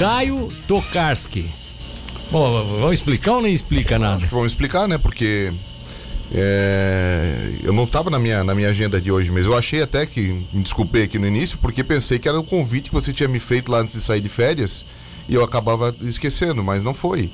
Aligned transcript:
Caio 0.00 0.48
Tokarski. 0.66 1.50
Bom, 2.30 2.64
vamos 2.64 2.94
explicar 2.94 3.34
ou 3.34 3.42
nem 3.42 3.52
explica 3.52 3.98
nada? 3.98 4.26
Vamos 4.28 4.52
explicar, 4.52 4.88
né? 4.88 4.96
Porque 4.96 5.52
é, 6.32 7.52
eu 7.62 7.70
não 7.70 7.84
estava 7.84 8.08
na 8.08 8.18
minha, 8.18 8.42
na 8.42 8.54
minha 8.54 8.70
agenda 8.70 8.98
de 8.98 9.12
hoje, 9.12 9.30
mas 9.30 9.44
eu 9.44 9.54
achei 9.54 9.82
até 9.82 10.06
que, 10.06 10.42
me 10.54 10.62
desculpei 10.62 11.02
aqui 11.02 11.18
no 11.18 11.26
início, 11.26 11.58
porque 11.58 11.84
pensei 11.84 12.18
que 12.18 12.26
era 12.26 12.40
o 12.40 12.42
convite 12.42 12.88
que 12.88 12.94
você 12.94 13.12
tinha 13.12 13.28
me 13.28 13.38
feito 13.38 13.70
lá 13.70 13.80
antes 13.80 13.92
de 13.92 14.00
sair 14.00 14.22
de 14.22 14.30
férias 14.30 14.86
e 15.28 15.34
eu 15.34 15.44
acabava 15.44 15.94
esquecendo, 16.00 16.64
mas 16.64 16.82
não 16.82 16.94
foi. 16.94 17.30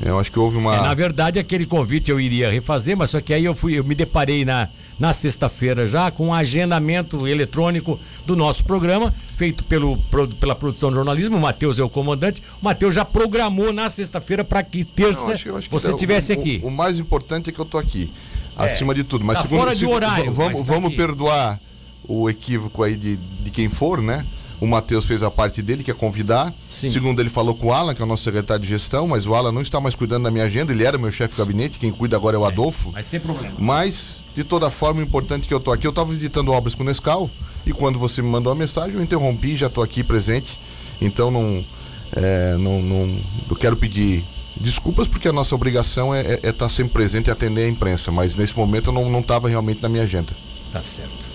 Eu 0.00 0.18
acho 0.18 0.30
que 0.30 0.38
houve 0.38 0.56
uma. 0.56 0.76
É, 0.76 0.80
na 0.80 0.94
verdade, 0.94 1.38
aquele 1.38 1.64
convite 1.64 2.10
eu 2.10 2.20
iria 2.20 2.50
refazer, 2.50 2.96
mas 2.96 3.10
só 3.10 3.20
que 3.20 3.34
aí 3.34 3.44
eu 3.44 3.54
fui, 3.54 3.78
eu 3.78 3.84
me 3.84 3.96
deparei 3.96 4.44
na, 4.44 4.68
na 4.98 5.12
sexta-feira 5.12 5.88
já 5.88 6.10
com 6.10 6.28
um 6.28 6.34
agendamento 6.34 7.26
eletrônico 7.26 7.98
do 8.24 8.36
nosso 8.36 8.64
programa, 8.64 9.12
feito 9.34 9.64
pelo, 9.64 9.98
pela 10.38 10.54
produção 10.54 10.90
de 10.90 10.94
jornalismo. 10.94 11.36
O 11.36 11.40
Matheus 11.40 11.80
é 11.80 11.82
o 11.82 11.88
comandante. 11.88 12.40
O 12.62 12.64
Matheus 12.64 12.94
já 12.94 13.04
programou 13.04 13.72
na 13.72 13.90
sexta-feira 13.90 14.44
para 14.44 14.62
que 14.62 14.84
terça 14.84 15.26
Não, 15.26 15.32
acho, 15.32 15.56
acho 15.56 15.70
você 15.70 15.90
estivesse 15.90 16.32
aqui. 16.32 16.60
O, 16.62 16.68
o, 16.68 16.70
mais 16.70 16.98
importante 17.00 17.50
é 17.50 17.52
que 17.52 17.58
eu 17.58 17.64
tô 17.64 17.76
aqui, 17.76 18.12
é, 18.56 18.64
acima 18.64 18.94
de 18.94 19.02
tudo. 19.02 19.24
Mas 19.24 19.38
tá 19.38 19.42
segundo, 19.42 19.60
fora 19.60 19.74
de 19.74 19.84
horário. 19.84 20.32
Vamos, 20.32 20.62
tá 20.62 20.74
vamos 20.74 20.94
perdoar 20.94 21.60
o 22.06 22.30
equívoco 22.30 22.84
aí 22.84 22.94
de, 22.96 23.16
de 23.16 23.50
quem 23.50 23.68
for, 23.68 24.00
né? 24.00 24.24
O 24.60 24.66
Matheus 24.66 25.04
fez 25.04 25.22
a 25.22 25.30
parte 25.30 25.62
dele, 25.62 25.84
que 25.84 25.90
é 25.90 25.94
convidar. 25.94 26.52
Sim. 26.70 26.88
Segundo, 26.88 27.20
ele 27.20 27.30
falou 27.30 27.54
com 27.54 27.68
o 27.68 27.72
Alan, 27.72 27.94
que 27.94 28.02
é 28.02 28.04
o 28.04 28.08
nosso 28.08 28.24
secretário 28.24 28.62
de 28.62 28.68
gestão, 28.68 29.06
mas 29.06 29.24
o 29.26 29.34
Alan 29.34 29.52
não 29.52 29.62
está 29.62 29.80
mais 29.80 29.94
cuidando 29.94 30.24
da 30.24 30.30
minha 30.30 30.44
agenda. 30.44 30.72
Ele 30.72 30.84
era 30.84 30.98
meu 30.98 31.12
chefe 31.12 31.34
de 31.34 31.38
gabinete, 31.38 31.78
quem 31.78 31.92
cuida 31.92 32.16
agora 32.16 32.36
é 32.36 32.40
o 32.40 32.44
é, 32.44 32.48
Adolfo. 32.48 32.90
Mas 32.92 33.06
sem 33.06 33.20
problema. 33.20 33.54
Mas, 33.58 34.24
de 34.34 34.42
toda 34.42 34.68
forma, 34.68 35.00
o 35.00 35.04
importante 35.04 35.44
é 35.44 35.48
que 35.48 35.54
eu 35.54 35.58
estou 35.58 35.72
aqui. 35.72 35.86
Eu 35.86 35.90
estava 35.90 36.10
visitando 36.10 36.50
obras 36.50 36.74
com 36.74 36.82
o 36.82 36.86
Nescau 36.86 37.30
e 37.64 37.72
quando 37.72 37.98
você 37.98 38.20
me 38.20 38.28
mandou 38.28 38.52
a 38.52 38.56
mensagem, 38.56 38.96
eu 38.96 39.02
interrompi, 39.02 39.56
já 39.56 39.68
estou 39.68 39.84
aqui 39.84 40.02
presente. 40.02 40.58
Então, 41.00 41.30
não, 41.30 41.64
é, 42.12 42.56
não, 42.56 42.82
não. 42.82 43.20
Eu 43.48 43.56
quero 43.56 43.76
pedir 43.76 44.24
desculpas 44.60 45.06
porque 45.06 45.28
a 45.28 45.32
nossa 45.32 45.54
obrigação 45.54 46.12
é 46.12 46.20
estar 46.20 46.46
é, 46.46 46.50
é 46.50 46.52
tá 46.52 46.68
sempre 46.68 46.94
presente 46.94 47.28
e 47.28 47.30
atender 47.30 47.64
a 47.64 47.68
imprensa, 47.68 48.10
mas 48.10 48.34
nesse 48.34 48.56
momento 48.56 48.88
eu 48.88 48.92
não 48.92 49.20
estava 49.20 49.48
realmente 49.48 49.80
na 49.82 49.88
minha 49.88 50.02
agenda. 50.02 50.32
Tá 50.72 50.82
certo. 50.82 51.27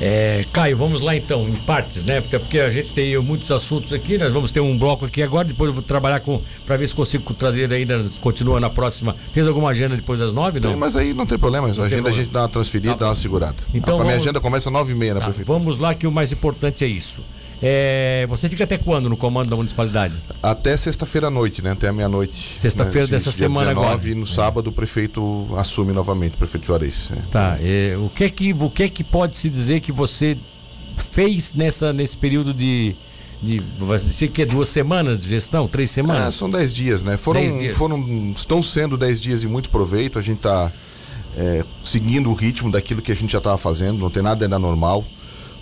É, 0.00 0.44
Caio, 0.52 0.76
vamos 0.76 1.00
lá 1.00 1.16
então, 1.16 1.48
em 1.48 1.54
partes, 1.54 2.04
né? 2.04 2.20
Porque, 2.20 2.38
porque 2.38 2.60
a 2.60 2.70
gente 2.70 2.92
tem 2.92 3.16
muitos 3.18 3.50
assuntos 3.50 3.92
aqui, 3.92 4.18
nós 4.18 4.32
vamos 4.32 4.50
ter 4.50 4.60
um 4.60 4.76
bloco 4.76 5.06
aqui 5.06 5.22
agora, 5.22 5.48
depois 5.48 5.68
eu 5.68 5.74
vou 5.74 5.82
trabalhar 5.82 6.20
com 6.20 6.42
para 6.66 6.76
ver 6.76 6.86
se 6.86 6.94
consigo 6.94 7.32
trazer 7.34 7.72
ainda, 7.72 8.04
continua 8.20 8.60
na 8.60 8.68
próxima. 8.68 9.16
Fez 9.32 9.46
alguma 9.46 9.70
agenda 9.70 9.96
depois 9.96 10.18
das 10.18 10.32
nove, 10.32 10.60
não? 10.60 10.70
Tem, 10.70 10.78
mas 10.78 10.96
aí 10.96 11.14
não 11.14 11.24
tem 11.24 11.38
problema, 11.38 11.66
a 11.66 11.70
agenda 11.70 11.88
problema. 11.88 12.08
a 12.10 12.12
gente 12.12 12.30
dá 12.30 12.42
uma 12.42 12.48
transferida, 12.48 12.94
tá. 12.94 13.04
dá 13.04 13.08
uma 13.08 13.14
segurada. 13.14 13.56
Então, 13.72 14.00
a, 14.00 14.04
minha 14.04 14.16
agenda 14.16 14.40
começa 14.40 14.68
às 14.68 14.72
nove 14.72 14.92
e 14.92 14.94
meia 14.94 15.14
na 15.14 15.20
tá, 15.20 15.26
prefeitura. 15.26 15.58
Vamos 15.58 15.78
lá 15.78 15.94
que 15.94 16.06
o 16.06 16.12
mais 16.12 16.30
importante 16.30 16.84
é 16.84 16.88
isso. 16.88 17.22
É, 17.62 18.26
você 18.28 18.48
fica 18.48 18.64
até 18.64 18.76
quando 18.76 19.08
no 19.08 19.16
comando 19.16 19.48
da 19.48 19.56
municipalidade? 19.56 20.14
Até 20.42 20.76
sexta-feira 20.76 21.28
à 21.28 21.30
noite, 21.30 21.62
né? 21.62 21.72
Até 21.72 21.88
a 21.88 21.92
meia-noite. 21.92 22.54
Sexta-feira 22.58 23.06
né? 23.06 23.12
dessa 23.12 23.32
semana 23.32 23.68
19, 23.68 23.88
agora. 23.88 24.08
E 24.08 24.14
no 24.14 24.26
sábado 24.26 24.68
o 24.68 24.72
prefeito 24.72 25.48
assume 25.56 25.92
novamente, 25.92 26.34
o 26.34 26.38
prefeito 26.38 26.66
Juarez. 26.66 27.10
É. 27.12 27.20
Tá. 27.30 27.58
É, 27.60 27.96
o, 27.96 28.10
que 28.10 28.24
é 28.24 28.28
que, 28.28 28.52
o 28.52 28.70
que 28.70 28.82
é 28.82 28.88
que 28.88 29.02
pode 29.02 29.36
se 29.36 29.48
dizer 29.48 29.80
que 29.80 29.90
você 29.90 30.36
fez 31.10 31.54
nessa, 31.54 31.92
nesse 31.92 32.16
período 32.16 32.52
de, 32.52 32.94
de 33.42 33.62
vai 33.78 33.98
dizer 33.98 34.28
que 34.28 34.42
é 34.42 34.46
duas 34.46 34.68
semanas 34.68 35.22
de 35.22 35.28
gestão, 35.28 35.66
três 35.66 35.90
semanas? 35.90 36.28
É, 36.28 36.30
são 36.30 36.50
dez 36.50 36.74
dias, 36.74 37.02
né? 37.02 37.16
Foram, 37.16 37.40
dez 37.40 37.58
dias. 37.58 37.76
foram, 37.76 38.32
estão 38.36 38.62
sendo 38.62 38.98
dez 38.98 39.18
dias 39.18 39.40
de 39.40 39.48
muito 39.48 39.70
proveito. 39.70 40.18
A 40.18 40.22
gente 40.22 40.38
está 40.38 40.70
é, 41.34 41.64
seguindo 41.82 42.28
o 42.28 42.34
ritmo 42.34 42.70
daquilo 42.70 43.00
que 43.00 43.12
a 43.12 43.16
gente 43.16 43.32
já 43.32 43.38
estava 43.38 43.56
fazendo. 43.56 43.98
Não 43.98 44.10
tem 44.10 44.22
nada 44.22 44.44
ainda 44.44 44.58
normal 44.58 45.02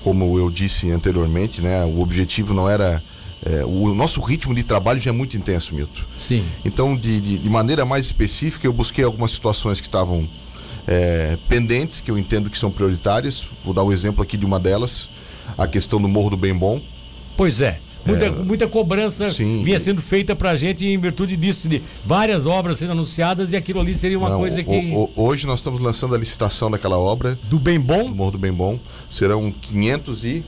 como 0.04 0.38
eu 0.38 0.50
disse 0.50 0.92
anteriormente, 0.92 1.62
né? 1.62 1.82
O 1.82 2.00
objetivo 2.00 2.52
não 2.52 2.68
era 2.68 3.02
é, 3.44 3.64
o 3.64 3.94
nosso 3.94 4.20
ritmo 4.20 4.54
de 4.54 4.62
trabalho 4.62 5.00
já 5.00 5.08
é 5.08 5.12
muito 5.12 5.34
intenso, 5.34 5.74
Milton. 5.74 6.02
Sim. 6.18 6.44
Então, 6.62 6.94
de, 6.94 7.20
de, 7.20 7.38
de 7.38 7.48
maneira 7.48 7.86
mais 7.86 8.04
específica, 8.04 8.66
eu 8.66 8.72
busquei 8.72 9.02
algumas 9.02 9.30
situações 9.30 9.80
que 9.80 9.86
estavam 9.86 10.28
é, 10.86 11.38
pendentes, 11.48 12.00
que 12.00 12.10
eu 12.10 12.18
entendo 12.18 12.50
que 12.50 12.58
são 12.58 12.70
prioritárias. 12.70 13.46
Vou 13.64 13.72
dar 13.72 13.82
o 13.82 13.88
um 13.88 13.92
exemplo 13.92 14.22
aqui 14.22 14.36
de 14.36 14.44
uma 14.44 14.60
delas, 14.60 15.08
a 15.56 15.66
questão 15.66 16.00
do 16.00 16.06
Morro 16.06 16.30
do 16.30 16.36
Bem 16.36 16.54
Bom. 16.54 16.82
Pois 17.34 17.62
é. 17.62 17.80
Muita, 18.06 18.26
é, 18.26 18.30
muita 18.30 18.68
cobrança 18.68 19.30
sim, 19.30 19.62
vinha 19.62 19.78
sendo 19.78 20.02
feita 20.02 20.36
para 20.36 20.50
a 20.50 20.56
gente 20.56 20.84
em 20.84 20.98
virtude 20.98 21.36
disso, 21.36 21.68
de 21.68 21.82
várias 22.04 22.44
obras 22.44 22.78
sendo 22.78 22.92
anunciadas 22.92 23.52
e 23.52 23.56
aquilo 23.56 23.80
ali 23.80 23.94
seria 23.94 24.18
uma 24.18 24.30
não, 24.30 24.38
coisa 24.38 24.62
que. 24.62 24.92
O, 24.94 25.10
hoje 25.16 25.46
nós 25.46 25.60
estamos 25.60 25.80
lançando 25.80 26.14
a 26.14 26.18
licitação 26.18 26.70
daquela 26.70 26.98
obra. 26.98 27.38
Do 27.44 27.58
Bem 27.58 27.80
Bom? 27.80 28.10
Do 28.10 28.14
Morro 28.14 28.30
do 28.32 28.38
Bem 28.38 28.52
Bom. 28.52 28.78
Serão 29.08 29.50
500 29.50 30.24
e. 30.24 30.44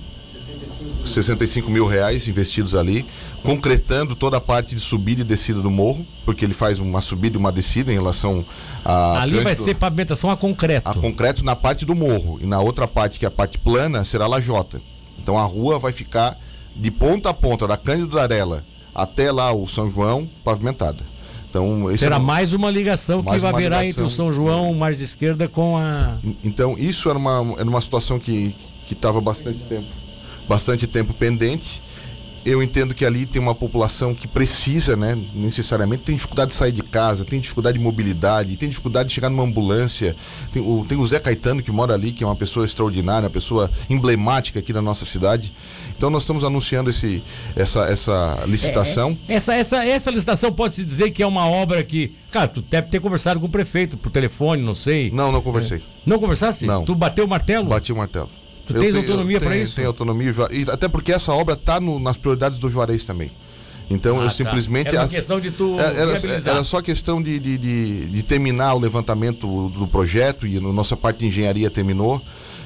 65 1.05 1.71
mil 1.71 1.87
reais 1.87 2.29
investidos 2.29 2.75
ali, 2.75 3.07
concretando 3.43 4.15
toda 4.15 4.37
a 4.37 4.41
parte 4.41 4.75
de 4.75 4.81
subida 4.81 5.23
e 5.23 5.25
descida 5.25 5.61
do 5.61 5.71
morro, 5.71 6.07
porque 6.25 6.45
ele 6.45 6.53
faz 6.55 6.79
uma 6.79 7.01
subida 7.01 7.37
e 7.37 7.39
uma 7.39 7.51
descida 7.51 7.91
em 7.91 7.97
relação 7.97 8.45
a. 8.85 9.23
Ali 9.23 9.41
vai 9.41 9.55
do... 9.55 9.63
ser 9.63 9.75
pavimentação 9.77 10.31
a 10.31 10.37
concreto. 10.37 10.89
A 10.89 10.95
concreto 10.95 11.45
na 11.45 11.57
parte 11.57 11.85
do 11.85 11.95
morro. 11.95 12.39
E 12.41 12.47
na 12.47 12.61
outra 12.61 12.87
parte, 12.87 13.19
que 13.19 13.25
é 13.25 13.29
a 13.29 13.31
parte 13.31 13.59
plana, 13.59 14.05
será 14.05 14.27
lajota. 14.27 14.81
Então 15.19 15.39
a 15.39 15.45
rua 15.45 15.79
vai 15.79 15.93
ficar 15.93 16.39
de 16.77 16.91
ponta 16.91 17.31
a 17.31 17.35
ponta, 17.35 17.67
da 17.67 17.77
Cândido 17.77 18.15
Darela 18.15 18.65
até 18.95 19.31
lá 19.31 19.53
o 19.53 19.67
São 19.67 19.91
João, 19.91 20.29
pavimentada. 20.43 21.05
Então, 21.49 21.87
Será 21.97 22.17
é 22.17 22.19
mais 22.19 22.53
uma 22.53 22.71
ligação 22.71 23.23
mais 23.23 23.37
que 23.37 23.43
vai 23.43 23.63
virar 23.63 23.81
ligação. 23.83 23.91
entre 23.91 24.03
o 24.03 24.11
São 24.11 24.33
João, 24.33 24.75
mais 24.75 25.01
esquerda, 25.01 25.49
com 25.49 25.77
a. 25.77 26.17
Então, 26.45 26.79
isso 26.79 27.09
era 27.09 27.19
uma, 27.19 27.55
era 27.59 27.69
uma 27.69 27.81
situação 27.81 28.19
que 28.19 28.55
estava 28.91 29.21
bastante 29.21 29.61
tempo, 29.61 29.87
bastante 30.49 30.87
tempo 30.87 31.15
pendente 31.15 31.83
eu 32.47 32.63
entendo 32.63 32.95
que 32.95 33.05
ali 33.05 33.27
tem 33.27 33.43
uma 33.43 33.57
população 33.57 34.15
que 34.15 34.29
precisa, 34.29 34.97
né, 34.97 35.19
necessariamente, 35.35 36.05
tem 36.05 36.15
dificuldade 36.15 36.53
de 36.53 36.57
sair 36.57 36.71
de 36.71 36.81
casa, 36.81 37.25
tem 37.25 37.41
dificuldade 37.41 37.77
de 37.77 37.83
mobilidade, 37.83 38.57
tem 38.57 38.69
dificuldade 38.69 39.09
de 39.09 39.15
chegar 39.17 39.29
numa 39.29 39.43
ambulância. 39.43 40.15
Tem 40.53 40.63
o, 40.63 40.87
tem 40.89 40.97
o 40.97 41.05
Zé 41.05 41.19
Caetano 41.19 41.61
que 41.61 41.73
mora 41.73 41.95
ali, 41.95 42.13
que 42.13 42.23
é 42.23 42.27
uma 42.27 42.37
pessoa 42.37 42.65
extraordinária, 42.65 43.27
uma 43.27 43.33
pessoa 43.33 43.69
emblemática 43.91 44.61
aqui 44.61 44.73
da 44.73 44.81
nossa 44.81 45.05
cidade. 45.05 45.53
Então 45.97 46.09
nós 46.09 46.23
estamos 46.23 46.45
anunciando 46.45 46.89
esse, 46.89 47.21
essa, 47.57 47.81
essa 47.87 48.45
licitação. 48.47 49.19
É, 49.29 49.33
é, 49.33 49.37
essa, 49.37 49.55
essa, 49.55 49.85
essa 49.85 50.11
licitação 50.13 50.53
pode-se 50.53 50.85
dizer 50.85 51.11
que 51.11 51.25
é 51.25 51.27
uma 51.27 51.49
obra 51.49 51.83
que. 51.83 52.15
Cara, 52.31 52.47
tu 52.47 52.63
deve 52.63 52.89
ter 52.89 53.01
conversado 53.01 53.41
com 53.41 53.47
o 53.47 53.51
prefeito 53.51 53.97
por 53.97 54.11
telefone, 54.11 54.63
não 54.63 54.75
sei. 54.75 55.11
Não, 55.11 55.33
não 55.33 55.43
conversei. 55.43 55.79
É. 55.79 55.83
Não 56.05 56.21
conversasse? 56.21 56.65
Não. 56.65 56.85
Tu 56.85 56.95
bateu 56.95 57.25
o 57.25 57.29
martelo? 57.29 57.67
Bati 57.67 57.93
o 57.93 57.97
martelo. 57.97 58.31
Tu 58.67 58.75
tens 58.75 58.93
tenho, 58.93 58.99
autonomia 58.99 59.41
para 59.41 59.57
isso? 59.57 59.77
Tenho 59.77 59.89
autonomia, 59.89 60.35
e 60.51 60.69
até 60.69 60.89
porque 60.89 61.13
essa 61.13 61.33
obra 61.33 61.55
está 61.55 61.81
nas 61.81 62.17
prioridades 62.17 62.59
do 62.59 62.69
Juarez 62.69 63.05
também. 63.05 63.31
Então 63.89 64.17
ah, 64.17 64.25
eu 64.25 64.25
tá. 64.25 64.31
simplesmente. 64.31 64.89
Era 64.89 65.03
uma 65.03 65.09
questão 65.09 65.41
de 65.41 65.51
tu. 65.51 65.79
É, 65.79 66.01
era, 66.01 66.13
era 66.45 66.65
só 66.65 66.83
questão 66.83 67.23
de, 67.23 67.39
de, 67.39 67.57
de, 67.57 68.07
de, 68.07 68.23
terminar 68.23 68.75
o 68.75 68.79
levantamento 68.79 69.69
do 69.69 69.87
projeto 69.87 70.47
e 70.47 70.57
a 70.57 70.61
nossa 70.61 70.97
parte 70.97 71.19
de 71.19 71.27
engenharia 71.27 71.71
terminou. 71.71 72.21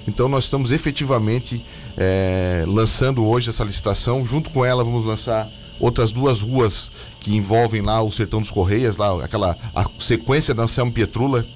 Então 0.08 0.28
nós 0.28 0.44
estamos 0.44 0.72
efetivamente 0.72 1.62
é, 1.96 2.64
lançando 2.66 3.24
hoje 3.24 3.50
essa 3.50 3.62
licitação. 3.62 4.24
Junto 4.24 4.48
com 4.48 4.64
ela 4.64 4.82
vamos 4.82 5.04
lançar 5.04 5.48
outras 5.78 6.10
duas 6.10 6.40
ruas 6.40 6.90
que 7.20 7.34
envolvem 7.34 7.82
lá 7.82 8.00
o 8.02 8.10
Sertão 8.10 8.40
dos 8.40 8.50
Correias, 8.50 8.96
lá 8.96 9.22
aquela 9.22 9.56
a 9.74 9.84
sequência 9.98 10.54
da 10.54 10.62
Anselmo 10.62 10.90
Pietrula 10.90 11.46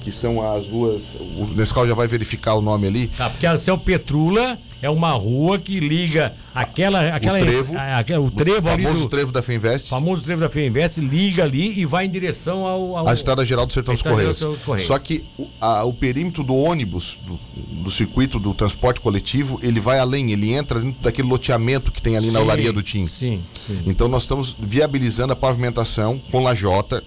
que 0.00 0.10
são 0.10 0.40
as 0.40 0.66
ruas. 0.66 1.02
O 1.36 1.46
Nescau 1.54 1.86
já 1.86 1.94
vai 1.94 2.06
verificar 2.06 2.54
o 2.54 2.62
nome 2.62 2.86
ali. 2.86 3.06
Tá, 3.08 3.30
porque 3.30 3.46
a 3.46 3.56
Céu 3.58 3.76
Petrula 3.78 4.58
é 4.82 4.88
uma 4.88 5.10
rua 5.10 5.58
que 5.58 5.78
liga 5.78 6.34
aquela. 6.54 7.14
aquela 7.14 7.38
o 7.38 7.42
trevo. 7.42 7.76
A, 7.76 7.98
a, 7.98 8.20
o 8.20 8.30
trevo 8.30 8.68
o 8.68 8.70
famoso 8.70 9.00
do, 9.00 9.08
trevo 9.08 9.32
da 9.32 9.42
Feinvest. 9.42 9.88
famoso 9.88 10.22
trevo 10.22 10.40
da 10.40 10.48
Feinvest 10.48 10.98
liga 10.98 11.44
ali 11.44 11.78
e 11.78 11.84
vai 11.84 12.06
em 12.06 12.10
direção 12.10 12.66
ao. 12.66 12.96
ao 12.96 13.08
a 13.08 13.14
Estrada 13.14 13.44
Geral 13.44 13.66
do 13.66 13.72
Sertão 13.72 13.94
dos 13.94 14.02
Correios. 14.02 14.42
Correios. 14.64 14.86
Só 14.86 14.98
que 14.98 15.24
o, 15.38 15.46
a, 15.60 15.84
o 15.84 15.92
perímetro 15.92 16.42
do 16.42 16.54
ônibus, 16.54 17.18
do, 17.26 17.38
do, 17.82 17.90
circuito 17.90 18.38
do 18.38 18.54
transporte 18.54 19.00
coletivo, 19.00 19.60
ele 19.62 19.80
vai 19.80 19.98
além, 19.98 20.32
ele 20.32 20.52
entra 20.52 20.80
dentro 20.80 21.02
daquele 21.02 21.28
loteamento 21.28 21.92
que 21.92 22.00
tem 22.00 22.16
ali 22.16 22.28
sim, 22.28 22.32
na 22.32 22.40
olaria 22.40 22.72
do 22.72 22.82
Tim. 22.82 23.06
Sim, 23.06 23.42
sim. 23.54 23.82
Então 23.86 24.08
nós 24.08 24.22
estamos 24.22 24.56
viabilizando 24.58 25.32
a 25.32 25.36
pavimentação 25.36 26.20
com 26.30 26.42
lajota 26.42 27.04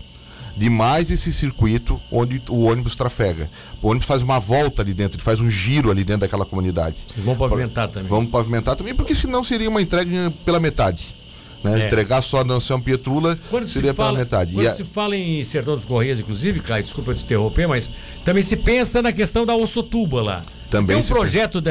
de 0.56 0.70
mais 0.70 1.10
esse 1.12 1.34
circuito 1.34 2.00
onde 2.12 2.42
o 2.50 2.64
ônibus 2.64 2.96
trafega. 2.96 3.50
O 3.82 3.88
ônibus 3.90 4.08
faz 4.08 4.22
uma 4.22 4.40
volta 4.40 4.82
ali 4.82 4.94
dentro, 4.94 5.18
ele 5.18 5.24
faz 5.24 5.40
um 5.40 5.50
giro 5.50 5.90
ali 5.90 6.04
dentro 6.04 6.22
daquela 6.22 6.46
comunidade. 6.46 6.98
Vocês 7.08 7.26
vão 7.26 7.36
pavimentar 7.36 7.88
também. 7.88 8.08
Vamos 8.08 8.30
pavimentar 8.30 8.76
também, 8.76 8.94
porque 8.94 9.16
senão 9.16 9.44
seria 9.44 9.70
uma 9.70 9.82
entrega 9.82 10.32
pela 10.46 10.60
metade. 10.60 11.16
Né? 11.64 11.84
É. 11.84 11.88
Entregar 11.88 12.22
só 12.22 12.44
na 12.44 12.60
São 12.60 12.80
Pietrula 12.80 13.40
quando 13.50 13.68
seria 13.68 13.92
se 13.92 13.96
fala, 13.96 14.10
pela 14.10 14.20
metade. 14.20 14.54
Quando 14.54 14.68
e 14.68 14.72
se 14.72 14.82
a... 14.82 14.86
fala 14.86 15.16
em 15.16 15.44
Sertão 15.44 15.76
dos 15.76 15.86
Correios, 15.86 16.20
inclusive, 16.20 16.60
Caio, 16.60 16.84
desculpa 16.84 17.12
eu 17.12 17.16
te 17.16 17.24
interromper, 17.24 17.68
mas 17.68 17.90
também 18.26 18.44
se 18.44 18.58
pensa 18.58 19.02
na 19.02 19.14
questão 19.14 19.46
da 19.46 19.56
ossotuba 19.56 20.22
lá. 20.22 20.44
Também 20.70 21.00
tem 21.00 21.06
um 21.06 21.08
projeto 21.08 21.62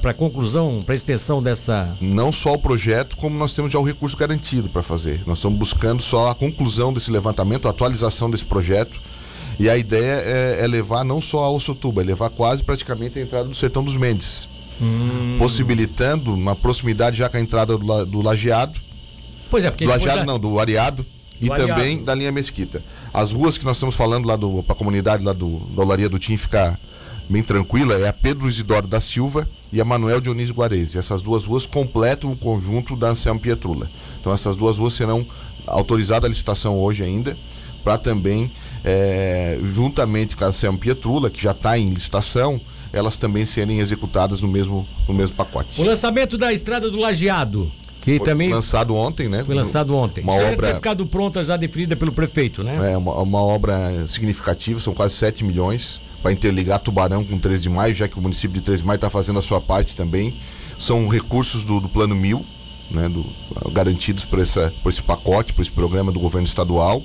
para 0.00 0.14
conclusão, 0.14 0.78
para 0.84 0.94
extensão 0.94 1.42
dessa. 1.42 1.96
Não 2.00 2.30
só 2.30 2.54
o 2.54 2.58
projeto, 2.58 3.16
como 3.16 3.36
nós 3.36 3.52
temos 3.52 3.72
já 3.72 3.80
o 3.80 3.82
recurso 3.82 4.16
garantido 4.16 4.68
para 4.68 4.80
fazer. 4.82 5.22
Nós 5.26 5.38
estamos 5.38 5.58
buscando 5.58 6.00
só 6.00 6.30
a 6.30 6.34
conclusão 6.36 6.92
desse 6.92 7.10
levantamento, 7.10 7.66
a 7.66 7.72
atualização 7.72 8.30
desse 8.30 8.44
projeto. 8.44 8.98
E 9.58 9.68
a 9.68 9.76
ideia 9.76 10.22
é, 10.24 10.58
é 10.60 10.66
levar 10.68 11.04
não 11.04 11.20
só 11.20 11.42
a 11.42 11.50
Ossotuba, 11.50 12.00
é 12.00 12.04
levar 12.04 12.30
quase 12.30 12.62
praticamente 12.62 13.18
a 13.18 13.22
entrada 13.22 13.48
do 13.48 13.56
Sertão 13.56 13.82
dos 13.82 13.96
Mendes. 13.96 14.48
Hum. 14.80 15.34
Possibilitando 15.36 16.32
uma 16.32 16.54
proximidade 16.54 17.18
já 17.18 17.28
com 17.28 17.38
a 17.38 17.40
entrada 17.40 17.76
do, 17.76 18.06
do 18.06 18.22
Lajeado 18.22 18.78
Pois 19.50 19.64
é, 19.64 19.70
porque 19.70 19.84
do 19.84 19.90
Lajeado 19.90 20.18
da- 20.20 20.24
não, 20.26 20.38
do 20.38 20.58
Areado 20.58 21.04
e 21.40 21.50
Areado. 21.50 21.68
também 21.68 22.02
da 22.02 22.14
linha 22.14 22.32
Mesquita. 22.32 22.82
As 23.12 23.32
ruas 23.32 23.56
que 23.56 23.64
nós 23.64 23.76
estamos 23.76 23.94
falando 23.94 24.26
lá 24.26 24.36
do 24.36 24.62
para 24.62 24.74
a 24.74 24.76
comunidade 24.78 25.24
lá 25.24 25.32
do 25.32 25.58
da 25.74 25.82
Olaria 25.82 26.08
do 26.08 26.18
Tim 26.18 26.36
ficar 26.36 26.78
bem 27.28 27.42
tranquila 27.42 27.94
é 27.94 28.08
a 28.08 28.12
Pedro 28.12 28.48
Isidoro 28.48 28.86
da 28.86 29.00
Silva 29.00 29.48
e 29.72 29.80
a 29.80 29.84
Manuel 29.84 30.20
Dionísio 30.20 30.54
Guarese. 30.54 30.98
Essas 30.98 31.22
duas 31.22 31.44
ruas 31.44 31.66
completam 31.66 32.32
o 32.32 32.36
conjunto 32.36 32.96
da 32.96 33.08
Anselmo 33.10 33.38
Pietrula. 33.40 33.88
Então 34.20 34.32
essas 34.32 34.56
duas 34.56 34.78
ruas 34.78 34.94
serão 34.94 35.26
autorizadas 35.66 36.24
a 36.26 36.28
licitação 36.28 36.78
hoje 36.80 37.02
ainda 37.04 37.36
para 37.84 37.96
também 37.98 38.50
eh, 38.84 39.58
juntamente 39.62 40.36
com 40.36 40.44
a 40.44 40.48
Anselmo 40.48 40.78
Pietrula 40.78 41.30
que 41.30 41.40
já 41.42 41.52
está 41.52 41.78
em 41.78 41.88
licitação 41.90 42.60
elas 42.92 43.16
também 43.18 43.44
serem 43.44 43.80
executadas 43.80 44.40
no 44.40 44.48
mesmo 44.48 44.86
no 45.06 45.12
mesmo 45.14 45.36
pacote. 45.36 45.80
O 45.80 45.84
lançamento 45.84 46.38
da 46.38 46.52
estrada 46.54 46.90
do 46.90 46.96
Lajeado, 46.96 47.70
que 48.00 48.16
Foi 48.18 48.26
também 48.26 48.50
lançado 48.52 48.94
ontem, 48.94 49.28
né? 49.28 49.44
foi 49.44 49.54
lançado 49.54 49.94
ontem. 49.96 50.22
Uma 50.22 50.34
Isso 50.36 50.42
obra 50.46 50.66
tinha 50.68 50.74
ficado 50.76 51.06
pronta, 51.06 51.42
já 51.44 51.56
definida 51.56 51.94
pelo 51.96 52.12
prefeito, 52.12 52.62
né? 52.62 52.92
É 52.92 52.96
uma, 52.96 53.14
uma 53.20 53.40
obra 53.42 54.06
significativa, 54.06 54.80
são 54.80 54.94
quase 54.94 55.14
7 55.14 55.44
milhões 55.44 56.00
para 56.22 56.32
interligar 56.32 56.78
Tubarão 56.80 57.24
com 57.24 57.38
13 57.38 57.62
de 57.64 57.68
maio, 57.68 57.94
já 57.94 58.08
que 58.08 58.18
o 58.18 58.22
município 58.22 58.54
de 58.54 58.60
13 58.60 58.82
de 58.82 58.86
maio 58.86 58.96
está 58.96 59.08
fazendo 59.10 59.38
a 59.38 59.42
sua 59.42 59.60
parte 59.60 59.94
também. 59.94 60.34
São 60.78 61.08
recursos 61.08 61.64
do, 61.64 61.80
do 61.80 61.88
Plano 61.88 62.14
Mil, 62.14 62.44
né, 62.90 63.08
do- 63.08 63.26
garantidos 63.72 64.24
por, 64.24 64.38
essa, 64.40 64.72
por 64.82 64.90
esse 64.90 65.02
pacote, 65.02 65.52
por 65.52 65.62
esse 65.62 65.70
programa 65.70 66.10
do 66.12 66.18
governo 66.20 66.46
estadual 66.46 67.02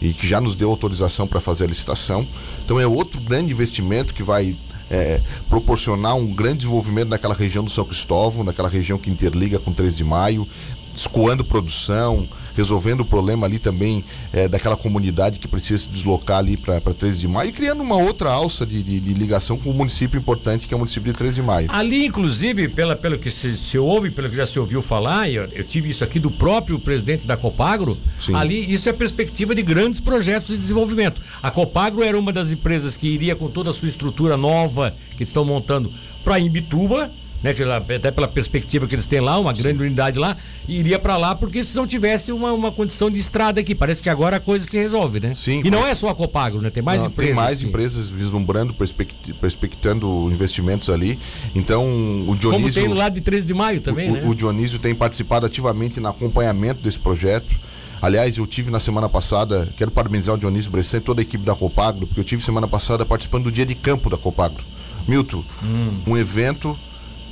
e 0.00 0.12
que 0.12 0.26
já 0.26 0.40
nos 0.40 0.54
deu 0.56 0.68
autorização 0.70 1.26
para 1.28 1.40
fazer 1.40 1.64
a 1.64 1.66
licitação. 1.68 2.26
Então 2.64 2.78
é 2.80 2.86
outro 2.86 3.20
grande 3.20 3.52
investimento 3.52 4.12
que 4.12 4.22
vai 4.22 4.56
é, 4.92 5.22
proporcionar 5.48 6.14
um 6.14 6.26
grande 6.26 6.58
desenvolvimento 6.58 7.08
naquela 7.08 7.34
região 7.34 7.64
do 7.64 7.70
São 7.70 7.84
Cristóvão, 7.84 8.44
naquela 8.44 8.68
região 8.68 8.98
que 8.98 9.10
interliga 9.10 9.58
com 9.58 9.72
13 9.72 9.96
de 9.96 10.04
maio, 10.04 10.46
escoando 10.94 11.42
produção, 11.42 12.28
resolvendo 12.56 13.00
o 13.00 13.04
problema 13.04 13.46
ali 13.46 13.58
também 13.58 14.04
é, 14.32 14.48
daquela 14.48 14.76
comunidade 14.76 15.38
que 15.38 15.48
precisa 15.48 15.82
se 15.84 15.88
deslocar 15.88 16.38
ali 16.38 16.56
para 16.56 16.80
13 16.80 17.18
de 17.18 17.28
maio 17.28 17.50
e 17.50 17.52
criando 17.52 17.82
uma 17.82 17.96
outra 17.96 18.30
alça 18.30 18.64
de, 18.66 18.82
de- 18.82 19.00
de 19.00 19.14
ligação 19.14 19.56
com 19.58 19.70
o 19.70 19.74
município 19.74 20.18
importante 20.18 20.66
que 20.68 20.74
é 20.74 20.76
o 20.76 20.78
município 20.78 21.10
de 21.12 21.18
13 21.18 21.36
de 21.36 21.42
maio. 21.46 21.68
Ali, 21.70 22.06
inclusive, 22.06 22.68
pela, 22.68 22.94
pelo 22.96 23.18
que 23.18 23.30
se, 23.30 23.56
se 23.56 23.78
ouve, 23.78 24.10
pelo 24.10 24.28
que 24.28 24.36
já 24.36 24.46
se 24.46 24.58
ouviu 24.58 24.82
falar, 24.82 25.28
eu, 25.30 25.44
eu 25.52 25.64
tive 25.64 25.90
isso 25.90 26.04
aqui 26.04 26.18
do 26.18 26.30
próprio 26.30 26.78
presidente 26.78 27.26
da 27.26 27.36
Copagro, 27.36 27.98
Sim. 28.20 28.34
ali 28.34 28.72
isso 28.72 28.88
é 28.88 28.92
perspectiva 28.92 29.54
de 29.54 29.62
grandes 29.62 30.00
projetos 30.00 30.48
de 30.48 30.56
desenvolvimento. 30.58 31.20
A 31.42 31.50
Copagro 31.50 32.02
era 32.02 32.18
uma 32.18 32.32
das 32.32 32.52
empresas 32.52 32.96
que 32.96 33.06
iria 33.06 33.34
com 33.34 33.48
toda 33.48 33.70
a 33.70 33.72
sua 33.74 33.88
estrutura 33.88 34.36
nova 34.36 34.94
que 35.16 35.22
estão 35.22 35.44
montando 35.44 35.92
para 36.24 36.38
Imbituba, 36.38 37.10
né, 37.42 37.54
até 37.96 38.10
pela 38.10 38.28
perspectiva 38.28 38.86
que 38.86 38.94
eles 38.94 39.06
têm 39.06 39.20
lá, 39.20 39.38
uma 39.38 39.52
grande 39.52 39.82
unidade 39.82 40.18
lá, 40.18 40.36
iria 40.68 40.98
para 40.98 41.16
lá 41.16 41.34
porque 41.34 41.64
se 41.64 41.74
não 41.76 41.86
tivesse 41.86 42.30
uma, 42.32 42.52
uma 42.52 42.70
condição 42.70 43.10
de 43.10 43.18
estrada 43.18 43.60
aqui, 43.60 43.74
parece 43.74 44.02
que 44.02 44.08
agora 44.08 44.36
a 44.36 44.40
coisa 44.40 44.64
se 44.66 44.78
resolve, 44.78 45.18
né? 45.20 45.34
Sim, 45.34 45.60
e 45.64 45.70
não 45.70 45.84
é 45.86 45.94
só 45.94 46.08
a 46.08 46.14
Copagro, 46.14 46.60
né? 46.62 46.70
Tem 46.70 46.82
mais 46.82 47.00
Não, 47.02 47.08
empresas. 47.08 47.34
Tem 47.36 47.44
mais 47.44 47.60
que- 47.60 47.66
empresas 47.66 48.08
vislumbrando, 48.08 48.72
perspect- 48.74 49.32
perspectando 49.34 50.30
investimentos 50.32 50.88
ali. 50.88 51.18
Então, 51.54 51.84
o 52.28 52.36
Dionísio. 52.36 52.50
Como 52.50 52.72
tem 52.72 52.88
no 52.88 52.94
lado 52.94 53.14
de 53.14 53.20
13 53.20 53.46
de 53.46 53.54
maio 53.54 53.80
também, 53.80 54.10
o, 54.10 54.12
né? 54.14 54.22
o 54.26 54.34
Dionísio 54.34 54.78
tem 54.78 54.94
participado 54.94 55.46
ativamente 55.46 56.00
no 56.00 56.08
acompanhamento 56.08 56.80
desse 56.82 56.98
projeto. 56.98 57.54
Aliás, 58.00 58.36
eu 58.36 58.46
tive 58.46 58.70
na 58.70 58.80
semana 58.80 59.08
passada, 59.08 59.68
quero 59.76 59.90
parabenizar 59.90 60.34
o 60.34 60.38
Dionísio 60.38 60.70
Bressan 60.72 60.98
e 60.98 61.00
toda 61.00 61.20
a 61.20 61.22
equipe 61.22 61.44
da 61.44 61.54
Copagro, 61.54 62.06
porque 62.06 62.18
eu 62.20 62.24
tive 62.24 62.42
semana 62.42 62.66
passada 62.66 63.06
participando 63.06 63.44
do 63.44 63.52
dia 63.52 63.64
de 63.64 63.74
campo 63.76 64.10
da 64.10 64.16
Copagro. 64.16 64.64
Milton, 65.06 65.44
Hum. 65.62 65.98
um 66.06 66.16
evento 66.16 66.76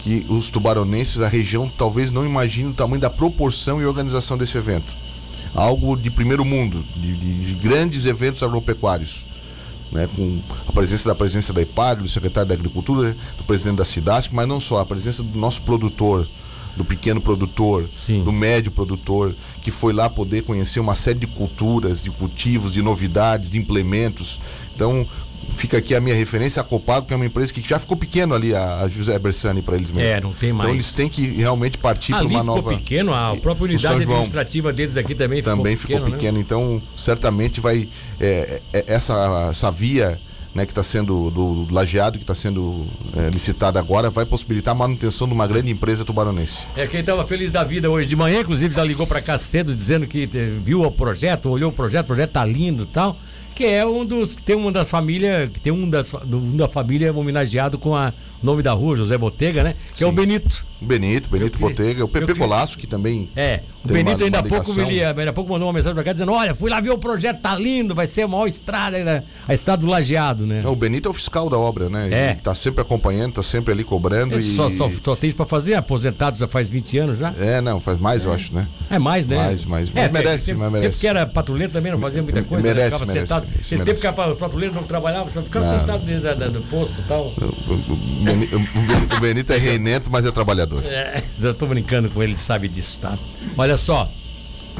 que 0.03 0.25
os 0.29 0.51
tubaronenses, 0.51 1.21
a 1.21 1.29
região, 1.29 1.71
talvez 1.77 2.11
não 2.11 2.25
imaginem 2.27 2.71
o 2.71 2.75
tamanho 2.75 3.01
da 3.01 3.11
proporção 3.11 3.81
e 3.81 3.85
organização 3.87 4.37
desse 4.39 4.57
evento. 4.57 4.93
Algo 5.55 5.97
de 5.97 6.11
primeiro 6.11 6.45
mundo, 6.45 6.85
de, 6.97 7.13
de- 7.15 7.45
de 7.47 7.53
grandes 7.55 8.07
eventos 8.07 8.43
agropecuários. 8.43 9.25
Né, 9.93 10.09
com 10.15 10.39
a 10.69 10.73
presença 10.73 11.09
da 11.09 11.17
presença 11.17 11.53
da 11.53 11.61
IPAG, 11.63 12.03
do 12.03 12.09
secretário 12.09 12.49
da 12.49 12.55
Agricultura, 12.55 13.17
do 13.37 13.43
presidente 13.43 13.77
da 13.79 13.85
Cidasc, 13.85 14.33
mas 14.33 14.47
não 14.47 14.61
só, 14.61 14.79
a 14.79 14.87
presença 14.87 15.21
do 15.21 15.37
nosso 15.37 15.63
produtor, 15.63 16.29
do 16.77 16.85
pequeno 16.85 17.21
produtor, 17.21 17.91
Sim. 17.97 18.23
do 18.23 18.31
médio 18.31 18.71
produtor, 18.71 19.35
que 19.61 19.73
foi 19.73 19.93
lá 19.93 20.09
poder 20.09 20.45
conhecer 20.45 20.79
uma 20.79 20.95
série 20.95 21.19
de 21.19 21.27
culturas, 21.27 22.01
de 22.05 22.09
cultivos, 22.09 22.73
de 22.73 22.81
novidades, 22.81 23.51
de 23.51 23.59
implementos. 23.59 24.41
Então, 24.77 25.05
fica 25.57 25.79
aqui 25.79 25.95
a 25.95 26.01
minha 26.01 26.15
referência, 26.15 26.61
a 26.61 26.65
Copago, 26.65 27.07
que 27.07 27.13
é 27.13 27.17
uma 27.17 27.27
empresa 27.27 27.53
que 27.53 27.61
já 27.61 27.79
ficou 27.79 27.97
pequeno 27.97 28.35
ali, 28.35 28.55
a, 28.55 28.81
a 28.81 28.89
José 28.89 29.19
Bersani, 29.19 29.63
para 29.63 29.77
eles 29.77 29.91
mesmos. 29.91 30.13
É, 30.13 30.21
não 30.21 30.33
tem 30.33 30.53
mais. 30.53 30.69
Então, 30.69 30.75
eles 30.75 30.93
têm 30.93 31.09
que 31.09 31.23
realmente 31.27 31.79
partir 31.79 32.13
para 32.13 32.27
uma 32.27 32.41
ficou 32.41 32.57
nova. 32.57 32.77
pequeno, 32.77 33.15
a 33.15 33.37
própria 33.37 33.65
unidade 33.65 34.03
administrativa 34.03 34.73
deles 34.73 34.97
aqui 34.97 35.15
também 35.15 35.43
ficou 35.43 35.57
também 35.57 35.77
pequeno. 35.77 36.05
ficou 36.05 36.19
pequeno, 36.19 36.39
Né? 36.39 36.45
então 36.45 36.83
certamente 36.97 37.61
vai 37.61 37.89
é, 38.19 38.61
é, 38.73 38.85
essa, 38.87 39.49
essa 39.51 39.71
via 39.71 40.19
né, 40.55 40.67
que 40.67 40.73
está 40.73 40.83
sendo 40.83 41.31
do, 41.31 41.65
do 41.65 41.75
lajeado 41.75 42.19
que 42.19 42.25
está 42.25 42.35
sendo 42.35 42.87
é, 43.17 43.31
licitada 43.31 43.79
agora 43.79 44.11
vai 44.11 44.27
possibilitar 44.27 44.73
a 44.73 44.79
manutenção 44.79 45.29
de 45.29 45.33
uma 45.35 45.47
grande 45.47 45.71
empresa 45.71 46.05
tubaronense. 46.05 46.67
É 46.77 46.87
quem 46.87 47.01
estava 47.01 47.25
feliz 47.27 47.53
da 47.53 47.63
vida 47.63 47.89
hoje 47.89 48.09
de 48.09 48.17
manhã, 48.17 48.41
inclusive 48.41 48.75
já 48.75 48.83
ligou 48.85 49.07
para 49.07 49.21
cá 49.21 49.39
cedo 49.39 49.75
dizendo 49.75 50.07
que 50.07 50.27
viu 50.65 50.83
o 50.83 50.91
projeto, 50.91 51.49
olhou 51.49 51.71
o 51.71 51.73
projeto, 51.73 52.05
o 52.05 52.09
projeto 52.09 52.31
tá 52.33 52.45
lindo 52.45 52.83
e 52.83 52.87
tal. 52.87 53.17
Que 53.61 53.67
é 53.67 53.87
um 53.87 54.07
dos. 54.07 54.35
que 54.35 54.43
tem 54.43 54.57
uma 54.57 54.73
das 54.73 54.91
famílias. 54.91 55.51
que 55.51 55.61
tem 55.61 55.71
um, 55.71 55.91
das, 55.91 56.15
um 56.15 56.57
da 56.57 56.67
família 56.67 57.13
homenageado 57.13 57.79
com 57.79 57.95
a 57.95 58.11
nome 58.43 58.63
da 58.63 58.73
rua, 58.73 58.97
José 58.97 59.17
Botega, 59.19 59.63
né? 59.63 59.75
Que 59.95 60.03
é 60.05 60.07
o 60.07 60.11
Sim. 60.11 60.17
Benito. 60.17 60.67
Benito, 60.83 61.29
Benito 61.29 61.59
queria- 61.59 61.69
Botega, 61.77 62.05
o 62.05 62.09
Pepe 62.09 62.33
Golaço, 62.33 62.79
que 62.79 62.87
também. 62.87 63.29
É, 63.37 63.61
o 63.85 63.89
Benito 63.89 64.17
uma- 64.21 64.25
ainda 64.25 64.39
há 64.39 64.43
pouco, 64.43 64.81
ele, 64.81 65.05
ainda 65.05 65.29
há 65.29 65.33
pouco 65.33 65.51
mandou 65.53 65.67
uma 65.69 65.75
mensagem 65.75 65.95
pra 65.95 66.03
cá 66.03 66.13
dizendo: 66.15 66.33
Olha, 66.33 66.55
fui 66.55 66.71
lá 66.71 66.81
ver 66.81 66.89
o 66.91 66.97
projeto, 66.99 67.39
tá 67.43 67.55
lindo, 67.55 67.95
vai 67.95 68.07
ser 68.07 68.23
a 68.23 68.29
maior 68.29 68.47
estrada, 68.47 69.05
né? 69.05 69.23
a 69.47 69.53
estrada 69.53 69.85
do 69.85 69.91
Lajeado, 69.91 70.47
né? 70.47 70.63
Não, 70.65 70.73
o 70.73 70.77
Benito 70.77 71.07
é 71.07 71.11
o 71.11 71.13
fiscal 71.15 71.51
da 71.51 71.59
obra, 71.59 71.91
né? 71.91 72.09
É. 72.11 72.31
Ele 72.31 72.39
está 72.39 72.55
sempre 72.55 72.81
acompanhando, 72.81 73.31
está 73.31 73.43
sempre 73.43 73.75
ali 73.75 73.85
cobrando. 73.85 74.35
Ele 74.35 74.43
e... 74.43 74.57
só, 74.57 74.71
só, 74.71 74.91
só 75.05 75.15
tem 75.15 75.29
isso 75.29 75.37
pra 75.37 75.45
fazer, 75.45 75.75
aposentado 75.75 76.39
já 76.39 76.49
faz 76.49 76.67
20 76.71 76.97
anos 76.97 77.19
já. 77.19 77.35
É, 77.39 77.61
não, 77.61 77.79
faz 77.79 77.99
mais, 78.01 78.25
eu 78.25 78.33
acho, 78.33 78.55
né? 78.55 78.67
É 78.89 78.99
mais, 78.99 79.27
né? 79.27 79.37
Mais, 79.37 79.65
mais. 79.67 79.91
É, 79.95 80.03
Mas 80.09 80.13
merece, 80.13 80.47
tempo, 80.47 80.61
mas 80.61 80.73
merece. 80.73 80.89
Tempo 80.93 81.01
que 81.01 81.07
era 81.09 81.27
patrulheiro 81.27 81.73
também, 81.75 81.93
não 81.93 81.99
fazia 81.99 82.23
muita 82.23 82.43
coisa, 82.43 82.67
Merece, 82.67 82.85
né? 82.85 82.91
ficava 82.99 83.13
merece, 83.13 83.29
sentado. 83.29 83.47
isso 83.51 83.61
Esse 83.61 83.75
merece. 83.77 84.01
tempo 84.01 84.01
que 84.01 84.07
a 84.07 84.35
patrulheiro 84.35 84.75
não 84.75 84.83
trabalhava, 84.85 85.29
só 85.29 85.43
ficava 85.43 85.67
Não. 85.67 85.79
sentado 85.81 86.05
dentro 86.07 86.23
da- 86.23 86.35
da- 86.35 86.49
do 86.49 86.63
posto 86.63 87.01
e 87.01 87.05
tal. 87.05 87.27
O, 87.37 87.73
o 87.75 88.25
o 88.33 88.87
Beni- 88.87 89.17
o 89.17 89.21
Benito 89.21 89.53
é 89.53 89.59
reinento, 89.59 90.11
mas 90.11 90.25
é 90.27 90.31
trabalhador. 90.31 90.83
É, 90.85 91.23
eu 91.41 91.55
tô 91.55 91.67
brincando 91.67 92.11
com 92.11 92.23
ele, 92.23 92.37
sabe 92.37 92.69
disso, 92.69 93.01
tá? 93.01 93.19
Olha 93.57 93.77
só, 93.77 94.11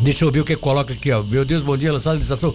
deixa 0.01 0.25
eu 0.25 0.31
ver 0.31 0.41
o 0.41 0.45
que 0.45 0.57
coloca 0.57 0.93
aqui, 0.93 1.11
ó. 1.11 1.23
Meu 1.23 1.45
Deus, 1.45 1.63
bom 1.63 1.77
dia, 1.77 1.93
lançada 1.93 2.17
a 2.17 2.19
licitação. 2.19 2.55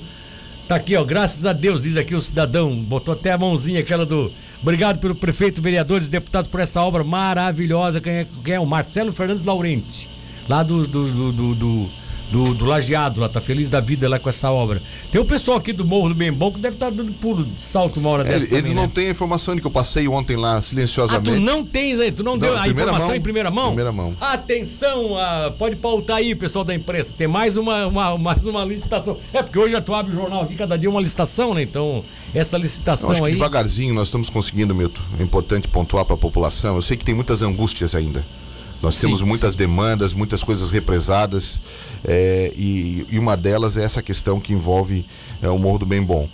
Tá 0.68 0.76
aqui, 0.76 0.96
ó, 0.96 1.04
graças 1.04 1.46
a 1.46 1.54
Deus, 1.54 1.84
diz 1.84 1.96
aqui 1.96 2.16
o 2.16 2.22
cidadão, 2.22 2.76
botou 2.76 3.14
até 3.14 3.32
a 3.32 3.38
mãozinha, 3.38 3.80
aquela 3.82 4.06
do. 4.06 4.32
Obrigado 4.62 4.98
pelo 5.00 5.14
prefeito, 5.14 5.62
vereadores 5.62 6.08
deputados 6.10 6.48
por 6.48 6.60
essa 6.60 6.82
obra 6.82 7.04
maravilhosa. 7.04 8.02
Quem 8.02 8.14
é, 8.14 8.28
quem 8.44 8.56
é? 8.56 8.60
O 8.60 8.66
Marcelo 8.66 9.14
Fernandes 9.14 9.44
Laurenti, 9.46 10.10
lá 10.50 10.64
do. 10.64 10.88
do, 10.88 11.32
do, 11.32 11.56
do, 11.56 11.90
do 12.32 12.46
do, 12.46 12.54
do 12.54 12.66
Lajeado 12.66 13.20
lá, 13.22 13.30
tá 13.30 13.40
feliz 13.40 13.70
da 13.70 13.80
vida 13.80 14.10
lá 14.10 14.20
com 14.20 14.30
essa 14.30 14.52
obra. 14.52 14.82
Tem 15.12 15.20
o 15.22 15.26
pessoal 15.26 15.58
aqui 15.58 15.72
do 15.72 15.86
Morro 15.86 16.10
do 16.10 16.16
Bem 16.16 16.32
Bom 16.32 16.52
que 16.52 16.60
deve 16.60 16.76
estar 16.76 16.90
dando 16.90 17.12
pulo 17.14 17.46
de 17.46 17.62
salto 17.62 18.00
uma 18.00 18.10
hora 18.10 18.24
É, 18.24 18.26
dessa. 18.26 18.38
eles 18.48 18.50
também, 18.60 18.74
não 18.74 18.84
né? 18.84 18.92
têm 18.94 19.08
a 19.08 19.12
informação 19.12 19.56
de 19.56 19.62
que 19.62 19.68
eu 19.68 19.72
passei 19.72 20.08
ontem 20.08 20.36
lá 20.36 20.58
Ah, 20.58 20.62
silenciosamente. 20.62 21.32
tu 21.40 21.40
não 21.40 21.64
tens 21.64 22.00
aí, 22.00 22.12
tu 22.12 22.24
não, 22.24 22.38
deu 22.38 22.58
a 22.58 22.68
informação 22.68 23.08
mão. 23.08 23.16
em 23.16 23.22
primeira 23.22 23.50
mão? 23.52 23.68
Primeira 23.68 23.92
mão. 23.92 24.14
Atenção, 24.20 25.18
ah, 25.18 25.54
pode 25.58 25.76
pautar 25.76 26.18
aí, 26.18 26.36
pessoal 26.36 26.64
da 26.66 26.74
imprensa. 26.74 27.14
Tem 27.18 27.28
mais 27.28 27.58
uma, 27.58 27.88
uma- 27.88 28.18
mais 28.18 28.46
uma 28.46 28.64
licitação. 28.66 29.18
É, 29.34 29.42
porque 29.42 29.58
hoje 29.58 29.80
tu 29.82 29.94
abre 29.94 30.12
o 30.12 30.16
jornal 30.16 30.44
aqui, 30.44 30.56
cada 30.56 30.78
dia 30.78 30.90
uma 30.90 31.02
licitação, 31.02 31.54
né? 31.54 31.62
Então, 31.62 32.04
essa 32.34 32.58
licitação 32.58 33.12
acho 33.12 33.22
que 33.22 33.28
aí. 33.28 33.34
devagarzinho 33.34 33.94
nós 33.94 34.08
estamos 34.08 34.30
conseguindo, 34.30 34.74
Milton. 34.76 35.02
É 35.20 35.24
importante 35.24 35.68
pontuar 35.68 36.06
para 36.06 36.16
a 36.16 36.18
população. 36.18 36.76
Eu 36.76 36.82
sei 36.82 36.96
que 36.98 37.06
tem 37.06 37.16
muitas 37.16 37.42
angústias 37.42 37.96
ainda. 37.96 38.26
Nós 38.86 38.96
Sim, 38.96 39.02
temos 39.08 39.22
muitas 39.22 39.56
demandas, 39.56 40.14
muitas 40.14 40.44
coisas 40.44 40.70
represadas. 40.72 41.60
é, 42.04 42.54
e, 42.56 43.06
e 43.10 43.18
uma 43.20 43.36
delas 43.36 43.78
é 43.78 43.84
essa 43.84 44.02
questão 44.02 44.40
que 44.40 44.54
envolve 44.54 45.06
é, 45.42 45.50
o 45.50 45.58
Morro 45.58 45.80
do 45.80 45.86
Bem 45.86 46.04
Bom. 46.04 46.30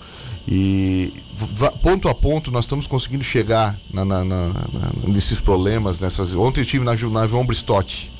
E 0.47 1.13
ponto 1.81 2.09
a 2.09 2.15
ponto 2.15 2.51
nós 2.51 2.65
estamos 2.65 2.87
conseguindo 2.87 3.23
chegar 3.23 3.79
na- 3.93 4.03
na- 4.03 4.25
na- 4.25 4.53
nesses 5.07 5.39
problemas. 5.39 5.99
Nessas... 5.99 6.33
Ontem 6.35 6.59
eu 6.59 6.63
estive 6.63 6.83
na, 6.83 6.93
na 6.93 7.27
João 7.27 7.45
Bristotti. 7.45 8.11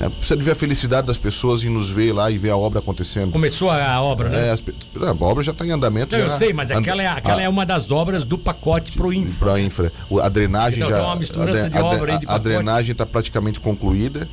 É, 0.00 0.08
precisa 0.08 0.36
de 0.36 0.44
ver 0.44 0.52
a 0.52 0.54
felicidade 0.54 1.06
das 1.08 1.18
pessoas 1.18 1.62
em 1.64 1.68
nos 1.68 1.90
ver 1.90 2.12
lá 2.12 2.30
e 2.30 2.38
ver 2.38 2.50
a 2.50 2.56
obra 2.56 2.78
acontecendo. 2.78 3.32
Começou 3.32 3.68
a, 3.68 4.00
obra, 4.00 4.28
né? 4.28 4.48
É, 4.48 4.50
as 4.52 4.62
a 4.62 5.24
obra 5.24 5.42
já 5.42 5.50
está 5.50 5.66
em 5.66 5.72
andamento. 5.72 6.14
Não, 6.16 6.22
eu 6.24 6.30
já. 6.30 6.36
sei, 6.36 6.52
mas 6.52 6.70
And- 6.70 6.78
aquela, 6.78 7.02
é, 7.02 7.06
aquela 7.08 7.40
a- 7.40 7.44
é 7.44 7.48
uma 7.48 7.66
das 7.66 7.90
obras 7.90 8.24
do 8.24 8.38
pacote 8.38 8.92
pro 8.92 9.12
infra. 9.12 9.38
Pro 9.50 9.58
infra. 9.58 9.92
O- 10.08 10.20
A 10.20 10.28
drenagem 10.28 10.78
Então, 10.78 10.90
já. 10.90 10.96
tem 10.98 11.04
uma 11.04 11.16
misturança 11.16 11.66
a, 11.66 11.68
de 11.68 11.78
obra 11.78 12.12
aí 12.12 12.18
de 12.20 12.26
a, 12.28 12.34
a 12.34 12.38
drenagem 12.38 12.92
está 12.92 13.04
praticamente 13.04 13.58
concluída 13.58 14.28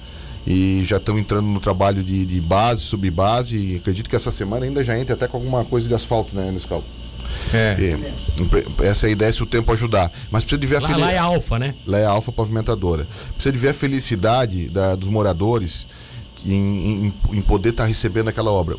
e 0.45 0.83
já 0.85 0.97
estão 0.97 1.17
entrando 1.17 1.47
no 1.47 1.59
trabalho 1.59 2.03
de, 2.03 2.25
de 2.25 2.39
base, 2.39 2.81
subbase. 2.81 3.57
E 3.57 3.75
acredito 3.77 4.07
que 4.07 4.15
essa 4.15 4.31
semana 4.31 4.65
ainda 4.65 4.83
já 4.83 4.95
entra 4.97 5.15
até 5.15 5.27
com 5.27 5.37
alguma 5.37 5.65
coisa 5.65 5.87
de 5.87 5.95
asfalto, 5.95 6.35
né, 6.35 6.51
Nescal? 6.51 6.83
É. 7.53 7.75
E, 7.79 8.83
essa 8.85 9.07
é 9.07 9.09
a 9.09 9.11
ideia 9.11 9.31
se 9.31 9.41
o 9.43 9.45
tempo 9.45 9.71
ajudar. 9.71 10.11
Mas 10.31 10.43
precisa 10.43 10.59
de 10.59 10.67
ver 10.67 10.77
a 10.77 10.79
Lá, 10.81 10.87
feli- 10.87 11.01
lá 11.01 11.11
é 11.11 11.17
alfa, 11.17 11.59
né? 11.59 11.75
Lá 11.85 11.97
é 11.99 12.05
Alfa 12.05 12.31
Pavimentadora. 12.31 13.07
Precisa 13.33 13.51
de 13.51 13.59
ver 13.59 13.69
a 13.69 13.73
felicidade 13.73 14.69
da- 14.69 14.95
dos 14.95 15.09
moradores 15.09 15.85
em, 16.45 16.51
em, 17.07 17.13
em 17.37 17.41
poder 17.41 17.69
estar 17.69 17.83
tá 17.83 17.87
recebendo 17.87 18.27
aquela 18.29 18.51
obra 18.51 18.77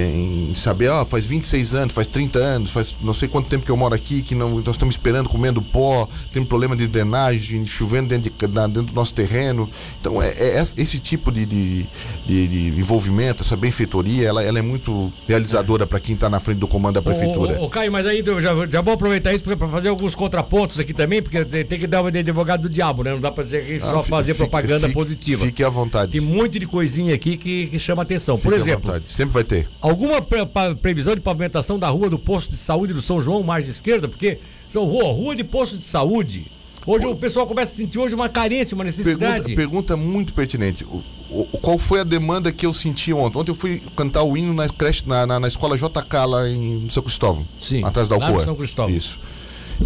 em 0.00 0.54
saber, 0.54 0.88
ó, 0.88 1.04
faz 1.04 1.24
26 1.24 1.74
anos, 1.74 1.94
faz 1.94 2.06
30 2.06 2.38
anos, 2.38 2.70
faz 2.70 2.94
não 3.00 3.14
sei 3.14 3.28
quanto 3.28 3.48
tempo 3.48 3.64
que 3.64 3.70
eu 3.70 3.76
moro 3.76 3.94
aqui, 3.94 4.22
que 4.22 4.34
não, 4.34 4.56
nós 4.56 4.74
estamos 4.74 4.94
esperando, 4.94 5.28
comendo 5.28 5.62
pó, 5.62 6.08
tem 6.32 6.44
problema 6.44 6.76
de 6.76 6.86
drenagem, 6.86 7.66
chovendo 7.66 8.08
dentro, 8.08 8.30
de, 8.30 8.46
dentro 8.46 8.82
do 8.82 8.92
nosso 8.94 9.14
terreno. 9.14 9.68
Então, 10.00 10.22
é, 10.22 10.28
é 10.30 10.60
esse 10.60 10.98
tipo 10.98 11.32
de, 11.32 11.46
de, 11.46 11.86
de, 12.26 12.78
envolvimento, 12.78 13.42
essa 13.42 13.56
benfeitoria, 13.56 14.28
ela, 14.28 14.42
ela 14.42 14.58
é 14.58 14.62
muito 14.62 15.12
realizadora 15.26 15.84
é. 15.84 15.86
para 15.86 15.98
quem 15.98 16.14
está 16.14 16.28
na 16.28 16.40
frente 16.40 16.58
do 16.58 16.68
comando 16.68 16.94
da 16.94 17.02
prefeitura. 17.02 17.58
Ô, 17.58 17.62
ô, 17.62 17.66
ô 17.66 17.70
Caio, 17.70 17.90
mas 17.90 18.06
aí 18.06 18.22
eu 18.24 18.40
já, 18.40 18.54
já 18.66 18.82
vou 18.82 18.94
aproveitar 18.94 19.32
isso 19.32 19.44
para 19.44 19.68
fazer 19.68 19.88
alguns 19.88 20.14
contrapontos 20.14 20.78
aqui 20.78 20.92
também, 20.92 21.22
porque 21.22 21.44
tem 21.44 21.78
que 21.78 21.86
dar 21.86 22.02
uma 22.02 22.12
de 22.12 22.18
advogado 22.18 22.62
do 22.62 22.68
diabo, 22.68 23.02
né? 23.02 23.12
Não 23.12 23.20
dá 23.20 23.30
para 23.30 23.44
dizer 23.44 23.64
que 23.64 23.74
ah, 23.74 23.80
só 23.80 24.02
fazer 24.02 24.34
fique, 24.34 24.48
propaganda 24.48 24.86
fique, 24.88 24.94
positiva. 24.94 25.44
Fique 25.46 25.64
à 25.64 25.70
vontade. 25.70 26.12
Tem 26.12 26.20
muito 26.20 26.58
de 26.58 26.66
coisinha 26.66 27.14
aqui 27.14 27.36
que, 27.36 27.68
que 27.68 27.78
chama 27.78 28.02
atenção. 28.02 28.36
Fique 28.36 28.48
Por 28.48 28.56
exemplo, 28.56 28.92
sempre 29.08 29.32
vai 29.32 29.44
ter. 29.44 29.68
Alguma 29.88 30.20
pre 30.20 30.44
previsão 30.82 31.14
de 31.14 31.20
pavimentação 31.20 31.78
da 31.78 31.88
rua 31.88 32.10
do 32.10 32.18
posto 32.18 32.50
de 32.50 32.56
saúde 32.56 32.92
do 32.92 33.00
São 33.00 33.22
João, 33.22 33.42
margem 33.44 33.70
esquerda? 33.70 34.08
Porque 34.08 34.40
são 34.68 34.84
rua, 34.84 35.12
rua 35.12 35.36
de 35.36 35.44
posto 35.44 35.78
de 35.78 35.84
saúde. 35.84 36.50
Hoje 36.84 37.06
o 37.06 37.14
pessoal 37.14 37.46
começa 37.46 37.72
a 37.72 37.76
sentir 37.76 37.98
hoje 37.98 38.14
uma 38.14 38.28
carência, 38.28 38.74
uma 38.74 38.82
necessidade. 38.82 39.54
Pergunta, 39.54 39.94
pergunta 39.94 39.96
muito 39.96 40.34
pertinente. 40.34 40.84
O, 40.84 41.02
o, 41.30 41.44
qual 41.60 41.78
foi 41.78 42.00
a 42.00 42.04
demanda 42.04 42.50
que 42.50 42.66
eu 42.66 42.72
senti 42.72 43.12
ontem? 43.12 43.38
Ontem 43.38 43.50
eu 43.52 43.54
fui 43.54 43.80
cantar 43.96 44.24
o 44.24 44.36
hino 44.36 44.52
na 44.52 44.68
creche, 44.68 45.04
na, 45.06 45.24
na, 45.24 45.38
na 45.38 45.48
escola 45.48 45.76
JK 45.76 46.26
lá 46.26 46.48
em 46.48 46.88
São 46.90 47.02
Cristóvão. 47.02 47.46
Sim. 47.60 47.84
Atrás 47.84 48.08
da 48.08 48.16
Alcoa. 48.16 48.42
São 48.42 48.56
Cristóvão. 48.56 48.94
Isso. 48.94 49.18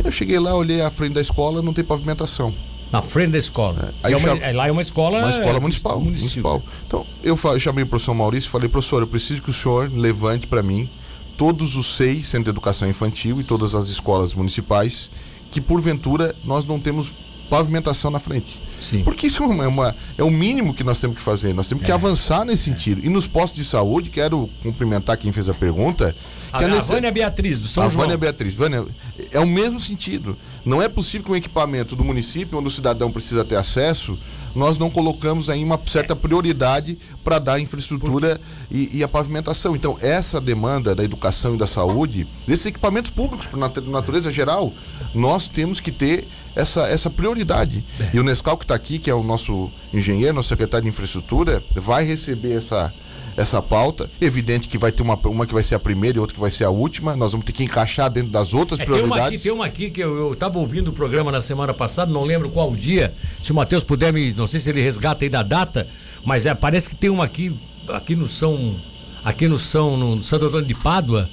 Eu 0.02 0.10
cheguei 0.10 0.38
lá, 0.38 0.54
olhei 0.54 0.80
a 0.80 0.90
frente 0.90 1.12
da 1.12 1.20
escola, 1.20 1.60
não 1.60 1.74
tem 1.74 1.84
pavimentação. 1.84 2.54
Na 2.92 3.02
frente 3.02 3.32
da 3.32 3.38
escola. 3.38 3.94
É. 4.02 4.08
Aí 4.08 4.12
é 4.12 4.16
uma, 4.16 4.28
é, 4.30 4.52
lá 4.52 4.68
é 4.68 4.72
uma 4.72 4.82
escola. 4.82 5.18
Uma 5.20 5.30
escola 5.30 5.60
municipal. 5.60 6.00
municipal. 6.00 6.62
Então, 6.86 7.06
eu 7.22 7.36
chamei 7.58 7.84
o 7.84 7.86
professor 7.86 8.14
Maurício 8.14 8.48
e 8.48 8.50
falei, 8.50 8.68
professor, 8.68 9.02
eu 9.02 9.06
preciso 9.06 9.40
que 9.42 9.50
o 9.50 9.52
senhor 9.52 9.90
levante 9.92 10.46
para 10.46 10.62
mim 10.62 10.88
todos 11.36 11.76
os 11.76 11.96
seis 11.96 12.28
centros 12.28 12.44
de 12.44 12.50
educação 12.50 12.88
infantil 12.88 13.40
e 13.40 13.44
todas 13.44 13.74
as 13.74 13.88
escolas 13.88 14.34
municipais 14.34 15.10
que, 15.50 15.60
porventura, 15.60 16.34
nós 16.44 16.64
não 16.64 16.78
temos 16.78 17.10
pavimentação 17.50 18.10
na 18.10 18.20
frente. 18.20 18.62
Sim. 18.80 19.02
Porque 19.02 19.26
isso 19.26 19.42
é, 19.42 19.66
uma, 19.66 19.94
é 20.16 20.22
o 20.22 20.30
mínimo 20.30 20.72
que 20.72 20.84
nós 20.84 21.00
temos 21.00 21.16
que 21.16 21.22
fazer. 21.22 21.52
Nós 21.52 21.68
temos 21.68 21.84
que 21.84 21.90
é. 21.90 21.94
avançar 21.94 22.44
nesse 22.44 22.62
sentido. 22.62 23.04
E 23.04 23.08
nos 23.08 23.26
postos 23.26 23.62
de 23.62 23.68
saúde, 23.68 24.08
quero 24.08 24.48
cumprimentar 24.62 25.16
quem 25.18 25.32
fez 25.32 25.48
a 25.48 25.54
pergunta. 25.54 26.14
A, 26.52 26.62
é 26.62 26.68
nesse... 26.68 26.88
Vânia 26.88 27.10
Beatriz, 27.10 27.58
do 27.58 27.66
São 27.66 27.84
a 27.84 27.88
João. 27.88 28.04
Vânia 28.04 28.16
Beatriz. 28.16 28.54
Vânia, 28.54 28.86
é 29.32 29.40
o 29.40 29.46
mesmo 29.46 29.80
sentido. 29.80 30.38
Não 30.64 30.80
é 30.80 30.88
possível 30.88 31.26
que 31.26 31.32
um 31.32 31.36
equipamento 31.36 31.96
do 31.96 32.04
município, 32.04 32.56
onde 32.56 32.68
o 32.68 32.70
cidadão 32.70 33.10
precisa 33.10 33.44
ter 33.44 33.56
acesso, 33.56 34.16
nós 34.54 34.76
não 34.78 34.90
colocamos 34.90 35.48
aí 35.48 35.62
uma 35.62 35.80
certa 35.86 36.16
prioridade 36.16 36.98
para 37.22 37.38
dar 37.38 37.54
a 37.54 37.60
infraestrutura 37.60 38.40
e, 38.70 38.98
e, 38.98 39.04
a 39.04 39.08
pavimentação. 39.08 39.76
Então, 39.76 39.96
essa 40.00 40.40
demanda 40.40 40.94
da 40.94 41.04
educação 41.04 41.54
e 41.54 41.58
da 41.58 41.66
saúde, 41.66 42.26
desses 42.46 42.66
equipamentos 42.66 43.10
públicos, 43.10 43.46
por 43.46 43.58
natureza 43.58 44.32
geral, 44.32 44.72
nós 45.14 45.48
temos 45.48 45.80
que 45.80 45.92
ter 45.92 46.26
essa, 46.54 46.82
essa 46.88 47.10
prioridade. 47.10 47.84
É. 47.98 48.10
E 48.14 48.20
o 48.20 48.22
Nescau 48.22 48.56
que 48.56 48.64
está 48.64 48.74
aqui, 48.74 48.98
que 48.98 49.10
é 49.10 49.14
o 49.14 49.22
nosso 49.22 49.70
engenheiro, 49.92 50.34
nosso 50.34 50.48
secretário 50.48 50.84
de 50.84 50.88
infraestrutura, 50.88 51.62
vai 51.74 52.04
receber 52.04 52.54
essa, 52.54 52.92
essa 53.36 53.62
pauta. 53.62 54.10
Evidente 54.20 54.68
que 54.68 54.78
vai 54.78 54.92
ter 54.92 55.02
uma, 55.02 55.14
uma 55.26 55.46
que 55.46 55.54
vai 55.54 55.62
ser 55.62 55.74
a 55.74 55.78
primeira 55.78 56.18
e 56.18 56.20
outra 56.20 56.34
que 56.34 56.40
vai 56.40 56.50
ser 56.50 56.64
a 56.64 56.70
última. 56.70 57.16
Nós 57.16 57.32
vamos 57.32 57.46
ter 57.46 57.52
que 57.52 57.64
encaixar 57.64 58.10
dentro 58.10 58.30
das 58.30 58.52
outras 58.54 58.80
é, 58.80 58.84
prioridades. 58.84 59.42
Tem 59.42 59.52
uma 59.52 59.66
aqui, 59.66 59.78
tem 59.78 59.84
uma 59.84 59.90
aqui 59.90 59.90
que 59.90 60.00
eu 60.00 60.32
estava 60.32 60.58
ouvindo 60.58 60.88
o 60.88 60.92
programa 60.92 61.30
na 61.30 61.40
semana 61.40 61.72
passada, 61.72 62.12
não 62.12 62.24
lembro 62.24 62.50
qual 62.50 62.74
dia. 62.74 63.14
Se 63.42 63.52
o 63.52 63.54
Matheus 63.54 63.84
puder 63.84 64.12
me. 64.12 64.32
Não 64.32 64.46
sei 64.46 64.60
se 64.60 64.70
ele 64.70 64.82
resgata 64.82 65.24
aí 65.24 65.28
da 65.28 65.42
data, 65.42 65.86
mas 66.24 66.46
é, 66.46 66.54
parece 66.54 66.88
que 66.88 66.96
tem 66.96 67.10
uma 67.10 67.24
aqui, 67.24 67.54
aqui 67.88 68.14
no 68.14 68.28
São. 68.28 68.76
Aqui 69.22 69.46
no 69.46 69.58
São, 69.58 69.98
no 69.98 70.24
Santo 70.24 70.46
Antônio 70.46 70.66
de 70.66 70.74
Pádua, 70.74 71.28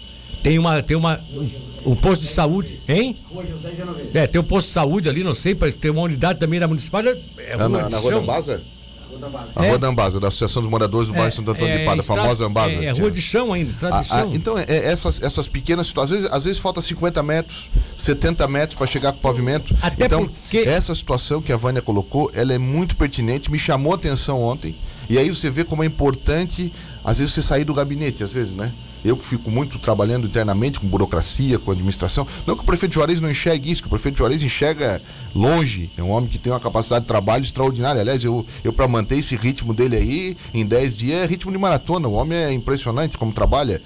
tem 0.48 0.60
uma. 0.60 0.82
Tem 0.82 0.98
uma 0.98 1.20
um, 1.34 1.92
um 1.92 1.96
posto 1.96 2.22
de 2.22 2.28
saúde, 2.28 2.80
hein? 2.88 3.18
É, 4.14 4.28
tem 4.28 4.40
um 4.42 4.44
posto 4.44 4.68
de 4.68 4.74
saúde 4.74 5.10
ali, 5.10 5.24
não 5.24 5.36
sei, 5.36 5.56
tem 5.56 5.92
uma 5.92 6.02
unidade 6.02 6.40
também 6.40 6.60
da 6.60 6.68
municipal. 6.68 7.02
É, 7.02 7.18
é 7.38 7.58
na, 7.58 7.68
na 7.90 7.98
Rua 7.98 8.12
da 8.12 8.18
a 9.56 9.64
Rua 9.64 9.80
da 9.80 9.88
Ambasa, 9.88 10.20
da 10.20 10.28
Associação 10.28 10.62
dos 10.62 10.70
Moradores 10.70 11.08
do 11.08 11.14
Bairro 11.14 11.30
é, 11.30 11.32
Santo 11.32 11.50
Antônio 11.50 11.74
é, 11.74 11.78
de 11.80 11.86
Pada, 11.86 12.02
a 12.02 12.04
famosa 12.04 12.46
Ambasa. 12.46 12.74
É, 12.74 12.86
é 12.86 12.92
Rua 12.92 13.10
de 13.10 13.22
Chão 13.22 13.52
ainda, 13.52 13.72
estrada 13.72 14.04
de 14.04 14.12
ah, 14.12 14.16
ah, 14.16 14.22
chão. 14.22 14.36
então, 14.36 14.58
é, 14.58 14.66
é, 14.68 14.86
essas, 14.86 15.22
essas 15.22 15.48
pequenas 15.48 15.88
situações, 15.88 16.18
às 16.18 16.22
vezes, 16.22 16.38
às 16.38 16.46
vezes 16.46 16.60
falta 16.60 16.82
50 16.82 17.24
metros, 17.24 17.70
70 17.98 18.48
metros 18.48 18.78
para 18.78 18.86
chegar 18.86 19.12
com 19.14 19.18
o 19.18 19.22
pavimento. 19.22 19.76
Até 19.82 20.06
então, 20.06 20.28
porque... 20.28 20.60
essa 20.60 20.94
situação 20.94 21.42
que 21.42 21.52
a 21.52 21.58
Vânia 21.58 21.82
colocou, 21.82 22.30
ela 22.34 22.54
é 22.54 22.58
muito 22.58 22.96
pertinente, 22.96 23.52
me 23.52 23.58
chamou 23.58 23.94
a 23.94 23.96
atenção 23.96 24.42
ontem. 24.42 24.76
E 25.10 25.18
aí 25.18 25.30
você 25.30 25.50
vê 25.50 25.64
como 25.64 25.84
é 25.84 25.86
importante, 25.86 26.72
às 27.04 27.20
vezes, 27.20 27.34
você 27.34 27.42
sair 27.42 27.64
do 27.64 27.74
gabinete, 27.74 28.24
às 28.24 28.32
vezes, 28.32 28.54
né? 28.54 28.72
Eu 29.06 29.16
que 29.16 29.26
fico 29.26 29.50
muito 29.50 29.80
trabalhando 29.80 30.26
internamente 30.26 30.80
com 30.80 30.88
burocracia, 30.88 31.60
com 31.60 31.72
administração. 31.72 32.28
Não 32.46 32.56
que 32.56 32.62
o 32.62 32.66
prefeito 32.66 32.94
Juarez 32.94 33.22
não 33.22 33.30
enxergue 33.30 33.72
isso, 33.72 33.82
que 33.82 33.88
o 33.88 33.90
prefeito 33.90 34.18
Juarez 34.18 34.42
enxerga 34.42 35.02
longe. 35.36 35.90
É 35.98 36.04
um 36.04 36.10
homem 36.10 36.30
que 36.30 36.38
tem 36.38 36.52
uma 36.52 36.60
capacidade 36.60 37.04
de 37.04 37.08
trabalho 37.08 37.44
extraordinária. 37.44 38.02
Aliás, 38.02 38.24
eu, 38.24 38.46
eu 38.64 38.74
para 38.74 38.88
manter 38.88 39.18
esse 39.18 39.36
ritmo 39.36 39.74
dele 39.74 39.96
aí, 39.96 40.38
em 40.54 40.66
10 40.66 40.96
dias, 40.96 41.24
é 41.24 41.26
ritmo 41.26 41.52
de 41.52 41.58
maratona. 41.58 42.08
O 42.08 42.14
homem 42.14 42.38
é 42.38 42.52
impressionante 42.52 43.18
como 43.18 43.32
trabalha. 43.32 43.82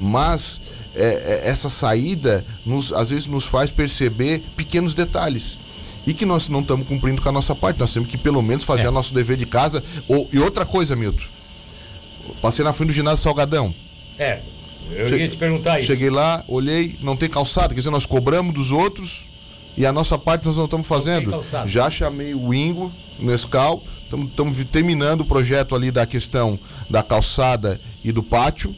Mas 0.00 0.60
é, 0.94 1.42
é, 1.44 1.48
essa 1.48 1.68
saída, 1.68 2.44
nos, 2.64 2.92
às 2.92 3.10
vezes, 3.10 3.26
nos 3.26 3.46
faz 3.46 3.70
perceber 3.70 4.42
pequenos 4.56 4.94
detalhes 4.94 5.58
e 6.06 6.14
que 6.14 6.24
nós 6.24 6.48
não 6.48 6.60
estamos 6.60 6.86
cumprindo 6.86 7.20
com 7.20 7.28
a 7.28 7.32
nossa 7.32 7.54
parte. 7.54 7.80
Nós 7.80 7.92
temos 7.92 8.08
que 8.08 8.16
pelo 8.16 8.40
menos 8.42 8.64
fazer 8.64 8.86
é. 8.86 8.88
o 8.88 8.92
nosso 8.92 9.12
dever 9.12 9.36
de 9.36 9.46
casa. 9.46 9.82
Ou, 10.08 10.28
e 10.32 10.38
outra 10.38 10.64
coisa, 10.64 10.94
Milton. 10.94 11.24
Passei 12.40 12.64
na 12.64 12.72
frente 12.72 12.88
do 12.88 12.94
ginásio 12.94 13.22
Salgadão. 13.22 13.74
É. 14.18 14.40
Eu 14.90 15.08
Cheguei, 15.08 15.26
ia 15.26 15.30
te 15.30 15.36
perguntar 15.36 15.78
isso. 15.78 15.86
Cheguei 15.86 16.10
lá, 16.10 16.44
olhei, 16.48 16.96
não 17.02 17.16
tem 17.16 17.28
calçada, 17.28 17.68
quer 17.68 17.80
dizer, 17.80 17.90
nós 17.90 18.06
cobramos 18.06 18.54
dos 18.54 18.70
outros 18.70 19.28
e 19.76 19.84
a 19.84 19.92
nossa 19.92 20.16
parte 20.16 20.46
nós 20.46 20.56
não 20.56 20.64
estamos 20.64 20.86
fazendo. 20.86 21.30
Não 21.30 21.66
Já 21.66 21.90
chamei 21.90 22.34
o 22.34 22.54
Ingo, 22.54 22.90
Nescau, 23.18 23.82
estamos 24.04 24.56
terminando 24.70 25.20
o 25.20 25.24
projeto 25.24 25.74
ali 25.74 25.90
da 25.90 26.06
questão 26.06 26.58
da 26.88 27.02
calçada 27.02 27.80
e 28.02 28.10
do 28.10 28.22
pátio, 28.22 28.74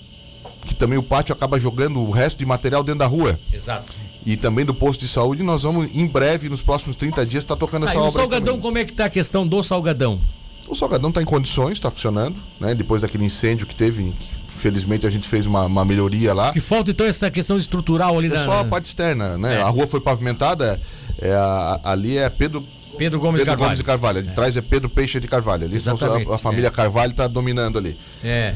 que 0.67 0.75
também 0.75 0.99
o 0.99 1.03
pátio 1.03 1.33
acaba 1.33 1.59
jogando 1.59 2.00
o 2.00 2.11
resto 2.11 2.38
de 2.38 2.47
material 2.47 2.83
dentro 2.83 3.00
da 3.00 3.07
rua. 3.07 3.38
Exato. 3.53 3.93
E 4.27 4.37
também 4.37 4.65
do 4.65 4.75
posto 4.75 5.00
de 5.00 5.09
saúde, 5.09 5.43
nós 5.43 5.62
vamos 5.62 5.88
em 5.95 6.07
breve, 6.07 6.49
nos 6.49 6.61
próximos 6.61 6.97
30 6.97 7.25
dias, 7.25 7.45
estar 7.45 7.55
tá 7.55 7.61
tocando 7.61 7.87
ah, 7.87 7.91
essa 7.91 7.99
obra. 7.99 8.11
O 8.11 8.15
Salgadão, 8.15 8.61
como 8.61 8.79
é 8.79 8.85
que 8.85 8.91
está 8.91 9.07
a 9.07 9.09
questão 9.09 9.47
do 9.47 9.62
Salgadão? 9.62 10.21
O 10.69 10.75
Salgadão 10.75 11.09
está 11.09 11.23
em 11.23 11.25
condições, 11.25 11.75
está 11.75 11.91
funcionando, 11.91 12.38
né? 12.61 12.75
Depois 12.75 13.00
daquele 13.00 13.25
incêndio 13.25 13.67
que 13.67 13.75
teve, 13.75 14.12
Felizmente 14.59 15.07
a 15.07 15.11
gente 15.11 15.29
fez 15.29 15.47
uma, 15.47 15.65
uma 15.67 15.85
melhoria 15.85 16.35
lá. 16.35 16.53
Que 16.53 16.61
falta 16.61 16.91
então 16.91 17.07
essa 17.07 17.31
questão 17.31 17.57
estrutural 17.57 18.19
ali 18.19 18.31
é. 18.31 18.35
É 18.35 18.38
só 18.38 18.61
a 18.61 18.65
parte 18.65 18.87
externa, 18.87 19.38
né? 19.38 19.57
É. 19.57 19.62
A 19.62 19.69
rua 19.69 19.87
foi 19.87 20.00
pavimentada, 20.00 20.81
é, 21.21 21.33
a, 21.33 21.81
ali 21.85 22.19
é 22.19 22.29
Pedro. 22.29 22.65
Pedro 22.97 23.21
Gomes, 23.21 23.38
Pedro 23.38 23.45
de, 23.45 23.47
Carvalho. 23.50 23.69
Gomes 23.69 23.79
de 23.79 23.85
Carvalho. 23.85 24.23
De 24.23 24.29
é. 24.29 24.33
trás 24.33 24.57
é 24.57 24.61
Pedro 24.61 24.88
Peixe 24.88 25.21
de 25.21 25.29
Carvalho. 25.29 25.65
Ali 25.65 25.81
são, 25.81 25.97
a, 25.97 26.35
a, 26.35 26.38
família 26.38 26.67
é. 26.67 26.71
Carvalho 26.71 27.12
está 27.12 27.29
dominando 27.29 27.79
ali. 27.79 27.97
É. 28.25 28.55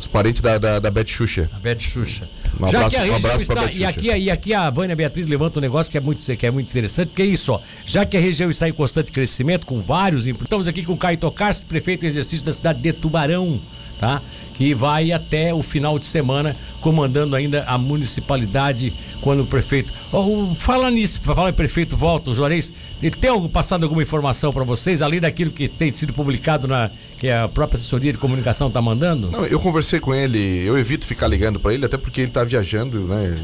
Os 0.00 0.06
parentes 0.06 0.42
da, 0.42 0.58
da, 0.58 0.78
da 0.80 0.90
Beth 0.90 1.06
Xuxa. 1.06 1.48
A 1.54 1.58
Beth 1.58 1.78
Xuxa. 1.78 2.28
Um 2.58 2.68
Já 2.68 2.78
abraço, 2.78 2.90
que 2.90 2.96
a 2.96 3.12
um 3.12 3.16
abraço 3.16 3.42
está, 3.42 3.72
e 3.72 3.84
aqui, 3.84 4.06
e 4.08 4.30
aqui 4.30 4.52
a 4.52 4.68
Vânia 4.68 4.96
Beatriz 4.96 5.26
levanta 5.26 5.58
um 5.58 5.62
negócio 5.62 5.90
que 5.90 5.96
é 5.96 6.00
muito, 6.00 6.36
que 6.36 6.46
é 6.46 6.50
muito 6.50 6.68
interessante, 6.68 7.08
porque 7.08 7.22
é 7.22 7.26
isso, 7.26 7.52
ó. 7.52 7.60
Já 7.86 8.04
que 8.04 8.16
a 8.16 8.20
região 8.20 8.50
está 8.50 8.68
em 8.68 8.72
constante 8.72 9.12
crescimento, 9.12 9.66
com 9.66 9.80
vários. 9.80 10.26
Estamos 10.26 10.66
aqui 10.66 10.82
com 10.84 10.94
o 10.94 10.96
Caio 10.96 11.18
Tokarski, 11.18 11.66
prefeito 11.66 12.04
em 12.04 12.08
exercício 12.08 12.44
da 12.44 12.52
cidade 12.52 12.80
de 12.80 12.92
Tubarão, 12.92 13.60
tá? 14.02 14.20
que 14.52 14.74
vai 14.74 15.12
até 15.12 15.54
o 15.54 15.62
final 15.62 15.98
de 15.98 16.06
semana 16.06 16.56
comandando 16.80 17.36
ainda 17.36 17.64
a 17.64 17.78
municipalidade 17.78 18.92
quando 19.20 19.44
o 19.44 19.46
prefeito. 19.46 19.92
Oh, 20.12 20.52
fala 20.54 20.90
nisso, 20.90 21.20
fala 21.22 21.50
em 21.50 21.52
prefeito 21.52 21.96
volta, 21.96 22.30
o 22.30 22.34
Juarez, 22.34 22.72
ele 23.00 23.14
tem 23.14 23.30
algo, 23.30 23.48
passado 23.48 23.84
alguma 23.84 24.02
informação 24.02 24.52
para 24.52 24.64
vocês, 24.64 25.00
além 25.00 25.20
daquilo 25.20 25.52
que 25.52 25.68
tem 25.68 25.92
sido 25.92 26.12
publicado 26.12 26.66
na 26.66 26.90
que 27.18 27.30
a 27.30 27.48
própria 27.48 27.76
assessoria 27.76 28.12
de 28.12 28.18
comunicação 28.18 28.66
está 28.66 28.82
mandando? 28.82 29.30
Não, 29.30 29.46
eu 29.46 29.60
conversei 29.60 30.00
com 30.00 30.12
ele, 30.12 30.64
eu 30.66 30.76
evito 30.76 31.06
ficar 31.06 31.28
ligando 31.28 31.60
para 31.60 31.72
ele, 31.72 31.86
até 31.86 31.96
porque 31.96 32.20
ele 32.20 32.28
está 32.28 32.42
viajando, 32.42 33.00
né? 33.06 33.36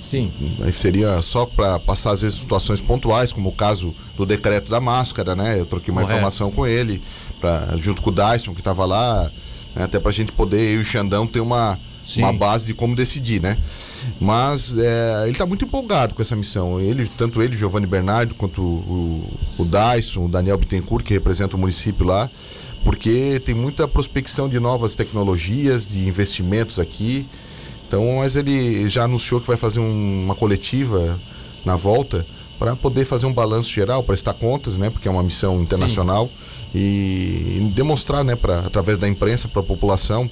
Sim. 0.00 0.32
Seria 0.72 1.20
só 1.20 1.44
para 1.44 1.78
passar 1.78 2.12
às 2.12 2.22
vezes 2.22 2.38
situações 2.38 2.80
pontuais, 2.80 3.34
como 3.34 3.50
o 3.50 3.52
caso 3.52 3.94
do 4.16 4.24
decreto 4.24 4.70
da 4.70 4.80
máscara, 4.80 5.36
né? 5.36 5.60
Eu 5.60 5.66
troquei 5.66 5.92
uma 5.92 6.00
Correto. 6.00 6.16
informação 6.16 6.50
com 6.50 6.66
ele, 6.66 7.02
pra, 7.38 7.76
junto 7.76 8.00
com 8.00 8.08
o 8.08 8.14
Dyson, 8.14 8.54
que 8.54 8.60
estava 8.60 8.86
lá 8.86 9.30
né? 9.76 9.84
até 9.84 10.00
para 10.00 10.10
a 10.10 10.14
gente 10.14 10.32
poder, 10.32 10.74
eu 10.74 10.78
e 10.78 10.82
o 10.82 10.84
Xandão, 10.84 11.26
ter 11.26 11.40
uma, 11.40 11.78
uma 12.16 12.32
base 12.32 12.64
de 12.64 12.72
como 12.72 12.96
decidir, 12.96 13.40
né? 13.40 13.58
Mas 14.18 14.76
é, 14.76 15.22
ele 15.24 15.32
está 15.32 15.44
muito 15.44 15.64
empolgado 15.64 16.14
com 16.14 16.22
essa 16.22 16.34
missão. 16.34 16.80
Ele, 16.80 17.06
tanto 17.18 17.42
ele, 17.42 17.56
Giovanni 17.56 17.86
Bernardo, 17.86 18.34
quanto 18.34 18.62
o, 18.62 19.28
o, 19.58 19.62
o 19.62 19.64
Dyson, 19.64 20.24
o 20.24 20.28
Daniel 20.28 20.56
Bittencourt, 20.56 21.04
que 21.04 21.12
representa 21.12 21.56
o 21.56 21.58
município 21.58 22.06
lá, 22.06 22.30
porque 22.84 23.40
tem 23.44 23.54
muita 23.54 23.86
prospecção 23.86 24.48
de 24.48 24.58
novas 24.58 24.94
tecnologias, 24.94 25.86
de 25.86 26.06
investimentos 26.06 26.78
aqui. 26.78 27.28
Então, 27.86 28.16
mas 28.18 28.34
ele 28.34 28.88
já 28.88 29.04
anunciou 29.04 29.40
que 29.40 29.46
vai 29.46 29.56
fazer 29.56 29.80
um, 29.80 30.24
uma 30.24 30.34
coletiva 30.34 31.18
na 31.64 31.76
volta 31.76 32.26
para 32.58 32.74
poder 32.74 33.04
fazer 33.04 33.26
um 33.26 33.32
balanço 33.32 33.70
geral, 33.70 34.02
prestar 34.02 34.32
contas, 34.32 34.76
né? 34.76 34.88
Porque 34.88 35.06
é 35.06 35.10
uma 35.10 35.22
missão 35.22 35.60
internacional. 35.60 36.28
Sim 36.28 36.45
e, 36.74 37.58
e 37.58 37.72
demonstrar, 37.74 38.24
né, 38.24 38.36
pra, 38.36 38.60
através 38.60 38.98
da 38.98 39.08
imprensa 39.08 39.48
para 39.48 39.60
a 39.60 39.64
população, 39.64 40.30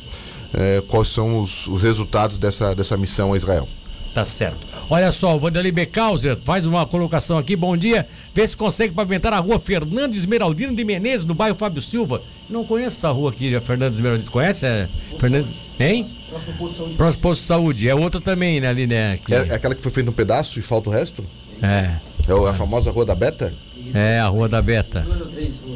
é, 0.53 0.83
quais 0.89 1.09
são 1.09 1.41
os, 1.41 1.67
os 1.67 1.83
resultados 1.83 2.39
dessa, 2.39 2.75
dessa 2.75 2.97
missão 2.97 3.33
a 3.33 3.37
Israel. 3.37 3.69
Tá 4.15 4.25
certo. 4.25 4.59
Olha 4.89 5.11
só, 5.11 5.35
o 5.35 5.41
Vanderlei 5.41 5.73
Becauser 5.73 6.39
faz 6.45 6.67
uma 6.67 6.87
colocação 6.87 7.37
aqui. 7.37 7.57
Bom 7.57 7.77
dia. 7.77 8.07
Vê 8.33 8.47
se 8.47 8.57
consegue 8.57 8.95
pavimentar 8.95 9.33
a 9.33 9.39
rua 9.41 9.59
Fernando 9.59 10.15
Esmeraldino 10.15 10.73
de 10.73 10.85
Menezes, 10.85 11.27
no 11.27 11.35
bairro 11.35 11.57
Fábio 11.57 11.83
Silva. 11.83 12.23
Não 12.49 12.65
conheço 12.65 12.99
essa 12.99 13.11
rua 13.11 13.31
aqui, 13.31 13.59
Fernando 13.61 13.95
Esmeraldino. 13.95 14.31
Conhece? 14.31 14.65
É, 14.65 14.89
Fernando... 15.19 15.49
Hein? 15.81 16.07
Próximo 16.29 16.55
posto 16.57 16.71
de 16.71 16.77
saúde. 16.77 16.95
Próximo 16.95 17.23
posto 17.23 17.41
de 17.41 17.47
saúde. 17.47 17.89
É 17.89 17.95
outra 17.97 18.21
também, 18.21 18.61
né, 18.61 18.69
ali, 18.69 18.87
né? 18.87 19.19
Que... 19.19 19.35
É, 19.35 19.49
é, 19.49 19.55
aquela 19.55 19.75
que 19.75 19.83
foi 19.83 19.91
feita 19.91 20.09
um 20.11 20.15
pedaço 20.15 20.61
e 20.61 20.63
falta 20.63 20.89
o 20.89 20.93
resto? 20.93 21.25
É. 21.61 21.97
É 22.27 22.51
a 22.51 22.55
famosa 22.55 22.91
Rua 22.91 23.05
da 23.05 23.15
Beta? 23.15 23.53
É, 23.93 24.19
a 24.19 24.27
Rua 24.29 24.49
da 24.49 24.63
Beta. 24.63 25.07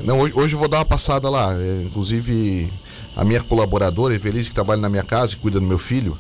Não, 0.05 0.21
hoje, 0.21 0.35
hoje 0.35 0.55
eu 0.55 0.59
vou 0.59 0.69
dar 0.69 0.79
uma 0.79 0.85
passada 0.85 1.29
lá. 1.29 1.55
É, 1.55 1.83
inclusive, 1.85 2.73
a 3.15 3.25
minha 3.25 3.43
colaboradora, 3.43 4.15
Evelise, 4.15 4.49
que 4.49 4.55
trabalha 4.55 4.81
na 4.81 4.89
minha 4.89 5.03
casa 5.03 5.35
e 5.35 5.37
cuida 5.37 5.61
do 5.61 5.67
meu 5.67 5.79
filho, 5.79 6.19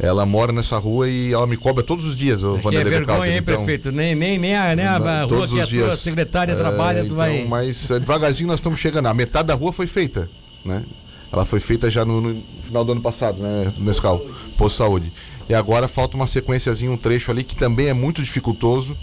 ela 0.00 0.26
mora 0.26 0.52
nessa 0.52 0.78
rua 0.78 1.08
e 1.08 1.32
ela 1.32 1.46
me 1.46 1.56
cobra 1.56 1.82
todos 1.82 2.04
os 2.04 2.16
dias. 2.16 2.42
O 2.42 2.56
é, 2.56 2.74
é 2.74 2.84
vergonha, 2.84 3.30
hein, 3.30 3.38
então, 3.38 3.54
prefeito? 3.54 3.92
Nem, 3.92 4.14
nem, 4.14 4.38
nem 4.38 4.56
a, 4.56 4.74
nem 4.74 4.86
a 4.86 4.96
rua 5.24 5.46
que 5.46 5.60
a 5.60 5.66
tua 5.66 5.96
secretária 5.96 6.52
é, 6.52 6.56
trabalha, 6.56 7.00
tu 7.00 7.06
então, 7.06 7.16
vai. 7.18 7.44
Mas 7.44 7.90
é, 7.90 8.00
devagarzinho 8.00 8.48
nós 8.48 8.58
estamos 8.58 8.80
chegando. 8.80 9.06
A 9.06 9.14
metade 9.14 9.48
da 9.48 9.54
rua 9.54 9.72
foi 9.72 9.86
feita, 9.86 10.28
né? 10.64 10.84
Ela 11.30 11.44
foi 11.44 11.60
feita 11.60 11.90
já 11.90 12.04
no, 12.04 12.20
no 12.20 12.42
final 12.62 12.84
do 12.84 12.92
ano 12.92 13.02
passado, 13.02 13.42
né, 13.42 13.72
Nescau? 13.76 14.18
Posto 14.56 14.78
Saúde. 14.78 15.12
E 15.48 15.54
agora 15.54 15.86
falta 15.86 16.16
uma 16.16 16.26
sequenciazinha, 16.26 16.90
um 16.90 16.96
trecho 16.96 17.30
ali 17.30 17.44
que 17.44 17.54
também 17.54 17.88
é 17.88 17.94
muito 17.94 18.22
dificultoso 18.22 18.96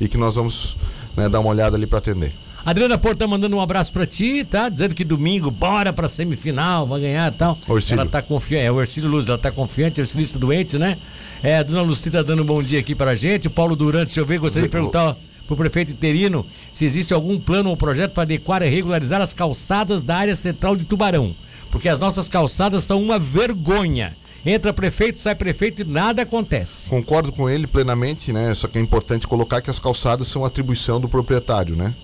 e 0.00 0.08
que 0.08 0.16
nós 0.16 0.34
vamos 0.34 0.76
né, 1.16 1.28
dar 1.28 1.40
uma 1.40 1.50
olhada 1.50 1.76
ali 1.76 1.86
para 1.86 1.98
atender. 1.98 2.32
Adriana 2.64 2.98
Porto 2.98 3.18
tá 3.18 3.26
mandando 3.26 3.56
um 3.56 3.60
abraço 3.60 3.92
pra 3.92 4.06
ti, 4.06 4.44
tá? 4.44 4.68
Dizendo 4.68 4.94
que 4.94 5.02
domingo, 5.02 5.50
bora 5.50 5.92
pra 5.92 6.08
semifinal, 6.08 6.86
vai 6.86 7.00
ganhar 7.00 7.32
e 7.32 7.36
tal. 7.36 7.58
Orcílio. 7.66 8.02
Ela 8.02 8.10
tá 8.10 8.20
confiante, 8.20 8.64
é 8.66 8.70
o 8.70 8.80
Ercílio 8.80 9.08
Luz, 9.08 9.28
ela 9.28 9.38
tá 9.38 9.50
confiante, 9.50 10.00
Ercílio 10.00 10.38
doente, 10.38 10.78
né? 10.78 10.98
É, 11.42 11.56
a 11.58 11.62
dona 11.62 11.80
Lucita 11.82 12.18
tá 12.18 12.22
dando 12.22 12.42
um 12.42 12.46
bom 12.46 12.62
dia 12.62 12.78
aqui 12.78 12.94
pra 12.94 13.14
gente. 13.14 13.48
O 13.48 13.50
Paulo 13.50 13.74
Durante, 13.74 14.08
deixa 14.08 14.20
eu 14.20 14.26
ver, 14.26 14.38
gostaria 14.38 14.68
de 14.68 14.72
perguntar 14.72 15.16
pro 15.46 15.56
prefeito 15.56 15.90
interino 15.90 16.46
se 16.70 16.84
existe 16.84 17.14
algum 17.14 17.38
plano 17.38 17.70
ou 17.70 17.76
projeto 17.76 18.12
para 18.12 18.24
adequar 18.24 18.62
e 18.62 18.68
regularizar 18.68 19.20
as 19.20 19.32
calçadas 19.32 20.02
da 20.02 20.16
área 20.16 20.36
central 20.36 20.76
de 20.76 20.84
Tubarão. 20.84 21.34
Porque 21.70 21.88
as 21.88 21.98
nossas 21.98 22.28
calçadas 22.28 22.84
são 22.84 23.02
uma 23.02 23.18
vergonha. 23.18 24.16
Entra 24.44 24.72
prefeito, 24.72 25.18
sai 25.18 25.34
prefeito 25.34 25.82
e 25.82 25.84
nada 25.84 26.22
acontece. 26.22 26.88
Concordo 26.88 27.30
com 27.30 27.48
ele 27.48 27.66
plenamente, 27.66 28.32
né? 28.32 28.54
Só 28.54 28.68
que 28.68 28.78
é 28.78 28.80
importante 28.80 29.26
colocar 29.26 29.60
que 29.60 29.68
as 29.68 29.78
calçadas 29.78 30.28
são 30.28 30.44
atribuição 30.44 31.00
do 31.00 31.08
proprietário, 31.08 31.76
né? 31.76 31.94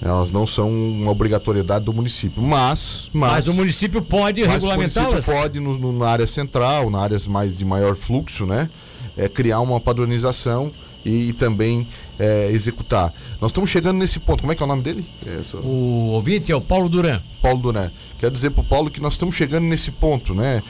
Elas 0.00 0.30
não 0.32 0.46
são 0.46 0.68
uma 0.68 1.12
obrigatoriedade 1.12 1.84
do 1.84 1.92
município. 1.92 2.42
Mas. 2.42 3.08
Mas, 3.12 3.32
mas 3.32 3.48
o 3.48 3.54
município 3.54 4.02
pode 4.02 4.42
regulamentá-las? 4.44 5.26
Pode, 5.26 5.60
no, 5.60 5.78
no, 5.78 5.92
na 5.92 6.08
área 6.08 6.26
central, 6.26 6.90
na 6.90 7.00
áreas 7.00 7.26
mais 7.26 7.58
de 7.58 7.64
maior 7.64 7.94
fluxo, 7.94 8.44
né? 8.44 8.68
É, 9.16 9.28
criar 9.28 9.60
uma 9.60 9.80
padronização 9.80 10.72
e, 11.04 11.28
e 11.28 11.32
também 11.32 11.86
é, 12.18 12.50
executar. 12.50 13.14
Nós 13.40 13.50
estamos 13.50 13.70
chegando 13.70 13.98
nesse 13.98 14.18
ponto. 14.18 14.40
Como 14.40 14.52
é 14.52 14.56
que 14.56 14.62
é 14.62 14.64
o 14.64 14.68
nome 14.68 14.82
dele? 14.82 15.04
É, 15.24 15.40
só... 15.44 15.58
O 15.58 16.10
ouvinte 16.12 16.50
é 16.50 16.56
o 16.56 16.60
Paulo 16.60 16.88
Duran. 16.88 17.20
Paulo 17.40 17.60
Duran. 17.60 17.90
Quero 18.18 18.32
dizer 18.32 18.50
para 18.50 18.60
o 18.60 18.64
Paulo 18.64 18.90
que 18.90 19.00
nós 19.00 19.12
estamos 19.12 19.36
chegando 19.36 19.64
nesse 19.64 19.92
ponto, 19.92 20.34
né? 20.34 20.62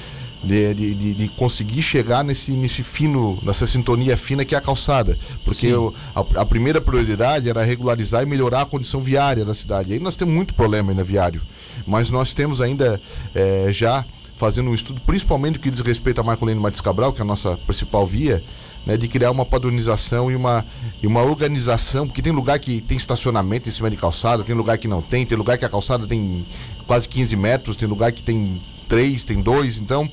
De, 0.43 0.75
de, 0.75 1.15
de, 1.15 1.29
conseguir 1.29 1.83
chegar 1.83 2.25
nesse, 2.25 2.51
nesse 2.53 2.83
fino, 2.83 3.39
nessa 3.43 3.67
sintonia 3.67 4.17
fina 4.17 4.45
que 4.45 4.55
é 4.55 4.59
a 4.59 4.61
calçada. 4.61 5.17
Porque 5.45 5.67
eu, 5.67 5.95
a, 6.15 6.21
a, 6.41 6.45
primeira 6.45 6.81
prioridade 6.81 7.49
era 7.49 7.63
regularizar 7.63 8.23
e 8.23 8.27
melhorar 8.27 8.63
a 8.63 8.67
condição 8.67 9.01
viária 9.01 9.45
da 9.45 9.55
cidade. 9.55 9.91
E 9.91 9.93
aí 9.95 9.99
nós 10.01 10.17
temos 10.17 10.35
muito 10.35 10.55
problema 10.55 10.91
ainda 10.91 11.05
viário. 11.05 11.41
Mas 11.87 12.11
nós 12.11 12.35
temos 12.35 12.61
ainda 12.61 13.01
é, 13.35 13.69
já 13.71 14.05
fazendo 14.37 14.71
um 14.71 14.75
estudo, 14.75 15.01
principalmente 15.07 15.61
que 15.61 15.71
diz 15.71 15.81
respeito 15.81 16.21
a 16.21 16.25
Marcolino 16.25 16.61
Martins 16.61 16.81
Cabral, 16.81 17.13
que 17.13 17.21
é 17.21 17.23
a 17.23 17.27
nossa 17.27 17.57
principal 17.59 18.05
via, 18.05 18.43
né, 18.85 18.97
de 18.97 19.07
criar 19.07 19.31
uma 19.31 19.45
padronização 19.45 20.33
e 20.33 20.35
uma, 20.35 20.65
e 21.01 21.07
uma 21.07 21.23
organização, 21.23 22.09
porque 22.09 22.21
tem 22.21 22.33
lugar 22.33 22.59
que 22.59 22.81
tem 22.81 22.97
estacionamento 22.97 23.69
em 23.69 23.73
cima 23.73 23.89
de 23.89 23.97
calçada, 23.97 24.43
tem 24.43 24.57
lugar 24.57 24.79
que 24.79 24.89
não 24.89 25.01
tem, 25.01 25.25
tem 25.25 25.39
lugar 25.39 25.57
que 25.59 25.65
a 25.65 25.69
calçada 25.69 26.09
tem 26.09 26.45
quase 26.89 27.09
15 27.09 27.37
metros, 27.37 27.77
tem 27.77 27.89
lugar 27.89 28.11
que 28.11 28.21
tem 28.21 28.61
3, 28.89 29.23
tem 29.23 29.41
2, 29.41 29.79
então 29.79 30.11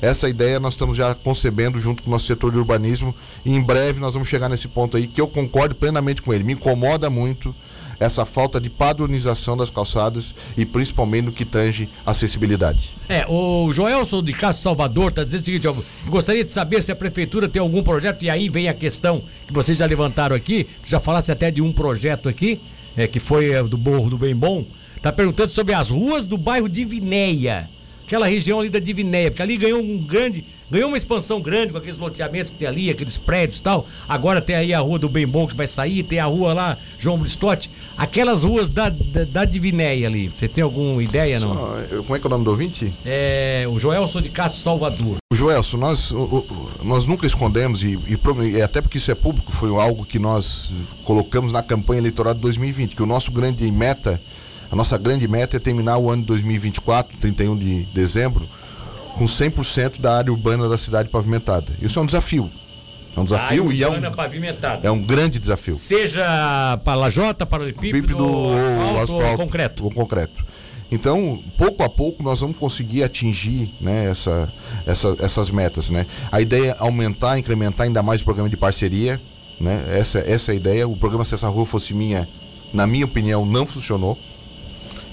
essa 0.00 0.28
ideia 0.28 0.60
nós 0.60 0.74
estamos 0.74 0.96
já 0.96 1.14
concebendo 1.14 1.80
junto 1.80 2.02
com 2.02 2.10
o 2.10 2.12
nosso 2.12 2.26
setor 2.26 2.50
de 2.52 2.58
urbanismo 2.58 3.14
e 3.44 3.54
em 3.54 3.62
breve 3.62 4.00
nós 4.00 4.14
vamos 4.14 4.28
chegar 4.28 4.48
nesse 4.48 4.68
ponto 4.68 4.96
aí 4.96 5.06
que 5.06 5.20
eu 5.20 5.28
concordo 5.28 5.74
plenamente 5.74 6.22
com 6.22 6.32
ele. 6.32 6.44
Me 6.44 6.52
incomoda 6.52 7.08
muito 7.08 7.54
essa 7.98 8.24
falta 8.24 8.60
de 8.60 8.68
padronização 8.68 9.56
das 9.56 9.70
calçadas 9.70 10.34
e 10.56 10.64
principalmente 10.64 11.26
no 11.26 11.32
que 11.32 11.44
tange 11.44 11.88
acessibilidade. 12.04 12.90
É, 13.08 13.24
o 13.28 13.72
Joelson 13.72 14.22
de 14.22 14.32
Castro 14.32 14.62
Salvador 14.62 15.10
está 15.10 15.24
dizendo 15.24 15.42
o 15.42 15.44
seguinte, 15.44 15.68
ó, 15.68 15.74
gostaria 16.06 16.44
de 16.44 16.52
saber 16.52 16.82
se 16.82 16.92
a 16.92 16.96
prefeitura 16.96 17.48
tem 17.48 17.60
algum 17.60 17.82
projeto, 17.82 18.24
e 18.24 18.30
aí 18.30 18.48
vem 18.48 18.68
a 18.68 18.74
questão 18.74 19.22
que 19.46 19.52
vocês 19.52 19.78
já 19.78 19.86
levantaram 19.86 20.34
aqui, 20.34 20.66
já 20.84 21.00
falasse 21.00 21.30
até 21.30 21.50
de 21.50 21.62
um 21.62 21.72
projeto 21.72 22.28
aqui, 22.28 22.60
é, 22.96 23.06
que 23.06 23.20
foi 23.20 23.52
é, 23.52 23.62
do 23.62 23.78
Morro 23.78 24.10
do 24.10 24.18
Bem 24.18 24.34
Bom, 24.34 24.64
está 24.96 25.12
perguntando 25.12 25.50
sobre 25.50 25.74
as 25.74 25.90
ruas 25.90 26.26
do 26.26 26.38
bairro 26.38 26.68
de 26.68 26.84
Vinéia 26.84 27.70
aquela 28.06 28.26
região 28.26 28.60
ali 28.60 28.68
da 28.68 28.78
Divinéia, 28.78 29.30
porque 29.30 29.42
ali 29.42 29.56
ganhou 29.56 29.80
um 29.80 29.98
grande, 29.98 30.44
ganhou 30.70 30.88
uma 30.88 30.96
expansão 30.96 31.40
grande 31.40 31.72
com 31.72 31.78
aqueles 31.78 31.98
loteamentos 31.98 32.50
que 32.50 32.58
tem 32.58 32.68
ali, 32.68 32.90
aqueles 32.90 33.16
prédios 33.16 33.58
e 33.58 33.62
tal. 33.62 33.86
Agora 34.08 34.40
tem 34.40 34.54
aí 34.54 34.74
a 34.74 34.80
rua 34.80 34.98
do 34.98 35.08
Bem 35.08 35.26
Bom 35.26 35.46
que 35.46 35.56
vai 35.56 35.66
sair, 35.66 36.02
tem 36.02 36.18
a 36.20 36.26
rua 36.26 36.52
lá, 36.52 36.78
João 36.98 37.18
Bristotti. 37.18 37.70
Aquelas 37.96 38.44
ruas 38.44 38.68
da, 38.68 38.90
da, 38.90 39.24
da 39.24 39.44
Divinéia 39.44 40.06
ali, 40.06 40.28
você 40.28 40.46
tem 40.46 40.62
alguma 40.62 41.02
ideia, 41.02 41.40
não? 41.40 41.54
Só, 41.54 41.78
como 42.02 42.16
é 42.16 42.18
que 42.18 42.26
é 42.26 42.28
o 42.28 42.30
nome 42.30 42.44
do 42.44 42.50
ouvinte? 42.50 42.92
É 43.04 43.66
o 43.68 43.78
Joelson 43.78 44.20
de 44.20 44.28
Castro 44.28 44.60
Salvador. 44.60 45.16
O 45.32 45.36
Joelson, 45.36 45.78
nós, 45.78 46.14
nós 46.82 47.06
nunca 47.06 47.26
escondemos, 47.26 47.82
e, 47.82 47.98
e, 48.06 48.62
até 48.62 48.80
porque 48.80 48.98
isso 48.98 49.10
é 49.10 49.14
público, 49.14 49.50
foi 49.50 49.70
algo 49.70 50.04
que 50.04 50.18
nós 50.18 50.72
colocamos 51.04 51.52
na 51.52 51.62
campanha 51.62 52.00
eleitoral 52.00 52.34
de 52.34 52.40
2020, 52.40 52.94
que 52.94 53.02
o 53.02 53.06
nosso 53.06 53.32
grande 53.32 53.68
meta 53.70 54.20
a 54.74 54.76
nossa 54.76 54.98
grande 54.98 55.28
meta 55.28 55.56
é 55.56 55.60
terminar 55.60 55.98
o 55.98 56.10
ano 56.10 56.22
de 56.22 56.26
2024, 56.26 57.16
31 57.18 57.56
de 57.56 57.82
dezembro, 57.94 58.48
com 59.16 59.24
100% 59.24 60.00
da 60.00 60.18
área 60.18 60.32
urbana 60.32 60.68
da 60.68 60.76
cidade 60.76 61.08
pavimentada. 61.08 61.66
Isso 61.80 61.96
é 61.96 62.02
um 62.02 62.06
desafio. 62.06 62.50
É 63.16 63.20
um 63.20 63.22
desafio 63.22 63.72
e 63.72 63.84
é 63.84 63.88
um, 63.88 64.10
pavimentada. 64.10 64.84
é 64.84 64.90
um 64.90 65.00
grande 65.00 65.38
desafio. 65.38 65.78
Seja 65.78 66.76
para 66.82 66.96
lajota, 66.96 67.46
para 67.46 67.62
o 67.62 67.72
pípido, 67.72 68.18
ou 68.18 68.52
asfalto, 68.52 69.00
asfalto, 69.02 69.30
ou 69.30 69.36
concreto. 69.36 69.84
Ou 69.84 69.90
concreto. 69.92 70.44
Então, 70.90 71.40
pouco 71.56 71.84
a 71.84 71.88
pouco 71.88 72.24
nós 72.24 72.40
vamos 72.40 72.56
conseguir 72.56 73.04
atingir 73.04 73.72
né, 73.80 74.10
essa, 74.10 74.52
essa, 74.84 75.16
essas 75.20 75.50
metas. 75.50 75.88
Né? 75.88 76.04
A 76.32 76.40
ideia 76.40 76.72
é 76.72 76.76
aumentar, 76.80 77.38
incrementar 77.38 77.86
ainda 77.86 78.02
mais 78.02 78.22
o 78.22 78.24
programa 78.24 78.50
de 78.50 78.56
parceria. 78.56 79.20
Né? 79.60 79.84
Essa, 79.92 80.18
essa 80.18 80.50
é 80.50 80.54
a 80.54 80.56
ideia. 80.56 80.88
O 80.88 80.96
programa 80.96 81.24
Se 81.24 81.34
Essa 81.34 81.48
Rua 81.48 81.64
Fosse 81.64 81.94
Minha, 81.94 82.28
na 82.72 82.88
minha 82.88 83.04
opinião, 83.04 83.46
não 83.46 83.64
funcionou 83.64 84.18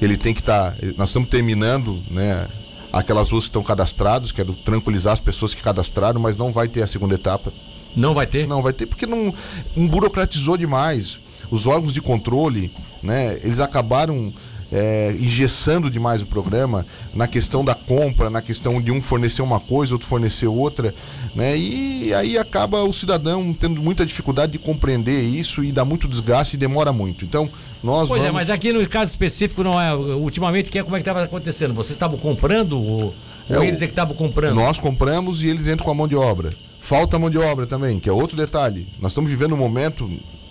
ele 0.01 0.17
tem 0.17 0.33
que 0.33 0.41
estar. 0.41 0.71
Tá, 0.71 0.77
nós 0.97 1.09
estamos 1.09 1.29
terminando, 1.29 2.01
né? 2.09 2.47
Aquelas 2.91 3.31
ruas 3.31 3.45
que 3.45 3.49
estão 3.49 3.63
cadastradas, 3.63 4.31
quero 4.31 4.53
tranquilizar 4.53 5.13
as 5.13 5.21
pessoas 5.21 5.53
que 5.53 5.61
cadastraram, 5.61 6.19
mas 6.19 6.35
não 6.35 6.51
vai 6.51 6.67
ter 6.67 6.81
a 6.81 6.87
segunda 6.87 7.15
etapa. 7.15 7.53
Não 7.95 8.13
vai 8.13 8.25
ter? 8.25 8.47
Não 8.47 8.61
vai 8.61 8.73
ter, 8.73 8.85
porque 8.85 9.05
não, 9.05 9.33
não 9.75 9.87
burocratizou 9.87 10.57
demais. 10.57 11.21
Os 11.49 11.67
órgãos 11.67 11.93
de 11.93 12.01
controle, 12.01 12.71
né? 13.01 13.39
Eles 13.43 13.59
acabaram 13.59 14.33
é, 14.71 15.13
engessando 15.19 15.89
demais 15.89 16.21
o 16.21 16.25
programa 16.25 16.85
na 17.13 17.27
questão 17.27 17.63
da 17.63 17.75
compra, 17.75 18.29
na 18.29 18.41
questão 18.41 18.81
de 18.81 18.91
um 18.91 19.01
fornecer 19.01 19.41
uma 19.41 19.59
coisa, 19.59 19.93
outro 19.93 20.07
fornecer 20.07 20.47
outra, 20.47 20.95
né? 21.35 21.57
E 21.57 22.13
aí 22.13 22.37
acaba 22.37 22.81
o 22.83 22.93
cidadão 22.93 23.53
tendo 23.53 23.81
muita 23.81 24.05
dificuldade 24.05 24.53
de 24.53 24.59
compreender 24.59 25.21
isso 25.21 25.63
e 25.63 25.71
dá 25.71 25.83
muito 25.83 26.07
desgaste 26.07 26.55
e 26.55 26.59
demora 26.59 26.93
muito. 26.93 27.25
Então, 27.25 27.49
nós 27.83 28.07
Pois 28.07 28.21
é, 28.21 28.27
vamos... 28.27 28.41
é, 28.41 28.45
mas 28.45 28.49
aqui 28.49 28.71
no 28.71 28.87
caso 28.87 29.11
específico 29.11 29.63
não 29.63 29.79
é. 29.79 29.93
Ultimamente, 29.95 30.69
que 30.69 30.79
é 30.79 30.83
como 30.83 30.95
é 30.95 30.99
que 30.99 31.01
estava 31.01 31.23
acontecendo? 31.23 31.73
Vocês 31.73 31.95
estavam 31.95 32.17
comprando 32.17 32.79
ou, 32.79 33.13
é, 33.49 33.57
ou 33.57 33.63
eles 33.63 33.81
é 33.81 33.85
que 33.85 33.91
estavam 33.91 34.15
comprando? 34.15 34.55
Nós 34.55 34.79
compramos 34.79 35.41
e 35.41 35.47
eles 35.47 35.67
entram 35.67 35.85
com 35.85 35.91
a 35.91 35.95
mão 35.95 36.07
de 36.07 36.15
obra. 36.15 36.49
Falta 36.79 37.17
mão 37.17 37.29
de 37.29 37.37
obra 37.37 37.65
também, 37.65 37.99
que 37.99 38.09
é 38.09 38.11
outro 38.11 38.35
detalhe. 38.35 38.87
Nós 38.99 39.11
estamos 39.11 39.29
vivendo 39.29 39.53
um 39.53 39.57
momento 39.57 40.09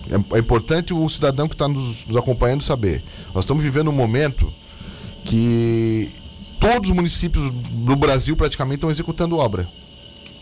é, 0.08 0.36
é 0.36 0.38
importante 0.38 0.94
o 0.94 1.08
cidadão 1.08 1.48
que 1.48 1.54
está 1.54 1.68
nos, 1.68 2.06
nos, 2.06 2.16
acompanhando 2.16 2.62
saber. 2.62 3.02
Nós 3.34 3.44
estamos 3.44 3.62
vivendo 3.62 3.88
um 3.88 3.92
momento 3.92 4.52
que 5.24 6.10
todos 6.58 6.90
os 6.90 6.96
municípios 6.96 7.50
do 7.52 7.96
Brasil 7.96 8.36
praticamente 8.36 8.76
estão 8.76 8.90
executando 8.90 9.36
obra. 9.36 9.68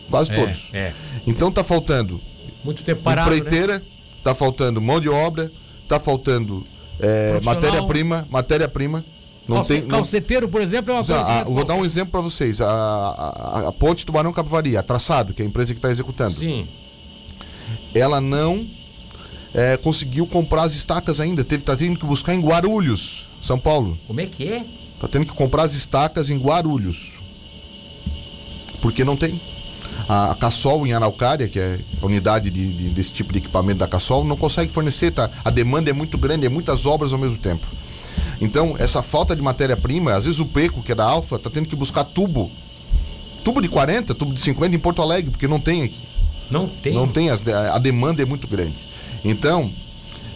Quase 0.09 0.31
é, 0.31 0.35
todos. 0.35 0.69
É. 0.73 0.93
Então 1.27 1.49
está 1.49 1.63
faltando 1.63 2.21
muito 2.63 2.83
tempo 2.83 3.01
parado, 3.01 3.33
empreiteira, 3.33 3.83
está 4.17 4.31
né? 4.31 4.35
faltando 4.35 4.81
mão 4.81 4.99
de 4.99 5.09
obra, 5.09 5.51
está 5.83 5.99
faltando 5.99 6.63
é, 6.99 7.39
matéria-prima, 7.43 8.27
matéria-prima. 8.29 9.05
Não 9.47 9.57
Calce, 9.57 9.73
tem, 9.73 9.81
não... 9.81 9.89
Calceteiro, 9.89 10.47
por 10.47 10.61
exemplo, 10.61 10.91
é 10.91 10.93
uma 10.95 11.03
coisa. 11.03 11.21
A, 11.21 11.43
vou 11.43 11.65
dar 11.65 11.73
um 11.73 11.83
exemplo 11.83 12.11
para 12.11 12.21
vocês. 12.21 12.61
A, 12.61 12.67
a, 12.67 13.67
a, 13.69 13.71
ponte 13.71 14.05
Tubarão 14.05 14.31
Capivari, 14.31 14.77
a 14.77 14.83
Traçado, 14.83 15.33
que 15.33 15.41
é 15.41 15.45
a 15.45 15.47
empresa 15.47 15.73
que 15.73 15.79
está 15.79 15.89
executando. 15.89 16.35
Sim. 16.35 16.67
Ela 17.95 18.21
não 18.21 18.67
é, 19.53 19.77
conseguiu 19.77 20.27
comprar 20.27 20.63
as 20.63 20.73
estacas 20.73 21.19
ainda. 21.19 21.43
Teve 21.43 21.63
tá 21.63 21.75
tendo 21.75 21.97
que 21.97 22.05
buscar 22.05 22.35
em 22.35 22.41
Guarulhos 22.41 23.25
São 23.41 23.57
Paulo. 23.57 23.97
Como 24.05 24.21
é 24.21 24.27
que 24.27 24.47
é? 24.47 24.65
Tá 24.99 25.07
tendo 25.07 25.25
que 25.25 25.33
comprar 25.33 25.63
as 25.63 25.73
estacas 25.73 26.29
em 26.29 26.37
Guarulhos. 26.37 27.13
Porque 28.81 29.03
não 29.03 29.17
tem. 29.17 29.41
A, 30.09 30.31
a 30.31 30.35
Cassol 30.35 30.87
em 30.87 30.93
Araucária, 30.93 31.47
que 31.47 31.59
é 31.59 31.79
a 32.01 32.05
unidade 32.05 32.49
de, 32.49 32.73
de, 32.73 32.89
desse 32.89 33.11
tipo 33.11 33.31
de 33.31 33.37
equipamento 33.37 33.79
da 33.79 33.87
Cassol, 33.87 34.25
não 34.25 34.35
consegue 34.35 34.71
fornecer, 34.71 35.11
tá? 35.11 35.29
A 35.45 35.51
demanda 35.51 35.91
é 35.91 35.93
muito 35.93 36.17
grande, 36.17 36.45
é 36.45 36.49
muitas 36.49 36.87
obras 36.87 37.13
ao 37.13 37.19
mesmo 37.19 37.37
tempo. 37.37 37.67
Então, 38.41 38.75
essa 38.79 39.03
falta 39.03 39.35
de 39.35 39.41
matéria-prima, 39.41 40.15
às 40.15 40.25
vezes 40.25 40.39
o 40.39 40.45
Peco, 40.45 40.81
que 40.81 40.91
é 40.91 40.95
da 40.95 41.05
Alfa, 41.05 41.37
tá 41.37 41.49
tendo 41.49 41.67
que 41.67 41.75
buscar 41.75 42.03
tubo. 42.03 42.49
Tubo 43.43 43.61
de 43.61 43.67
40, 43.67 44.15
tubo 44.15 44.33
de 44.33 44.41
50 44.41 44.75
em 44.75 44.79
Porto 44.79 45.01
Alegre, 45.01 45.29
porque 45.29 45.47
não 45.47 45.59
tem 45.59 45.83
aqui. 45.83 46.01
Não 46.49 46.67
tem? 46.67 46.93
Não 46.93 47.07
tem, 47.07 47.29
as, 47.29 47.47
a 47.47 47.77
demanda 47.77 48.21
é 48.21 48.25
muito 48.25 48.47
grande. 48.47 48.75
Então, 49.23 49.71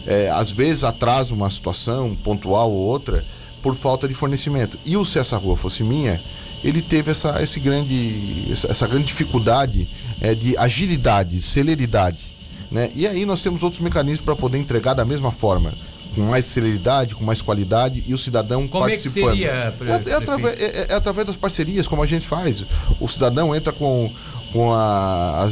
é, 0.06 0.30
às 0.30 0.50
vezes 0.50 0.84
atrasa 0.84 1.34
uma 1.34 1.50
situação 1.50 2.16
pontual 2.22 2.70
ou 2.70 2.78
outra 2.78 3.24
por 3.62 3.74
falta 3.74 4.06
de 4.06 4.14
fornecimento. 4.14 4.78
E 4.84 4.96
o 4.96 5.04
Se 5.04 5.18
Essa 5.18 5.36
Rua 5.36 5.56
Fosse 5.56 5.82
Minha, 5.82 6.20
ele 6.64 6.80
teve 6.80 7.10
essa, 7.10 7.42
esse 7.42 7.60
grande, 7.60 8.46
essa, 8.50 8.86
grande 8.86 9.04
dificuldade 9.04 9.86
é, 10.20 10.34
de 10.34 10.56
agilidade, 10.56 11.42
celeridade. 11.42 12.22
Né? 12.70 12.90
E 12.94 13.06
aí 13.06 13.26
nós 13.26 13.42
temos 13.42 13.62
outros 13.62 13.82
mecanismos 13.82 14.22
para 14.22 14.34
poder 14.34 14.58
entregar 14.58 14.94
da 14.94 15.04
mesma 15.04 15.30
forma 15.30 15.74
com 16.14 16.22
mais 16.22 16.46
celeridade, 16.46 17.14
com 17.14 17.24
mais 17.24 17.42
qualidade 17.42 18.02
e 18.06 18.14
o 18.14 18.18
cidadão 18.18 18.66
como 18.66 18.84
participando. 18.84 19.30
É, 19.30 19.32
que 19.32 19.36
seria, 19.36 19.50
é, 19.50 20.10
é, 20.10 20.14
através, 20.14 20.60
é, 20.60 20.86
é, 20.88 20.94
através 20.94 21.26
das 21.26 21.36
parcerias, 21.36 21.86
como 21.86 22.02
a 22.02 22.06
gente 22.06 22.26
faz. 22.26 22.64
O 22.98 23.08
cidadão 23.08 23.54
entra 23.54 23.72
com, 23.72 24.10
com 24.52 24.72
a, 24.72 25.44
a 25.44 25.50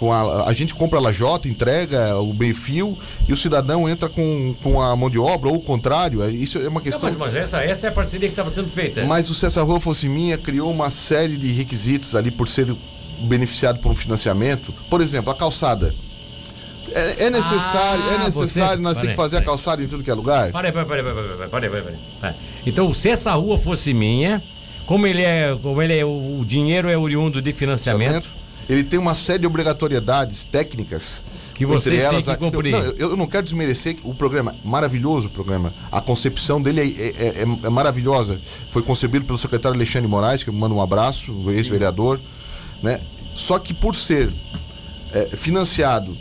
com 0.00 0.10
a, 0.10 0.48
a 0.48 0.52
gente 0.54 0.74
compra 0.74 0.98
a 0.98 1.02
lajota, 1.02 1.46
entrega 1.46 2.16
o 2.16 2.32
bem-fio 2.32 2.96
e 3.28 3.34
o 3.34 3.36
cidadão 3.36 3.86
entra 3.86 4.08
com, 4.08 4.56
com 4.62 4.80
a 4.80 4.96
mão 4.96 5.10
de 5.10 5.18
obra 5.18 5.50
ou 5.50 5.56
o 5.56 5.60
contrário. 5.60 6.22
É, 6.22 6.30
isso 6.30 6.58
é 6.58 6.66
uma 6.66 6.80
questão. 6.80 7.10
Não, 7.10 7.18
mas, 7.18 7.34
mas 7.34 7.42
essa, 7.42 7.62
essa 7.62 7.86
é 7.86 7.90
a 7.90 7.92
parceria 7.92 8.26
que 8.26 8.32
estava 8.32 8.50
sendo 8.50 8.70
feita. 8.70 9.04
Mas 9.04 9.28
o 9.28 9.34
Cessa 9.34 9.62
Rua 9.62 9.78
Fosse 9.78 10.08
Minha 10.08 10.38
criou 10.38 10.70
uma 10.70 10.90
série 10.90 11.36
de 11.36 11.52
requisitos 11.52 12.16
ali 12.16 12.30
por 12.30 12.48
ser 12.48 12.74
beneficiado 13.20 13.78
por 13.78 13.92
um 13.92 13.94
financiamento. 13.94 14.72
Por 14.88 15.02
exemplo, 15.02 15.30
a 15.30 15.34
calçada. 15.34 15.94
É, 16.92 17.26
é 17.26 17.30
necessário, 17.30 18.02
ah, 18.08 18.14
é 18.14 18.18
necessário 18.24 18.76
você... 18.76 18.82
nós 18.82 18.96
temos 18.96 19.10
que 19.10 19.16
fazer 19.16 19.36
a 19.36 19.42
calçada 19.42 19.82
em 19.82 19.86
tudo 19.86 20.02
que 20.02 20.10
é 20.10 20.14
lugar? 20.14 20.50
Parei, 20.50 20.72
parei, 20.72 21.04
parei, 21.50 21.70
parei. 21.70 22.34
Então, 22.66 22.92
se 22.94 23.10
essa 23.10 23.32
rua 23.32 23.58
fosse 23.58 23.92
minha, 23.92 24.42
como 24.86 25.06
ele 25.06 25.22
é, 25.22 25.54
como 25.62 25.80
ele 25.82 25.96
é, 25.96 26.04
o 26.06 26.42
dinheiro 26.44 26.88
é 26.88 26.96
oriundo 26.96 27.42
de 27.42 27.52
financiamento, 27.52 28.39
ele 28.70 28.84
tem 28.84 28.98
uma 28.98 29.14
série 29.14 29.40
de 29.40 29.46
obrigatoriedades 29.48 30.44
técnicas 30.44 31.22
que 31.54 31.66
vocês 31.66 32.02
elas, 32.02 32.24
têm 32.24 32.34
que 32.34 32.40
cumprir. 32.40 32.72
Eu, 32.72 32.82
não, 32.84 32.92
eu, 32.92 33.16
não 33.16 33.26
quero 33.26 33.42
desmerecer 33.42 33.96
o 34.04 34.14
programa, 34.14 34.54
maravilhoso 34.64 35.26
o 35.26 35.30
programa. 35.30 35.74
A 35.90 36.00
concepção 36.00 36.62
dele 36.62 36.80
é, 36.80 37.02
é, 37.02 37.28
é, 37.40 37.66
é 37.66 37.68
maravilhosa. 37.68 38.40
Foi 38.70 38.80
concebido 38.80 39.24
pelo 39.24 39.36
secretário 39.36 39.76
Alexandre 39.76 40.08
Moraes, 40.08 40.44
que 40.44 40.50
me 40.52 40.56
manda 40.56 40.72
um 40.72 40.80
abraço, 40.80 41.32
ex-vereador. 41.50 42.20
Né? 42.80 43.00
Só 43.34 43.58
que 43.58 43.74
por 43.74 43.96
ser 43.96 44.32
é, 45.12 45.36
financiado 45.36 46.16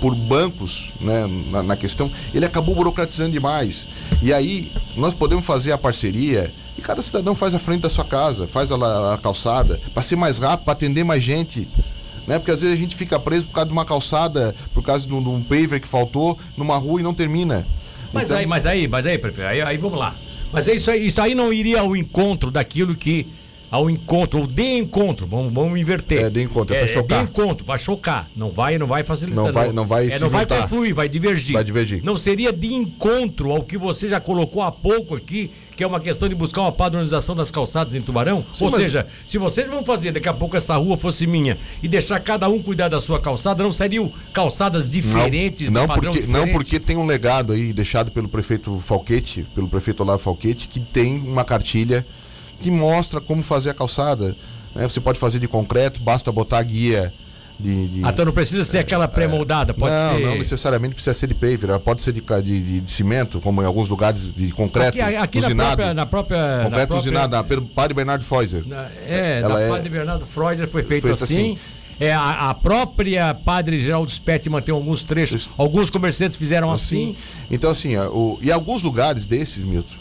por 0.00 0.14
bancos 0.14 0.92
né, 1.00 1.26
na, 1.50 1.62
na, 1.62 1.76
questão, 1.76 2.10
ele 2.32 2.46
acabou 2.46 2.76
burocratizando 2.76 3.32
demais. 3.32 3.88
E 4.22 4.32
aí 4.32 4.72
nós 4.96 5.12
podemos 5.14 5.44
fazer 5.44 5.72
a 5.72 5.78
parceria 5.78 6.52
e 6.80 6.82
cada 6.82 7.02
cidadão 7.02 7.34
faz 7.34 7.54
a 7.54 7.58
frente 7.58 7.82
da 7.82 7.90
sua 7.90 8.04
casa, 8.04 8.48
faz 8.48 8.72
a, 8.72 9.14
a 9.14 9.18
calçada, 9.18 9.78
para 9.92 10.02
ser 10.02 10.16
mais 10.16 10.38
rápido, 10.38 10.64
para 10.64 10.72
atender 10.72 11.04
mais 11.04 11.22
gente. 11.22 11.68
Né? 12.26 12.38
Porque 12.38 12.50
às 12.50 12.62
vezes 12.62 12.74
a 12.74 12.80
gente 12.80 12.96
fica 12.96 13.20
preso 13.20 13.46
por 13.46 13.52
causa 13.52 13.66
de 13.66 13.72
uma 13.72 13.84
calçada, 13.84 14.54
por 14.72 14.82
causa 14.82 15.06
de 15.06 15.12
um, 15.12 15.22
de 15.22 15.28
um 15.28 15.42
paver 15.42 15.80
que 15.80 15.86
faltou 15.86 16.38
numa 16.56 16.78
rua 16.78 17.00
e 17.00 17.02
não 17.02 17.12
termina. 17.12 17.66
Mas 18.12 18.24
então... 18.24 18.38
aí, 18.38 18.46
mas 18.46 18.66
aí, 18.66 18.88
mas 18.88 19.04
aí, 19.04 19.18
prefeito, 19.18 19.46
aí, 19.46 19.60
aí 19.60 19.76
vamos 19.76 19.98
lá. 19.98 20.14
Mas 20.50 20.66
é 20.68 20.74
isso 20.74 20.90
aí, 20.90 21.06
isso 21.06 21.20
aí 21.20 21.34
não 21.34 21.52
iria 21.52 21.80
ao 21.80 21.94
encontro 21.94 22.50
daquilo 22.50 22.94
que 22.94 23.28
ao 23.70 23.88
encontro, 23.88 24.40
ou 24.40 24.46
de 24.46 24.78
encontro, 24.78 25.26
vamos, 25.26 25.52
vamos 25.52 25.78
inverter. 25.78 26.24
É, 26.24 26.30
de 26.30 26.42
encontro, 26.42 26.74
é, 26.74 26.78
é 26.78 26.84
pra 26.84 26.92
chocar. 26.92 27.18
É 27.18 27.22
de 27.22 27.30
encontro, 27.30 27.64
vai 27.64 27.78
chocar. 27.78 28.30
Não 28.34 28.50
vai, 28.50 28.76
não 28.76 28.86
vai 28.86 29.04
facilitar. 29.04 29.44
Não 29.44 29.52
vai, 29.52 29.72
não 29.72 29.86
vai 29.86 30.10
é, 30.10 30.18
Não 30.18 30.28
vai 30.28 30.44
confluir, 30.44 30.92
vai 30.92 31.08
divergir. 31.08 31.54
Vai 31.54 31.62
divergir. 31.62 32.02
Não 32.02 32.16
seria 32.16 32.52
de 32.52 32.74
encontro 32.74 33.52
ao 33.52 33.62
que 33.62 33.78
você 33.78 34.08
já 34.08 34.18
colocou 34.18 34.62
há 34.62 34.72
pouco 34.72 35.14
aqui, 35.14 35.52
que 35.76 35.84
é 35.84 35.86
uma 35.86 36.00
questão 36.00 36.28
de 36.28 36.34
buscar 36.34 36.62
uma 36.62 36.72
padronização 36.72 37.36
das 37.36 37.50
calçadas 37.50 37.94
em 37.94 38.00
Tubarão? 38.00 38.44
Sim, 38.52 38.64
Ou 38.64 38.70
mas... 38.72 38.80
seja, 38.80 39.06
se 39.24 39.38
vocês 39.38 39.68
vão 39.68 39.84
fazer 39.84 40.10
daqui 40.10 40.28
a 40.28 40.34
pouco 40.34 40.56
essa 40.56 40.74
rua 40.76 40.96
fosse 40.96 41.26
minha 41.26 41.56
e 41.80 41.86
deixar 41.86 42.18
cada 42.18 42.48
um 42.48 42.60
cuidar 42.60 42.88
da 42.88 43.00
sua 43.00 43.20
calçada, 43.20 43.62
não 43.62 43.72
seriam 43.72 44.12
calçadas 44.32 44.88
diferentes, 44.88 45.70
não, 45.70 45.82
não 45.82 45.94
porque, 45.94 46.20
diferente? 46.20 46.46
Não, 46.46 46.52
porque 46.52 46.80
tem 46.80 46.96
um 46.96 47.06
legado 47.06 47.52
aí 47.52 47.72
deixado 47.72 48.10
pelo 48.10 48.28
prefeito 48.28 48.80
Falquete, 48.80 49.46
pelo 49.54 49.68
prefeito 49.68 50.02
Olavo 50.02 50.18
Falquete, 50.18 50.66
que 50.66 50.80
tem 50.80 51.16
uma 51.18 51.44
cartilha 51.44 52.04
que 52.60 52.70
mostra 52.70 53.20
como 53.20 53.42
fazer 53.42 53.70
a 53.70 53.74
calçada. 53.74 54.36
Né? 54.74 54.88
Você 54.88 55.00
pode 55.00 55.18
fazer 55.18 55.38
de 55.38 55.48
concreto, 55.48 56.00
basta 56.00 56.30
botar 56.30 56.58
a 56.58 56.62
guia. 56.62 57.12
De, 57.58 57.88
de, 57.88 58.04
ah, 58.04 58.08
então 58.08 58.24
não 58.24 58.32
precisa 58.32 58.64
ser 58.64 58.78
aquela 58.78 59.04
é, 59.04 59.08
pré-moldada, 59.08 59.74
pode 59.74 59.94
não, 59.94 60.14
ser. 60.14 60.24
Não, 60.24 60.38
necessariamente 60.38 60.94
precisa 60.94 61.12
ser 61.12 61.26
de 61.26 61.34
paver, 61.34 61.78
pode 61.80 62.00
ser 62.00 62.12
de, 62.12 62.22
de, 62.42 62.80
de 62.80 62.90
cimento, 62.90 63.38
como 63.38 63.60
em 63.60 63.66
alguns 63.66 63.86
lugares 63.86 64.32
de 64.34 64.50
concreto. 64.50 64.98
Aqui, 64.98 65.16
aqui 65.16 65.38
usinado, 65.40 65.56
na 65.58 65.66
própria. 65.66 65.94
Na 65.94 66.06
própria 66.06 66.60
concreto 66.64 66.92
na 66.94 66.98
usinado, 66.98 67.44
pelo 67.44 67.62
padre 67.66 67.92
Bernardo 67.92 68.24
Freuser. 68.24 68.64
é, 69.06 69.40
Ela 69.42 69.60
é, 69.60 69.68
Padre 69.68 69.90
Bernardo 69.90 70.24
Freuser 70.24 70.66
foi 70.68 70.82
feito, 70.82 71.06
feito 71.06 71.22
assim. 71.22 71.52
assim. 71.52 71.58
É, 72.00 72.14
a, 72.14 72.48
a, 72.48 72.54
própria 72.54 73.34
Padre 73.34 73.82
Geraldo 73.82 74.10
Spettman 74.10 74.62
tem 74.62 74.74
alguns 74.74 75.04
trechos, 75.04 75.42
Isso. 75.42 75.50
alguns 75.58 75.90
comerciantes 75.90 76.34
fizeram 76.34 76.70
assim. 76.70 77.10
assim. 77.10 77.16
Então, 77.50 77.70
assim, 77.70 77.94
o, 77.94 78.38
e 78.40 78.50
alguns 78.50 78.82
lugares 78.82 79.26
desses, 79.26 79.62
Milton, 79.62 79.96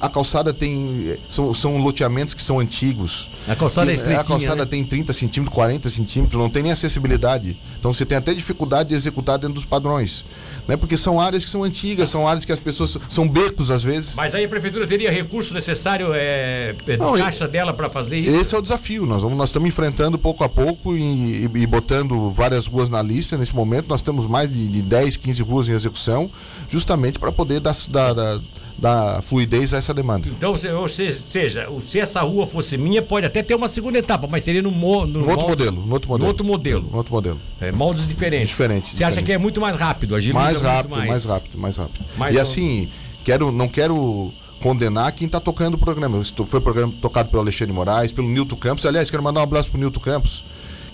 a 0.00 0.08
calçada 0.08 0.52
tem. 0.52 1.16
São, 1.30 1.52
são 1.54 1.76
loteamentos 1.78 2.34
que 2.34 2.42
são 2.42 2.58
antigos. 2.58 3.30
A 3.48 3.56
calçada 3.56 3.90
é 3.90 3.94
estreitinha, 3.94 4.22
A 4.22 4.24
calçada 4.24 4.64
né? 4.64 4.66
tem 4.66 4.84
30 4.84 5.12
centímetros, 5.12 5.54
40 5.54 5.90
centímetros, 5.90 6.40
não 6.40 6.50
tem 6.50 6.62
nem 6.62 6.72
acessibilidade. 6.72 7.56
Então 7.78 7.92
você 7.92 8.04
tem 8.04 8.18
até 8.18 8.34
dificuldade 8.34 8.90
de 8.90 8.94
executar 8.94 9.38
dentro 9.38 9.54
dos 9.54 9.64
padrões. 9.64 10.24
Né? 10.68 10.76
Porque 10.76 10.96
são 10.96 11.20
áreas 11.20 11.44
que 11.44 11.50
são 11.50 11.64
antigas, 11.64 12.10
são 12.10 12.28
áreas 12.28 12.44
que 12.44 12.52
as 12.52 12.60
pessoas. 12.60 12.96
são 13.08 13.28
becos 13.28 13.70
às 13.70 13.82
vezes. 13.82 14.14
Mas 14.14 14.34
aí 14.34 14.44
a 14.44 14.48
prefeitura 14.48 14.86
teria 14.86 15.10
recurso 15.10 15.52
necessário 15.52 16.12
é, 16.12 16.74
é 16.86 16.96
não, 16.96 17.16
caixa 17.16 17.48
dela 17.48 17.72
para 17.72 17.90
fazer 17.90 18.18
isso? 18.18 18.36
Esse 18.36 18.54
é 18.54 18.58
o 18.58 18.62
desafio. 18.62 19.06
Nós, 19.06 19.22
vamos, 19.22 19.36
nós 19.36 19.48
estamos 19.48 19.68
enfrentando 19.68 20.18
pouco 20.18 20.44
a 20.44 20.48
pouco 20.48 20.96
e, 20.96 21.02
e, 21.02 21.50
e 21.54 21.66
botando 21.66 22.30
várias 22.30 22.66
ruas 22.66 22.88
na 22.88 23.02
lista. 23.02 23.36
Nesse 23.36 23.54
momento, 23.54 23.88
nós 23.88 24.02
temos 24.02 24.26
mais 24.26 24.52
de, 24.52 24.68
de 24.68 24.82
10, 24.82 25.16
15 25.16 25.42
ruas 25.42 25.68
em 25.68 25.72
execução, 25.72 26.30
justamente 26.68 27.18
para 27.18 27.32
poder 27.32 27.60
dar, 27.60 27.76
dar, 27.88 28.12
dar 28.12 28.40
dar 28.80 29.20
fluidez 29.22 29.74
a 29.74 29.78
essa 29.78 29.92
demanda. 29.92 30.28
Então, 30.28 30.52
ou 30.52 30.88
seja, 30.88 31.68
se 31.80 32.00
essa 32.00 32.22
rua 32.22 32.46
fosse 32.46 32.78
minha, 32.78 33.02
pode 33.02 33.26
até 33.26 33.42
ter 33.42 33.54
uma 33.54 33.68
segunda 33.68 33.98
etapa, 33.98 34.26
mas 34.26 34.42
seria 34.42 34.62
no, 34.62 34.70
no, 34.70 35.06
no 35.06 35.30
outro 35.30 35.48
modelo, 35.48 35.86
no 35.86 35.92
outro 35.92 36.08
modelo. 36.08 36.18
No 36.18 36.26
outro 36.26 36.44
modelo. 36.44 36.88
No 36.90 36.96
outro 36.96 37.14
modelo. 37.14 37.40
É, 37.60 37.70
moldes 37.70 38.06
diferentes. 38.06 38.48
Diferente. 38.48 38.96
Você 38.96 39.04
acha 39.04 39.22
que 39.22 39.30
é 39.30 39.38
muito 39.38 39.60
mais 39.60 39.76
rápido, 39.76 40.14
agir 40.14 40.32
mais 40.32 40.60
rápido, 40.60 40.90
mais... 40.90 41.08
mais 41.08 41.24
rápido, 41.24 41.58
mais 41.58 41.76
rápido. 41.76 42.04
Mais 42.16 42.34
e 42.34 42.38
assim, 42.38 42.88
quero, 43.22 43.52
não 43.52 43.68
quero 43.68 44.32
condenar 44.60 45.12
quem 45.12 45.26
está 45.26 45.38
tocando 45.38 45.74
o 45.74 45.78
programa. 45.78 46.22
Foi 46.24 46.60
o 46.60 46.62
programa 46.62 46.92
tocado 47.00 47.28
pelo 47.28 47.42
Alexandre 47.42 47.74
Moraes, 47.74 48.12
pelo 48.12 48.28
Nilton 48.28 48.56
Campos. 48.56 48.86
Aliás, 48.86 49.10
quero 49.10 49.22
mandar 49.22 49.40
um 49.40 49.44
abraço 49.44 49.70
para 49.70 49.78
Nilton 49.78 50.00
Campos, 50.00 50.44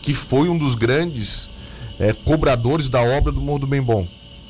que 0.03 0.13
foi 0.13 0.49
um 0.49 0.59
dos 0.59 0.75
grandes 0.75 1.49
é, 2.01 2.13
cobradores 2.13 2.89
da 2.89 3.01
obra 3.01 3.31
do 3.31 3.41
Morro 3.41 3.61
do 3.61 3.67
Bem 3.67 3.83
Bom. 3.83 4.07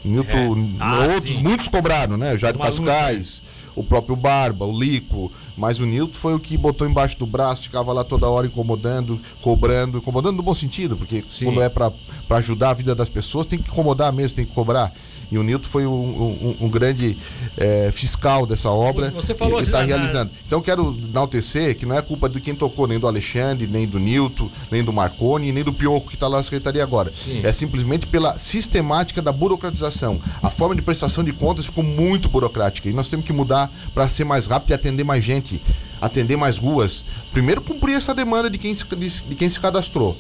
Newton, 0.07 0.77
é. 0.79 0.83
ah, 0.83 1.09
outros, 1.15 1.35
sim. 1.35 1.43
muitos 1.43 1.69
cobraram, 1.69 2.17
né? 2.17 2.35
O 2.35 2.39
Jair 2.39 2.57
Cascais, 2.57 3.43
o 3.75 3.83
próprio 3.83 4.17
Barba, 4.17 4.65
o 4.65 4.79
Lico, 4.79 5.31
mas 5.57 5.81
o 5.81 5.87
Nilton 5.87 6.13
foi 6.13 6.35
o 6.35 6.41
que 6.41 6.57
botou 6.57 6.87
embaixo 6.87 7.19
do 7.19 7.27
braço, 7.27 7.65
ficava 7.65 7.93
lá 7.93 8.05
toda 8.05 8.29
hora 8.29 8.47
incomodando, 8.47 9.21
cobrando, 9.41 9.99
incomodando 9.99 10.37
no 10.37 10.43
bom 10.43 10.55
sentido, 10.55 10.97
porque 10.97 11.25
sim. 11.31 11.47
quando 11.47 11.63
é 11.63 11.69
para 11.69 11.93
ajudar 12.31 12.71
a 12.71 12.75
vida 12.75 12.95
das 12.95 13.09
pessoas, 13.09 13.47
tem 13.47 13.59
que 13.59 13.71
incomodar 13.71 14.13
mesmo, 14.13 14.37
tem 14.37 14.45
que 14.45 14.53
cobrar. 14.53 14.93
E 15.31 15.39
o 15.39 15.43
Nilton 15.43 15.69
foi 15.69 15.87
um, 15.87 15.93
um, 15.93 16.57
um 16.63 16.69
grande 16.69 17.17
é, 17.57 17.91
fiscal 17.93 18.47
dessa 18.47 18.71
obra. 18.71 19.11
Você 19.11 19.35
falou 19.35 19.59
Ele 19.59 19.67
está 19.67 19.81
assim, 19.81 19.89
realizando. 19.89 20.31
Então 20.47 20.63
quero 20.63 20.97
enaltecer 21.09 21.77
que 21.77 21.85
não 21.85 21.97
é 21.97 22.03
culpa 22.03 22.29
de 22.29 22.41
quem 22.41 22.55
tocou, 22.55 22.87
nem 22.87 22.99
do 22.99 23.07
Alexandre, 23.07 23.67
nem 23.67 23.87
do 23.87 23.99
Nilton, 23.99 24.49
nem 24.71 24.85
do 24.85 24.93
Marconi, 24.93 25.53
nem 25.53 25.65
do 25.65 25.73
Pioco 25.73 26.09
que 26.09 26.15
está 26.15 26.29
lá 26.29 26.39
na 26.39 26.43
secretaria 26.43 26.83
agora. 26.83 27.13
Sim. 27.25 27.41
É 27.45 27.53
simplesmente 27.53 28.07
pela 28.07 28.39
sistemática 28.39 29.21
da 29.21 29.33
burocratização. 29.33 30.21
A 30.43 30.51
forma 30.51 30.77
de 30.77 30.83
prestação 30.83 31.25
de 31.25 31.33
contas 31.33 31.67
ficou 31.67 31.83
muito 31.83 32.29
burocrática. 32.29 32.89
E 32.89 32.93
nós 32.93 33.09
temos 33.09 33.27
que 33.27 33.33
mudar 33.33 33.71
para 33.93 34.09
ser 34.09 34.25
mais 34.25 34.47
rápido 34.47 34.71
e 34.71 34.75
atender 34.75 35.05
mais 35.05 35.25
gente, 35.25 35.46
atender 36.01 36.37
mais 36.37 36.59
ruas. 36.59 37.05
Primeiro 37.33 37.61
cumprir 37.61 37.97
essa 37.97 38.15
demanda 38.15 38.49
de 38.51 38.59
quem 38.59 38.75
se, 38.75 38.85
de, 38.85 39.23
de 39.25 39.35
quem 39.35 39.49
se 39.49 39.59
cadastrou. 39.59 40.17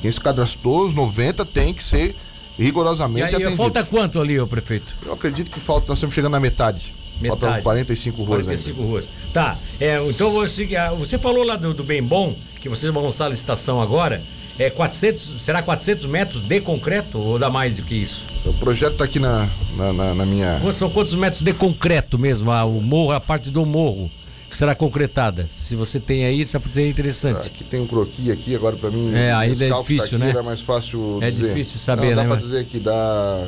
Quem 0.00 0.10
se 0.10 0.20
cadastrou, 0.20 0.86
os 0.86 0.94
90 0.94 1.44
tem 1.44 1.74
que 1.74 1.84
ser 1.84 2.16
rigorosamente 2.58 3.32
e 3.32 3.44
aí, 3.44 3.56
Falta 3.56 3.84
quanto 3.84 4.20
ali, 4.20 4.38
ô 4.38 4.46
prefeito? 4.46 4.94
Eu 5.04 5.14
acredito 5.14 5.50
que 5.50 5.60
falta, 5.60 5.86
nós 5.88 5.98
estamos 5.98 6.14
chegando 6.14 6.32
na 6.32 6.40
metade. 6.40 6.94
metade. 7.20 7.40
Faltam 7.40 7.62
45 7.62 8.16
ruas 8.22 8.46
45 8.46 8.78
ainda. 8.78 8.90
ruas. 8.90 9.08
Tá, 9.32 9.58
é, 9.78 10.02
então 10.08 10.30
você, 10.30 10.76
ah, 10.76 10.90
você 10.90 11.18
falou 11.18 11.44
lá 11.44 11.56
do, 11.56 11.72
do 11.72 11.84
Bem 11.84 12.02
Bom, 12.02 12.36
que 12.60 12.68
vocês 12.68 12.92
vão 12.92 13.02
lançar 13.02 13.26
a 13.26 13.28
licitação 13.28 13.80
agora. 13.80 14.22
é 14.58 14.68
400, 14.68 15.42
será 15.42 15.62
400 15.62 16.06
metros 16.06 16.42
de 16.42 16.60
concreto 16.60 17.18
ou 17.18 17.38
dá 17.38 17.48
mais 17.48 17.76
do 17.76 17.82
que 17.82 17.94
isso? 17.94 18.26
O 18.44 18.52
projeto 18.54 18.92
está 18.92 19.04
aqui 19.04 19.18
na, 19.18 19.48
na, 19.76 19.92
na, 19.92 20.14
na 20.14 20.26
minha. 20.26 20.60
São 20.72 20.90
quantos 20.90 21.14
metros 21.14 21.42
de 21.42 21.52
concreto 21.52 22.18
mesmo? 22.18 22.50
A, 22.50 22.64
o 22.64 22.80
morro, 22.80 23.12
a 23.12 23.20
parte 23.20 23.50
do 23.50 23.64
morro 23.64 24.10
que 24.50 24.56
será 24.56 24.74
concretada. 24.74 25.48
Se 25.56 25.76
você 25.76 26.00
tem 26.00 26.24
aí, 26.24 26.40
isso 26.40 26.56
é 26.56 26.86
interessante. 26.88 27.46
Aqui 27.46 27.62
tem 27.62 27.80
um 27.80 27.86
croqui 27.86 28.32
aqui, 28.32 28.54
agora 28.54 28.76
para 28.76 28.90
mim. 28.90 29.14
É, 29.14 29.32
ainda 29.32 29.64
é 29.64 29.70
difícil, 29.70 30.18
tá 30.18 30.24
aqui, 30.26 30.34
né? 30.34 30.40
É 30.40 30.42
mais 30.42 30.60
fácil 30.60 31.18
É 31.22 31.30
dizer. 31.30 31.48
difícil 31.48 31.78
saber, 31.78 32.16
Não, 32.16 32.24
né? 32.24 32.28
Dá 32.28 32.28
para 32.28 32.40
dizer 32.40 32.64
que 32.66 32.80
dá. 32.80 33.46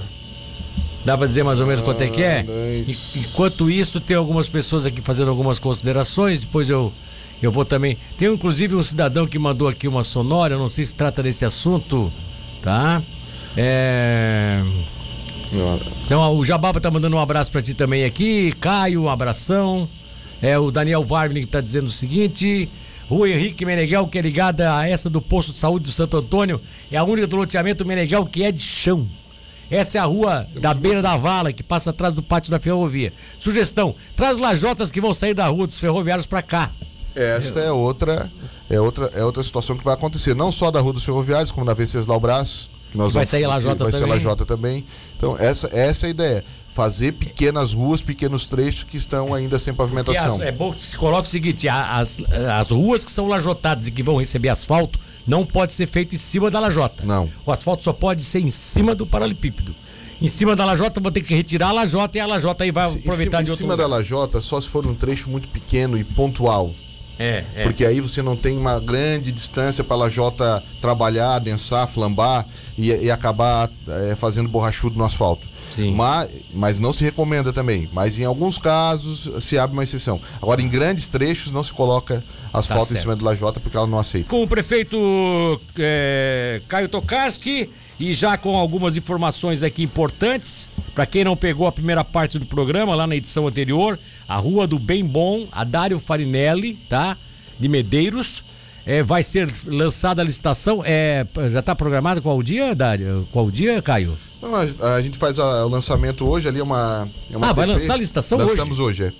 Dá 1.04 1.18
para 1.18 1.26
dizer 1.26 1.42
mais 1.42 1.58
ou 1.58 1.66
menos 1.66 1.80
ah, 1.80 1.84
quanto 1.84 2.02
é 2.02 2.08
que 2.08 2.22
é? 2.22 2.44
Dois... 2.44 3.16
Enquanto 3.16 3.68
isso, 3.68 4.00
tem 4.00 4.16
algumas 4.16 4.48
pessoas 4.48 4.86
aqui 4.86 5.00
fazendo 5.00 5.28
algumas 5.28 5.58
considerações, 5.58 6.42
depois 6.42 6.70
eu 6.70 6.92
eu 7.42 7.50
vou 7.50 7.64
também. 7.64 7.98
Tem 8.16 8.32
inclusive 8.32 8.76
um 8.76 8.82
cidadão 8.84 9.26
que 9.26 9.36
mandou 9.36 9.66
aqui 9.66 9.88
uma 9.88 10.04
sonora, 10.04 10.56
não 10.56 10.68
sei 10.68 10.84
se 10.84 10.94
trata 10.94 11.20
desse 11.20 11.44
assunto, 11.44 12.12
tá? 12.62 13.02
É. 13.56 14.62
Então, 16.06 16.36
o 16.36 16.44
Jababa 16.44 16.80
tá 16.80 16.90
mandando 16.90 17.16
um 17.16 17.20
abraço 17.20 17.50
para 17.50 17.60
ti 17.60 17.74
também 17.74 18.04
aqui. 18.04 18.52
Caio, 18.52 19.02
um 19.02 19.10
abração. 19.10 19.88
É 20.42 20.58
o 20.58 20.72
Daniel 20.72 21.04
Varvin 21.04 21.40
que 21.40 21.46
tá 21.46 21.60
dizendo 21.60 21.86
o 21.86 21.90
seguinte: 21.90 22.68
Rua 23.08 23.30
Henrique 23.30 23.64
Meneghel, 23.64 24.08
que 24.08 24.18
é 24.18 24.20
ligada 24.20 24.76
a 24.76 24.88
essa 24.88 25.08
do 25.08 25.22
posto 25.22 25.52
de 25.52 25.58
saúde 25.58 25.84
do 25.84 25.92
Santo 25.92 26.16
Antônio, 26.16 26.60
é 26.90 26.96
a 26.96 27.04
única 27.04 27.28
do 27.28 27.36
loteamento 27.36 27.86
Meneghel 27.86 28.26
que 28.26 28.42
é 28.42 28.50
de 28.50 28.62
chão. 28.62 29.08
Essa 29.70 29.98
é 29.98 30.00
a 30.00 30.04
rua 30.04 30.46
da 30.60 30.74
beira 30.74 31.00
da 31.00 31.16
vala, 31.16 31.50
que 31.50 31.62
passa 31.62 31.90
atrás 31.90 32.12
do 32.12 32.22
pátio 32.22 32.50
da 32.50 32.58
ferrovia. 32.58 33.12
Sugestão: 33.38 33.94
traz 34.16 34.38
lajotas 34.38 34.90
que 34.90 35.00
vão 35.00 35.14
sair 35.14 35.32
da 35.32 35.46
rua 35.46 35.66
dos 35.66 35.78
ferroviários 35.78 36.26
para 36.26 36.42
cá. 36.42 36.70
Esta 37.14 37.60
é 37.60 37.70
outra, 37.70 38.30
é 38.68 38.80
outra, 38.80 39.10
é 39.14 39.24
outra 39.24 39.42
situação 39.42 39.76
que 39.76 39.84
vai 39.84 39.94
acontecer, 39.94 40.34
não 40.34 40.50
só 40.50 40.70
da 40.70 40.80
Rua 40.80 40.94
dos 40.94 41.04
Ferroviários, 41.04 41.50
como 41.50 41.66
da 41.66 41.74
Venceslau 41.74 42.18
Brás, 42.18 42.70
que 42.90 42.96
nós 42.96 43.12
vai 43.12 43.24
vamos, 43.24 43.28
sair 43.28 43.46
Lajota 43.46 43.84
vai 43.84 43.92
também. 43.92 44.08
Vai 44.08 44.18
Lajota 44.18 44.46
também. 44.46 44.84
Então, 45.16 45.36
essa, 45.38 45.68
essa 45.72 46.06
é 46.06 46.08
a 46.08 46.10
ideia. 46.10 46.44
Fazer 46.74 47.12
pequenas 47.12 47.74
ruas, 47.74 48.00
pequenos 48.00 48.46
trechos 48.46 48.84
que 48.84 48.96
estão 48.96 49.34
ainda 49.34 49.58
sem 49.58 49.74
pavimentação. 49.74 50.36
As, 50.36 50.40
é 50.40 50.50
bom 50.50 50.72
que 50.72 50.80
se 50.80 50.96
coloque 50.96 51.28
o 51.28 51.30
seguinte: 51.30 51.68
as, 51.68 52.18
as 52.58 52.70
ruas 52.70 53.04
que 53.04 53.12
são 53.12 53.26
lajotadas 53.26 53.86
e 53.86 53.90
que 53.90 54.02
vão 54.02 54.16
receber 54.16 54.48
asfalto 54.48 54.98
não 55.26 55.44
pode 55.44 55.74
ser 55.74 55.86
feito 55.86 56.14
em 56.14 56.18
cima 56.18 56.50
da 56.50 56.58
lajota. 56.58 57.04
Não. 57.04 57.28
O 57.44 57.52
asfalto 57.52 57.84
só 57.84 57.92
pode 57.92 58.24
ser 58.24 58.40
em 58.40 58.50
cima 58.50 58.94
do 58.94 59.06
paralelepípedo. 59.06 59.74
Em 60.20 60.28
cima 60.28 60.54
da 60.54 60.64
lajota, 60.64 61.00
vou 61.00 61.10
ter 61.10 61.20
que 61.20 61.34
retirar 61.34 61.68
a 61.68 61.72
lajota 61.72 62.16
e 62.16 62.20
a 62.20 62.26
lajota 62.26 62.64
aí 62.64 62.70
vai 62.70 62.86
aproveitar 62.86 63.40
em 63.40 63.44
de 63.44 63.50
outro 63.50 63.64
Em 63.64 63.66
cima 63.66 63.74
lugar. 63.74 63.88
da 63.88 63.96
lajota, 63.96 64.40
só 64.40 64.60
se 64.60 64.68
for 64.68 64.86
um 64.86 64.94
trecho 64.94 65.28
muito 65.28 65.48
pequeno 65.48 65.98
e 65.98 66.04
pontual. 66.04 66.72
É, 67.18 67.44
é. 67.54 67.64
Porque 67.64 67.84
aí 67.84 68.00
você 68.00 68.22
não 68.22 68.36
tem 68.36 68.56
uma 68.56 68.80
grande 68.80 69.30
distância 69.30 69.84
para 69.84 69.94
a 69.96 69.98
lajota 69.98 70.62
trabalhar, 70.80 71.38
densar, 71.38 71.86
flambar 71.86 72.46
e, 72.78 72.90
e 72.90 73.10
acabar 73.10 73.68
é, 74.08 74.14
fazendo 74.14 74.48
borrachudo 74.48 74.96
no 74.96 75.04
asfalto. 75.04 75.46
Sim. 75.74 75.94
Mas, 75.94 76.30
mas 76.52 76.78
não 76.78 76.92
se 76.92 77.02
recomenda 77.02 77.52
também. 77.52 77.88
Mas 77.92 78.18
em 78.18 78.24
alguns 78.24 78.58
casos 78.58 79.30
se 79.44 79.58
abre 79.58 79.74
uma 79.74 79.82
exceção. 79.82 80.20
Agora, 80.40 80.60
em 80.60 80.68
grandes 80.68 81.08
trechos, 81.08 81.50
não 81.50 81.64
se 81.64 81.72
coloca 81.72 82.22
asfalto 82.52 82.92
tá 82.92 82.94
em 82.94 83.00
cima 83.00 83.16
da 83.16 83.24
lajota 83.24 83.58
porque 83.58 83.76
ela 83.76 83.86
não 83.86 83.98
aceita. 83.98 84.28
Com 84.28 84.42
o 84.42 84.48
prefeito 84.48 85.60
é, 85.78 86.60
Caio 86.68 86.88
Tokarski 86.88 87.70
e 87.98 88.14
já 88.14 88.36
com 88.36 88.56
algumas 88.56 88.96
informações 88.96 89.62
aqui 89.62 89.82
importantes. 89.82 90.68
Para 90.94 91.06
quem 91.06 91.24
não 91.24 91.36
pegou 91.36 91.66
a 91.66 91.72
primeira 91.72 92.04
parte 92.04 92.38
do 92.38 92.44
programa, 92.44 92.94
lá 92.94 93.06
na 93.06 93.16
edição 93.16 93.46
anterior, 93.46 93.98
a 94.28 94.36
Rua 94.36 94.66
do 94.66 94.78
Bem 94.78 95.02
Bom, 95.02 95.46
a 95.50 95.64
Dário 95.64 95.98
Farinelli, 95.98 96.74
tá? 96.88 97.16
De 97.58 97.66
Medeiros. 97.66 98.44
É, 98.84 99.02
vai 99.02 99.22
ser 99.22 99.48
lançada 99.64 100.20
a 100.20 100.24
licitação. 100.24 100.82
É, 100.84 101.24
já 101.50 101.60
está 101.60 101.74
programado 101.74 102.20
qual 102.20 102.36
o 102.36 102.42
dia, 102.42 102.74
Dário? 102.74 103.26
Qual 103.32 103.46
o 103.46 103.52
dia, 103.52 103.80
Caio? 103.80 104.18
Não, 104.42 104.54
a, 104.56 104.94
a, 104.94 105.02
gente 105.02 105.16
faz 105.16 105.38
a, 105.38 105.64
o 105.64 105.68
lançamento 105.68 106.26
hoje 106.26 106.48
ali, 106.48 106.58
é 106.58 106.62
uma. 106.62 107.08
É 107.30 107.36
uma 107.36 107.50
ah, 107.50 107.52
vai 107.52 107.64
lançar 107.64 107.94
a 107.94 107.96
licitação 107.96 108.38
hoje? 108.38 108.50
Lançamos 108.50 108.80
hoje, 108.80 109.04
é. 109.04 109.12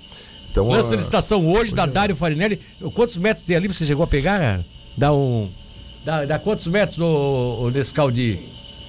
Então, 0.51 0.67
Lança 0.67 0.93
a 0.93 0.97
licitação 0.97 1.47
hoje, 1.47 1.61
hoje 1.61 1.75
da 1.75 1.83
é. 1.83 1.87
Dário 1.87 2.15
Farinelli. 2.15 2.59
Quantos 2.93 3.17
metros 3.17 3.45
tem 3.45 3.55
ali? 3.55 3.67
Você 3.67 3.85
chegou 3.85 4.03
a 4.03 4.07
pegar? 4.07 4.63
Dá 4.97 5.13
um. 5.13 5.49
Dá, 6.03 6.25
dá 6.25 6.37
quantos 6.37 6.67
metros, 6.67 6.99
o, 6.99 7.59
o 7.61 7.69
Nescau 7.71 8.11
de, 8.11 8.37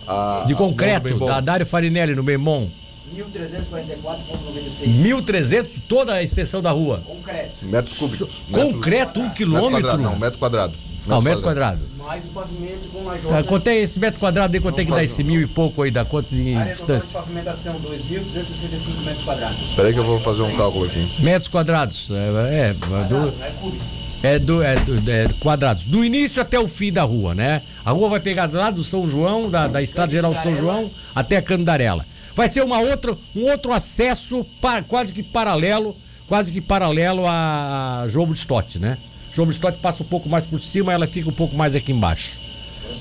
a, 0.06 0.44
de 0.46 0.54
concreto 0.54 1.16
da 1.20 1.40
Dário 1.40 1.64
Farinelli 1.64 2.16
no 2.16 2.24
Memon? 2.24 2.68
1344,96. 3.14 4.86
1300 4.88 5.78
toda 5.86 6.14
a 6.14 6.22
extensão 6.22 6.60
da 6.60 6.72
rua. 6.72 7.02
Concreto. 7.06 7.64
Metros 7.64 7.96
cúbicos. 7.96 8.42
Concreto, 8.50 9.20
um 9.20 9.30
quilômetro? 9.30 9.70
Metro 9.70 9.88
quadrado, 9.88 10.02
não, 10.02 10.18
metro 10.18 10.38
quadrado. 10.38 10.74
Não, 11.06 11.22
metro 11.22 11.42
quadrado. 11.42 11.93
Mais 12.04 12.26
o 12.26 12.28
pavimento 12.28 12.88
com 12.88 13.08
a 13.08 13.16
Tá, 13.16 13.42
quanto 13.42 13.66
é 13.68 13.76
esse 13.76 13.98
metro 13.98 14.20
quadrado 14.20 14.54
aí? 14.54 14.60
Quanto 14.60 14.78
é 14.78 14.84
que 14.84 14.90
dá 14.90 15.02
esse 15.02 15.24
mil 15.24 15.40
e 15.40 15.46
pouco 15.46 15.82
aí? 15.82 15.90
Dá 15.90 16.04
quantos 16.04 16.34
em 16.34 16.54
Área 16.54 16.70
distância? 16.70 17.18
pavimentação, 17.18 17.80
2.265 17.80 19.04
metros 19.04 19.24
quadrados. 19.24 19.58
Peraí 19.74 19.94
que 19.94 19.98
eu 19.98 20.04
vou 20.04 20.20
fazer 20.20 20.42
um 20.42 20.54
cálculo 20.54 20.84
aqui. 20.84 21.22
Metros 21.22 21.48
quadrados. 21.48 22.10
É, 22.10 22.68
é, 22.68 22.74
Quadrado, 22.74 23.30
do, 23.30 23.42
é 23.42 23.50
cúbico. 23.58 23.84
É, 24.22 24.38
do, 24.38 24.62
é, 24.62 24.76
do, 24.76 25.10
é, 25.10 25.28
quadrados. 25.40 25.86
Do 25.86 26.04
início 26.04 26.42
até 26.42 26.60
o 26.60 26.68
fim 26.68 26.92
da 26.92 27.04
rua, 27.04 27.34
né? 27.34 27.62
A 27.82 27.90
rua 27.90 28.10
vai 28.10 28.20
pegar 28.20 28.52
lá 28.52 28.70
do 28.70 28.84
São 28.84 29.08
João, 29.08 29.48
da, 29.48 29.66
da 29.66 29.80
Estrada 29.80 30.12
Geral 30.12 30.34
do 30.34 30.42
São 30.42 30.54
João, 30.54 30.90
até 31.14 31.38
a 31.38 31.42
Candarela. 31.42 32.04
Vai 32.36 32.48
ser 32.48 32.62
uma 32.62 32.80
outra, 32.80 33.16
um 33.34 33.50
outro 33.50 33.72
acesso 33.72 34.44
pa, 34.60 34.82
quase 34.82 35.10
que 35.10 35.22
paralelo, 35.22 35.96
quase 36.28 36.52
que 36.52 36.60
paralelo 36.60 37.26
a 37.26 38.04
João 38.08 38.30
Stott, 38.32 38.78
né? 38.78 38.98
João 39.34 39.50
Stott 39.50 39.78
passa 39.78 40.02
um 40.02 40.06
pouco 40.06 40.28
mais 40.28 40.44
por 40.44 40.60
cima, 40.60 40.92
ela 40.92 41.06
fica 41.06 41.28
um 41.28 41.32
pouco 41.32 41.56
mais 41.56 41.74
aqui 41.74 41.92
embaixo, 41.92 42.38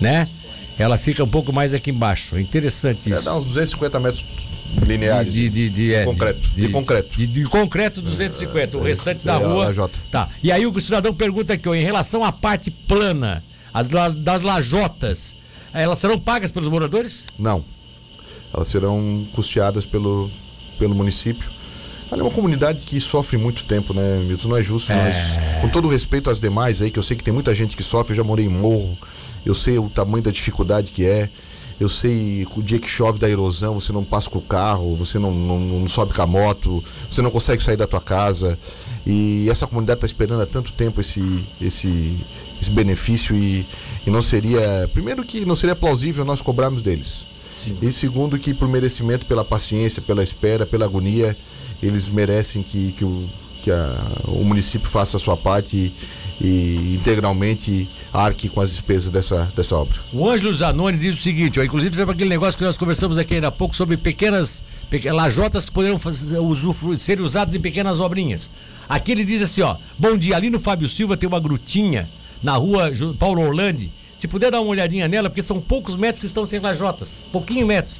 né? 0.01 0.27
Ela 0.77 0.97
fica 0.97 1.23
um 1.23 1.27
pouco 1.27 1.53
mais 1.53 1.73
aqui 1.73 1.91
embaixo. 1.91 2.35
É 2.35 2.41
interessante 2.41 3.11
isso. 3.11 3.21
É, 3.21 3.21
dá 3.21 3.35
uns 3.37 3.45
250 3.45 3.99
metros 3.99 4.25
lineares. 4.85 5.33
De, 5.33 5.47
de, 5.47 5.69
de, 5.69 5.93
é, 5.93 6.03
concreto. 6.03 6.49
De, 6.49 6.69
concreto. 6.69 7.17
De, 7.17 7.27
de 7.27 7.43
concreto 7.43 8.01
250. 8.01 8.75
É, 8.75 8.79
o 8.79 8.83
restante 8.83 9.25
da 9.25 9.33
é, 9.33 9.45
rua. 9.45 9.91
Tá. 10.11 10.29
E 10.41 10.51
aí 10.51 10.65
o 10.65 10.81
cidadão 10.81 11.13
pergunta 11.13 11.53
aqui, 11.53 11.69
ó, 11.69 11.75
em 11.75 11.83
relação 11.83 12.23
à 12.23 12.31
parte 12.31 12.71
plana, 12.71 13.43
as, 13.71 13.87
das 13.87 14.41
lajotas, 14.41 15.35
elas 15.71 15.99
serão 15.99 16.19
pagas 16.19 16.51
pelos 16.51 16.69
moradores? 16.69 17.27
Não. 17.37 17.63
Elas 18.51 18.67
serão 18.67 19.27
custeadas 19.33 19.85
pelo, 19.85 20.29
pelo 20.79 20.95
município. 20.95 21.49
Ela 22.11 22.21
é 22.21 22.23
uma 22.23 22.31
comunidade 22.31 22.85
que 22.85 22.99
sofre 22.99 23.37
muito 23.37 23.63
tempo, 23.65 23.93
né, 23.93 24.17
Milton? 24.25 24.49
Não 24.49 24.57
é 24.57 24.63
justo, 24.63 24.91
é... 24.91 24.95
mas 24.95 25.61
com 25.61 25.69
todo 25.69 25.87
respeito 25.87 26.29
às 26.29 26.39
demais 26.39 26.81
aí, 26.81 26.91
que 26.91 26.99
eu 26.99 27.03
sei 27.03 27.17
que 27.17 27.23
tem 27.23 27.33
muita 27.33 27.53
gente 27.53 27.75
que 27.75 27.83
sofre, 27.83 28.13
eu 28.13 28.17
já 28.17 28.23
morei 28.23 28.45
em 28.45 28.49
morro, 28.49 28.97
eu 29.45 29.53
sei 29.53 29.77
o 29.77 29.89
tamanho 29.89 30.23
da 30.23 30.31
dificuldade 30.31 30.91
que 30.91 31.05
é. 31.05 31.29
Eu 31.79 31.89
sei 31.89 32.47
o 32.55 32.61
dia 32.61 32.79
que 32.79 32.87
chove 32.87 33.19
da 33.19 33.29
erosão, 33.29 33.79
você 33.79 33.91
não 33.91 34.03
passa 34.03 34.29
com 34.29 34.37
o 34.37 34.41
carro, 34.41 34.95
você 34.95 35.17
não, 35.17 35.33
não, 35.33 35.59
não 35.59 35.87
sobe 35.87 36.13
com 36.13 36.21
a 36.21 36.27
moto, 36.27 36.83
você 37.09 37.21
não 37.21 37.31
consegue 37.31 37.63
sair 37.63 37.75
da 37.75 37.87
tua 37.87 37.99
casa. 37.99 38.57
E 39.05 39.49
essa 39.49 39.67
comunidade 39.67 39.97
está 39.97 40.05
esperando 40.05 40.41
há 40.41 40.45
tanto 40.45 40.71
tempo 40.71 41.01
esse, 41.01 41.43
esse, 41.59 42.17
esse 42.61 42.71
benefício 42.71 43.35
e, 43.35 43.65
e 44.05 44.09
não 44.09 44.21
seria. 44.21 44.89
Primeiro 44.93 45.23
que 45.23 45.45
não 45.45 45.55
seria 45.55 45.75
plausível 45.75 46.23
nós 46.23 46.41
cobrarmos 46.41 46.81
deles. 46.81 47.25
Sim. 47.57 47.77
E 47.81 47.91
segundo 47.91 48.37
que 48.37 48.53
por 48.53 48.67
merecimento, 48.67 49.25
pela 49.25 49.43
paciência, 49.43 50.01
pela 50.01 50.23
espera, 50.23 50.65
pela 50.65 50.85
agonia, 50.85 51.35
eles 51.83 52.09
merecem 52.09 52.63
que, 52.63 52.93
que, 52.93 53.03
o, 53.03 53.29
que 53.61 53.71
a, 53.71 53.95
o 54.25 54.43
município 54.43 54.87
faça 54.89 55.17
a 55.17 55.19
sua 55.19 55.35
parte 55.35 55.93
e, 56.39 56.45
e 56.45 56.95
integralmente 56.95 57.87
arque 58.11 58.47
com 58.47 58.61
as 58.61 58.69
despesas 58.69 59.09
dessa, 59.09 59.51
dessa 59.55 59.75
obra. 59.75 59.99
O 60.11 60.29
Ângelo 60.29 60.55
Zanoni 60.55 60.97
diz 60.97 61.19
o 61.19 61.21
seguinte, 61.21 61.59
ó, 61.59 61.63
inclusive 61.63 61.95
sobre 61.95 62.15
aquele 62.15 62.29
negócio 62.29 62.57
que 62.57 62.63
nós 62.63 62.77
conversamos 62.77 63.17
aqui 63.17 63.35
ainda 63.35 63.47
há 63.47 63.51
pouco 63.51 63.75
sobre 63.75 63.97
pequenas, 63.97 64.63
pequenas 64.89 65.17
lajotas 65.17 65.65
que 65.65 65.71
poderiam 65.71 65.97
fazer, 65.97 66.37
serem 66.97 67.25
usadas 67.25 67.53
em 67.53 67.59
pequenas 67.59 67.99
obrinhas. 67.99 68.49
Aqui 68.87 69.11
ele 69.11 69.25
diz 69.25 69.41
assim, 69.41 69.61
ó, 69.61 69.77
bom 69.97 70.17
dia, 70.17 70.35
ali 70.35 70.49
no 70.49 70.59
Fábio 70.59 70.87
Silva 70.87 71.17
tem 71.17 71.27
uma 71.27 71.39
grutinha 71.39 72.09
na 72.41 72.55
rua 72.55 72.91
Paulo 73.17 73.41
Orlando 73.41 73.89
se 74.15 74.27
puder 74.27 74.51
dar 74.51 74.61
uma 74.61 74.69
olhadinha 74.69 75.07
nela, 75.07 75.29
porque 75.29 75.43
são 75.43 75.59
poucos 75.59 75.97
metros 75.97 76.19
que 76.19 76.25
estão 76.25 76.45
sem 76.45 76.59
lajotas. 76.59 77.25
Pouquinho 77.31 77.67
metros. 77.67 77.99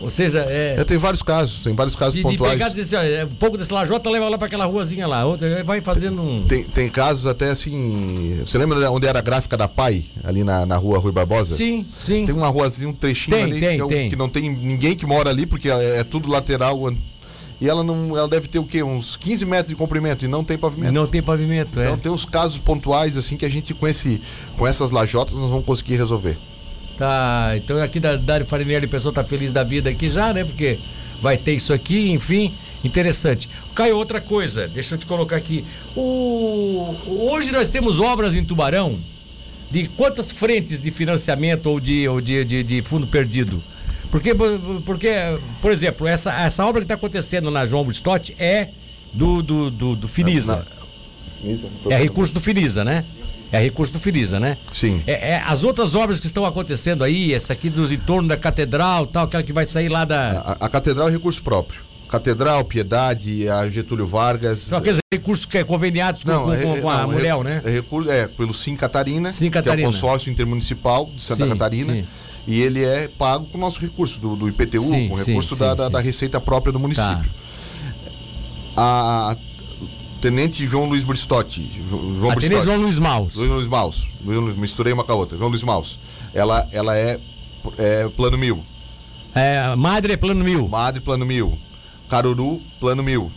Ou 0.00 0.10
seja, 0.10 0.40
é. 0.40 0.76
é 0.78 0.84
tem 0.84 0.98
vários 0.98 1.22
casos, 1.22 1.62
tem 1.62 1.74
vários 1.74 1.96
casos 1.96 2.14
de, 2.14 2.22
pontuais. 2.22 2.52
De 2.52 2.58
pegar 2.58 2.70
e 2.70 2.74
dizer 2.74 2.96
assim, 2.96 3.22
ó, 3.22 3.24
um 3.24 3.36
pouco 3.36 3.56
desse 3.56 3.72
lajota 3.72 4.10
leva 4.10 4.28
lá 4.28 4.36
para 4.36 4.46
aquela 4.46 4.66
ruazinha 4.66 5.06
lá. 5.06 5.24
Outra, 5.24 5.64
vai 5.64 5.80
fazendo 5.80 6.20
um. 6.20 6.46
Tem, 6.46 6.64
tem 6.64 6.88
casos 6.88 7.26
até 7.26 7.50
assim. 7.50 8.38
Você 8.44 8.58
lembra 8.58 8.90
onde 8.90 9.06
era 9.06 9.18
a 9.18 9.22
gráfica 9.22 9.56
da 9.56 9.66
PAI? 9.66 10.04
Ali 10.22 10.44
na, 10.44 10.66
na 10.66 10.76
rua 10.76 10.98
Rui 10.98 11.12
Barbosa? 11.12 11.56
Sim, 11.56 11.86
sim. 11.98 12.26
Tem 12.26 12.34
uma 12.34 12.48
ruazinha, 12.48 12.88
um 12.88 12.92
trechinho 12.92 13.36
tem, 13.36 13.44
ali 13.44 13.60
tem, 13.60 13.78
que, 13.78 13.84
é, 13.84 13.86
tem. 13.86 14.10
que 14.10 14.16
não 14.16 14.28
tem 14.28 14.50
ninguém 14.50 14.94
que 14.94 15.06
mora 15.06 15.30
ali, 15.30 15.46
porque 15.46 15.70
é, 15.70 16.00
é 16.00 16.04
tudo 16.04 16.30
lateral 16.30 16.92
e 17.58 17.68
ela 17.68 17.82
não 17.82 18.16
ela 18.16 18.28
deve 18.28 18.48
ter 18.48 18.58
o 18.58 18.64
quê? 18.64 18.82
Uns 18.82 19.16
15 19.16 19.46
metros 19.46 19.68
de 19.68 19.76
comprimento 19.76 20.24
e 20.24 20.28
não 20.28 20.44
tem 20.44 20.58
pavimento. 20.58 20.92
Não 20.92 21.06
tem 21.06 21.22
pavimento, 21.22 21.80
então 21.80 21.94
é. 21.94 21.96
tem 21.96 22.12
uns 22.12 22.26
casos 22.26 22.58
pontuais 22.58 23.16
assim 23.16 23.36
que 23.36 23.46
a 23.46 23.48
gente 23.48 23.72
com 23.72 23.88
esse 23.88 24.20
com 24.58 24.66
essas 24.66 24.90
lajotas 24.90 25.34
nós 25.34 25.50
vamos 25.50 25.64
conseguir 25.64 25.96
resolver. 25.96 26.36
Tá, 26.96 27.52
então 27.56 27.80
aqui 27.82 28.00
da 28.00 28.16
Dário 28.16 28.46
Farinelli, 28.46 28.86
o 28.86 28.88
pessoal 28.88 29.12
tá 29.12 29.22
feliz 29.22 29.52
da 29.52 29.62
vida 29.62 29.90
aqui 29.90 30.08
já, 30.08 30.32
né? 30.32 30.44
Porque 30.44 30.78
vai 31.20 31.36
ter 31.36 31.52
isso 31.52 31.72
aqui, 31.72 32.10
enfim, 32.10 32.54
interessante. 32.82 33.48
Caio, 33.74 33.96
outra 33.96 34.20
coisa, 34.20 34.66
deixa 34.66 34.94
eu 34.94 34.98
te 34.98 35.04
colocar 35.04 35.36
aqui. 35.36 35.64
O... 35.94 36.94
Hoje 37.06 37.52
nós 37.52 37.68
temos 37.68 38.00
obras 38.00 38.34
em 38.34 38.42
Tubarão 38.42 38.98
de 39.70 39.86
quantas 39.88 40.30
frentes 40.30 40.80
de 40.80 40.90
financiamento 40.90 41.66
ou 41.66 41.78
de, 41.78 42.08
ou 42.08 42.20
de, 42.20 42.44
de, 42.44 42.62
de 42.62 42.82
fundo 42.82 43.06
perdido? 43.06 43.62
Porque, 44.10 44.32
porque, 44.84 45.10
por 45.60 45.72
exemplo, 45.72 46.06
essa, 46.06 46.32
essa 46.32 46.64
obra 46.64 46.80
que 46.80 46.84
está 46.84 46.94
acontecendo 46.94 47.50
na 47.50 47.66
João 47.66 47.90
Stott 47.90 48.34
é 48.38 48.68
do, 49.12 49.42
do, 49.42 49.70
do, 49.70 49.96
do 49.96 50.08
Finisa. 50.08 50.66
É 51.90 51.96
recurso 51.96 52.32
do 52.32 52.40
Finisa, 52.40 52.84
né? 52.84 53.04
É 53.52 53.60
recurso 53.60 53.92
do 53.92 54.00
Finisa, 54.00 54.40
né? 54.40 54.58
Sim. 54.72 55.02
É, 55.06 55.30
é, 55.34 55.42
as 55.46 55.62
outras 55.64 55.94
obras 55.94 56.18
que 56.18 56.26
estão 56.26 56.44
acontecendo 56.44 57.04
aí, 57.04 57.32
essa 57.32 57.52
aqui 57.52 57.70
dos 57.70 57.92
entornos 57.92 58.28
da 58.28 58.36
catedral, 58.36 59.06
tal, 59.06 59.24
aquela 59.24 59.42
que 59.42 59.52
vai 59.52 59.64
sair 59.66 59.88
lá 59.88 60.04
da. 60.04 60.56
A, 60.60 60.66
a 60.66 60.68
catedral 60.68 61.08
é 61.08 61.12
recurso 61.12 61.42
próprio. 61.42 61.80
Catedral, 62.08 62.64
Piedade, 62.64 63.48
a 63.48 63.68
Getúlio 63.68 64.06
Vargas. 64.06 64.60
São 64.60 64.78
aqueles 64.78 64.98
recursos 65.12 65.44
que 65.44 65.58
é 65.58 65.64
conveniados 65.64 66.22
com, 66.22 66.32
com, 66.32 66.52
é- 66.52 66.62
com, 66.62 66.80
com 66.82 66.90
a 66.90 67.02
não, 67.02 67.10
é- 67.10 67.14
Muriel, 67.14 67.42
né? 67.42 67.62
É, 67.64 67.70
recurso, 67.70 68.10
é 68.10 68.28
pelo 68.28 68.54
Sim 68.54 68.76
Catarina, 68.76 69.32
Sim 69.32 69.50
que 69.50 69.58
é 69.58 69.62
Catarina. 69.62 69.88
o 69.88 69.92
consórcio 69.92 70.30
intermunicipal 70.30 71.10
de 71.14 71.20
Santa 71.22 71.44
Sim, 71.44 71.50
Catarina. 71.50 71.92
sim. 71.92 72.06
E 72.46 72.60
ele 72.62 72.84
é 72.84 73.08
pago 73.08 73.46
com 73.46 73.58
o 73.58 73.60
nosso 73.60 73.80
recurso 73.80 74.20
do, 74.20 74.36
do 74.36 74.48
IPTU, 74.48 74.80
Sim, 74.82 75.08
com 75.08 75.14
o 75.14 75.18
recurso 75.18 75.56
da, 75.56 75.74
da, 75.74 75.88
da 75.88 76.00
receita 76.00 76.40
própria 76.40 76.72
do 76.72 76.78
município. 76.78 77.24
Tá. 77.24 77.24
A 78.76 79.36
Tenente 80.20 80.66
João 80.66 80.86
Luiz 80.86 81.04
Bristotti. 81.04 81.62
Jo- 81.88 82.14
João 82.18 82.30
A 82.32 82.34
Bristotti. 82.34 82.64
João 82.64 82.76
Luiz 82.80 82.98
Maus. 82.98 83.36
Luiz 83.36 83.48
Luiz 83.50 83.68
Maus. 83.68 84.08
Misturei 84.56 84.92
uma 84.92 85.04
com 85.04 85.12
a 85.12 85.14
outra. 85.14 85.36
João 85.38 85.48
Luiz 85.50 85.62
Maus. 85.62 85.98
Ela, 86.34 86.66
ela 86.72 86.96
é, 86.96 87.18
é 87.78 88.08
plano 88.08 88.36
mil. 88.38 88.64
É, 89.34 89.74
Madre 89.76 90.14
é 90.14 90.16
plano 90.16 90.42
mil. 90.44 90.68
Madre, 90.68 91.00
plano 91.00 91.24
mil. 91.26 91.58
Caruru, 92.08 92.60
plano 92.80 93.02
mil. 93.02 93.30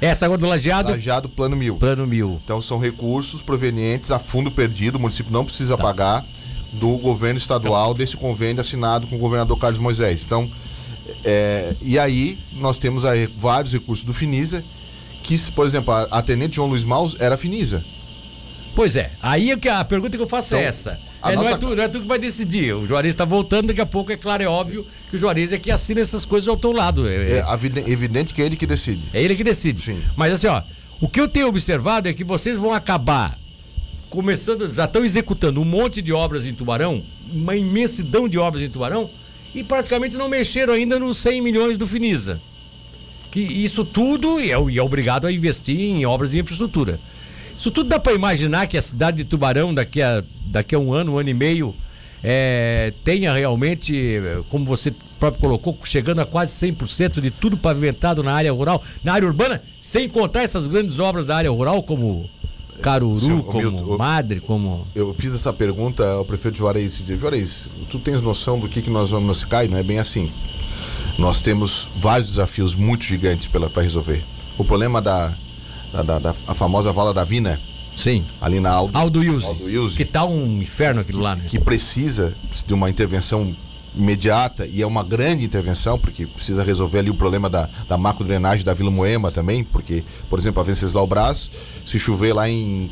Essa 0.00 0.26
agora 0.26 0.38
do 0.40 0.46
lajeado, 0.46 0.90
Lajeado, 0.90 1.28
plano 1.28 1.56
mil. 1.56 1.76
plano 1.76 2.06
mil. 2.06 2.38
Então 2.44 2.60
são 2.60 2.78
recursos 2.78 3.40
provenientes 3.40 4.10
a 4.10 4.18
fundo 4.18 4.50
perdido, 4.50 4.96
o 4.96 5.00
município 5.00 5.32
não 5.32 5.42
precisa 5.44 5.76
pagar 5.76 6.22
do 6.70 6.98
governo 6.98 7.38
estadual 7.38 7.94
desse 7.94 8.14
convênio 8.14 8.60
assinado 8.60 9.06
com 9.06 9.16
o 9.16 9.18
governador 9.18 9.56
Carlos 9.58 9.78
Moisés. 9.80 10.22
Então, 10.22 10.46
é, 11.24 11.74
e 11.80 11.98
aí 11.98 12.38
nós 12.52 12.76
temos 12.76 13.06
aí 13.06 13.26
vários 13.38 13.72
recursos 13.72 14.04
do 14.04 14.12
Finisa, 14.12 14.62
que, 15.26 15.52
por 15.52 15.66
exemplo, 15.66 15.92
a, 15.92 16.02
a 16.04 16.22
Tenente 16.22 16.56
João 16.56 16.68
Luiz 16.68 16.84
Maus 16.84 17.16
era 17.18 17.36
Finisa. 17.36 17.84
Pois 18.74 18.94
é. 18.94 19.12
Aí 19.22 19.50
é 19.50 19.56
que 19.56 19.68
a 19.68 19.82
pergunta 19.84 20.16
que 20.16 20.22
eu 20.22 20.28
faço 20.28 20.54
é 20.54 20.58
Então, 20.58 20.68
essa. 20.68 21.00
a 21.22 21.32
É, 21.32 21.34
não, 21.34 21.42
é 21.42 21.44
nossa- 21.46 21.58
tu, 21.58 21.74
não 21.74 21.82
é 21.82 21.88
tu 21.88 22.00
que 22.00 22.06
vai 22.06 22.18
decidir. 22.18 22.74
O 22.74 22.86
Juarez 22.86 23.14
está 23.14 23.24
voltando, 23.24 23.68
daqui 23.68 23.80
a 23.80 23.86
pouco, 23.86 24.12
é 24.12 24.16
claro, 24.16 24.42
é 24.42 24.46
óbvio 24.46 24.86
que 25.08 25.16
o 25.16 25.18
Juarez 25.18 25.50
é 25.52 25.58
que 25.58 25.70
assina 25.70 26.00
essas 26.00 26.24
coisas 26.26 26.46
ao 26.46 26.56
teu 26.56 26.72
lado. 26.72 27.08
É, 27.08 27.38
É 27.38 27.40
avide- 27.42 27.80
evidente 27.90 28.34
que 28.34 28.42
é 28.42 28.46
ele 28.46 28.54
que 28.56 28.66
decide. 28.66 29.02
é 29.14 29.22
ele 29.22 29.34
que 29.34 29.42
decide. 29.42 29.80
Sim. 29.82 29.98
Mas 30.14 30.32
assim, 30.34 30.46
ó, 30.46 30.62
o 31.00 31.08
que 31.08 31.18
eu 31.20 31.26
tenho 31.26 31.48
observado 31.48 32.06
é 32.08 32.12
que 32.12 32.22
vocês 32.22 32.58
vão 32.58 32.72
acabar 32.74 33.38
começando, 34.10 34.70
já 34.70 34.84
estão 34.84 35.04
executando 35.04 35.60
um 35.60 35.64
monte 35.64 36.00
de 36.00 36.12
obras 36.12 36.46
em 36.46 36.54
Tubarão, 36.54 37.02
uma 37.32 37.56
imensidão 37.56 38.28
de 38.28 38.38
obras 38.38 38.62
em 38.62 38.68
Tubarão, 38.68 39.10
e 39.54 39.64
praticamente 39.64 40.16
não 40.16 40.28
mexeram 40.28 40.74
ainda 40.74 40.98
nos 40.98 41.16
100 41.18 41.40
milhões 41.40 41.78
do 41.78 41.86
Finisa. 41.86 42.40
Que 43.36 43.64
isso 43.64 43.84
tudo 43.84 44.40
e 44.40 44.50
é, 44.50 44.58
e 44.70 44.78
é 44.78 44.82
obrigado 44.82 45.26
a 45.26 45.32
investir 45.32 45.78
em 45.78 46.06
obras 46.06 46.30
de 46.30 46.38
infraestrutura. 46.38 46.98
Isso 47.54 47.70
tudo 47.70 47.90
dá 47.90 48.00
para 48.00 48.14
imaginar 48.14 48.66
que 48.66 48.78
a 48.78 48.82
cidade 48.82 49.18
de 49.18 49.24
Tubarão, 49.24 49.74
daqui 49.74 50.00
a, 50.00 50.24
daqui 50.46 50.74
a 50.74 50.78
um 50.78 50.90
ano, 50.90 51.12
um 51.12 51.18
ano 51.18 51.28
e 51.28 51.34
meio, 51.34 51.74
é, 52.24 52.94
tenha 53.04 53.34
realmente, 53.34 54.18
como 54.48 54.64
você 54.64 54.90
próprio 55.20 55.42
colocou, 55.42 55.78
chegando 55.84 56.20
a 56.20 56.24
quase 56.24 56.52
100% 56.66 57.20
de 57.20 57.30
tudo 57.30 57.58
pavimentado 57.58 58.22
na 58.22 58.32
área 58.32 58.50
rural, 58.50 58.82
na 59.04 59.12
área 59.12 59.28
urbana, 59.28 59.62
sem 59.78 60.08
contar 60.08 60.42
essas 60.42 60.66
grandes 60.66 60.98
obras 60.98 61.26
da 61.26 61.36
área 61.36 61.50
rural, 61.50 61.82
como 61.82 62.30
Caruru, 62.80 63.44
como 63.44 63.98
Madre, 63.98 64.40
como. 64.40 64.86
Eu 64.94 65.12
fiz 65.12 65.34
essa 65.34 65.52
pergunta 65.52 66.06
ao 66.06 66.24
prefeito 66.24 66.56
Juarez. 66.56 67.04
Juarez, 67.06 67.68
tu 67.90 67.98
tens 67.98 68.22
noção 68.22 68.58
do 68.58 68.66
que, 68.66 68.80
que 68.80 68.90
nós 68.90 69.10
vamos 69.10 69.44
cair? 69.44 69.68
Não 69.68 69.76
é 69.76 69.82
bem 69.82 69.98
assim. 69.98 70.32
Nós 71.18 71.40
temos 71.40 71.88
vários 71.96 72.28
desafios 72.28 72.74
muito 72.74 73.04
gigantes 73.04 73.48
para 73.48 73.82
resolver. 73.82 74.22
O 74.58 74.64
problema 74.64 75.00
da, 75.00 75.34
da, 75.92 76.02
da- 76.02 76.18
da- 76.18 76.34
a 76.46 76.54
famosa 76.54 76.92
vala 76.92 77.14
da 77.14 77.24
Vina, 77.24 77.60
Sim. 77.96 78.24
ali 78.40 78.60
na 78.60 78.70
Aldo, 78.70 78.96
Aldo 78.98 79.24
Yuse. 79.24 79.46
Aldo 79.46 79.70
Yuse. 79.70 79.96
Que 79.96 80.04
tá 80.04 80.24
um 80.26 80.60
inferno 80.60 81.00
aquilo 81.00 81.20
lá, 81.22 81.34
né? 81.36 81.44
que 81.48 81.58
precisa 81.58 82.34
de 82.66 82.74
uma 82.74 82.90
intervenção 82.90 83.56
imediata 83.94 84.66
e 84.66 84.82
é 84.82 84.86
uma 84.86 85.02
grande 85.02 85.42
intervenção, 85.42 85.98
porque 85.98 86.26
precisa 86.26 86.62
resolver 86.62 86.98
ali 86.98 87.08
o 87.10 87.14
problema 87.14 87.48
da, 87.48 87.70
da 87.88 87.96
macro-drenagem 87.96 88.62
da 88.62 88.74
Vila 88.74 88.90
Moema 88.90 89.30
também, 89.32 89.64
porque, 89.64 90.04
por 90.28 90.38
exemplo, 90.38 90.60
a 90.60 90.64
Venceslau 90.64 91.06
Brás, 91.06 91.50
se 91.86 91.98
chover 91.98 92.34
lá 92.34 92.46
em, 92.46 92.90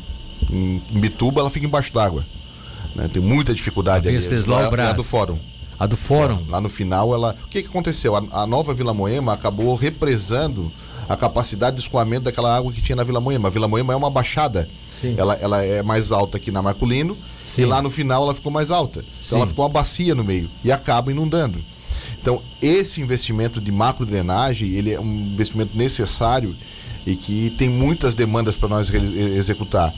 em, 0.49 0.81
em 0.91 0.99
Bituba, 0.99 1.41
ela 1.41 1.51
fica 1.51 1.67
embaixo 1.67 1.93
d'água. 1.93 2.25
né? 2.95 3.07
Tem 3.13 3.21
muita 3.21 3.53
dificuldade 3.53 4.07
ali. 4.07 4.17
Venceslau 4.17 4.57
É 4.57 4.61
a- 4.61 4.65
é 4.65 4.67
a 4.67 4.71
Brás. 4.71 4.95
do 4.95 5.03
fórum. 5.03 5.37
A 5.79 5.85
do 5.85 5.97
Fórum. 5.97 6.45
Lá 6.47 6.59
no 6.61 6.69
final, 6.69 7.13
ela. 7.13 7.35
O 7.45 7.47
que, 7.47 7.61
que 7.61 7.67
aconteceu? 7.67 8.15
A, 8.15 8.23
a 8.31 8.47
nova 8.47 8.73
Vila 8.73 8.93
Moema 8.93 9.33
acabou 9.33 9.75
represando 9.75 10.71
a 11.07 11.15
capacidade 11.15 11.75
de 11.75 11.81
escoamento 11.81 12.23
daquela 12.23 12.55
água 12.55 12.71
que 12.71 12.81
tinha 12.81 12.95
na 12.95 13.03
Vila 13.03 13.19
Moema. 13.19 13.47
A 13.47 13.51
Vila 13.51 13.67
Moema 13.67 13.93
é 13.93 13.95
uma 13.95 14.09
baixada. 14.09 14.67
Sim. 14.95 15.15
Ela, 15.17 15.35
ela 15.35 15.63
é 15.63 15.83
mais 15.83 16.11
alta 16.11 16.37
aqui 16.37 16.51
na 16.51 16.61
Marculino 16.61 17.17
Sim. 17.43 17.63
e 17.63 17.65
lá 17.65 17.81
no 17.81 17.89
final 17.89 18.23
ela 18.23 18.33
ficou 18.33 18.51
mais 18.51 18.71
alta. 18.71 18.99
Então 18.99 19.21
Sim. 19.21 19.35
ela 19.35 19.47
ficou 19.47 19.65
uma 19.65 19.71
bacia 19.71 20.15
no 20.15 20.23
meio 20.23 20.49
e 20.63 20.71
acaba 20.71 21.11
inundando. 21.11 21.59
Então, 22.21 22.41
esse 22.59 23.01
investimento 23.01 23.61
de 23.61 23.71
macro 23.71 24.03
drenagem, 24.03 24.71
ele 24.71 24.91
é 24.91 24.99
um 24.99 25.27
investimento 25.31 25.77
necessário 25.77 26.55
e 27.05 27.15
que 27.15 27.51
tem 27.51 27.69
muitas 27.69 28.15
demandas 28.15 28.57
para 28.57 28.67
nós 28.67 28.91
executar. 28.91 29.93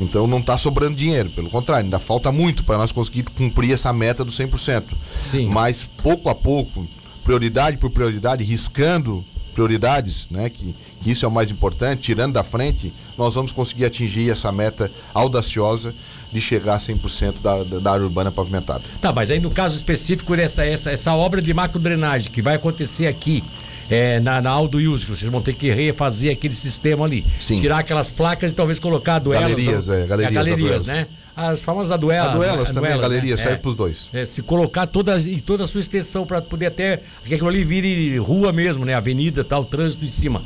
Então 0.00 0.26
não 0.26 0.38
está 0.38 0.58
sobrando 0.58 0.96
dinheiro, 0.96 1.30
pelo 1.30 1.48
contrário, 1.48 1.84
ainda 1.84 1.98
falta 1.98 2.30
muito 2.30 2.64
para 2.64 2.76
nós 2.76 2.92
conseguir 2.92 3.24
cumprir 3.24 3.72
essa 3.72 3.92
meta 3.92 4.24
do 4.24 4.30
100%. 4.30 4.84
Sim. 5.22 5.48
Mas 5.48 5.88
pouco 6.02 6.28
a 6.28 6.34
pouco, 6.34 6.86
prioridade 7.24 7.78
por 7.78 7.90
prioridade, 7.90 8.44
riscando 8.44 9.24
prioridades, 9.54 10.28
né, 10.30 10.48
que, 10.48 10.74
que 11.02 11.10
isso 11.10 11.24
é 11.24 11.28
o 11.28 11.30
mais 11.30 11.50
importante, 11.50 12.02
tirando 12.02 12.32
da 12.32 12.42
frente, 12.42 12.94
nós 13.18 13.34
vamos 13.34 13.52
conseguir 13.52 13.84
atingir 13.84 14.30
essa 14.30 14.50
meta 14.50 14.90
audaciosa 15.12 15.94
de 16.32 16.40
chegar 16.40 16.74
a 16.74 16.78
100% 16.78 17.40
da, 17.42 17.64
da, 17.64 17.78
da 17.78 17.92
área 17.92 18.04
urbana 18.04 18.30
pavimentada. 18.30 18.82
Tá, 19.00 19.12
mas 19.12 19.30
aí 19.30 19.40
no 19.40 19.50
caso 19.50 19.76
específico 19.76 20.36
dessa 20.36 20.64
essa, 20.64 20.90
essa 20.90 21.14
obra 21.14 21.42
de 21.42 21.52
macrodrenagem 21.52 22.30
que 22.30 22.40
vai 22.40 22.54
acontecer 22.54 23.06
aqui 23.06 23.42
é, 23.90 24.20
na, 24.20 24.40
na 24.40 24.50
Aldo 24.50 24.78
Use, 24.78 25.04
que 25.04 25.10
vocês 25.10 25.30
vão 25.30 25.40
ter 25.42 25.54
que 25.54 25.70
refazer 25.72 26.32
aquele 26.32 26.54
sistema 26.54 27.04
ali. 27.04 27.26
Sim. 27.40 27.60
Tirar 27.60 27.78
aquelas 27.80 28.10
placas 28.10 28.52
e 28.52 28.54
talvez 28.54 28.78
colocar 28.78 29.18
duelas. 29.18 29.48
Galerias, 29.50 29.88
ou- 29.88 29.94
é, 29.94 30.06
galerias, 30.06 30.34
galerias, 30.34 30.68
aduelas. 30.82 30.86
né? 30.86 31.06
As 31.36 31.60
famosas 31.62 31.98
duelas. 31.98 32.30
A 32.32 32.36
duelas 32.36 32.68
né? 32.68 32.74
também, 32.74 32.92
a 32.92 32.98
galeria, 32.98 33.36
né? 33.36 33.42
serve 33.42 33.54
É. 33.54 33.58
para 33.58 33.68
os 33.70 33.74
dois. 33.74 34.08
É, 34.12 34.24
se 34.26 34.42
colocar 34.42 34.86
toda, 34.86 35.18
em 35.18 35.38
toda 35.38 35.64
a 35.64 35.66
sua 35.66 35.80
extensão 35.80 36.26
para 36.26 36.42
poder 36.42 36.66
até 36.66 37.00
que 37.24 37.32
aquilo 37.34 37.48
ali 37.48 37.64
vire 37.64 38.18
rua 38.18 38.52
mesmo, 38.52 38.84
né? 38.84 38.94
Avenida, 38.94 39.42
tal, 39.42 39.64
trânsito 39.64 40.04
em 40.04 40.10
cima. 40.10 40.42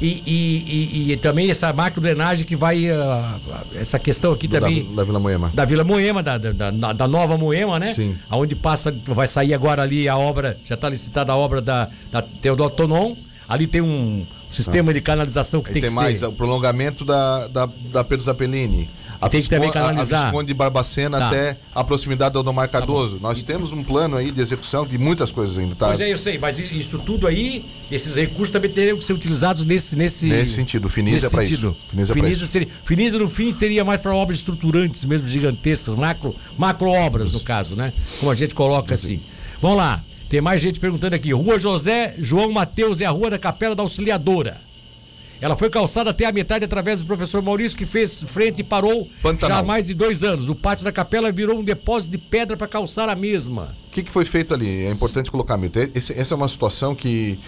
E, 0.00 0.22
e, 0.24 1.08
e- 1.08 1.12
e 1.12 1.16
também 1.16 1.50
essa 1.50 1.72
macrodrenagem 1.72 2.46
que 2.46 2.54
vai. 2.54 2.88
ah, 2.88 3.38
essa 3.74 3.98
questão 3.98 4.32
aqui 4.32 4.46
Da, 4.46 4.60
também 4.60 4.94
da 4.94 5.02
Vila 5.02 5.18
Moema. 5.18 5.50
da 5.52 5.64
Vila 5.64 5.82
Moema, 5.82 6.22
da, 6.22 6.38
da, 6.38 6.70
da- 6.70 6.92
da 6.92 7.08
nova 7.08 7.36
Moema, 7.36 7.80
né? 7.80 7.94
Sim. 7.94 8.16
Aonde 8.30 8.54
passa, 8.54 8.94
vai 9.06 9.26
sair 9.26 9.54
agora 9.54 9.82
ali 9.82 10.08
a 10.08 10.16
obra, 10.16 10.56
já 10.64 10.76
está 10.76 10.88
licitada 10.88 11.32
a 11.32 11.36
obra 11.36 11.60
da, 11.60 11.88
da 12.12 12.22
Teodoro 12.22 12.70
Tonon. 12.70 13.16
Ali 13.48 13.66
tem 13.66 13.80
um 13.80 14.24
sistema 14.50 14.92
de 14.94 15.00
canalização 15.00 15.60
que 15.62 15.72
tem, 15.72 15.82
tem, 15.82 15.90
que 15.90 15.96
mais 15.96 16.20
ser. 16.20 16.26
o 16.26 16.32
prolongamento 16.32 17.04
da, 17.04 17.48
da, 17.48 17.68
da 17.90 18.04
Pedro 18.04 18.24
Zappellini. 18.24 18.88
A 19.20 19.28
Tem 19.28 19.42
que 19.42 19.48
também 19.48 19.68
a- 19.68 19.72
canalizar. 19.72 20.20
A 20.20 20.24
Visconde 20.26 20.46
de 20.48 20.54
Barbacena 20.54 21.18
Tá. 21.18 21.26
até 21.28 21.56
a 21.74 21.82
proximidade 21.82 22.34
do 22.34 22.38
Odomar 22.40 22.68
Cardoso. 22.68 23.18
Nós 23.20 23.42
temos 23.42 23.72
um 23.72 23.82
plano 23.82 24.16
aí 24.16 24.30
de 24.30 24.40
execução 24.40 24.86
de 24.86 24.96
muitas 24.96 25.30
coisas 25.32 25.58
ainda, 25.58 25.74
tá? 25.74 25.88
Pois 25.88 25.98
é, 26.00 26.12
eu 26.12 26.18
sei, 26.18 26.38
mas 26.38 26.58
isso 26.58 26.98
tudo 27.00 27.26
aí, 27.26 27.64
esses 27.90 28.14
recursos 28.14 28.50
também 28.50 28.70
teriam 28.70 28.96
que 28.96 29.04
ser 29.04 29.12
utilizados 29.14 29.64
nesse. 29.64 29.96
Nesse, 29.96 30.26
Nesse 30.26 30.52
sentido, 30.54 30.88
Finisa 30.88 31.16
nesse 31.16 31.26
é 31.26 31.30
pra 31.30 31.42
isso. 31.42 31.76
Finisa 31.88 32.12
é 32.12 32.14
pra 32.14 32.22
Finisa, 32.22 32.44
isso. 32.44 32.52
seria, 32.52 32.68
Finisa, 32.84 33.18
no 33.18 33.28
fim, 33.28 33.50
seria 33.50 33.84
mais 33.84 34.00
para 34.00 34.14
obras 34.14 34.38
estruturantes 34.38 35.04
mesmo, 35.04 35.26
gigantescas, 35.26 35.94
macro, 35.96 36.34
macro 36.56 36.88
obras, 36.90 37.32
no 37.32 37.40
caso, 37.40 37.74
né? 37.74 37.92
Como 38.20 38.30
a 38.30 38.34
gente 38.36 38.54
coloca 38.54 38.94
assim. 38.94 39.20
Vamos 39.60 39.78
lá. 39.78 40.04
Tem 40.28 40.40
mais 40.40 40.60
gente 40.60 40.78
perguntando 40.78 41.16
aqui. 41.16 41.32
Rua 41.32 41.58
José 41.58 42.14
João 42.18 42.52
Mateus 42.52 43.00
é 43.00 43.06
a 43.06 43.10
rua 43.10 43.30
da 43.30 43.38
Capela 43.38 43.74
da 43.74 43.82
Auxiliadora. 43.82 44.60
Ela 45.40 45.56
foi 45.56 45.70
calçada 45.70 46.10
até 46.10 46.24
a 46.26 46.32
metade 46.32 46.64
através 46.64 47.00
do 47.00 47.06
professor 47.06 47.40
Maurício, 47.40 47.78
que 47.78 47.86
fez 47.86 48.22
frente 48.24 48.58
e 48.60 48.64
parou 48.64 49.08
Pantanal. 49.22 49.56
já 49.58 49.62
há 49.62 49.66
mais 49.66 49.86
de 49.86 49.94
dois 49.94 50.24
anos. 50.24 50.48
O 50.48 50.54
pátio 50.54 50.84
da 50.84 50.90
capela 50.90 51.30
virou 51.30 51.58
um 51.58 51.62
depósito 51.64 52.10
de 52.10 52.18
pedra 52.18 52.56
para 52.56 52.66
calçar 52.66 53.08
a 53.08 53.14
mesma. 53.14 53.76
O 53.88 53.90
que, 53.92 54.02
que 54.02 54.10
foi 54.10 54.24
feito 54.24 54.52
ali? 54.52 54.84
É 54.84 54.90
importante 54.90 55.30
colocar, 55.30 55.56
Milton. 55.56 55.88
Essa 55.94 56.34
é 56.34 56.36
uma 56.36 56.48
situação 56.48 56.94
que 56.94 57.38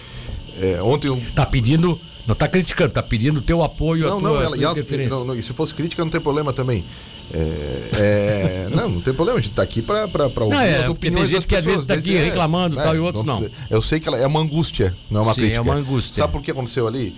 é, 0.59 0.81
ontem 0.81 1.07
eu 1.09 1.21
Tá 1.35 1.45
pedindo, 1.45 1.99
não 2.25 2.33
tá 2.35 2.47
criticando, 2.47 2.93
tá 2.93 3.03
pedindo 3.03 3.39
o 3.39 3.41
teu 3.41 3.61
apoio, 3.63 4.07
Não, 4.07 4.17
a 4.19 4.21
não, 4.21 4.29
tua, 4.31 4.43
ela, 4.43 4.55
tua 4.57 4.95
ela- 4.95 5.09
não, 5.09 5.25
não, 5.25 5.35
e 5.35 5.43
se 5.43 5.51
fosse 5.53 5.73
crítica, 5.73 6.03
não 6.03 6.11
tem 6.11 6.21
problema 6.21 6.53
também. 6.53 6.85
É, 7.33 7.89
é, 7.97 8.67
não, 8.75 8.89
não 8.89 9.01
tem 9.01 9.13
problema, 9.13 9.39
a 9.39 9.41
gente 9.41 9.53
tá 9.53 9.61
aqui 9.63 9.81
para 9.81 10.03
ouvir 10.05 10.55
é, 10.55 10.77
as 10.83 10.89
opiniões 10.89 11.29
tem 11.29 11.35
gente 11.35 11.35
das 11.39 11.45
que 11.45 11.55
às 11.55 11.63
vezes 11.65 11.85
pessoas. 11.85 11.87
tá 11.87 11.93
aqui 11.95 12.11
Desse- 12.11 12.23
reclamando 12.25 12.75
tal, 12.75 12.95
e 12.95 12.99
outros 12.99 13.23
não. 13.25 13.49
Eu 13.69 13.81
sei 13.81 13.99
que 13.99 14.07
ela 14.07 14.17
é 14.17 14.27
uma 14.27 14.39
angústia, 14.39 14.95
não 15.09 15.21
é 15.21 15.23
uma 15.23 15.33
Sim, 15.33 15.41
crítica. 15.41 15.59
é 15.59 15.61
uma 15.61 15.75
angústia. 15.75 16.23
Sabe 16.23 16.33
por 16.33 16.41
que 16.41 16.51
aconteceu 16.51 16.87
ali? 16.87 17.15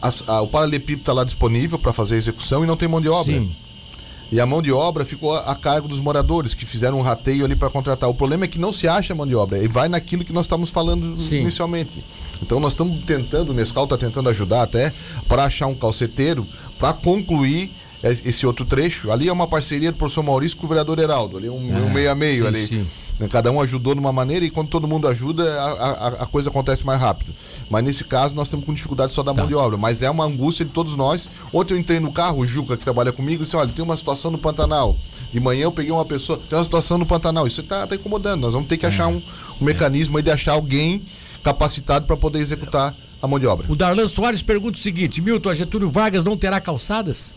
As- 0.00 0.22
a- 0.28 0.40
o 0.42 0.46
paralelepípedo 0.48 1.00
está 1.02 1.12
lá 1.12 1.24
disponível 1.24 1.78
para 1.78 1.92
fazer 1.92 2.14
a 2.14 2.18
execução 2.18 2.62
e 2.62 2.66
não 2.66 2.76
tem 2.76 2.88
mão 2.88 3.00
de 3.00 3.08
obra. 3.08 3.32
Sim. 3.38 3.54
E 4.30 4.38
a 4.40 4.44
mão 4.44 4.60
de 4.60 4.70
obra 4.70 5.06
ficou 5.06 5.34
a, 5.34 5.40
a 5.40 5.54
cargo 5.56 5.88
dos 5.88 6.00
moradores, 6.00 6.52
que 6.52 6.66
fizeram 6.66 6.98
um 6.98 7.02
rateio 7.02 7.44
ali 7.46 7.56
para 7.56 7.70
contratar. 7.70 8.10
O 8.10 8.14
problema 8.14 8.44
é 8.44 8.48
que 8.48 8.58
não 8.58 8.70
se 8.70 8.86
acha 8.86 9.14
mão 9.14 9.26
de 9.26 9.34
obra, 9.34 9.58
e 9.58 9.66
vai 9.66 9.88
naquilo 9.88 10.22
que 10.24 10.32
nós 10.34 10.44
estamos 10.44 10.68
falando 10.68 11.18
Sim. 11.18 11.40
inicialmente. 11.40 12.04
Então 12.42 12.60
nós 12.60 12.72
estamos 12.74 13.02
tentando, 13.04 13.50
o 13.50 13.54
Nescau 13.54 13.84
está 13.84 13.96
tentando 13.96 14.28
ajudar 14.28 14.62
até 14.62 14.92
para 15.26 15.44
achar 15.44 15.66
um 15.66 15.74
calceteiro 15.74 16.46
para 16.78 16.92
concluir 16.92 17.72
es- 18.04 18.22
esse 18.24 18.46
outro 18.46 18.66
trecho. 18.66 19.10
Ali 19.10 19.28
é 19.28 19.32
uma 19.32 19.46
parceria 19.46 19.90
do 19.90 19.96
professor 19.96 20.22
Maurício 20.22 20.58
com 20.58 20.66
o 20.66 20.68
vereador 20.68 20.98
Heraldo, 20.98 21.38
ali 21.38 21.46
é 21.46 21.50
um, 21.50 21.70
Ah, 21.74 21.80
um 21.86 21.90
meio 21.90 22.10
a 22.10 22.14
meio 22.14 22.42
sim, 22.42 22.48
ali. 22.48 22.66
sim. 22.66 22.86
Né, 23.18 23.26
Cada 23.28 23.50
um 23.50 23.60
ajudou 23.60 23.94
de 23.94 24.00
uma 24.00 24.12
maneira 24.12 24.44
e 24.44 24.50
quando 24.50 24.68
todo 24.68 24.86
mundo 24.86 25.08
ajuda, 25.08 25.42
a, 25.60 25.70
a- 25.72 26.08
a 26.22 26.26
coisa 26.26 26.50
acontece 26.50 26.86
mais 26.86 27.00
rápido. 27.00 27.32
Mas 27.68 27.82
nesse 27.84 28.04
caso, 28.04 28.34
nós 28.36 28.46
estamos 28.46 28.64
com 28.64 28.72
dificuldade 28.72 29.12
só 29.12 29.22
da 29.22 29.32
mão 29.32 29.42
Tá. 29.44 29.48
de 29.48 29.54
obra. 29.54 29.76
Mas 29.76 30.02
é 30.02 30.08
uma 30.10 30.24
angústia 30.24 30.64
de 30.64 30.70
todos 30.70 30.94
nós. 30.96 31.28
Ontem 31.52 31.74
eu 31.74 31.78
entrei 31.78 31.98
no 32.00 32.12
carro, 32.12 32.38
o 32.38 32.46
Juca, 32.46 32.76
que 32.76 32.84
trabalha 32.84 33.12
comigo, 33.12 33.42
disse: 33.42 33.56
olha, 33.56 33.70
tem 33.74 33.84
uma 33.84 33.96
situação 33.96 34.30
no 34.30 34.38
Pantanal. 34.38 34.96
De 35.32 35.40
manhã 35.40 35.64
eu 35.64 35.72
peguei 35.72 35.90
uma 35.92 36.04
pessoa, 36.04 36.38
tem 36.38 36.56
uma 36.56 36.64
situação 36.64 36.96
no 36.96 37.04
Pantanal. 37.04 37.46
Isso 37.46 37.60
está 37.60 37.86
tá 37.86 37.94
incomodando. 37.96 38.40
Nós 38.40 38.52
vamos 38.54 38.68
ter 38.68 38.76
que 38.78 38.86
É. 38.86 38.88
achar 38.88 39.08
um, 39.08 39.20
um 39.60 39.64
mecanismo 39.64 40.16
aí 40.16 40.22
de 40.22 40.30
achar 40.30 40.52
alguém 40.52 41.02
capacitado 41.42 42.06
para 42.06 42.16
poder 42.16 42.38
executar 42.38 42.94
a 43.20 43.26
mão 43.26 43.38
de 43.38 43.46
obra. 43.46 43.66
O 43.68 43.74
Darlan 43.76 44.06
Soares 44.08 44.42
pergunta 44.42 44.78
o 44.78 44.80
seguinte: 44.80 45.20
Milton, 45.20 45.48
a 45.50 45.54
Getúlio 45.54 45.90
Vargas 45.90 46.24
não 46.24 46.36
terá 46.36 46.60
calçadas? 46.60 47.34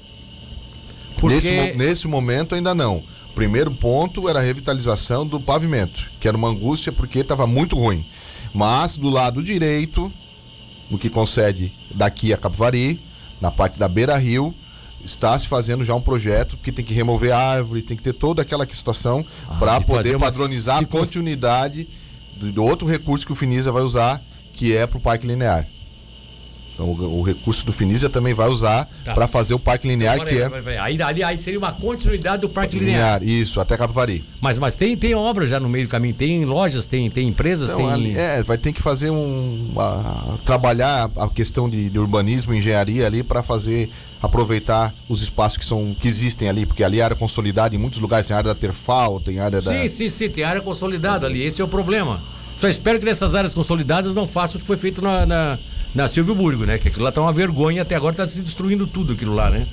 Porque. 1.20 1.36
Nesse, 1.52 1.78
nesse 1.78 2.08
momento 2.08 2.56
ainda 2.56 2.74
não. 2.74 3.04
Primeiro 3.36 3.72
ponto 3.72 4.28
era 4.28 4.40
a 4.40 4.42
revitalização 4.42 5.26
do 5.26 5.40
pavimento, 5.40 6.10
que 6.20 6.28
era 6.28 6.38
uma 6.38 6.50
angústia 6.50 6.92
porque 6.92 7.20
estava 7.20 7.48
muito 7.48 7.76
ruim. 7.76 8.06
Mas 8.54 8.98
do 8.98 9.10
lado 9.10 9.42
direito, 9.42 10.12
no 10.90 10.98
que 10.98 11.10
concede 11.10 11.72
daqui 11.94 12.34
a 12.34 12.38
Capivari, 12.38 13.00
na 13.40 13.50
parte 13.50 13.80
da 13.80 13.88
Beira 13.88 14.18
Rio, 14.18 14.54
está 15.04 15.40
se 15.40 15.48
fazendo 15.48 15.84
já 15.84 15.96
um 15.96 16.02
projeto 16.02 16.58
que 16.58 16.72
tem 16.72 16.84
que 16.84 16.94
remover 16.94 17.34
árvore, 17.34 17.82
tem 17.82 17.98
que 17.98 18.04
ter 18.04 18.14
toda 18.14 18.42
aquela 18.42 18.68
situação 18.72 19.26
Ah, 19.48 19.56
para 19.56 19.74
fazer 19.82 19.86
poder 19.86 20.20
padronizar 20.20 20.80
a 20.80 20.86
continuidade 20.86 21.88
do, 22.38 22.52
do 22.52 22.64
outro 22.64 22.88
recurso 22.88 23.26
que 23.26 23.32
o 23.32 23.36
Finisa 23.36 23.72
vai 23.72 23.82
usar, 23.82 24.22
que 24.54 24.76
é 24.76 24.86
para 24.86 24.98
o 24.98 25.02
Parque 25.02 25.26
Linear. 25.26 25.68
Então, 26.82 26.90
o, 26.90 27.20
o 27.20 27.24
recurso 27.24 27.64
do 27.66 27.72
Finisa 27.72 28.10
também 28.10 28.34
vai 28.34 28.50
usar 28.50 28.88
Tá. 29.04 29.14
para 29.14 29.28
fazer 29.28 29.54
o 29.54 29.60
Parque 29.60 29.88
Linear, 29.88 30.16
Agora, 30.16 30.30
que 30.30 30.36
é 30.38 30.50
vai- 30.50 30.62
vai- 30.62 30.78
aí, 30.78 31.02
ali, 31.02 31.24
aí 31.24 31.38
seria 31.40 31.58
uma 31.60 31.72
continuidade 31.72 32.42
do 32.42 32.50
Parque 32.50 32.78
Linear. 32.78 33.20
Linear, 33.20 33.42
isso, 33.42 33.60
até 33.62 33.76
Capivari. 33.78 34.24
Mas, 34.40 34.58
mas 34.60 34.76
tem, 34.76 34.96
tem 34.98 35.14
obra 35.16 35.48
já 35.48 35.60
no 35.60 35.70
meio 35.70 35.88
do 35.88 35.90
caminho, 35.92 36.14
tem 36.14 36.44
lojas, 36.46 36.86
tem, 36.86 37.10
tem 37.10 37.28
empresas, 37.28 37.70
Então, 37.70 37.86
tem. 37.86 37.92
ali- 37.92 38.18
é, 38.18 38.44
vai 38.44 38.58
ter 38.58 38.74
que 38.74 38.82
fazer 38.82 39.10
um. 39.10 39.72
a- 39.78 40.38
trabalhar 40.46 41.10
a 41.16 41.28
questão 41.30 41.70
de, 41.70 41.90
de 41.90 42.00
urbanismo, 42.00 42.54
engenharia 42.54 43.06
ali 43.06 43.24
para 43.24 43.42
fazer 43.44 43.90
aproveitar 44.22 44.94
os 45.10 45.22
espaços 45.24 45.58
que 45.58 45.66
são 45.66 45.96
que 46.00 46.08
existem 46.08 46.48
ali, 46.48 46.66
porque 46.66 46.84
ali 46.84 47.00
é 47.00 47.04
área 47.04 47.16
consolidada 47.16 47.76
em 47.76 47.78
muitos 47.80 48.00
lugares, 48.00 48.28
tem 48.28 48.36
área 48.38 48.54
da 48.54 48.60
Terfal, 48.60 49.20
tem 49.20 49.40
área 49.40 49.60
da. 49.62 49.72
Sim, 49.74 49.88
sim, 49.88 50.10
sim, 50.10 50.30
tem 50.30 50.44
área 50.44 50.62
consolidada 50.62 51.26
ali, 51.26 51.44
esse 51.44 51.60
é 51.62 51.64
o 51.64 51.68
problema. 51.68 52.22
Só 52.58 52.68
espero 52.68 53.00
que 53.00 53.06
nessas 53.06 53.34
áreas 53.34 53.56
consolidadas 53.56 54.14
não 54.14 54.28
faça 54.28 54.58
o 54.58 54.62
que 54.62 54.68
foi 54.68 54.78
feito 54.78 55.02
na, 55.02 55.26
na, 55.26 55.58
na 55.94 56.08
Silvio 56.08 56.36
Burgo, 56.36 56.66
né? 56.66 56.78
Que 56.78 56.88
aquilo 56.88 57.04
lá 57.04 57.12
tá 57.12 57.22
uma 57.22 57.34
vergonha, 57.34 57.82
até 57.82 57.96
agora 57.96 58.16
tá 58.16 58.28
se 58.28 58.42
destruindo 58.42 58.88
tudo 58.88 59.14
aquilo 59.14 59.34
lá, 59.34 59.50
né? 59.50 59.68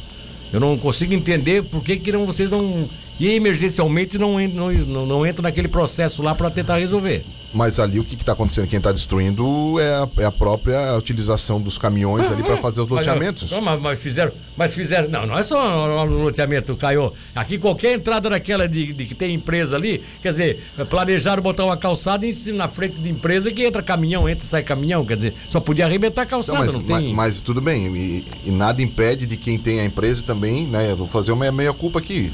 Eu 0.53 0.61
não 0.61 0.77
consigo 0.79 1.13
entender 1.13 1.63
por 1.63 1.83
que, 1.83 1.97
que 1.97 2.11
não, 2.11 2.25
vocês 2.25 2.51
não. 2.51 2.89
E 3.21 3.29
emergencialmente 3.31 4.17
não, 4.19 4.39
não, 4.49 4.73
não, 4.73 5.07
não 5.07 5.27
entram 5.27 5.43
naquele 5.43 5.69
processo 5.69 6.23
lá 6.23 6.35
para 6.35 6.51
tentar 6.51 6.79
resolver. 6.79 7.25
Mas 7.53 7.81
ali 7.81 7.99
o 7.99 8.05
que 8.05 8.15
está 8.15 8.33
acontecendo? 8.33 8.69
Quem 8.69 8.77
está 8.77 8.93
destruindo 8.93 9.81
é 9.81 9.89
a, 9.89 10.09
é 10.19 10.25
a 10.27 10.31
própria 10.31 10.95
utilização 10.97 11.59
dos 11.59 11.79
caminhões 11.79 12.31
ali 12.31 12.43
para 12.43 12.59
fazer 12.59 12.83
os 12.83 12.89
loteamentos. 12.89 13.51
Mas, 13.51 13.63
mas- 13.65 13.81
mas 13.81 14.03
fizeram, 14.03 14.33
mas 14.55 14.75
fizeram. 14.75 15.09
Não, 15.09 15.27
não 15.27 15.39
é 15.39 15.43
só 15.43 16.07
no 16.07 16.19
loteamento, 16.23 16.77
Caio. 16.77 17.11
Aqui 17.35 17.57
qualquer 17.57 17.95
entrada 17.95 18.29
daquela 18.29 18.69
de, 18.69 18.93
de 18.93 19.07
que 19.07 19.15
tem 19.15 19.33
empresa 19.35 19.77
ali, 19.77 20.05
quer 20.21 20.29
dizer, 20.29 20.63
planejaram 20.91 21.43
botar 21.43 21.65
uma 21.65 21.77
calçada 21.77 22.27
em 22.27 22.33
na 22.53 22.69
frente 22.69 23.01
de 23.01 23.09
empresa 23.09 23.51
que 23.51 23.65
entra 23.65 23.81
caminhão, 23.83 24.29
entra 24.29 24.45
e 24.45 24.47
sai 24.49 24.63
caminhão. 24.63 25.03
Quer 25.03 25.17
dizer, 25.17 25.35
só 25.49 25.59
podia 25.59 25.87
arrebentar 25.87 26.23
a 26.23 26.25
Então, 26.27 26.39
calçada, 26.43 26.65
mas, 26.67 26.75
não 26.75 26.83
tem. 26.83 27.15
mas 27.15 27.41
tudo 27.41 27.63
bem, 27.63 27.87
e, 27.97 28.27
e 28.45 28.51
nada 28.51 28.83
impede 28.83 29.25
de 29.25 29.39
quem 29.39 29.57
tem 29.57 29.81
a 29.81 29.85
empresa 29.87 30.23
também, 30.23 30.67
né? 30.67 30.91
Eu 30.91 30.97
vou 30.99 31.07
fazer 31.07 31.33
uma 31.33 31.51
meia 31.51 31.73
culpa 31.73 31.99
aqui. 31.99 32.31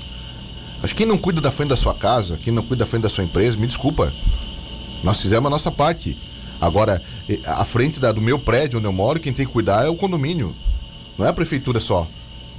Acho 0.83 0.93
que 0.93 0.99
quem 0.99 1.07
não 1.07 1.17
cuida 1.17 1.41
da 1.41 1.53
frente 1.53 1.69
da 1.69 1.77
sua 1.77 1.95
casa, 1.95 2.37
quem 2.37 2.53
não 2.53 2.65
cuida 2.65 2.85
da 2.85 2.91
frente 2.91 3.03
da 3.05 3.09
sua 3.09 3.23
empresa, 3.23 3.57
me 3.57 3.67
desculpa. 3.69 4.13
Nós 5.05 5.21
fizemos 5.21 5.47
a 5.47 5.51
nossa 5.51 5.71
parte. 5.71 6.17
Agora, 6.61 7.03
a 7.47 7.65
frente 7.65 8.01
da- 8.01 8.11
do 8.13 8.21
meu 8.21 8.39
prédio 8.39 8.79
onde 8.79 8.87
eu 8.89 8.93
moro, 8.93 9.21
quem 9.21 9.33
tem 9.33 9.47
que 9.47 9.53
cuidar 9.53 9.85
é 9.85 9.89
o 9.89 9.95
condomínio. 9.95 10.55
Não 11.19 11.27
é 11.27 11.29
a 11.29 11.33
prefeitura 11.33 11.79
só. 11.79 12.09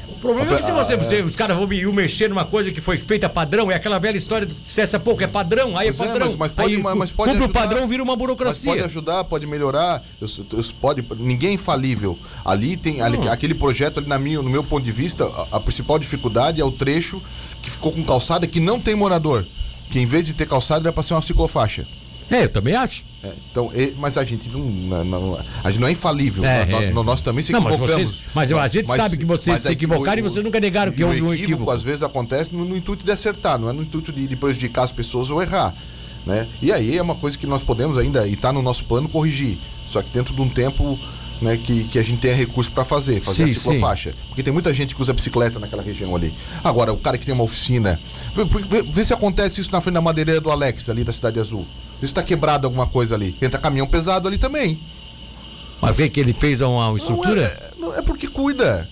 O 0.07 0.13
problema 0.19 0.53
é 0.53 0.55
que 0.57 0.63
se 0.63 0.71
você, 0.71 0.95
você- 0.95 1.21
os 1.23 1.35
caras 1.35 1.57
vão 1.57 1.65
mexer 1.91 2.29
numa 2.29 2.45
coisa 2.45 2.71
que 2.71 2.79
foi 2.79 2.95
feita 2.97 3.27
padrão, 3.27 3.71
é 3.71 3.75
aquela 3.75 3.97
velha 3.97 4.17
história 4.17 4.45
do 4.45 4.53
há 4.97 4.99
pouco, 4.99 5.23
é 5.23 5.27
padrão, 5.27 5.75
aí 5.75 5.87
é 5.87 5.89
é, 5.89 5.93
padrão. 5.93 6.27
mas- 6.27 6.35
mas 6.35 6.51
pode- 6.51 6.75
aí, 6.75 6.81
mas- 6.83 6.95
mas 6.95 7.11
pode 7.11 7.31
cumpre 7.31 7.41
o 7.41 7.45
ajudar. 7.45 7.59
padrão, 7.61 7.87
vira 7.87 8.03
uma 8.03 8.15
burocracia. 8.15 8.71
pode 8.71 8.83
ajudar, 8.83 9.23
pode 9.23 9.47
melhorar. 9.47 10.03
Eu, 10.21 10.27
eu- 10.53 10.63
pode, 10.79 11.03
ninguém 11.17 11.49
é 11.49 11.53
infalível. 11.53 12.17
Ali 12.43 12.77
tem 12.77 13.01
ali- 13.01 13.27
aquele 13.27 13.55
projeto 13.55 13.97
ali 13.99 14.07
na 14.07 14.19
minha, 14.19 14.39
no 14.43 14.49
meu 14.49 14.63
ponto 14.63 14.83
de 14.83 14.91
vista, 14.91 15.25
a, 15.25 15.57
a 15.57 15.59
principal 15.59 15.97
dificuldade 15.97 16.61
é 16.61 16.65
o 16.65 16.71
trecho 16.71 17.19
que 17.63 17.71
ficou 17.71 17.91
com 17.91 18.03
calçada 18.03 18.45
que 18.45 18.59
não 18.59 18.79
tem 18.79 18.93
morador. 18.93 19.43
Que 19.89 19.99
em 19.99 20.05
vez 20.05 20.27
de 20.27 20.33
ter 20.33 20.47
calçada 20.47 20.81
era 20.87 20.93
para 20.93 21.01
ser 21.03 21.15
uma 21.15 21.21
ciclofaixa. 21.23 21.87
É, 22.29 22.43
eu 22.45 22.49
também 22.49 22.73
acho. 22.75 23.03
É, 23.23 23.31
então, 23.51 23.71
mas 23.97 24.17
a 24.17 24.23
gente 24.25 24.49
não, 24.49 24.59
não- 24.59 25.03
não- 25.03 25.39
a 25.63 25.69
gente 25.71 25.79
não 25.79 25.87
é 25.87 25.91
infalível. 25.91 26.43
É, 26.43 26.65
nós, 26.65 26.83
é. 26.83 26.91
nós- 26.91 27.05
nós 27.05 27.21
também 27.21 27.43
se 27.43 27.51
Não, 27.51 27.61
mas 27.61 27.73
equivocamos. 27.75 28.07
vocês- 28.09 28.23
mas 28.33 28.51
eu- 28.51 28.59
a 28.59 28.67
gente 28.67 28.87
sabe 28.87 29.17
que 29.17 29.25
vocês 29.25 29.61
se 29.61 29.67
é 29.67 29.71
equivocaram 29.71 30.19
e 30.19 30.21
vocês 30.23 30.43
nunca 30.43 30.59
negaram 30.59 30.91
que 30.91 31.03
o 31.03 31.07
houve 31.07 31.21
um 31.21 31.27
equívoco, 31.33 31.43
equívoco. 31.53 31.71
às 31.71 31.83
vezes 31.83 32.01
acontece 32.03 32.53
no, 32.53 32.65
no 32.65 32.75
intuito 32.75 33.03
de 33.05 33.11
acertar, 33.11 33.59
não 33.59 33.69
é 33.69 33.73
no 33.73 33.83
intuito 33.83 34.11
de, 34.11 34.27
de 34.27 34.35
prejudicar 34.35 34.83
as 34.83 34.91
pessoas 34.91 35.29
ou 35.29 35.41
errar. 35.41 35.73
Né? 36.25 36.47
E 36.61 36.71
aí 36.71 36.97
é 36.97 37.01
uma 37.01 37.13
coisa 37.15 37.37
que 37.37 37.45
nós 37.45 37.61
podemos 37.61 37.97
ainda, 37.99 38.27
e 38.27 38.33
está 38.33 38.51
no 38.51 38.61
nosso 38.63 38.83
plano, 38.85 39.07
corrigir. 39.07 39.57
Só 39.87 40.01
que 40.01 40.09
dentro 40.11 40.33
de 40.33 40.41
um 40.41 40.49
tempo 40.49 40.97
né, 41.41 41.59
que, 41.63 41.83
que 41.83 41.99
a 41.99 42.03
gente 42.03 42.19
tenha 42.21 42.33
recurso 42.33 42.71
para 42.71 42.83
fazer, 42.85 43.19
fazer 43.19 43.45
Sim, 43.47 43.51
a 43.51 43.55
ciclofaixa. 43.55 44.13
Porque 44.29 44.41
tem 44.41 44.51
muita 44.53 44.73
gente 44.73 44.95
que 44.95 45.01
usa 45.01 45.13
bicicleta 45.13 45.59
naquela 45.59 45.83
região 45.83 46.15
ali. 46.15 46.33
Agora, 46.63 46.91
o 46.93 46.97
cara 46.97 47.17
que 47.17 47.25
tem 47.25 47.35
uma 47.35 47.43
oficina. 47.43 47.99
Vê, 48.35 48.43
vê- 48.45 48.81
vê 48.81 49.03
se 49.03 49.13
acontece 49.13 49.59
isso 49.61 49.69
na 49.71 49.81
frente 49.81 49.95
da 49.95 50.01
madeireira 50.01 50.39
do 50.41 50.49
Alex, 50.49 50.89
ali 50.89 51.03
da 51.03 51.11
Cidade 51.11 51.39
Azul. 51.39 51.67
Vê 51.99 52.07
se 52.07 52.11
está 52.11 52.23
quebrado 52.23 52.67
alguma 52.67 52.87
coisa 52.87 53.15
ali. 53.15 53.35
Entra 53.41 53.59
caminhão 53.59 53.87
pesado 53.87 54.27
ali 54.27 54.37
também. 54.37 54.79
Mas 55.81 55.91
o 55.91 55.95
que, 55.95 56.09
que 56.09 56.19
ele 56.19 56.33
fez 56.33 56.61
uma, 56.61 56.89
uma 56.89 56.97
estrutura? 56.97 57.73
Não 57.77 57.87
é, 57.87 57.91
não 57.91 57.99
é 57.99 58.01
porque 58.01 58.27
cuida. 58.27 58.89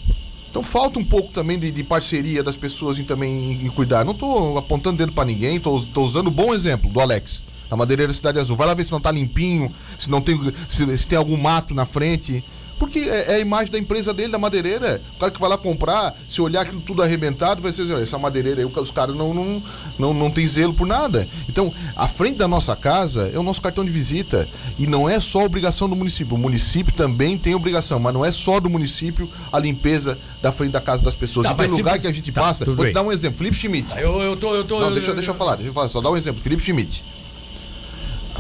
Então 0.50 0.62
falta 0.62 1.00
um 1.00 1.04
pouco 1.04 1.34
também 1.34 1.58
de, 1.58 1.72
de 1.72 1.84
parceria 1.84 2.44
das 2.44 2.56
pessoas 2.56 3.00
em 3.00 3.04
também 3.04 3.66
em 3.66 3.70
cuidar. 3.70 4.06
Não 4.06 4.12
estou 4.12 4.58
apontando 4.58 4.98
dedo 4.98 5.12
para 5.12 5.26
ninguém, 5.26 5.56
estou 5.56 6.06
usando 6.06 6.28
o 6.28 6.32
bom 6.32 6.54
exemplo 6.54 6.92
do 6.92 7.00
Alex, 7.00 7.44
na 7.72 7.76
madeireira 7.76 8.14
Cidade 8.14 8.38
Azul. 8.38 8.56
Vai 8.56 8.68
lá 8.68 8.76
ver 8.76 8.84
se 8.84 8.92
não 8.92 9.02
tá 9.02 9.10
limpinho, 9.12 9.74
se 9.98 10.12
não 10.12 10.22
tem 10.22 10.40
se, 10.70 10.98
se 10.98 11.08
tem 11.08 11.18
algum 11.18 11.38
mato 11.38 11.74
na 11.74 11.86
frente. 11.86 12.44
Porque 12.84 13.00
é, 13.00 13.32
é 13.32 13.36
a 13.36 13.40
imagem 13.40 13.72
da 13.72 13.80
empresa 13.80 14.14
dele, 14.14 14.30
da 14.30 14.38
madeireira. 14.38 15.02
O 15.16 15.20
cara 15.20 15.32
que 15.32 15.40
vai 15.40 15.50
lá 15.50 15.58
comprar, 15.58 16.14
se 16.28 16.42
olhar 16.42 16.64
aquilo 16.64 16.82
tudo 16.82 17.02
arrebentado, 17.02 17.62
vai 17.62 17.72
ser 17.72 17.84
assim, 17.84 17.94
"Olha, 17.94 18.04
essa 18.04 18.18
madeireira 18.18 18.60
aí, 18.60 18.66
os 18.66 18.92
caras 18.92 19.16
não, 19.16 19.34
não, 19.34 19.64
não, 19.98 20.14
não 20.14 20.30
tem 20.30 20.46
zelo 20.46 20.74
por 20.74 20.86
nada. 20.86 21.26
Então, 21.48 21.74
a 21.96 22.10
frente 22.10 22.38
da 22.38 22.46
nossa 22.46 22.76
casa 22.76 23.32
é 23.34 23.40
o 23.40 23.44
nosso 23.44 23.62
cartão 23.62 23.86
de 23.86 23.90
visita. 23.90 24.50
E 24.78 24.86
não 24.86 25.10
é 25.10 25.22
só 25.22 25.46
obrigação 25.46 25.88
do 25.88 25.96
município. 25.96 26.36
O 26.36 26.38
município 26.38 26.94
também 26.94 27.38
tem 27.38 27.56
obrigação, 27.56 28.00
mas 28.00 28.14
não 28.14 28.26
é 28.26 28.34
só 28.34 28.60
do 28.60 28.70
município 28.70 29.30
a 29.50 29.58
limpeza 29.58 30.18
da 30.42 30.52
frente 30.52 30.74
da 30.74 30.82
casa 30.82 31.02
das 31.02 31.16
pessoas. 31.16 31.48
Tá, 31.48 31.54
e 31.54 31.56
tem 31.56 31.70
lugar 31.70 31.98
que 32.00 32.08
a 32.08 32.12
gente 32.12 32.34
tá, 32.34 32.42
passa. 32.42 32.66
Vou 32.66 32.76
te 32.76 32.84
bem. 32.84 32.94
dar 32.94 33.04
um 33.04 33.14
exemplo. 33.14 33.38
Felipe 33.38 33.56
Schmidt. 33.56 33.98
Eu, 33.98 34.22
eu 34.22 34.36
tô. 34.36 34.54
Eu 34.54 34.66
tô 34.66 34.82
Não, 34.82 34.94
deixa, 34.94 35.14
deixa 35.14 35.32
eu 35.32 35.36
falar, 35.36 35.56
deixa 35.56 35.70
eu 35.70 35.74
falar, 35.74 35.88
só 35.88 36.02
dar 36.02 36.12
um 36.12 36.18
exemplo. 36.18 36.42
Felipe 36.42 36.62
Schmidt. 36.62 37.02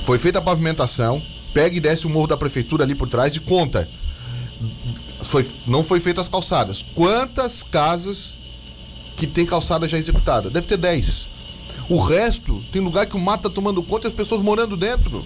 Foi 0.03 0.19
feita 0.19 0.39
a 0.39 0.41
pavimentação, 0.41 1.21
pega 1.53 1.77
e 1.77 1.79
desce 1.79 2.05
o 2.05 2.09
morro 2.09 2.27
da 2.27 2.35
prefeitura 2.35 2.83
ali 2.83 2.93
por 2.93 3.07
trás 3.07 3.33
e 3.37 3.39
conta. 3.39 3.87
Foi, 5.23 5.45
não 5.65 5.83
foi 5.83 5.99
feita 5.99 6.21
as 6.21 6.27
calçadas. 6.27 6.83
Quantas 6.93 7.63
casas 7.63 8.33
que 9.15 9.25
tem 9.27 9.45
calçada 9.45 9.87
já 9.87 9.97
executada? 9.97 10.49
Deve 10.49 10.67
ter 10.67 10.77
10. 10.77 11.27
O 11.89 11.97
resto, 12.01 12.63
tem 12.71 12.81
lugar 12.81 13.05
que 13.05 13.15
o 13.15 13.19
mato 13.19 13.43
tá 13.43 13.49
tomando 13.49 13.83
conta 13.83 14.07
e 14.07 14.09
as 14.09 14.13
pessoas 14.13 14.41
morando 14.41 14.77
dentro. 14.77 15.25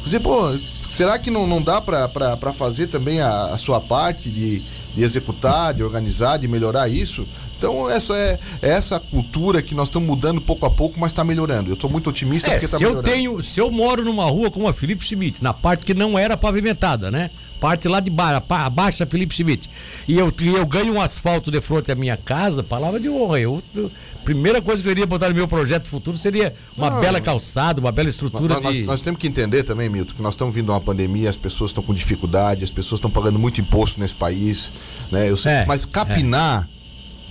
Quer 0.00 0.04
dizer, 0.04 0.20
pô, 0.20 0.58
será 0.84 1.18
que 1.18 1.30
não, 1.30 1.46
não 1.46 1.62
dá 1.62 1.80
pra 1.80 2.52
fazer 2.52 2.88
também 2.88 3.20
a, 3.20 3.46
a 3.46 3.58
sua 3.58 3.80
parte 3.80 4.28
de, 4.28 4.60
de 4.94 5.02
executar, 5.02 5.72
de 5.74 5.82
organizar, 5.82 6.38
de 6.38 6.48
melhorar 6.48 6.88
isso? 6.88 7.26
Então, 7.56 7.88
essa 7.88 8.12
é, 8.16 8.40
é 8.60 8.70
essa 8.70 8.98
cultura 8.98 9.62
que 9.62 9.72
nós 9.72 9.86
estamos 9.86 10.08
mudando 10.08 10.40
pouco 10.40 10.66
a 10.66 10.70
pouco, 10.70 10.98
mas 10.98 11.12
está 11.12 11.22
melhorando. 11.22 11.70
Eu 11.70 11.74
estou 11.74 11.88
muito 11.88 12.10
otimista 12.10 12.48
É, 12.48 12.52
porque 12.54 12.64
está 12.64 12.76
se 12.78 12.82
eu 12.82 12.88
melhorando. 12.88 13.12
tenho, 13.14 13.42
se 13.44 13.60
eu 13.60 13.70
moro 13.70 14.04
numa 14.04 14.24
rua 14.24 14.50
como 14.50 14.66
a 14.66 14.72
Felipe 14.74 15.04
Schmidt, 15.04 15.40
na 15.42 15.54
parte 15.54 15.84
que 15.86 15.94
não 15.94 16.18
era 16.18 16.36
pavimentada, 16.36 17.08
né? 17.08 17.30
Parte 17.62 17.86
lá 17.86 18.00
de 18.00 18.10
baixo, 18.10 18.42
abaixo 18.48 18.98
da 18.98 19.06
Felipe 19.06 19.32
Schmidt. 19.32 19.70
E 20.08 20.18
eu, 20.18 20.32
e 20.40 20.48
eu 20.48 20.66
ganho 20.66 20.94
um 20.94 21.00
asfalto 21.00 21.48
de 21.48 21.60
frente 21.60 21.92
à 21.92 21.94
minha 21.94 22.16
casa, 22.16 22.60
palavra 22.60 22.98
de 22.98 23.08
honra. 23.08 23.38
Eu, 23.38 23.62
eu- 23.72 23.88
primeira 24.24 24.60
coisa 24.60 24.82
que 24.82 24.88
eu 24.88 24.90
iria 24.90 25.06
botar 25.06 25.28
no 25.28 25.34
meu 25.36 25.46
projeto 25.46 25.86
futuro 25.86 26.18
seria 26.18 26.54
uma 26.76 26.90
Não. 26.90 27.00
bela 27.00 27.20
calçada, 27.20 27.80
uma 27.80 27.92
bela 27.92 28.06
Mas- 28.06 28.14
estrutura 28.16 28.54
mas 28.56 28.64
nós, 28.64 28.76
de. 28.76 28.82
nós 28.82 29.00
temos 29.00 29.20
que 29.20 29.28
entender 29.28 29.62
também, 29.62 29.88
Milton, 29.88 30.12
que 30.14 30.22
nós 30.22 30.34
estamos 30.34 30.52
vindo 30.52 30.70
uma 30.72 30.80
pandemia, 30.80 31.30
as 31.30 31.36
pessoas 31.36 31.70
estão 31.70 31.84
com 31.84 31.94
dificuldade, 31.94 32.64
as 32.64 32.70
pessoas 32.72 32.98
estão 32.98 33.08
pagando 33.10 33.38
muito 33.38 33.60
imposto 33.60 34.00
nesse 34.00 34.14
país. 34.16 34.72
Né? 35.12 35.30
Eu 35.30 35.36
sei- 35.36 35.52
É, 35.52 35.64
mas 35.64 35.84
capinar 35.84 36.68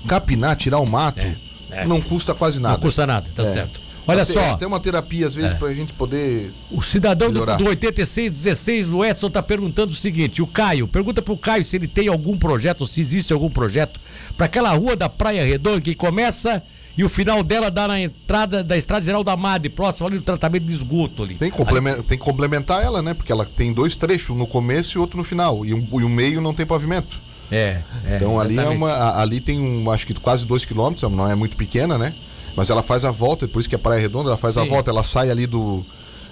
capinar, 0.07 0.55
tirar 0.55 0.79
o 0.79 0.89
mato, 0.89 1.19
É, 1.19 1.35
é. 1.71 1.85
não 1.85 2.01
custa 2.01 2.33
quase 2.33 2.57
nada. 2.59 2.75
Não 2.75 2.81
custa 2.81 3.05
nada, 3.05 3.29
tá 3.35 3.43
É. 3.43 3.45
certo. 3.45 3.79
Olha 4.11 4.23
Até- 4.23 4.33
só, 4.33 4.39
É. 4.41 4.57
Tem 4.57 4.67
uma 4.67 4.79
terapia, 4.79 5.27
às 5.27 5.35
vezes, 5.35 5.53
pra 5.53 5.73
gente 5.73 5.93
poder. 5.93 6.51
o 6.69 6.81
cidadão 6.81 7.27
do, 7.29 7.33
Melhorar. 7.33 7.57
do 7.57 7.65
8616, 7.65 8.89
o 8.89 9.03
Edson, 9.03 9.29
tá 9.29 9.41
perguntando 9.41 9.91
o 9.91 9.95
seguinte: 9.95 10.41
o 10.41 10.47
Caio, 10.47 10.87
pergunta 10.87 11.21
pro 11.21 11.37
Caio 11.37 11.63
se 11.63 11.75
ele 11.75 11.87
tem 11.87 12.07
algum 12.07 12.35
projeto, 12.37 12.85
se 12.85 13.01
existe 13.01 13.31
algum 13.33 13.49
projeto, 13.49 13.99
para 14.37 14.45
aquela 14.45 14.71
rua 14.71 14.95
da 14.95 15.09
Praia 15.09 15.43
Redonda 15.45 15.81
que 15.81 15.93
começa 15.95 16.61
e 16.97 17.03
o 17.03 17.09
final 17.09 17.41
dela 17.41 17.71
dá 17.71 17.87
na 17.87 17.99
entrada 18.01 18.63
da 18.63 18.75
Estrada 18.77 19.05
Geral 19.05 19.23
da 19.23 19.35
Madre, 19.37 19.69
próximo 19.69 20.07
ali 20.07 20.17
do 20.17 20.23
tratamento 20.23 20.65
de 20.65 20.73
esgoto 20.73 21.23
ali. 21.23 21.35
Tem 21.35 21.49
que, 21.49 21.55
complemen- 21.57 22.01
tem 22.03 22.17
que 22.17 22.23
complementar 22.23 22.83
ela, 22.83 23.01
né? 23.01 23.13
Porque 23.13 23.31
ela 23.31 23.45
tem 23.45 23.71
dois 23.71 23.95
trechos, 23.95 24.35
no 24.35 24.45
começo 24.45 24.97
e 24.97 24.99
outro 24.99 25.17
no 25.17 25.23
final. 25.23 25.65
E, 25.65 25.73
um- 25.73 25.87
e 25.99 26.03
o 26.03 26.09
meio 26.09 26.41
não 26.41 26.53
tem 26.53 26.65
pavimento. 26.65 27.19
É, 27.49 27.81
é. 28.05 28.15
Então 28.15 28.39
ali 28.39 28.57
é 28.57 28.67
uma. 28.67 28.89
a- 28.89 29.21
Ali 29.21 29.39
tem 29.41 29.59
um, 29.59 29.89
acho 29.91 30.05
que 30.07 30.13
quase 30.13 30.45
dois 30.45 30.63
quilômetros, 30.65 31.09
não 31.11 31.29
é 31.29 31.35
muito 31.35 31.55
pequena, 31.57 31.97
né? 31.97 32.13
Mas 32.55 32.69
ela 32.69 32.83
faz 32.83 33.05
a 33.05 33.11
volta, 33.11 33.47
por 33.47 33.59
isso 33.59 33.69
que 33.69 33.75
é 33.75 33.77
Praia 33.77 33.99
Redonda, 34.01 34.29
ela 34.29 34.37
faz 34.37 34.57
a 34.57 34.63
Sim. 34.63 34.69
volta, 34.69 34.89
ela 34.91 35.03
sai 35.03 35.29
ali 35.31 35.47
do. 35.47 35.85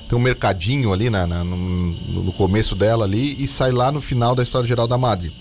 Tem 0.07 0.17
um 0.17 0.21
mercadinho 0.21 0.91
ali 0.91 1.09
na, 1.09 1.27
na- 1.27 1.43
no, 1.43 1.55
no 1.57 2.31
começo 2.33 2.75
dela 2.75 3.05
ali 3.05 3.35
e 3.41 3.47
sai 3.47 3.71
lá 3.71 3.91
no 3.91 4.01
final 4.01 4.33
da 4.35 4.41
História 4.43 4.67
Geral 4.67 4.87
da 4.87 4.97
Madre. 4.97 5.31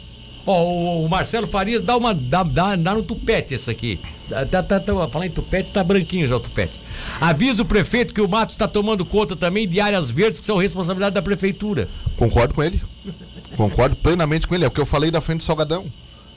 Ó, 0.47 0.63
o, 0.63 1.05
o 1.05 1.09
Marcelo 1.09 1.47
Farias 1.47 1.83
dá 1.83 1.97
uma. 1.97 2.15
dá, 2.15 2.43
dá, 2.43 2.77
dá 2.77 2.95
no 2.95 3.03
tupete 3.03 3.55
esse 3.55 3.71
aqui. 3.71 3.99
Tá, 4.29 4.63
tá, 4.63 4.81
tá, 4.81 5.09
falar 5.09 5.27
em 5.27 5.31
tupete, 5.31 5.73
tá 5.73 5.83
branquinho 5.83 6.29
já 6.29 6.37
o 6.37 6.41
tupete. 6.41 6.79
Avisa 7.21 7.63
o 7.63 7.65
prefeito 7.65 8.13
que 8.13 8.21
o 8.21 8.29
mato 8.29 8.51
está 8.51 8.69
tomando 8.69 9.05
conta 9.07 9.35
também 9.35 9.67
de 9.67 9.81
áreas 9.81 10.11
verdes 10.11 10.39
que 10.39 10.45
são 10.47 10.59
responsabilidade 10.59 11.15
da 11.15 11.23
prefeitura. 11.23 11.89
Concordo 12.17 12.55
com 12.55 12.63
ele. 12.63 12.81
Concordo 13.57 13.97
plenamente 13.97 14.47
com 14.47 14.55
ele. 14.55 14.65
É 14.65 14.69
o 14.69 14.71
que 14.71 14.81
eu 14.81 14.87
falei 14.87 15.11
da 15.11 15.21
frente 15.21 15.39
do 15.39 15.45
Salgadão. 15.45 15.87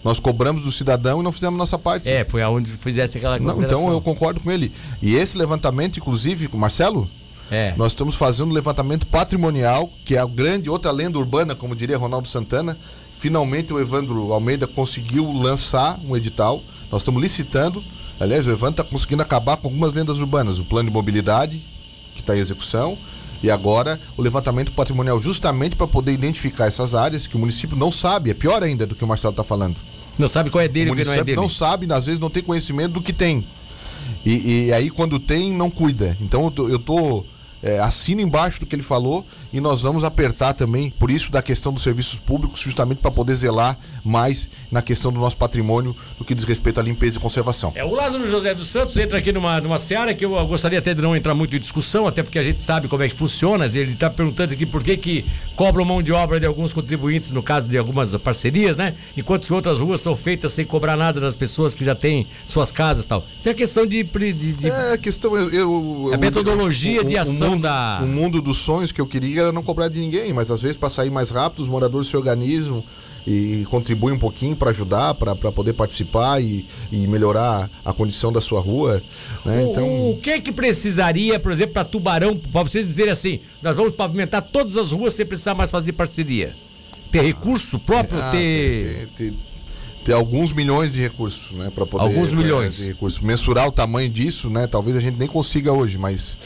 Nós 0.04 0.20
cobramos 0.20 0.64
do 0.64 0.72
cidadão 0.72 1.20
e 1.22 1.24
não 1.24 1.32
fizemos 1.32 1.58
nossa 1.58 1.78
parte. 1.78 2.10
É, 2.10 2.26
foi 2.26 2.42
aonde 2.42 2.72
fizesse 2.72 3.18
aquela 3.18 3.38
Não, 3.38 3.46
consideração. 3.46 3.82
então 3.84 3.94
eu 3.94 4.02
concordo 4.02 4.40
com 4.40 4.52
ele. 4.52 4.72
E 5.02 5.16
esse 5.16 5.38
levantamento, 5.38 5.98
inclusive, 6.00 6.48
com 6.48 6.58
o 6.58 6.60
Marcelo, 6.60 7.08
É. 7.52 7.74
nós 7.78 7.92
estamos 7.92 8.16
fazendo 8.16 8.50
um 8.50 8.54
levantamento 8.54 9.06
patrimonial, 9.06 9.90
que 10.06 10.16
é 10.16 10.20
a 10.20 10.26
grande 10.26 10.70
outra 10.70 10.92
lenda 10.92 11.20
urbana, 11.20 11.56
como 11.56 11.76
diria 11.76 11.98
Ronaldo 11.98 12.28
Santana. 12.28 12.78
Finalmente 13.20 13.72
o 13.72 13.80
Evandro 13.80 14.34
Almeida 14.34 14.66
conseguiu 14.66 15.32
lançar 15.32 16.00
um 16.04 16.18
edital. 16.18 16.64
Nós 16.92 17.02
estamos 17.02 17.22
licitando. 17.22 17.84
Aliás, 18.20 18.48
o 18.48 18.52
Evandro 18.52 18.82
está 18.82 18.84
conseguindo 18.84 19.22
acabar 19.22 19.58
com 19.58 19.68
algumas 19.68 19.94
lendas 19.94 20.18
urbanas. 20.20 20.58
O 20.58 20.66
plano 20.66 20.90
de 20.90 20.94
mobilidade, 20.94 21.64
que 22.16 22.22
está 22.22 22.36
em 22.36 22.40
execução. 22.40 22.98
E 23.44 23.50
agora 23.50 24.00
o 24.18 24.22
levantamento 24.22 24.72
patrimonial, 24.72 25.20
justamente 25.20 25.76
para 25.76 25.88
poder 25.88 26.12
identificar 26.14 26.66
essas 26.66 26.94
áreas 26.96 27.26
que 27.28 27.36
o 27.36 27.40
município 27.40 27.76
não 27.78 27.92
sabe. 27.92 28.30
É 28.32 28.34
pior 28.34 28.62
ainda 28.64 28.86
do 28.88 28.96
que 28.96 29.04
o 29.04 29.08
Marcelo 29.08 29.32
está 29.32 29.44
falando. 29.44 29.76
Não 30.18 30.28
sabe 30.28 30.50
qual 30.50 30.64
é 30.64 30.68
dele 30.68 30.90
O 30.90 30.94
o 30.94 30.96
que 30.96 31.04
não 31.04 31.14
é 31.14 31.24
dele. 31.24 31.36
não 31.36 31.50
sabe, 31.50 31.92
às 31.92 32.06
vezes 32.06 32.20
não 32.20 32.30
tem 32.30 32.44
conhecimento 32.44 32.94
do 32.94 33.02
que 33.02 33.14
tem. 33.14 33.46
E, 34.26 34.66
e 34.68 34.74
aí 34.74 34.90
quando 34.90 35.20
tem, 35.20 35.52
não 35.52 35.70
cuida. 35.70 36.18
Então 36.22 36.46
eu 36.46 36.52
tô, 36.52 36.70
eu 36.70 36.80
tô 36.80 37.26
é, 37.64 37.80
assino 37.80 38.22
embaixo 38.22 38.60
do 38.60 38.66
que 38.66 38.76
ele 38.76 38.82
falou 38.84 39.26
e 39.54 39.60
nós 39.60 39.82
vamos 39.82 40.04
apertar 40.04 40.54
também, 40.54 40.90
por 40.90 41.12
isso 41.12 41.32
da 41.32 41.42
questão 41.42 41.72
dos 41.74 41.84
serviços 41.84 42.18
públicos, 42.20 42.60
justamente 42.60 43.00
para 43.00 43.12
poder 43.12 43.36
zelar 43.36 43.78
mais 44.04 44.50
na 44.72 44.82
questão 44.82 45.12
do 45.12 45.20
nosso 45.20 45.38
patrimônio, 45.38 45.96
no 46.20 46.26
que 46.26 46.34
diz 46.34 46.44
respeito 46.44 46.80
à 46.80 46.84
limpeza 46.84 47.18
e 47.18 47.20
conservação. 47.22 47.72
É, 47.76 47.84
o 47.84 47.94
Lázaro 47.94 48.28
José 48.28 48.54
dos 48.56 48.68
Santos 48.68 48.96
entra 48.98 49.18
aqui 49.18 49.32
numa, 49.32 49.60
numa 49.62 49.78
seara 49.78 50.14
que 50.14 50.26
eu 50.26 50.32
gostaria 50.48 50.80
até 50.80 50.94
de 50.94 51.02
não 51.02 51.16
entrar 51.16 51.34
muito 51.36 51.56
em 51.56 51.60
discussão, 51.60 52.08
até 52.08 52.24
porque 52.24 52.40
a 52.40 52.44
gente 52.44 52.62
sabe 52.62 52.88
como 52.88 53.04
é 53.04 53.10
que 53.10 53.16
funciona. 53.16 53.66
Ele 53.66 53.92
está 53.94 54.10
perguntando 54.10 54.54
aqui 54.54 54.66
por 54.66 54.82
que, 54.84 54.98
que 54.98 55.26
cobram 55.56 55.86
mão 55.86 56.02
de 56.02 56.12
obra 56.12 56.40
de 56.40 56.46
alguns 56.46 56.74
contribuintes, 56.74 57.32
no 57.32 57.44
caso 57.44 57.68
de 57.68 57.78
algumas 57.78 58.16
parcerias, 58.18 58.76
né? 58.78 58.96
Enquanto 59.16 59.46
que 59.46 59.54
outras 59.54 59.80
ruas 59.82 60.02
são 60.02 60.16
feitas 60.16 60.52
sem 60.54 60.66
cobrar 60.66 60.98
nada 60.98 61.20
das 61.20 61.36
pessoas 61.36 61.76
que 61.76 61.84
já 61.86 61.94
têm 61.94 62.26
suas 62.48 62.72
casas 62.72 63.06
e 63.06 63.08
tal. 63.08 63.24
Isso 63.40 63.50
é 63.50 63.54
questão 63.54 63.86
de. 63.86 64.04
de- 64.04 64.34
de- 64.54 64.70
É, 64.70 64.94
a 64.94 64.98
questão 64.98 65.36
eu, 65.38 65.50
eu- 65.52 66.10
A 66.12 66.16
eu- 66.16 66.20
metodologia 66.20 67.04
de 67.04 67.18
ação 67.18 67.51
mundo, 67.52 67.62
da- 67.64 68.00
O 68.04 68.08
mundo 68.08 68.42
dos 68.42 68.58
sonhos 68.58 68.92
que 68.92 69.00
eu 69.02 69.06
queria 69.08 69.42
era 69.42 69.52
não 69.52 69.64
cobrar 69.64 69.88
de 69.88 70.00
ninguém, 70.00 70.34
mas 70.34 70.50
às 70.52 70.62
vezes 70.62 70.78
para 70.78 70.90
sair 70.90 71.10
mais 71.10 71.30
rápido 71.30 71.62
os 71.62 71.68
moradores 71.68 72.08
se 72.08 72.18
organizam 72.18 72.84
e 73.28 73.66
contribuem 73.70 74.16
um 74.16 74.20
pouquinho 74.20 74.56
para 74.56 74.72
ajudar, 74.72 75.14
para 75.14 75.36
poder 75.36 75.74
participar 75.74 76.42
e, 76.42 76.66
e 76.92 77.06
melhorar 77.06 77.70
a 77.86 77.94
condição 77.94 78.34
da 78.34 78.42
sua 78.42 78.60
rua. 78.60 79.02
Né? 79.46 79.64
O- 79.64 79.72
Então, 79.72 80.10
O 80.12 80.18
que 80.18 80.42
que 80.42 80.52
precisaria, 80.52 81.40
por 81.40 81.52
exemplo, 81.52 81.74
para 81.74 81.84
Tubarão, 81.86 82.36
para 82.36 82.64
vocês 82.64 82.86
dizerem 82.88 83.12
assim, 83.14 83.40
nós 83.62 83.76
vamos 83.76 83.94
pavimentar 83.94 84.42
todas 84.42 84.76
as 84.76 84.92
ruas 84.92 85.14
sem 85.14 85.26
precisar 85.26 85.54
mais 85.54 85.70
fazer 85.70 85.92
parceria? 85.94 86.56
Ter 87.12 87.22
recurso 87.22 87.78
próprio, 87.78 88.20
ah, 88.20 88.32
ter. 88.32 89.10
ter, 89.18 89.32
ter- 89.32 89.34
ter 90.04 90.14
alguns 90.14 90.52
milhões 90.52 90.92
de 90.92 91.00
recursos, 91.00 91.52
né, 91.56 91.72
para 91.76 91.86
poder 91.86 92.04
Alguns 92.06 92.34
milhões. 92.34 92.76
de 92.78 92.86
recursos. 92.88 93.20
mensurar 93.20 93.68
o 93.68 93.72
tamanho 93.72 94.10
disso, 94.10 94.50
né? 94.50 94.66
Talvez 94.66 94.98
a 94.98 95.00
gente 95.00 95.20
nem 95.20 95.28
consiga 95.28 95.72
hoje, 95.72 95.96
mas 96.00 96.40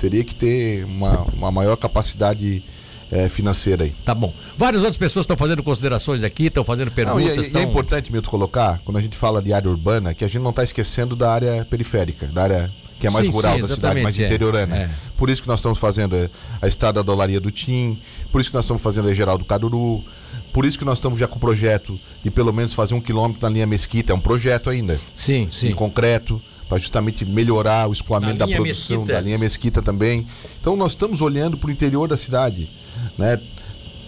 teria 0.00 0.24
que 0.24 0.34
ter 0.34 0.84
uma, 0.84 1.22
uma 1.34 1.52
maior 1.52 1.76
capacidade 1.76 2.64
eh, 3.10 3.28
financeira 3.28 3.84
aí. 3.84 3.92
Tá 4.04 4.14
bom. 4.14 4.32
Várias 4.56 4.82
outras 4.82 4.96
pessoas 4.96 5.24
estão 5.24 5.36
fazendo 5.36 5.62
considerações 5.62 6.22
aqui, 6.22 6.46
estão 6.46 6.64
fazendo 6.64 6.88
Não, 6.88 6.94
perguntas. 6.94 7.26
e, 7.26 7.30
é- 7.30 7.36
e 7.36 7.40
estão... 7.40 7.60
é 7.60 7.64
importante, 7.64 8.10
Milton, 8.12 8.30
colocar, 8.30 8.80
quando 8.84 8.96
a 8.96 9.02
gente 9.02 9.16
fala 9.16 9.42
de 9.42 9.52
área 9.52 9.68
urbana, 9.70 10.14
que 10.14 10.24
a 10.24 10.28
gente 10.28 10.42
não 10.42 10.50
está 10.50 10.64
esquecendo 10.64 11.14
da 11.14 11.30
área 11.32 11.64
periférica, 11.68 12.26
da 12.26 12.42
área 12.42 12.70
que 12.98 13.06
é 13.06 13.10
mais 13.10 13.24
Sim, 13.26 13.32
rural 13.32 13.54
sim, 13.54 13.62
da 13.62 13.68
cidade, 13.68 14.02
mais 14.02 14.18
é. 14.18 14.26
interiorana. 14.26 14.76
É. 14.76 14.90
Por 15.16 15.30
isso 15.30 15.40
que 15.40 15.48
nós 15.48 15.58
estamos 15.58 15.78
fazendo 15.78 16.14
eh, 16.14 16.28
a 16.60 16.68
estrada 16.68 17.02
da 17.02 17.12
Olaria 17.12 17.40
do 17.40 17.50
Tim, 17.50 17.98
por 18.30 18.40
isso 18.40 18.50
que 18.50 18.56
nós 18.56 18.64
estamos 18.64 18.82
fazendo 18.82 19.08
a 19.08 19.14
Geraldo 19.14 19.44
Caruru, 19.44 20.04
por 20.52 20.66
isso 20.66 20.78
que 20.78 20.84
nós 20.84 20.98
estamos 20.98 21.18
já 21.18 21.26
com 21.26 21.36
o 21.36 21.40
projeto 21.40 21.98
de 22.22 22.30
pelo 22.30 22.52
menos 22.52 22.74
fazer 22.74 22.94
um 22.94 23.00
quilômetro 23.00 23.40
na 23.42 23.48
linha 23.48 23.66
Mesquita, 23.66 24.12
é 24.12 24.14
um 24.14 24.20
projeto 24.20 24.68
ainda, 24.68 24.98
Sim, 25.14 25.42
em 25.42 25.50
sim. 25.50 25.72
concreto, 25.72 26.42
para 26.70 26.78
justamente 26.78 27.24
melhorar 27.26 27.88
o 27.88 27.92
escoamento 27.92 28.38
Da 28.38 28.46
produção, 28.46 28.98
Mesquita. 28.98 29.12
da 29.14 29.20
linha 29.20 29.36
Mesquita 29.36 29.82
também. 29.82 30.24
Então 30.60 30.76
nós 30.76 30.92
estamos 30.92 31.20
olhando 31.20 31.56
para 31.56 31.66
o 31.68 31.70
interior 31.72 32.06
da 32.08 32.16
cidade, 32.16 32.70
né? 33.18 33.40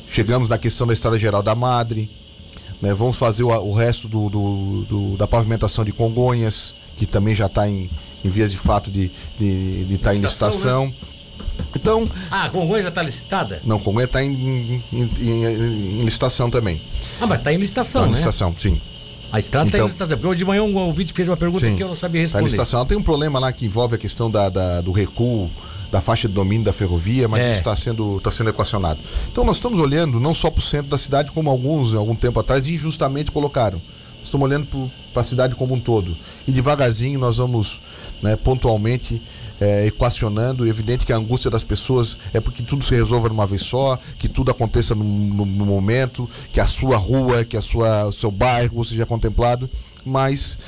Chegamos 0.09 0.49
na 0.49 0.57
questão 0.57 0.87
da 0.87 0.93
Estrada 0.93 1.19
Geral 1.19 1.43
da 1.43 1.57
Madre, 1.57 2.09
né? 2.81 2.95
Vamos 2.95 3.17
fazer 3.17 3.43
o, 3.43 3.49
o 3.49 3.75
resto 3.75 4.07
do, 4.07 4.29
do- 4.31 4.83
do- 4.89 5.17
da 5.17 5.27
pavimentação 5.27 5.85
de 5.85 5.91
Congonhas, 5.91 6.73
que 6.97 7.05
também 7.05 7.35
já 7.35 7.47
está 7.47 7.69
em, 7.69 7.91
em 8.25 8.29
vias 8.29 8.53
de 8.53 8.59
fato 8.59 8.93
de 8.93 9.07
estar 9.07 9.39
de, 9.41 9.85
de 9.87 9.99
tá 9.99 10.15
em 10.15 10.21
Licitação, 10.21 10.85
licitação. 10.87 10.95
Então, 11.75 12.09
Ah, 12.31 12.45
a 12.45 12.51
Congonha 12.51 12.83
já 12.83 12.91
está 12.91 13.03
licitada? 13.03 13.61
não, 13.65 13.81
Congonha 13.81 14.05
está 14.05 14.23
em, 14.23 14.31
em- 14.93 15.11
em- 15.21 16.01
em 16.01 16.05
licitação 16.05 16.49
também. 16.49 16.81
Ah, 17.21 17.27
mas 17.27 17.41
está 17.41 17.53
em 17.53 17.57
licitação, 17.57 18.03
Tá 18.03 18.07
em 18.07 18.11
né? 18.11 18.17
licitação, 18.17 18.55
sim. 18.57 18.81
A 19.33 19.39
estrada 19.41 19.67
está 19.67 19.79
em 19.79 19.81
Então- 19.81 19.87
licitação. 19.87 20.17
Porque 20.17 20.29
hoje 20.29 20.39
de 20.39 20.45
manhã 20.45 20.63
um 20.63 20.77
ouvinte 20.77 21.13
fez 21.13 21.27
uma 21.27 21.37
pergunta 21.37 21.65
Sim. 21.67 21.75
que 21.75 21.83
eu 21.83 21.89
não 21.89 21.95
sabia 21.95 22.21
Tá 22.21 22.25
responder. 22.25 22.45
licitação. 22.45 22.81
Ela 22.81 22.89
tem 22.89 22.99
um 22.99 23.03
problema 23.03 23.39
lá 23.39 23.51
que 23.51 23.65
envolve 23.67 23.95
a 23.95 23.99
questão 23.99 24.31
da, 24.31 24.49
da- 24.49 24.81
do 24.83 24.93
recuo 24.93 25.51
da 25.91 26.01
faixa 26.01 26.27
de 26.29 26.35
domínio 26.35 26.65
da 26.65 26.73
ferrovia, 26.73 27.29
mas 27.29 27.43
É. 27.45 27.51
isso 27.51 27.59
está 27.61 27.77
sendo, 27.77 28.21
tá 28.21 28.31
sendo 28.31 28.51
equacionado. 28.51 28.99
Então 29.31 29.45
nós 29.45 29.57
estamos 29.57 29.79
olhando 29.79 30.19
não 30.21 30.33
só 30.35 30.51
para 30.51 30.61
o 30.61 30.63
centro 30.63 30.91
da 30.91 30.97
cidade, 30.99 31.31
como 31.33 31.51
alguns, 31.51 31.95
algum 31.95 32.15
tempo 32.15 32.39
atrás, 32.41 32.67
injustamente 32.67 33.31
colocaram. 33.31 33.79
Nós 34.19 34.25
Estamos 34.29 34.47
olhando 34.47 34.91
para 35.13 35.21
a 35.21 35.25
cidade 35.25 35.55
como 35.55 35.75
um 35.75 35.81
todo. 35.81 36.17
E 36.47 36.53
devagarzinho 36.53 37.19
nós 37.19 37.37
vamos 37.39 37.81
né, 38.23 38.37
pontualmente 38.37 39.21
é, 39.63 39.87
equacionando. 39.87 40.67
É 40.67 40.69
evidente 40.69 41.07
que 41.07 41.13
a 41.13 41.17
angústia 41.17 41.51
das 41.51 41.63
pessoas 41.65 42.19
é 42.35 42.41
porque 42.41 42.63
tudo 42.63 42.85
se 42.85 42.95
resolva 42.95 43.29
de 43.29 43.35
uma 43.35 43.47
vez 43.47 43.63
só, 43.63 43.99
que 44.19 44.29
tudo 44.29 44.51
aconteça 44.51 44.95
no, 44.95 45.05
no- 45.05 45.47
no 45.47 45.67
momento, 45.67 46.29
que 46.53 46.61
a 46.61 46.67
sua 46.67 46.97
rua, 46.97 47.45
que 47.45 47.57
a 47.57 47.61
sua, 47.61 48.07
o 48.07 48.13
seu 48.13 48.31
bairro 48.31 48.85
seja 48.85 49.07
contemplado. 49.07 49.69
Mas 50.05 50.59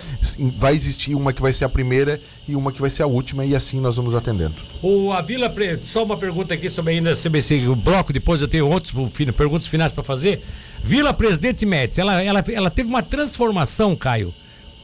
vai 0.57 0.74
existir 0.74 1.12
uma 1.16 1.32
que 1.32 1.42
vai 1.42 1.53
ser 1.53 1.64
a 1.64 1.68
primeira 1.68 2.20
e 2.47 2.55
uma 2.55 2.70
que 2.70 2.80
vai 2.80 2.88
ser 2.88 3.03
a 3.03 3.07
última, 3.09 3.45
e 3.45 3.53
assim 3.57 3.80
nós 3.80 3.97
vamos 3.97 4.14
atendendo. 4.14 4.55
O, 4.80 5.11
a 5.12 5.20
Vila. 5.20 5.53
Só 5.82 6.05
uma 6.05 6.16
pergunta 6.16 6.55
aqui 6.55 6.70
sobre 6.70 6.92
ainda 6.92 7.14
CBC, 7.16 7.66
o 7.68 7.74
bloco, 7.74 8.12
depois 8.12 8.40
eu 8.40 8.47
tenho 8.47 8.68
outros 8.68 8.95
perguntas 9.36 9.66
finais 9.66 9.92
para 9.92 10.05
fazer. 10.05 10.45
Vila 10.84 11.12
Presidente 11.12 11.66
Médici, 11.66 12.01
ela, 12.01 12.22
ela, 12.22 12.45
ela 12.53 12.70
teve 12.70 12.88
uma 12.88 13.03
transformação, 13.03 13.97
Caio, 13.97 14.32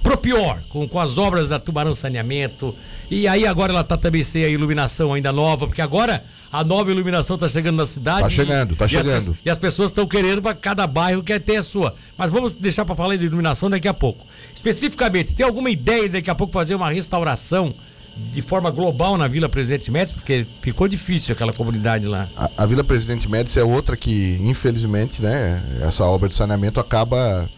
pro 0.03 0.17
pior, 0.17 0.61
com, 0.69 0.87
com 0.89 0.99
as 0.99 1.19
obras 1.19 1.49
da 1.49 1.59
Tubarão 1.59 1.95
Saneamento. 1.95 2.75
E 3.11 3.27
aí 3.29 3.47
agora 3.47 3.73
ela 3.73 3.85
tá 3.85 3.97
também 3.97 4.23
sem 4.23 4.45
a 4.45 4.49
iluminação 4.49 5.13
ainda 5.13 5.31
nova, 5.33 5.67
porque 5.67 5.83
agora 5.83 6.23
a 6.53 6.63
nova 6.65 6.91
iluminação 6.91 7.37
tá 7.37 7.49
chegando 7.49 7.77
na 7.77 7.87
cidade. 7.87 8.23
Tá 8.23 8.29
e- 8.29 8.31
chegando, 8.31 8.77
tá 8.77 8.85
e 8.85 8.87
as 8.87 8.91
chegando. 8.91 9.15
pessoas- 9.15 9.37
e 9.45 9.51
as 9.51 9.59
pessoas 9.59 9.91
estão 9.91 10.07
querendo 10.07 10.41
para 10.41 10.55
cada 10.55 10.87
bairro 10.87 11.23
quer 11.23 11.41
ter 11.41 11.57
a 11.57 11.63
sua. 11.63 11.95
Mas 12.17 12.31
vamos 12.31 12.53
deixar 12.53 12.85
para 12.85 12.95
falar 12.95 13.17
de 13.17 13.25
iluminação 13.27 13.69
daqui 13.69 13.89
a 13.89 13.95
pouco. 13.95 14.27
Especificamente, 14.55 15.35
tem 15.35 15.45
alguma 15.45 15.71
ideia 15.71 16.03
de 16.03 16.09
daqui 16.11 16.31
a 16.31 16.35
pouco 16.35 16.53
fazer 16.53 16.75
uma 16.75 16.91
restauração 16.91 17.75
de 18.17 18.43
forma 18.43 18.71
global 18.71 19.17
na 19.17 19.27
Vila 19.27 19.49
Presidente 19.49 19.91
Médici? 19.91 20.15
Porque 20.15 20.47
ficou 20.61 20.87
difícil 20.87 21.33
aquela 21.33 21.53
comunidade 21.53 22.07
lá. 22.07 22.29
A, 22.37 22.51
a 22.59 22.67
Vila 22.67 22.85
Presidente 22.85 23.29
Médici 23.29 23.59
é 23.59 23.65
outra 23.65 23.97
que, 23.97 24.39
infelizmente, 24.43 25.23
né, 25.23 25.63
essa 25.81 26.05
obra 26.05 26.29
de 26.29 26.35
saneamento 26.35 26.79
acaba 26.79 27.49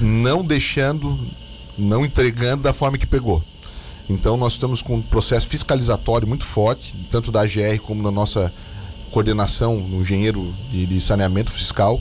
não 0.00 0.44
deixando, 0.44 1.18
não 1.76 2.04
entregando 2.04 2.62
da 2.62 2.72
forma 2.72 2.98
que 2.98 3.06
pegou. 3.06 3.42
Então 4.08 4.36
nós 4.36 4.54
estamos 4.54 4.80
com 4.80 4.96
um 4.96 5.02
processo 5.02 5.46
fiscalizatório 5.46 6.26
muito 6.26 6.44
forte, 6.44 6.94
tanto 7.10 7.30
da 7.30 7.42
AGR 7.42 7.78
como 7.82 8.02
da 8.02 8.10
nossa 8.10 8.52
coordenação 9.10 9.78
no 9.80 10.00
engenheiro 10.00 10.54
de, 10.70 10.86
de 10.86 11.00
saneamento 11.00 11.52
fiscal, 11.52 12.00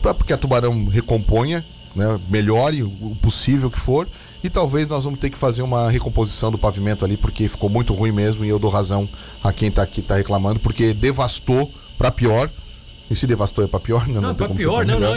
para 0.00 0.14
que 0.14 0.32
a 0.32 0.38
Tubarão 0.38 0.86
recomponha 0.86 1.64
né, 1.94 2.18
melhore 2.28 2.82
o 2.82 3.16
possível 3.20 3.70
que 3.70 3.78
for. 3.78 4.08
E 4.42 4.50
talvez 4.50 4.88
nós 4.88 5.04
vamos 5.04 5.20
ter 5.20 5.30
que 5.30 5.38
fazer 5.38 5.62
uma 5.62 5.88
recomposição 5.88 6.50
do 6.50 6.58
pavimento 6.58 7.04
ali, 7.04 7.16
porque 7.16 7.46
ficou 7.46 7.70
muito 7.70 7.94
ruim 7.94 8.10
mesmo. 8.10 8.44
E 8.44 8.48
eu 8.48 8.58
dou 8.58 8.70
razão 8.70 9.08
a 9.42 9.52
quem 9.52 9.68
está 9.68 9.82
aqui 9.82 10.02
tá 10.02 10.16
reclamando, 10.16 10.58
porque 10.58 10.92
devastou 10.92 11.70
para 11.96 12.10
pior. 12.10 12.50
E 13.12 13.16
se 13.16 13.26
devastou 13.26 13.62
é 13.62 13.66
para 13.68 13.78
pior? 13.78 14.08
Não, 14.08 14.22
não, 14.22 14.34
para 14.34 14.48
pior, 14.48 14.86
não, 14.86 14.98
não. 14.98 15.14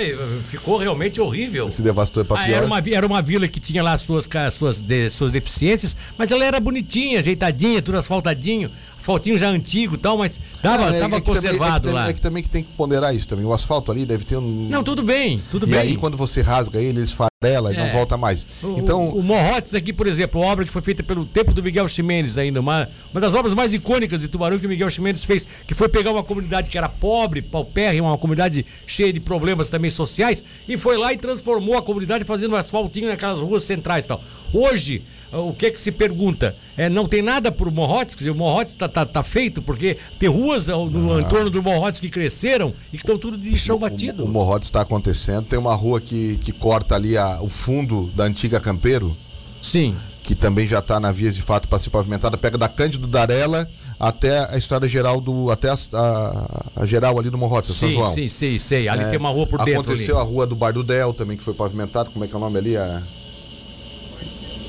Ficou 0.50 0.78
realmente 0.78 1.22
horrível. 1.22 1.72
Se 1.72 1.82
devastou 1.82 2.24
é 2.24 2.26
para 2.26 2.42
ah, 2.42 2.46
pior. 2.46 2.58
Era 2.58 2.66
uma, 2.66 2.84
era 2.92 3.08
uma 3.08 3.22
vila 3.22 3.48
que 3.48 3.58
tinha 3.58 3.82
lá 3.82 3.98
suas, 3.98 4.28
suas, 4.52 4.82
de, 4.82 5.10
suas 5.10 5.32
deficiências, 5.32 5.96
mas 6.18 6.30
ela 6.30 6.44
era 6.44 6.60
bonitinha, 6.60 7.20
ajeitadinha, 7.20 7.82
tudo 7.82 7.98
asfaltadinho 7.98 8.70
asfaltinho 9.06 9.38
já 9.38 9.50
antigo 9.50 9.96
e 9.96 9.98
tal, 9.98 10.18
mas 10.18 10.42
tava, 10.62 10.90
ah, 10.90 10.96
é, 10.96 11.00
tava 11.00 11.16
é 11.18 11.22
conservado 11.22 11.84
também, 11.86 12.00
é 12.00 12.04
lá. 12.04 12.10
É 12.10 12.14
que 12.14 12.22
também 12.22 12.42
que 12.42 12.50
tem 12.50 12.64
que 12.64 12.72
ponderar 12.74 13.16
isso 13.16 13.28
também. 13.28 13.46
O 13.46 13.54
asfalto 13.54 13.92
ali 13.92 14.06
deve 14.06 14.26
ter 14.26 14.38
um. 14.38 14.68
Não, 14.68 14.84
tudo 14.84 15.04
bem, 15.04 15.42
tudo 15.52 15.68
e 15.68 15.70
bem. 15.70 15.80
E 15.80 15.82
aí 15.82 15.98
quando 15.98 16.18
você 16.18 16.42
rasga 16.42 16.80
ele, 16.80 17.00
eles 17.00 17.12
farela 17.12 17.72
e 17.72 17.78
não 17.78 17.86
é. 17.86 17.94
volta 17.94 18.18
mais. 18.18 18.48
O, 18.64 18.80
então 18.80 19.10
o, 19.10 19.20
o 19.20 19.24
Morrotes 19.24 19.76
aqui, 19.76 19.94
por 19.94 20.08
exemplo, 20.08 20.42
obra 20.42 20.66
que 20.66 20.72
foi 20.72 20.82
feita 20.82 21.04
pelo 21.04 21.26
tempo 21.26 21.54
do 21.54 21.62
Miguel 21.62 21.88
Ximenes 21.88 22.38
ainda, 22.38 22.60
uma, 22.60 22.90
uma 23.12 23.22
das 23.22 23.34
obras 23.36 23.54
mais 23.54 23.74
icônicas 23.74 24.22
de 24.22 24.28
Tubarão 24.28 24.58
que 24.58 24.66
o 24.66 24.70
Miguel 24.70 24.90
Ximenes 24.90 25.24
fez, 25.24 25.48
que 25.68 25.76
foi 25.76 25.88
pegar 25.88 26.12
uma 26.12 26.24
comunidade 26.24 26.70
que 26.70 26.78
era 26.78 26.90
pobre, 26.90 27.42
paupérrima, 27.42 28.08
uma 28.08 28.18
comunidade 28.18 28.66
cheia 28.88 29.14
de 29.14 29.20
problemas 29.20 29.70
também 29.70 29.92
sociais, 29.92 30.44
e 30.68 30.78
foi 30.78 30.98
lá 30.98 31.14
e 31.14 31.18
transformou 31.18 31.78
a 31.78 31.82
comunidade 31.82 32.26
fazendo 32.26 32.54
um 32.54 32.58
asfaltinho 32.58 33.08
naquelas 33.08 33.40
ruas 33.40 33.64
centrais 33.64 34.06
e 34.06 34.08
tal. 34.08 34.24
Hoje, 34.52 35.04
o 35.40 35.54
que 35.54 35.66
é 35.68 35.70
que 35.72 35.80
se 35.80 35.92
pergunta? 35.92 36.56
É, 36.78 36.90
não 36.90 37.06
tem 37.06 37.22
nada 37.22 37.52
por 37.52 37.72
Morrotes, 37.72 38.16
quer 38.16 38.20
dizer, 38.20 38.32
o 38.32 38.36
Morrotes 38.36 38.74
está 38.74 38.88
tá, 38.88 39.06
tá 39.06 39.24
feito, 39.24 39.62
porque 39.62 39.98
tem 40.20 40.30
ruas 40.30 40.68
no 40.68 41.14
ah. 41.14 41.20
entorno 41.20 41.50
do 41.50 41.62
Morrotes 41.62 42.00
que 42.00 42.10
cresceram 42.10 42.74
e 42.88 42.92
que 42.92 43.04
estão 43.04 43.18
tudo 43.18 43.38
de 43.38 43.58
chão 43.58 43.78
batido. 43.78 44.24
O, 44.24 44.28
o 44.28 44.30
Morrotes 44.30 44.68
está 44.68 44.82
acontecendo, 44.82 45.46
tem 45.46 45.60
uma 45.60 45.76
rua 45.76 46.00
que, 46.02 46.38
que 46.38 46.52
corta 46.52 46.96
ali 46.96 47.18
a, 47.18 47.42
o 47.42 47.50
fundo 47.50 48.12
da 48.16 48.24
antiga 48.26 48.60
Campeiro. 48.60 49.16
Sim. 49.62 49.96
Que 50.24 50.36
também 50.36 50.66
já 50.66 50.80
está 50.80 51.00
na 51.00 51.12
vias 51.12 51.36
de 51.36 51.42
fato 51.42 51.68
para 51.68 51.80
ser 51.80 51.90
pavimentada, 51.90 52.38
pega 52.38 52.58
da 52.58 52.68
Cândido 52.68 53.08
Darela 53.08 53.70
até 54.00 54.52
a 54.54 54.58
estrada 54.58 54.88
geral 54.88 55.22
do. 55.22 55.52
até 55.52 55.70
a, 55.70 55.78
a, 55.94 56.82
a 56.82 56.86
geral 56.86 57.18
ali 57.20 57.30
do 57.30 57.38
Morrotes, 57.38 57.76
sim, 57.76 57.80
São 57.80 57.90
João. 57.90 58.08
Sim, 58.08 58.28
sim, 58.28 58.60
sei. 58.60 58.88
Ali 58.88 59.04
é, 59.04 59.10
tem 59.10 59.20
uma 59.20 59.30
rua 59.30 59.48
por 59.48 59.64
dentro. 59.64 59.82
Aconteceu 59.82 60.18
ali. 60.18 60.26
a 60.26 60.28
rua 60.28 60.48
do 60.48 60.56
Bar 60.56 60.74
do 60.74 60.84
Del 60.84 61.14
também, 61.14 61.38
que 61.38 61.44
foi 61.44 61.54
pavimentada, 61.54 62.10
como 62.10 62.26
é 62.26 62.28
que 62.28 62.34
é 62.34 62.38
o 62.38 62.40
nome 62.40 62.58
ali? 62.58 62.76
A... 62.76 63.02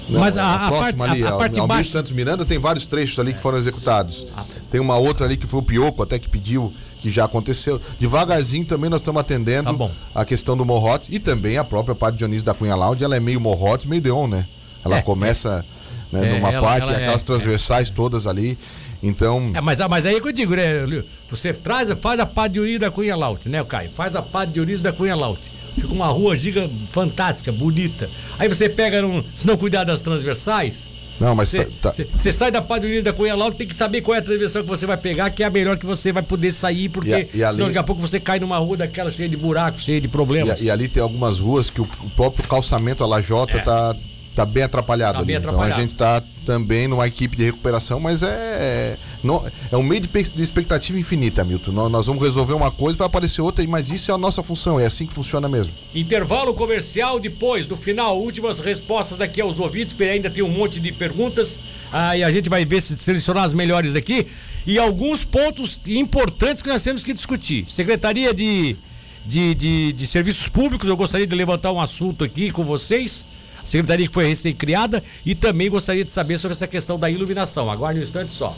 Né? 0.09 0.19
Mas 0.19 0.37
a, 0.37 0.67
a, 0.67 0.71
parte, 0.71 1.03
ali, 1.03 1.25
a, 1.25 1.31
a 1.31 1.37
parte 1.37 1.59
Almir 1.59 1.85
Santos 1.85 2.13
Miranda 2.13 2.45
tem 2.45 2.59
vários 2.59 2.87
trechos 2.87 3.19
ali 3.19 3.35
que 3.35 3.41
foram 3.41 3.59
executados. 3.59 4.27
Ah. 4.37 4.45
Tem 4.71 4.81
uma 4.81 4.97
outra 4.97 5.27
ali 5.27 5.37
que 5.37 5.47
foi 5.47 5.61
o 5.61 5.63
Pioco, 5.63 6.03
até 6.03 6.19
que 6.19 6.29
pediu, 6.29 6.73
que 7.01 7.11
já 7.11 7.25
aconteceu. 7.25 7.81
Devagarzinho 7.99 8.65
também 8.65 8.89
nós 8.89 9.01
estamos 9.01 9.21
atendendo 9.21 9.77
tá 9.77 9.91
a 10.15 10.25
questão 10.25 10.57
do 10.57 10.65
Morrotes 10.65 11.09
e 11.11 11.19
também 11.19 11.57
a 11.59 11.65
própria 11.65 11.95
parte 11.95 12.19
Dionísio 12.19 12.47
da 12.47 12.55
Cunha 12.55 12.75
Lounge, 12.75 13.03
ela 13.03 13.17
é 13.17 13.21
meio 13.21 13.41
Morrotes, 13.41 13.87
meio 13.87 14.01
Deon, 14.01 14.29
né? 14.29 14.47
Ela 14.85 14.99
é, 14.99 15.03
começa 15.03 15.65
é. 16.13 16.17
Né, 16.17 16.35
numa 16.35 16.53
ela, 16.53 16.63
parte, 16.63 16.83
ela 16.83 16.93
aquelas 16.93 17.23
é, 17.23 17.27
transversais 17.27 17.91
todas 17.91 18.27
ali. 18.27 18.57
Então. 19.03 19.53
É, 19.55 19.61
mas, 19.61 19.79
mas 19.89 20.07
aí 20.07 20.17
é 20.17 20.21
que 20.21 20.29
eu 20.29 20.33
digo, 20.33 20.55
né? 20.55 21.05
Você 21.29 21.53
traz, 21.53 21.89
faz 22.01 22.21
a 22.21 22.49
Dionísio 22.49 22.81
da 22.81 22.91
Cunha 22.91 23.17
Laut, 23.17 23.49
né, 23.49 23.63
Caio? 23.65 23.91
Faz 23.91 24.15
a 24.17 24.45
Dionísio 24.45 24.83
da 24.83 24.93
Cunha 24.93 25.15
Laut 25.15 25.41
fica 25.77 25.93
uma 25.93 26.07
rua 26.07 26.35
giga 26.37 26.71
fantástica, 26.91 27.53
bonita. 27.53 28.09
Aí 28.39 28.49
você 28.49 28.69
pega, 28.69 29.03
num, 29.03 29.23
se 29.35 29.47
não 29.47 29.57
cuidar 29.57 29.85
das 29.85 30.03
transversais. 30.03 30.91
Não, 31.19 31.35
mas 31.35 31.49
você, 31.49 31.65
tá, 31.81 31.93
tá. 31.93 32.33
sai 32.33 32.51
da 32.51 32.61
Padre 32.61 33.01
da 33.01 33.13
Cunha 33.13 33.35
logo, 33.35 33.57
tem 33.57 33.67
que 33.67 33.75
saber 33.75 34.03
qual 34.03 34.15
é 34.15 34.19
a 34.19 34.23
transversal 34.23 34.63
que 34.63 34.69
você 34.69 34.85
vai 34.85 34.99
pegar, 34.99 35.31
que 35.31 35.43
é 35.43 35.47
a 35.47 35.51
melhor 35.51 35.79
que 35.79 35.87
você 35.87 36.13
vai 36.13 36.23
poder 36.23 36.53
sair, 36.53 36.91
porque 36.91 37.29
e 37.33 37.43
a, 37.43 37.49
e 37.49 37.53
senão 37.53 37.69
daqui 37.69 37.79
a 37.79 37.83
pouco 37.83 38.03
você 38.03 38.21
cai 38.21 38.39
numa 38.39 38.59
rua 38.59 38.77
daquela 38.77 39.11
cheia 39.11 39.29
de 39.29 39.37
buracos, 39.37 39.83
cheia 39.83 40.01
de 40.01 40.09
problemas. 40.09 40.61
E, 40.61 40.67
e 40.67 40.71
ali 40.71 40.89
tem 40.89 41.03
algumas 41.03 41.41
ruas 41.41 41.71
que 41.71 41.81
o, 41.81 41.85
o 41.85 42.11
próprio 42.11 42.47
calçamento, 42.47 43.03
a 43.03 43.07
lajota, 43.07 43.57
é. 43.57 43.63
tá 43.63 43.97
tá 44.37 44.45
bem 44.45 44.63
atrapalhado 44.63 45.15
tá 45.15 45.19
ali. 45.21 45.27
Bem 45.29 45.37
atrapalhado. 45.37 45.71
Então 45.71 45.79
a 45.79 45.87
gente 45.87 45.97
tá 45.97 46.23
também 46.45 46.87
numa 46.87 47.07
equipe 47.07 47.37
de 47.37 47.45
recuperação, 47.45 47.99
mas 47.99 48.23
é, 48.23 48.29
é, 48.29 48.97
não, 49.25 49.45
é 49.73 49.77
um 49.77 49.83
meio 49.83 50.03
de, 50.03 50.43
expectativa 50.43 50.99
infinita, 50.99 51.43
Milton. 51.43 51.73
Nós, 51.73 51.91
nós, 51.91 52.07
vamos 52.07 52.23
resolver 52.23 52.53
uma 52.53 52.71
coisa, 52.71 52.99
vai 52.99 53.07
aparecer 53.07 53.41
outra, 53.41 53.67
mas 53.67 53.91
isso 53.91 54.11
é 54.11 54.15
a 54.15 54.19
nossa 54.19 54.43
função, 54.43 54.79
é 54.79 54.87
assim 54.87 55.07
que 55.07 55.13
funciona 55.13 55.49
mesmo. 55.49 55.73
Intervalo 55.95 56.55
comercial 56.55 57.19
depois, 57.19 57.67
do 57.67 57.77
final, 57.77 58.21
últimas 58.21 58.61
respostas 58.61 59.19
daqui 59.19 59.41
aos 59.41 59.59
ouvintes, 59.59 59.95
porque 59.95 60.09
ainda 60.09 60.31
tem 60.31 60.45
um 60.45 60.49
monte 60.49 60.79
de 60.79 60.93
perguntas, 60.93 61.59
aí 61.91 62.23
a 62.23 62.31
gente 62.31 62.49
vai 62.49 62.65
ver 62.65 62.83
se 62.83 62.97
selecionar 62.97 63.45
as 63.45 63.55
melhores 63.55 63.95
aqui 63.95 64.29
e 64.67 64.79
alguns 64.79 65.25
pontos 65.25 65.81
importantes 65.87 66.63
que 66.63 66.69
nós 66.69 66.85
temos 66.85 67.03
que 67.03 67.15
discutir. 67.15 67.65
Secretaria 67.69 68.35
de, 68.35 68.77
de, 69.25 69.55
de, 69.55 69.93
de 69.95 70.07
Serviços 70.07 70.47
Públicos, 70.49 70.87
eu 70.89 70.97
gostaria 70.97 71.27
de 71.27 71.35
levantar 71.35 71.73
um 71.73 71.81
assunto 71.81 72.23
aqui 72.23 72.51
com 72.51 72.65
vocês 72.65 73.27
secretaria 73.69 74.07
que 74.07 74.15
foi 74.15 74.27
recém-criada 74.27 75.03
e 75.25 75.35
também 75.35 75.69
gostaria 75.69 76.05
de 76.05 76.13
saber 76.13 76.39
sobre 76.39 76.55
essa 76.55 76.67
questão 76.67 76.99
da 76.99 77.11
iluminação. 77.11 77.71
Aguarde 77.71 78.01
um 78.01 78.03
instante 78.03 78.33
só. 78.33 78.57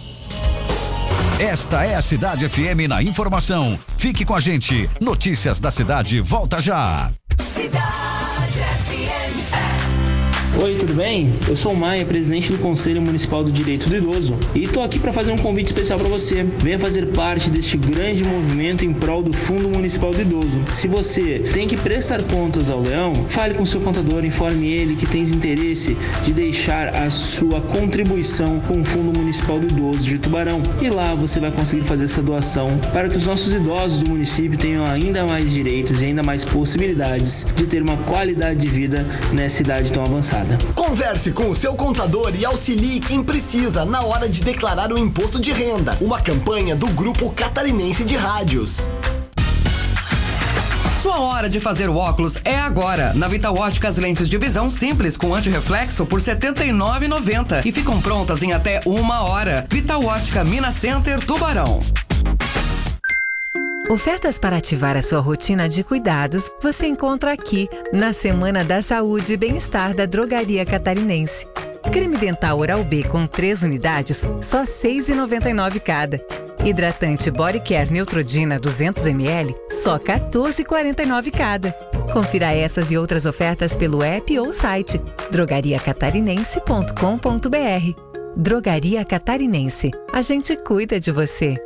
Esta 1.39 1.85
é 1.85 1.95
a 1.95 2.03
Cidade 2.03 2.49
FM 2.49 2.89
na 2.89 3.03
informação. 3.03 3.79
Fique 3.97 4.25
com 4.25 4.35
a 4.35 4.41
gente. 4.41 4.91
Notícias 5.01 5.61
da 5.61 5.71
cidade 5.71 6.21
volta 6.21 6.61
já. 6.61 7.11
Cidade. 7.39 7.98
Oi, 10.61 10.75
tudo 10.75 10.93
bem? 10.93 11.33
Eu 11.47 11.55
sou 11.55 11.71
o 11.71 11.77
Maia, 11.77 12.05
presidente 12.05 12.51
do 12.51 12.59
Conselho 12.59 13.01
Municipal 13.01 13.45
do 13.45 13.53
Direito 13.53 13.89
do 13.89 13.95
Idoso, 13.95 14.37
e 14.57 14.65
estou 14.65 14.83
aqui 14.83 14.99
para 14.99 15.13
fazer 15.13 15.31
um 15.31 15.37
convite 15.37 15.69
especial 15.69 16.01
para 16.01 16.09
você. 16.09 16.45
Venha 16.59 16.81
fazer 16.81 17.07
parte 17.13 17.49
deste 17.49 17.77
grande 17.77 18.25
movimento 18.25 18.85
em 18.85 18.93
prol 18.93 19.23
do 19.23 19.33
Fundo 19.33 19.69
Municipal 19.69 20.11
do 20.11 20.21
Idoso. 20.21 20.61
Se 20.75 20.89
você 20.89 21.49
tem 21.55 21.69
que 21.69 21.77
prestar 21.77 22.21
contas 22.25 22.71
ao 22.71 22.81
Leão, 22.81 23.13
fale 23.29 23.55
com 23.55 23.65
seu 23.65 23.81
contador, 23.81 24.25
informe 24.25 24.67
ele 24.67 24.97
que 24.97 25.07
tens 25.07 25.33
interesse 25.33 25.97
de 26.25 26.33
deixar 26.33 26.89
a 26.89 27.09
sua 27.09 27.61
contribuição 27.61 28.59
com 28.67 28.81
o 28.81 28.85
Fundo 28.85 29.17
Municipal 29.17 29.61
do 29.61 29.67
Idoso 29.73 30.03
de 30.03 30.19
Tubarão. 30.19 30.61
E 30.83 30.91
lá 30.91 31.15
você 31.15 31.39
vai 31.39 31.53
conseguir 31.53 31.85
fazer 31.85 32.07
essa 32.07 32.21
doação 32.21 32.81
para 32.93 33.09
que 33.09 33.17
os 33.17 33.29
nossos 33.29 33.53
idosos 33.53 34.01
do 34.01 34.11
município 34.11 34.59
tenham 34.59 34.85
ainda 34.85 35.25
mais 35.25 35.53
direitos 35.53 36.03
e 36.03 36.07
ainda 36.07 36.25
mais 36.25 36.45
possibilidades 36.45 37.47
de 37.55 37.65
ter 37.65 37.81
uma 37.81 37.97
qualidade 37.99 38.59
de 38.59 38.69
vida 38.69 39.07
nessa 39.33 39.63
idade 39.63 39.93
tão 39.93 40.03
avançada. 40.03 40.48
Converse 40.75 41.33
com 41.33 41.51
o 41.51 41.55
seu 41.55 41.75
contador 41.75 42.35
e 42.35 42.45
auxilie 42.45 43.01
quem 43.01 43.23
precisa 43.23 43.85
na 43.85 44.03
hora 44.03 44.29
de 44.29 44.43
declarar 44.43 44.93
o 44.93 44.99
imposto 44.99 45.41
de 45.41 45.53
renda. 45.53 45.97
Uma 46.01 46.21
campanha 46.21 46.75
do 46.75 46.87
Grupo 46.89 47.31
Catarinense 47.31 48.05
de 48.05 48.17
Rádios. 48.17 48.89
Sua 51.03 51.21
hora 51.21 51.49
de 51.49 51.61
fazer 51.61 51.89
o 51.89 51.97
óculos 51.97 52.39
é 52.45 52.59
agora. 52.59 53.15
Na 53.15 53.29
Vital 53.29 53.57
Óticas 53.57 53.99
lentes 53.99 54.29
de 54.29 54.37
visão 54.37 54.69
simples 54.69 55.17
com 55.17 55.35
antirreflexo 55.35 56.05
por 56.05 56.21
R$ 56.21 56.35
79,90 56.35 57.65
e 57.65 57.71
ficam 57.71 58.01
prontas 58.01 58.43
em 58.43 58.53
até 58.53 58.81
uma 58.85 59.23
hora. 59.23 59.65
Vital 59.71 60.05
Ótica 60.05 60.43
Mina 60.43 60.73
Center 60.73 61.25
Tubarão. 61.25 61.81
Ofertas 63.91 64.39
para 64.39 64.59
ativar 64.59 64.99
a 64.99 65.03
sua 65.03 65.19
rotina 65.19 65.67
de 65.67 65.83
cuidados 65.83 66.53
você 66.61 66.87
encontra 66.87 67.33
aqui 67.33 67.67
na 67.91 68.13
Semana 68.13 68.63
da 68.63 68.83
Saúde 68.83 69.33
e 69.33 69.37
Bem-Estar 69.37 69.95
da 69.95 70.05
Drogaria 70.05 70.67
Catarinense. 70.67 71.47
Creme 71.91 72.19
dental 72.19 72.59
Oral 72.59 72.85
B 72.85 73.03
com 73.05 73.27
3 73.27 73.63
unidades, 73.63 74.27
só 74.43 74.61
R$ 74.61 74.67
6,99 74.67 75.81
cada. 75.81 76.23
Hidratante 76.63 77.31
Body 77.31 77.61
Care 77.61 77.91
Neutrodina 77.91 78.61
200ml, 78.61 79.55
só 79.71 79.95
R$ 79.95 80.01
14,49 80.01 81.31
cada. 81.31 81.73
Confira 82.13 82.53
essas 82.53 82.93
e 82.93 82.99
outras 82.99 83.25
ofertas 83.25 83.75
pelo 83.75 84.03
app 84.03 84.39
ou 84.39 84.53
site 84.53 85.01
drogariacatarinense.com.br. 85.31 88.03
Drogaria 88.37 89.03
Catarinense. 89.03 89.91
A 90.13 90.21
gente 90.21 90.55
cuida 90.63 91.01
de 91.01 91.11
você. 91.11 91.57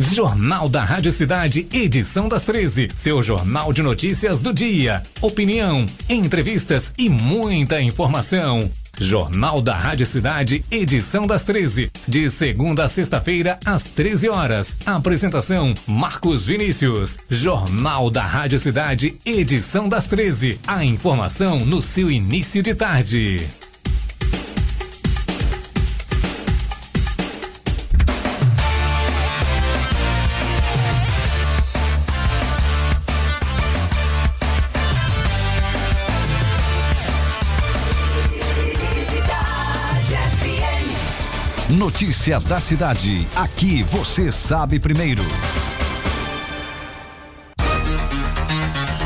Jornal 0.00 0.66
da 0.66 0.82
Rádio 0.82 1.12
Cidade, 1.12 1.68
edição 1.70 2.26
das 2.26 2.44
13. 2.44 2.88
Seu 2.94 3.22
jornal 3.22 3.70
de 3.70 3.82
notícias 3.82 4.40
do 4.40 4.50
dia. 4.50 5.02
Opinião, 5.20 5.84
entrevistas 6.08 6.94
e 6.96 7.10
muita 7.10 7.82
informação. 7.82 8.70
Jornal 8.98 9.60
da 9.60 9.74
Rádio 9.74 10.06
Cidade, 10.06 10.64
edição 10.70 11.26
das 11.26 11.44
13. 11.44 11.90
De 12.08 12.30
segunda 12.30 12.86
a 12.86 12.88
sexta-feira, 12.88 13.58
às 13.64 13.84
13 13.84 14.30
horas. 14.30 14.74
Apresentação: 14.86 15.74
Marcos 15.86 16.46
Vinícius. 16.46 17.18
Jornal 17.28 18.10
da 18.10 18.22
Rádio 18.22 18.58
Cidade, 18.58 19.14
edição 19.24 19.86
das 19.86 20.06
13. 20.06 20.58
A 20.66 20.82
informação 20.82 21.60
no 21.60 21.82
seu 21.82 22.10
início 22.10 22.62
de 22.62 22.74
tarde. 22.74 23.59
Notícias 41.80 42.44
da 42.44 42.60
cidade. 42.60 43.26
Aqui 43.34 43.82
você 43.82 44.30
sabe 44.30 44.78
primeiro. 44.78 45.22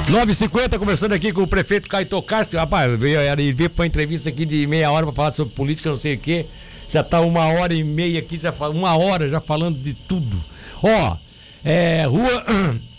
9h50, 0.08 0.76
conversando 0.80 1.12
aqui 1.12 1.30
com 1.30 1.42
o 1.42 1.46
prefeito 1.46 1.88
Caio 1.88 2.04
Tokarski. 2.06 2.56
Rapaz, 2.56 3.00
ele 3.00 3.52
veio 3.52 3.70
para 3.70 3.86
entrevista 3.86 4.28
aqui 4.28 4.44
de 4.44 4.66
meia 4.66 4.90
hora 4.90 5.06
para 5.06 5.14
falar 5.14 5.30
sobre 5.30 5.54
política, 5.54 5.88
não 5.88 5.96
sei 5.96 6.14
o 6.14 6.18
quê. 6.18 6.46
Já 6.88 7.04
tá 7.04 7.20
uma 7.20 7.46
hora 7.46 7.72
e 7.72 7.84
meia 7.84 8.18
aqui, 8.18 8.36
já 8.36 8.50
fala, 8.50 8.74
uma 8.74 8.96
hora 8.96 9.28
já 9.28 9.40
falando 9.40 9.78
de 9.78 9.94
tudo. 9.94 10.44
Ó, 10.82 11.16
é, 11.64 12.04
rua. 12.06 12.44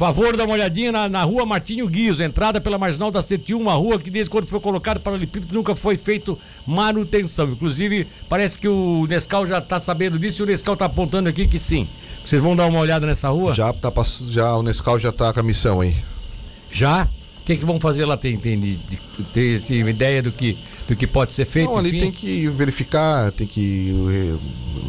Favor 0.00 0.34
dar 0.34 0.44
uma 0.44 0.54
olhadinha 0.54 0.90
na, 0.90 1.10
na 1.10 1.22
rua 1.24 1.44
Martinho 1.44 1.86
Guios, 1.86 2.20
entrada 2.20 2.58
pela 2.58 2.78
marginal 2.78 3.10
da 3.10 3.20
101, 3.20 3.60
uma 3.60 3.74
rua 3.74 3.98
que 3.98 4.10
desde 4.10 4.30
quando 4.30 4.46
foi 4.46 4.58
colocado 4.58 4.98
para 4.98 5.12
o 5.12 5.14
Olipípedo 5.14 5.54
nunca 5.54 5.76
foi 5.76 5.98
feito 5.98 6.38
manutenção. 6.66 7.50
Inclusive, 7.50 8.08
parece 8.26 8.56
que 8.56 8.66
o 8.66 9.06
Nescau 9.06 9.46
já 9.46 9.58
está 9.58 9.78
sabendo 9.78 10.18
disso 10.18 10.40
e 10.40 10.44
o 10.44 10.46
Nescau 10.46 10.72
está 10.72 10.86
apontando 10.86 11.28
aqui 11.28 11.46
que 11.46 11.58
sim. 11.58 11.86
Vocês 12.24 12.40
vão 12.40 12.56
dar 12.56 12.64
uma 12.64 12.78
olhada 12.78 13.06
nessa 13.06 13.28
rua? 13.28 13.52
Já, 13.52 13.74
tá, 13.74 13.92
já 14.30 14.56
o 14.56 14.62
Nescau 14.62 14.98
já 14.98 15.12
tá 15.12 15.34
com 15.34 15.40
a 15.40 15.42
missão 15.42 15.82
aí. 15.82 15.94
Já? 16.72 17.06
O 17.50 17.52
que, 17.52 17.58
que 17.58 17.66
vão 17.66 17.80
fazer 17.80 18.04
lá? 18.04 18.16
Tem, 18.16 18.36
tem, 18.36 18.78
tem 19.34 19.54
assim, 19.56 19.84
ideia 19.84 20.22
do 20.22 20.30
que, 20.30 20.56
do 20.86 20.94
que 20.94 21.04
pode 21.04 21.32
ser 21.32 21.44
feito? 21.44 21.72
Não, 21.72 21.78
ali 21.80 21.88
enfim? 21.88 22.00
tem 22.02 22.12
que 22.12 22.46
verificar, 22.46 23.32
tem 23.32 23.44
que 23.44 23.92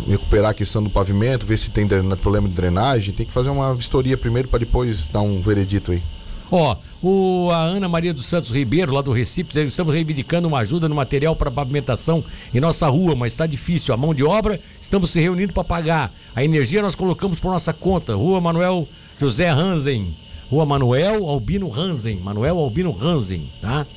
recuperar 0.07 0.51
a 0.51 0.53
questão 0.53 0.83
do 0.83 0.87
pavimento, 0.87 1.43
ver 1.43 1.57
se 1.57 1.71
tem 1.71 1.87
drena- 1.87 2.15
problema 2.15 2.47
de 2.47 2.53
drenagem, 2.53 3.15
tem 3.15 3.25
que 3.25 3.31
fazer 3.31 3.49
uma 3.49 3.73
vistoria 3.73 4.15
primeiro 4.15 4.47
para 4.47 4.59
depois 4.59 5.07
dar 5.07 5.21
um 5.21 5.41
veredito 5.41 5.91
aí. 5.91 6.03
Ó, 6.51 6.75
o, 7.01 7.49
a 7.49 7.63
Ana 7.63 7.89
Maria 7.89 8.13
dos 8.13 8.27
Santos 8.27 8.51
Ribeiro, 8.51 8.93
lá 8.93 9.01
do 9.01 9.11
Recife, 9.11 9.57
estamos 9.63 9.91
reivindicando 9.91 10.47
uma 10.47 10.59
ajuda 10.59 10.87
no 10.87 10.93
material 10.93 11.35
para 11.35 11.49
pavimentação 11.49 12.23
em 12.53 12.59
nossa 12.59 12.87
rua, 12.89 13.15
mas 13.15 13.33
está 13.33 13.47
difícil. 13.47 13.91
A 13.91 13.97
mão 13.97 14.13
de 14.13 14.23
obra, 14.23 14.59
estamos 14.79 15.09
se 15.09 15.19
reunindo 15.19 15.51
para 15.51 15.63
pagar. 15.63 16.13
A 16.35 16.43
energia 16.43 16.83
nós 16.83 16.93
colocamos 16.93 17.39
por 17.39 17.51
nossa 17.51 17.73
conta. 17.73 18.13
Rua 18.13 18.39
Manuel 18.39 18.87
José 19.19 19.49
Hansen. 19.49 20.15
Rua 20.51 20.65
Manuel 20.65 21.29
Albino 21.29 21.73
Hansen. 21.73 22.17
Manuel 22.17 22.57
Albino 22.57 22.95
Hansen, 23.01 23.49
tá? 23.61 23.87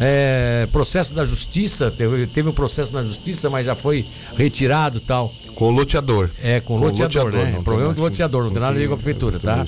É, 0.00 0.68
processo 0.70 1.12
da 1.12 1.24
justiça, 1.24 1.90
teve, 1.90 2.24
teve 2.28 2.48
um 2.48 2.52
processo 2.52 2.94
na 2.94 3.02
justiça, 3.02 3.50
mas 3.50 3.66
já 3.66 3.74
foi 3.74 4.06
retirado 4.36 4.98
e 4.98 5.00
tal. 5.00 5.34
Com 5.56 5.66
o 5.66 5.70
loteador. 5.70 6.30
É, 6.40 6.60
com, 6.60 6.78
Com 6.78 6.84
o 6.84 6.84
loteador, 6.84 7.24
loteador, 7.24 7.46
né? 7.46 7.52
não 7.52 7.64
Problema 7.64 7.88
mais 7.88 7.96
do 7.96 8.02
loteador, 8.02 8.44
não 8.44 8.50
tem 8.50 8.60
nada 8.60 8.76
a 8.76 8.78
ver 8.78 8.86
com 8.86 8.94
a 8.94 8.96
prefeitura, 8.96 9.40
tá? 9.40 9.66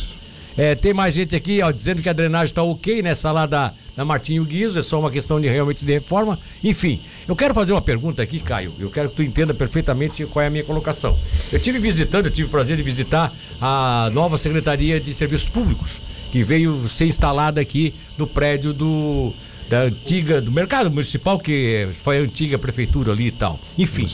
É, 0.57 0.75
tem 0.75 0.93
mais 0.93 1.15
gente 1.15 1.35
aqui, 1.35 1.61
ó, 1.63 1.71
dizendo 1.71 2.03
que 2.03 2.09
a 2.09 2.13
drenagem 2.13 2.55
tá 2.55 2.63
ok 2.63 3.03
nessa 3.03 3.33
lá 3.33 3.47
da, 3.47 3.73
da 3.97 4.05
Martinho 4.05 4.45
Guizo, 4.45 4.79
é 4.79 4.83
só 4.83 5.01
uma 5.01 5.11
questão 5.11 5.41
de 5.41 5.49
realmente 5.49 5.85
de 5.85 5.93
reforma. 5.93 6.39
Enfim, 6.63 7.01
eu 7.27 7.35
quero 7.35 7.55
fazer 7.55 7.73
uma 7.73 7.81
pergunta 7.81 8.23
aqui, 8.23 8.41
Caio. 8.41 8.73
Eu 8.79 8.91
quero 8.91 9.09
que 9.09 9.17
tu 9.17 9.23
entenda 9.23 9.55
perfeitamente 9.55 10.25
qual 10.27 10.43
é 10.43 10.47
a 10.47 10.51
minha 10.51 10.65
colocação. 10.65 11.19
Eu 11.51 11.59
tive 11.59 11.79
visitando, 11.79 12.27
eu 12.27 12.31
tive 12.31 12.47
o 12.47 12.51
prazer 12.51 12.77
de 12.77 12.83
visitar 12.83 13.33
a 13.61 14.11
nova 14.13 14.37
Secretaria 14.39 15.01
de 15.01 15.15
Serviços 15.15 15.49
Públicos, 15.49 16.01
que 16.31 16.45
veio 16.45 16.89
ser 16.89 17.07
instalada 17.07 17.61
aqui 17.61 17.95
no 18.17 18.27
prédio 18.27 18.73
do 18.73 19.33
da 19.69 19.83
antiga 19.83 20.41
do 20.41 20.51
mercado 20.51 20.91
municipal 20.91 21.39
que 21.39 21.89
foi 21.93 22.19
a 22.19 22.21
antiga 22.23 22.59
prefeitura 22.59 23.13
ali 23.13 23.29
e 23.29 23.31
tal. 23.31 23.61
Enfim, 23.79 24.09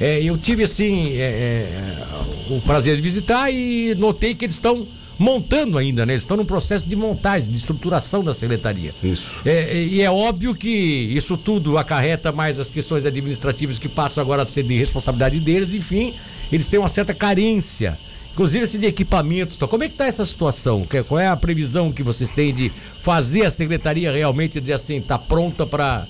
é, 0.00 0.22
eu 0.22 0.38
tive 0.38 0.64
assim 0.64 1.12
é, 1.12 1.20
é, 1.20 2.06
o 2.50 2.60
prazer 2.62 2.96
de 2.96 3.02
visitar 3.02 3.50
e 3.50 3.94
notei 3.94 4.34
que 4.34 4.46
eles 4.46 4.54
estão 4.54 4.88
montando 5.18 5.78
ainda, 5.78 6.04
né? 6.06 6.14
Eles 6.14 6.22
estão 6.22 6.36
num 6.36 6.44
processo 6.44 6.86
de 6.86 6.96
montagem, 6.96 7.48
de 7.48 7.56
estruturação 7.56 8.24
da 8.24 8.34
secretaria. 8.34 8.92
Isso. 9.02 9.36
É, 9.44 9.76
é, 9.76 9.84
e 9.84 10.00
é 10.00 10.10
óbvio 10.10 10.54
que 10.54 10.68
isso 10.68 11.36
tudo 11.36 11.78
acarreta 11.78 12.32
mais 12.32 12.58
as 12.58 12.70
questões 12.70 13.04
administrativas 13.06 13.78
que 13.78 13.88
passam 13.88 14.22
agora 14.22 14.42
a 14.42 14.46
ser 14.46 14.64
de 14.64 14.74
responsabilidade 14.74 15.38
deles, 15.38 15.74
enfim, 15.74 16.14
eles 16.50 16.66
têm 16.66 16.80
uma 16.80 16.88
certa 16.88 17.14
carência. 17.14 17.98
Inclusive 18.32 18.64
assim, 18.64 18.78
de 18.78 18.86
equipamentos. 18.86 19.56
Então, 19.56 19.68
como 19.68 19.84
é 19.84 19.88
que 19.88 19.94
está 19.94 20.06
essa 20.06 20.24
situação? 20.24 20.82
Qual 21.06 21.20
é 21.20 21.28
a 21.28 21.36
previsão 21.36 21.92
que 21.92 22.02
vocês 22.02 22.30
têm 22.30 22.52
de 22.52 22.72
fazer 22.98 23.44
a 23.44 23.50
secretaria 23.50 24.10
realmente 24.10 24.60
dizer 24.60 24.72
assim, 24.74 24.96
está 24.98 25.18
pronta 25.18 25.66
para 25.66 26.06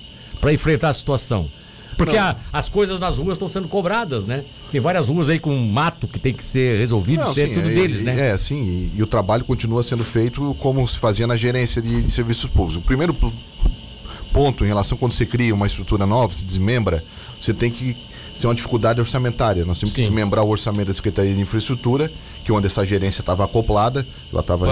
enfrentar 0.52 0.90
a 0.90 0.94
situação? 0.94 1.48
Porque 1.96 2.16
a- 2.16 2.36
as 2.52 2.68
coisas 2.68 2.98
nas 2.98 3.18
ruas 3.18 3.36
estão 3.36 3.46
sendo 3.48 3.68
cobradas, 3.68 4.24
né? 4.24 4.44
Tem 4.70 4.80
várias 4.80 5.08
ruas 5.08 5.28
aí 5.28 5.38
com 5.38 5.54
mato 5.56 6.08
que 6.08 6.18
tem 6.18 6.32
que 6.32 6.42
ser 6.44 6.78
resolvido, 6.78 7.20
Não, 7.22 7.30
é 7.30 7.34
sim, 7.34 7.52
tudo 7.52 7.68
é, 7.68 7.74
deles, 7.74 8.02
né? 8.02 8.28
É, 8.30 8.38
sim, 8.38 8.62
e, 8.94 8.98
e 8.98 9.02
o 9.02 9.06
trabalho 9.06 9.44
continua 9.44 9.82
sendo 9.82 10.02
feito 10.02 10.56
como 10.58 10.86
se 10.88 10.98
fazia 10.98 11.26
na 11.26 11.36
gerência 11.36 11.82
de, 11.82 12.02
de 12.02 12.10
serviços 12.10 12.48
públicos. 12.48 12.76
O 12.76 12.80
primeiro 12.80 13.14
ponto 14.32 14.64
em 14.64 14.68
relação 14.68 14.96
quando 14.96 15.12
você 15.12 15.26
cria 15.26 15.54
uma 15.54 15.66
estrutura 15.66 16.06
nova, 16.06 16.32
se 16.32 16.44
desmembra, 16.44 17.04
você 17.40 17.52
tem 17.52 17.70
que 17.70 17.96
ter 18.42 18.48
uma 18.48 18.54
dificuldade 18.54 19.00
orçamentária. 19.00 19.64
Nós 19.64 19.78
temos 19.78 19.94
que 19.94 20.02
Sim. 20.02 20.08
desmembrar 20.08 20.44
o 20.44 20.48
orçamento 20.48 20.88
da 20.88 20.94
Secretaria 20.94 21.32
de 21.34 21.40
Infraestrutura, 21.40 22.10
que 22.44 22.50
é 22.50 22.54
onde 22.54 22.66
essa 22.66 22.84
gerência 22.84 23.20
estava 23.22 23.44
acoplada, 23.44 24.04
ela 24.32 24.40
estava 24.40 24.66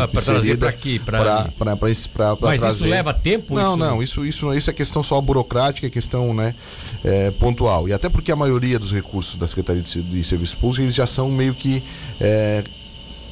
esse- 1.89 2.09
pra- 2.09 2.37
pra 2.37 2.49
Mas 2.49 2.57
isso 2.61 2.65
trazer. 2.67 2.89
leva 2.89 3.15
tempo? 3.15 3.55
Não, 3.55 3.69
isso? 3.71 3.77
não, 3.77 4.03
isso, 4.03 4.27
isso, 4.27 4.55
isso 4.55 4.69
é 4.71 4.73
questão 4.73 5.03
só 5.03 5.21
burocrática, 5.21 5.87
é 5.87 5.91
questão 5.91 6.35
né, 6.35 6.55
é, 7.05 7.31
pontual. 7.31 7.89
E 7.89 7.93
até 7.93 8.09
porque 8.09 8.33
a 8.33 8.37
maioria 8.37 8.79
dos 8.79 8.93
recursos 8.93 9.37
da 9.37 9.47
Secretaria 9.47 9.83
de, 9.83 10.03
de 10.03 10.25
Serviços 10.25 10.55
Públicos 10.57 10.81
eles 10.81 10.95
já 10.95 11.07
são 11.07 11.31
meio 11.31 11.55
que 11.55 11.83
é, 12.21 12.65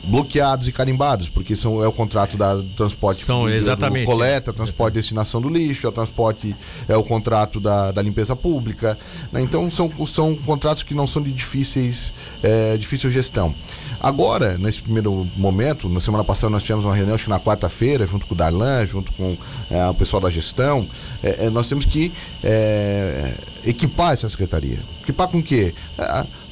bloqueados 0.05 0.69
e 0.69 0.73
carimbados, 0.73 1.29
porque 1.29 1.55
são, 1.55 1.83
é 1.83 1.89
o 1.89 1.93
contrato 1.93 2.37
da, 2.37 2.55
do 2.55 2.63
transporte 2.71 3.25
São, 3.25 3.49
exatamente, 3.49 4.07
coleta, 4.07 4.53
transporte 4.53 4.95
e 4.95 4.99
destinação 4.99 5.41
do 5.41 5.49
lixo, 5.49 5.87
é 5.87 5.91
o 5.91 5.93
transporte, 5.93 6.57
é 6.89 6.97
o 6.97 7.03
contrato 7.03 7.61
da, 7.61 7.91
da 7.93 8.03
limpeza 8.03 8.35
pública. 8.35 8.99
né? 9.33 9.41
Então 9.43 9.71
são, 9.71 9.91
são 10.07 10.35
contratos 10.35 10.83
que 10.83 10.95
não 10.95 11.07
são 11.07 11.23
de 11.23 11.33
difíceis, 11.33 12.13
é, 12.43 12.77
difícil 12.77 13.11
gestão. 13.11 13.55
Agora, 14.01 14.57
nesse 14.57 14.81
primeiro 14.81 15.27
momento, 15.37 15.89
na 15.89 15.99
semana 15.99 16.23
passada 16.23 16.51
nós 16.51 16.63
tivemos 16.63 16.85
uma 16.85 16.95
reunião, 16.95 17.15
acho 17.15 17.25
que 17.25 17.31
na 17.31 17.41
quarta-feira, 17.41 18.07
junto 18.07 18.27
com 18.27 18.35
o 18.35 18.37
Darlan, 18.37 18.87
junto 18.87 19.13
com 19.13 19.37
é, 19.71 19.85
o 19.89 19.95
pessoal 19.95 20.23
da 20.23 20.31
gestão, 20.31 20.87
é, 21.23 21.47
é, 21.47 21.51
nós 21.51 21.69
temos 21.69 21.85
que 21.85 22.13
é, 22.43 23.35
equipar 23.65 24.13
essa 24.13 24.29
secretaria. 24.31 24.79
Equipar 25.03 25.27
com 25.29 25.39
o 25.39 25.43
quê? 25.43 25.75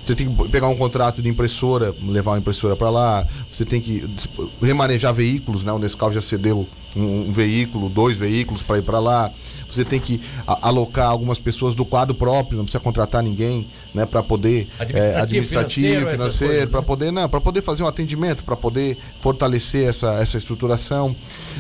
Você 0.07 0.15
tem 0.15 0.33
que 0.33 0.49
pegar 0.49 0.69
um 0.69 0.77
contrato 0.77 1.21
de 1.21 1.29
impressora, 1.29 1.93
levar 2.01 2.31
uma 2.33 2.39
impressora 2.39 2.77
para 2.77 2.89
lá, 2.89 3.27
você 3.51 3.65
tem 3.65 3.81
que 3.81 4.07
dis- 4.07 4.29
remanejar 4.63 5.13
veículos, 5.13 5.65
né? 5.65 5.73
O 5.73 5.81
Nescau 5.81 6.13
já 6.13 6.23
cedeu 6.23 6.67
um, 6.97 7.29
um 7.29 7.33
veículo, 7.33 7.89
dois 7.89 8.17
veículos 8.17 8.63
para 8.63 8.79
ir 8.79 8.83
para 8.83 8.99
lá. 8.99 9.31
Você 9.69 9.85
tem 9.85 9.99
que 9.99 10.21
a- 10.47 10.69
alocar 10.69 11.09
algumas 11.09 11.41
pessoas 11.41 11.75
do 11.75 11.85
quadro 11.85 12.15
próprio, 12.15 12.57
não 12.57 12.65
precisa 12.65 12.79
contratar 12.83 13.21
ninguém, 13.21 13.67
né, 13.93 14.07
para 14.07 14.23
poder 14.23 14.69
Administrativo, 14.79 14.99
é, 14.99 15.21
administrativo, 15.21 16.11
financeiro, 16.11 16.71
para 16.71 16.81
né? 16.81 16.87
poder 16.87 17.11
não, 17.11 17.29
para 17.29 17.41
poder 17.41 17.63
fazer 17.63 17.83
um 17.83 17.87
atendimento, 17.89 18.45
para 18.45 18.55
poder 18.57 18.97
fortalecer 19.19 19.89
essa, 19.89 20.13
essa 20.15 20.39
estruturação. 20.39 21.17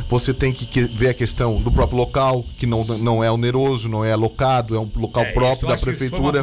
Você 0.08 0.32
tem 0.32 0.52
que, 0.52 0.66
que- 0.66 0.84
ver 0.84 1.08
a 1.08 1.14
questão 1.14 1.60
do 1.60 1.70
próprio 1.72 1.98
local, 1.98 2.44
que 2.56 2.64
não, 2.64 2.84
não 2.84 3.24
é 3.24 3.30
oneroso, 3.30 3.88
não 3.88 4.04
é 4.04 4.12
alocado, 4.12 4.76
é 4.76 4.78
um 4.80 4.88
local 4.96 5.24
É, 5.24 5.32
próprio 5.32 5.68
da 5.68 5.76
prefeitura. 5.76 6.38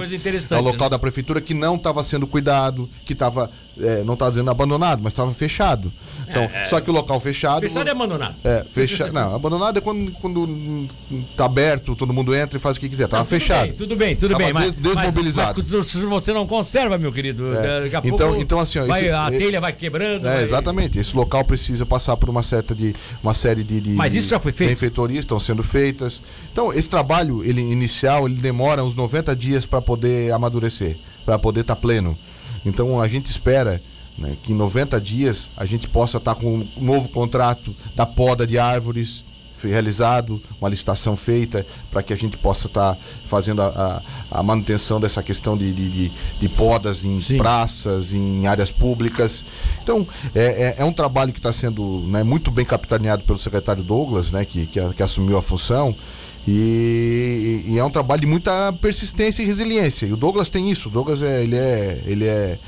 é 0.51 0.55
o 0.57 0.61
local 0.61 0.87
né? 0.87 0.89
da 0.89 0.99
prefeitura 0.99 1.39
que 1.39 1.53
não 1.53 1.75
estava 1.75 2.03
sendo 2.03 2.27
cuidado, 2.27 2.89
que 3.05 3.13
estava 3.13 3.49
é, 3.79 4.03
não 4.03 4.13
estava 4.13 4.31
dizendo 4.31 4.49
abandonado, 4.51 5.01
mas 5.03 5.13
estava 5.13 5.33
fechado. 5.33 5.91
Então, 6.29 6.43
É, 6.43 6.61
é. 6.61 6.65
só 6.65 6.79
que 6.79 6.89
o 6.89 6.93
local 6.93 7.19
fechado. 7.19 7.61
Fechado 7.61 7.87
é 7.87 7.91
abandonado. 7.91 8.35
É, 8.43 8.65
fecha... 8.69 9.11
Não, 9.11 9.35
abandonado 9.35 9.77
é 9.77 9.81
quando, 9.81 10.11
quando 10.13 10.87
tá 11.35 11.45
aberto, 11.45 11.95
todo 11.95 12.13
mundo 12.13 12.35
entra 12.35 12.57
e 12.57 12.59
faz 12.59 12.77
o 12.77 12.79
que 12.79 12.87
quiser. 12.89 13.07
Tava 13.07 13.21
Não, 13.23 13.25
tudo 13.25 13.39
fechado. 13.39 13.63
bem, 13.67 13.73
tudo 13.73 13.95
bem, 13.95 14.15
tudo 14.15 14.31
Tava 14.31 14.43
bem. 14.43 14.53
Mas, 14.53 14.73
des- 14.73 14.93
desmobilizado. 14.93 15.53
Mas, 15.61 15.71
mas 15.71 15.91
você 15.93 16.33
não 16.33 16.45
conserva, 16.45 16.97
meu 16.97 17.11
querido, 17.11 17.53
É. 17.57 17.81
daqui 17.81 17.95
a 17.95 17.99
Então- 18.03 18.27
pouco 18.29 18.41
então, 18.41 18.59
assim, 18.59 18.79
ó, 18.79 18.85
vai- 18.85 19.01
esse- 19.01 19.11
a 19.11 19.29
telha 19.31 19.59
vai 19.61 19.73
quebrando. 19.73 20.27
É, 20.27 20.33
vai- 20.35 20.43
exatamente. 20.43 20.99
Esse 20.99 21.15
local 21.15 21.43
precisa 21.43 21.85
passar 21.85 22.15
por 22.17 22.29
uma 22.29 22.43
certa 22.43 22.73
de 22.75 22.93
uma 23.21 23.33
série 23.33 23.63
de, 23.63 23.81
de 23.81 23.89
Mas 23.91 24.15
isso 24.15 24.29
já 24.29 24.39
foi 24.39 24.51
feito? 24.51 24.69
benfeitorias 24.69 25.19
estão 25.19 25.39
sendo 25.39 25.63
feitas. 25.63 26.21
Então, 26.51 26.71
esse 26.73 26.89
trabalho 26.89 27.43
ele 27.43 27.61
inicial, 27.61 28.27
ele 28.27 28.35
demora 28.35 28.83
uns 28.83 28.95
90 28.95 29.35
dias 29.35 29.65
para 29.65 29.81
poder 29.81 30.31
amadurecer, 30.31 30.97
para 31.25 31.37
poder 31.39 31.61
estar 31.61 31.75
pleno. 31.75 32.17
Então, 32.65 33.01
a 33.01 33.07
gente 33.07 33.25
espera 33.27 33.81
né, 34.17 34.37
que 34.43 34.51
em 34.51 34.55
90 34.55 34.99
dias 35.01 35.49
a 35.57 35.65
gente 35.65 35.87
possa 35.89 36.17
estar 36.17 36.35
com 36.35 36.59
um 36.59 36.67
novo 36.77 37.09
contrato 37.09 37.75
da 37.95 38.05
poda 38.05 38.45
de 38.45 38.57
árvores 38.59 39.23
realizado, 39.61 40.41
uma 40.59 40.69
licitação 40.69 41.15
feita 41.15 41.65
para 41.89 42.03
que 42.03 42.11
a 42.11 42.17
gente 42.17 42.35
possa 42.35 42.67
estar 42.67 42.97
fazendo 43.25 43.61
a, 43.61 44.01
a- 44.29 44.39
a 44.39 44.43
manutenção 44.43 44.99
dessa 44.99 45.23
questão 45.23 45.57
de, 45.57 45.71
de, 45.73 46.11
de- 46.37 46.49
podas 46.49 47.05
em 47.05 47.17
Sim. 47.17 47.37
praças, 47.37 48.13
em 48.13 48.45
áreas 48.45 48.71
públicas. 48.73 49.45
Então, 49.81 50.05
é, 50.35 50.41
é- 50.43 50.75
é 50.79 50.83
um 50.83 50.91
trabalho 50.91 51.31
que 51.31 51.39
está 51.39 51.53
sendo 51.53 52.03
né, 52.07 52.23
muito 52.23 52.51
bem 52.51 52.65
capitaneado 52.65 53.23
pelo 53.23 53.37
secretário 53.39 53.81
Douglas, 53.81 54.31
né, 54.31 54.43
que, 54.43 54.65
que, 54.65 54.81
que 54.95 55.01
assumiu 55.01 55.37
a 55.37 55.41
função. 55.41 55.95
E, 56.47 57.63
e 57.65 57.77
é 57.77 57.83
um 57.83 57.89
trabalho 57.89 58.21
de 58.21 58.27
muita 58.27 58.73
persistência 58.73 59.41
e 59.43 59.45
resiliência. 59.45 60.05
E 60.05 60.13
o 60.13 60.17
Douglas 60.17 60.49
tem 60.49 60.69
isso. 60.69 60.89
O 60.89 60.91
Douglas 60.91 61.23
é, 61.23 61.43
ele 61.43 61.55
é, 61.55 62.03
ele 62.05 62.25
é 62.25 62.59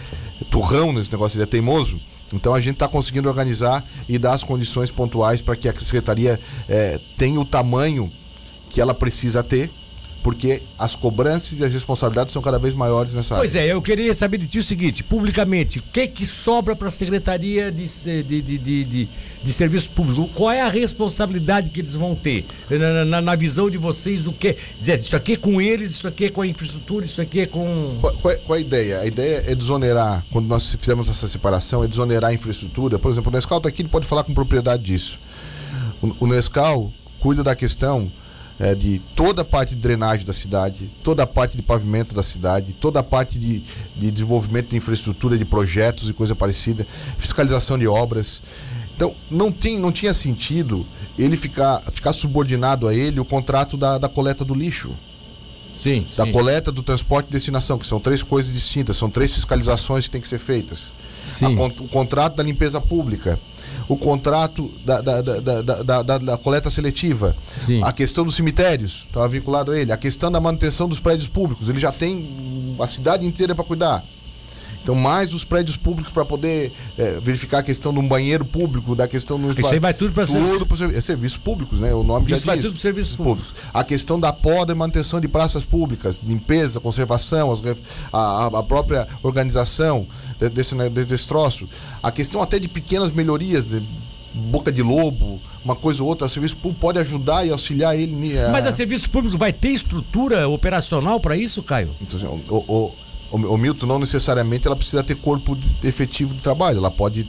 turrão 0.50 0.94
nesse 0.94 1.12
negócio, 1.12 1.38
ele 1.38 1.44
é 1.44 1.48
teimoso. 1.48 2.00
Então 2.34 2.54
a 2.54 2.60
gente 2.60 2.76
está 2.76 2.88
conseguindo 2.88 3.30
organizar 3.30 3.86
e 4.10 4.18
dar 4.18 4.34
as 4.34 4.44
condições 4.44 4.92
pontuais 4.92 5.42
para 5.42 5.56
que 5.56 5.70
a 5.70 5.74
secretaria 5.74 6.40
eh, 6.68 7.00
tenha 7.18 7.40
o 7.40 7.46
tamanho 7.46 8.12
que 8.70 8.82
ela 8.82 8.94
precisa 8.94 9.44
ter, 9.44 9.70
porque 10.26 10.64
as 10.76 10.96
cobranças 10.96 11.60
e 11.60 11.64
as 11.64 11.72
responsabilidades 11.72 12.34
são 12.34 12.42
cada 12.42 12.58
vez 12.58 12.74
maiores 12.74 13.14
nessa 13.14 13.36
Pois 13.36 13.56
área. 13.56 13.68
é, 13.68 13.74
eu 13.74 13.80
queria 13.80 14.12
saber 14.12 14.40
de 14.40 14.48
ti 14.48 14.58
o 14.58 14.64
seguinte, 14.64 15.04
publicamente, 15.04 15.78
o 15.78 15.84
que 15.84 16.08
que 16.08 16.26
sobra 16.26 16.76
para 16.76 16.88
a 16.88 16.92
Secretaria 16.92 17.72
de, 17.72 17.88
se- 17.88 18.24
de, 18.24 18.42
de, 18.42 18.58
de, 18.58 18.84
de, 18.86 19.10
de 19.44 19.54
Serviço 19.54 19.92
Público? 19.92 20.28
Qual 20.34 20.50
é 20.52 20.62
a 20.62 20.68
responsabilidade 20.68 21.70
que 21.70 21.80
eles 21.80 21.94
vão 21.94 22.16
ter? 22.16 22.44
Na, 22.72 23.06
na- 23.06 23.22
na 23.22 23.36
visão 23.36 23.70
de 23.70 23.78
vocês, 23.78 24.26
o 24.26 24.32
que? 24.34 24.58
Dizer, 24.80 24.98
isso 24.98 25.16
aqui 25.16 25.34
é 25.34 25.36
com 25.36 25.62
eles, 25.62 25.92
isso 25.92 26.08
aqui 26.08 26.26
é 26.26 26.30
com 26.30 26.42
a 26.42 26.48
infraestrutura, 26.48 27.06
isso 27.06 27.22
aqui 27.22 27.42
é 27.42 27.46
com... 27.46 27.96
Qual, 28.02 28.12
qual 28.14 28.34
é- 28.34 28.38
qual 28.38 28.56
é 28.58 28.60
a 28.60 28.66
ideia? 28.66 29.00
A 29.02 29.06
ideia 29.06 29.44
é 29.46 29.54
desonerar, 29.54 30.26
quando 30.32 30.48
nós 30.48 30.74
fizemos 30.74 31.08
essa 31.08 31.28
separação, 31.28 31.84
é 31.84 31.88
desonerar 31.88 32.32
a 32.32 32.34
infraestrutura. 32.34 32.98
Por 32.98 33.12
exemplo, 33.12 33.32
o 33.32 33.36
Nescau 33.36 33.60
está 33.60 33.70
aqui, 33.70 33.84
ele 33.84 33.90
pode 33.90 34.08
falar 34.08 34.24
com 34.24 34.34
propriedade 34.34 34.82
disso. 34.82 35.20
O, 36.02 36.26
o 36.26 36.28
Nescau 36.28 36.92
cuida 37.20 37.44
da 37.44 37.56
questão 37.56 38.12
é, 38.60 38.74
de 38.74 39.02
toda 39.16 39.42
a 39.42 39.46
parte 39.46 39.76
de 39.76 39.82
drenagem 39.82 40.26
da 40.26 40.34
cidade, 40.34 40.90
toda 41.04 41.24
a 41.24 41.28
parte 41.28 41.58
de 41.58 41.64
pavimento 41.64 42.14
da 42.14 42.24
cidade, 42.24 42.74
toda 42.74 43.00
a 43.00 43.04
parte 43.04 43.38
de, 43.38 43.64
de 43.96 44.12
desenvolvimento 44.12 44.70
de 44.70 44.78
infraestrutura, 44.78 45.38
de 45.38 45.46
projetos 45.46 46.10
e 46.10 46.14
coisa 46.14 46.36
parecida, 46.36 46.88
fiscalização 47.18 47.78
de 47.78 47.88
obras. 47.88 48.42
Então, 48.96 49.14
não, 49.30 49.52
tem, 49.52 49.78
não 49.78 49.92
tinha 49.92 50.14
sentido 50.14 50.86
ele 51.20 51.36
ficar, 51.36 51.82
ficar 51.92 52.14
subordinado 52.14 52.88
a 52.88 52.96
ele 52.96 53.20
o 53.20 53.26
contrato 53.26 53.76
da, 53.76 53.98
da 53.98 54.08
coleta 54.08 54.46
do 54.46 54.54
lixo 54.54 54.96
Sim, 55.76 56.08
da 56.16 56.26
sim. 56.26 56.32
coleta 56.32 56.72
do 56.72 56.82
transporte 56.82 57.28
e 57.28 57.32
destinação, 57.32 57.78
que 57.78 57.86
são 57.86 58.00
três 58.00 58.24
coisas 58.24 58.54
distintas, 58.54 58.96
são 58.98 59.10
três 59.10 59.34
fiscalizações 59.34 60.06
que 60.06 60.12
têm 60.12 60.22
que 60.22 60.28
ser 60.28 60.40
feitas. 60.40 60.94
Sim. 61.28 61.58
A 61.58 61.66
o 61.66 61.88
contrato 61.90 62.36
da 62.36 62.44
limpeza 62.44 62.80
pública, 62.80 63.40
o 63.88 63.96
contrato 63.96 64.72
da, 64.86 65.02
da, 65.02 65.22
da, 65.22 66.02
da, 66.02 66.18
da- 66.18 66.38
coleta 66.38 66.70
seletiva, 66.70 67.36
Sim. 67.60 67.82
a 67.84 67.92
questão 67.94 68.26
dos 68.26 68.36
cemitérios, 68.36 69.06
estava 69.08 69.28
vinculado 69.28 69.72
a 69.72 69.80
ele, 69.80 69.92
a 69.92 69.98
questão 69.98 70.32
da 70.32 70.40
manutenção 70.42 70.88
dos 70.90 71.00
prédios 71.00 71.28
públicos, 71.28 71.70
ele 71.70 71.80
já 71.80 71.92
tem 71.92 72.76
a 72.80 72.88
cidade 72.88 73.26
inteira 73.26 73.54
para 73.54 73.64
cuidar. 73.64 74.04
Então, 74.84 74.94
mais 74.94 75.34
os 75.34 75.44
prédios 75.44 75.76
públicos 75.76 76.14
para 76.14 76.24
poder 76.24 76.72
eh, 76.96 77.18
verificar 77.20 77.58
a 77.58 77.64
questão 77.64 77.92
de 77.92 77.98
um 77.98 78.08
banheiro 78.08 78.46
público, 78.46 78.94
da 78.96 79.08
questão 79.08 79.40
do. 79.40 79.50
Isso 79.50 79.66
aí 79.66 79.80
vai 79.80 79.96
tudo 79.96 80.14
pra 80.14 80.28
tudo 80.28 80.64
para 80.64 80.78
servi- 80.78 80.96
é 80.96 81.02
serviços 81.02 81.40
públicos, 81.40 81.80
né? 81.80 81.92
O 81.92 82.04
nome 82.04 82.30
já 82.30 82.38
Isso 82.38 82.46
vai 82.46 82.56
diz. 82.56 82.66
tudo 82.68 82.74
para 82.74 82.82
serviços 82.84 83.16
públicos. 83.16 83.52
A 83.74 83.84
questão 83.84 84.20
da 84.20 84.32
poda 84.32 84.74
e 84.74 84.76
manutenção 84.76 85.20
de 85.20 85.28
praças 85.28 85.66
públicas, 85.66 86.22
limpeza, 86.24 86.80
conservação, 86.80 87.52
as 87.52 87.64
a, 88.14 88.46
a- 88.46 88.62
própria 88.64 89.08
organização 89.24 90.06
desse, 90.40 90.76
né, 90.76 90.90
de- 90.90 91.06
desse 91.06 91.28
troço. 91.28 91.68
A 92.04 92.12
questão 92.12 92.42
até 92.42 92.60
de 92.60 92.68
pequenas 92.68 93.12
melhorias, 93.12 93.66
de 93.66 93.82
boca 94.34 94.72
de 94.72 94.82
lobo, 94.82 95.40
uma 95.64 95.76
coisa 95.76 96.04
ou 96.04 96.10
outra, 96.10 96.28
o 96.28 96.30
serviço 96.30 96.58
público 96.58 96.82
pode 96.82 97.00
ajudar 97.00 97.46
e 97.46 97.52
auxiliar 97.52 97.98
ele. 97.98 98.38
a- 98.38 98.50
Mas 98.50 98.66
a 98.68 98.72
Serviço 98.74 99.10
Público 99.10 99.38
vai 99.38 99.54
ter 99.54 99.70
estrutura 99.70 100.48
operacional 100.48 101.20
para 101.20 101.38
isso, 101.38 101.64
Caio? 101.64 101.90
então, 102.02 102.18
assim, 102.20 102.28
o, 102.50 102.56
o, 102.68 102.94
o, 103.32 103.38
o 103.54 103.58
Milton 103.58 103.86
não 103.86 103.98
necessariamente 104.00 104.68
ela 104.68 104.76
precisa 104.76 105.04
ter 105.04 105.16
corpo 105.16 105.56
de- 105.56 105.88
efetivo 105.88 106.34
de 106.34 106.42
trabalho, 106.42 106.78
ela 106.80 106.92
pode 106.92 107.26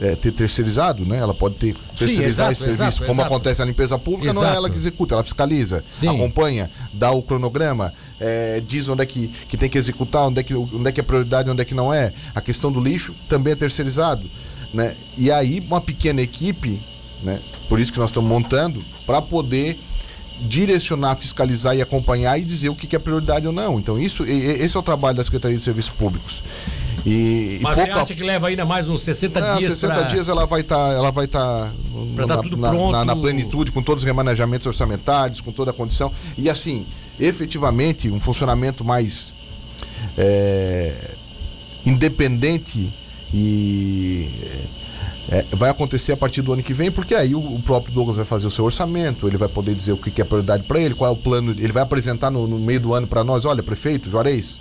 é, 0.00 0.14
ter 0.14 0.32
terceirizado, 0.32 1.04
né? 1.04 1.18
Ela 1.18 1.34
pode 1.34 1.56
ter 1.56 1.74
terceirizar 1.96 2.50
exato, 2.50 2.52
esse 2.52 2.62
serviço. 2.62 2.82
exato, 2.82 3.06
Como 3.06 3.20
exato. 3.20 3.34
acontece 3.34 3.60
na 3.60 3.66
limpeza 3.66 3.98
pública, 3.98 4.32
não 4.32 4.46
é 4.46 4.54
ela 4.54 4.68
que 4.68 4.76
executa, 4.76 5.14
ela 5.14 5.24
fiscaliza, 5.24 5.84
Sim. 5.90 6.08
acompanha, 6.08 6.70
dá 6.92 7.10
o 7.10 7.22
cronograma, 7.22 7.92
é, 8.20 8.62
diz 8.66 8.88
onde 8.88 9.02
é 9.02 9.06
que, 9.06 9.28
que 9.48 9.56
tem 9.56 9.68
que 9.68 9.78
executar, 9.78 10.26
onde 10.26 10.40
é 10.40 10.42
que, 10.42 10.54
onde 10.54 10.88
é 10.88 10.92
que 10.92 11.00
é 11.00 11.02
prioridade, 11.02 11.48
onde 11.48 11.62
é 11.62 11.64
que 11.64 11.74
não 11.74 11.92
é. 11.92 12.12
A 12.34 12.40
questão 12.40 12.70
do 12.70 12.80
lixo 12.80 13.14
também 13.28 13.52
é 13.52 13.56
terceirizado, 13.56 14.28
né? 14.72 14.94
E 15.16 15.30
aí 15.30 15.64
uma 15.66 15.80
pequena 15.80 16.20
equipe, 16.20 16.80
né? 17.22 17.40
Por 17.68 17.80
isso 17.80 17.92
que 17.92 17.98
nós 17.98 18.10
estamos 18.10 18.28
montando 18.28 18.84
para 19.06 19.22
poder 19.22 19.78
direcionar, 20.40 21.16
fiscalizar 21.16 21.74
e 21.74 21.80
acompanhar 21.80 22.38
e 22.38 22.44
dizer 22.44 22.68
o 22.68 22.74
que, 22.74 22.86
que 22.86 22.94
é 22.94 22.98
prioridade 22.98 23.46
ou 23.46 23.52
não. 23.52 23.78
Então 23.78 23.98
isso, 23.98 24.24
esse 24.24 24.76
é 24.76 24.80
o 24.80 24.82
trabalho 24.82 25.16
da 25.16 25.24
Secretaria 25.24 25.56
de 25.56 25.62
Serviços 25.64 25.92
Públicos. 25.92 26.44
E, 27.04 27.56
e 27.56 27.58
Mas 27.62 27.74
você 27.76 27.84
pouco 27.84 27.98
a- 27.98 28.02
acha 28.02 28.14
que 28.14 28.22
leva 28.24 28.48
ainda 28.48 28.64
mais 28.64 28.88
uns 28.88 29.02
60 29.02 29.38
Ah, 29.38 29.56
dias 29.58 29.74
60 29.74 29.94
pra- 29.94 30.02
dias 30.04 30.28
ela 30.28 30.46
vai 30.46 30.60
estar 30.62 30.92
ela 30.92 31.10
vai 31.12 31.26
tá 31.26 31.72
Pra 32.14 32.26
na, 32.26 32.36
tá 32.36 32.42
na- 32.56 32.68
pronto. 32.70 32.92
na- 32.92 33.04
na 33.04 33.16
plenitude, 33.16 33.70
com 33.70 33.82
todos 33.82 34.02
os 34.02 34.06
remanejamentos 34.06 34.66
orçamentários, 34.66 35.40
com 35.40 35.52
toda 35.52 35.70
a 35.70 35.74
condição. 35.74 36.10
E 36.38 36.48
assim, 36.50 36.86
efetivamente, 37.20 38.08
um 38.10 38.18
funcionamento 38.18 38.84
mais 38.84 39.34
é, 40.18 40.94
independente 41.84 42.92
e 43.32 44.30
é, 45.28 45.44
vai 45.52 45.68
acontecer 45.70 46.12
a 46.12 46.16
partir 46.16 46.40
do 46.42 46.52
ano 46.52 46.62
que 46.62 46.72
vem, 46.72 46.90
porque 46.90 47.14
aí 47.14 47.34
o, 47.34 47.38
o 47.40 47.60
próprio 47.62 47.92
Douglas 47.92 48.16
vai 48.16 48.24
fazer 48.24 48.46
o 48.46 48.50
seu 48.50 48.64
orçamento, 48.64 49.26
ele 49.26 49.36
vai 49.36 49.48
poder 49.48 49.74
dizer 49.74 49.92
o 49.92 49.96
que, 49.96 50.10
que 50.10 50.20
é 50.22 50.24
prioridade 50.24 50.62
para 50.62 50.80
ele, 50.80 50.94
qual 50.94 51.10
é 51.10 51.12
o 51.12 51.16
plano, 51.16 51.50
ele 51.52 51.72
vai 51.72 51.82
apresentar 51.82 52.30
no, 52.30 52.46
no 52.46 52.58
meio 52.58 52.80
do 52.80 52.94
ano 52.94 53.06
para 53.06 53.22
nós, 53.24 53.44
olha, 53.44 53.62
prefeito, 53.62 54.08
Juarez, 54.10 54.60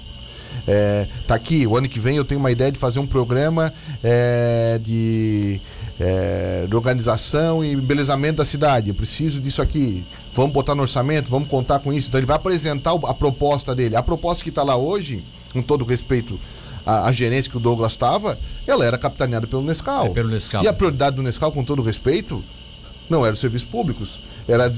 é, 0.68 1.08
tá 1.28 1.36
aqui, 1.36 1.66
o 1.68 1.78
ano 1.78 1.88
que 1.88 2.00
vem 2.00 2.18
eu 2.18 2.26
tenho 2.26 2.40
uma 2.40 2.52
ideia 2.52 2.72
de 2.72 2.80
fazer 2.80 3.00
um 3.00 3.06
programa 3.06 3.74
é, 4.04 4.80
de, 4.82 5.60
é, 6.00 6.66
de 6.68 6.76
organização 6.76 7.64
e 7.64 7.74
embelezamento 7.74 8.38
da 8.38 8.46
cidade. 8.46 8.90
Eu 8.90 8.96
preciso 8.96 9.40
disso 9.40 9.62
aqui. 9.62 10.04
Vamos 10.34 10.52
botar 10.52 10.76
no 10.76 10.82
orçamento, 10.82 11.30
vamos 11.30 11.48
contar 11.48 11.80
com 11.80 11.94
isso. 11.94 12.10
Então 12.10 12.20
ele 12.20 12.28
vai 12.28 12.36
apresentar 12.36 12.92
a 12.92 13.14
proposta 13.14 13.76
dele. 13.76 13.96
A 13.96 14.04
proposta 14.04 14.44
que 14.44 14.50
está 14.50 14.64
lá 14.64 14.76
hoje, 14.76 15.24
com 15.54 15.62
todo 15.62 15.86
respeito 15.86 16.40
à, 16.86 17.08
à 17.08 17.12
gerência 17.12 17.50
que 17.50 17.58
o 17.58 17.60
Douglas 17.60 17.94
estava, 17.94 18.38
ela 18.68 18.86
era 18.86 18.98
capitaneada 18.98 19.48
pelo 19.48 19.62
Nescau. 19.62 20.08
É, 20.08 20.10
pelo 20.10 20.30
Nescau. 20.30 20.64
E 20.64 20.68
a 20.68 20.74
prioridade 20.74 21.16
do 21.16 21.24
Nescau, 21.24 21.52
com 21.52 21.64
todo 21.64 21.82
respeito, 21.82 22.44
não 23.10 23.26
era 23.26 23.34
os 23.34 23.40
serviços 23.40 23.68
públicos. 23.68 24.20
Era 24.48 24.72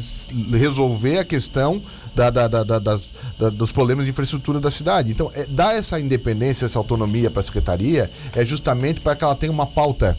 resolver 0.52 1.20
a 1.20 1.26
questão 1.26 1.82
da- 2.16 2.30
da- 2.30 2.48
da- 2.48 2.64
da- 2.64 2.80
das- 2.80 3.10
da- 3.38 3.50
dos 3.50 3.72
problemas 3.72 4.06
de 4.06 4.12
infraestrutura 4.12 4.60
da 4.60 4.72
cidade. 4.72 5.12
Então, 5.12 5.32
é, 5.36 5.46
dar 5.46 5.76
essa 5.76 6.00
independência, 6.00 6.66
essa 6.66 6.80
autonomia 6.80 7.30
para 7.30 7.42
a 7.42 7.44
secretaria 7.44 8.10
é 8.36 8.44
justamente 8.46 9.02
para 9.02 9.16
que 9.16 9.24
ela 9.24 9.36
tenha 9.36 9.52
uma 9.52 9.66
pauta, 9.68 10.18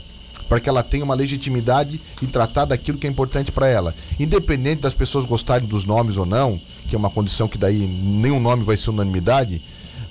para 0.48 0.60
que 0.60 0.68
ela 0.68 0.82
tenha 0.82 1.04
uma 1.04 1.14
legitimidade 1.14 2.00
em 2.22 2.26
tratar 2.26 2.66
daquilo 2.66 2.98
que 2.98 3.06
é 3.06 3.10
importante 3.10 3.50
para 3.50 3.66
ela. 3.68 3.94
Independente 4.20 4.82
das 4.82 4.94
pessoas 4.94 5.24
gostarem 5.24 5.66
dos 5.66 5.84
nomes 5.84 6.16
ou 6.16 6.24
não, 6.26 6.60
que 6.88 6.94
é 6.94 6.98
uma 6.98 7.10
condição 7.10 7.48
que 7.48 7.58
daí 7.58 7.78
nenhum 7.86 8.40
nome 8.40 8.62
vai 8.64 8.76
ser 8.76 8.90
unanimidade, 8.90 9.60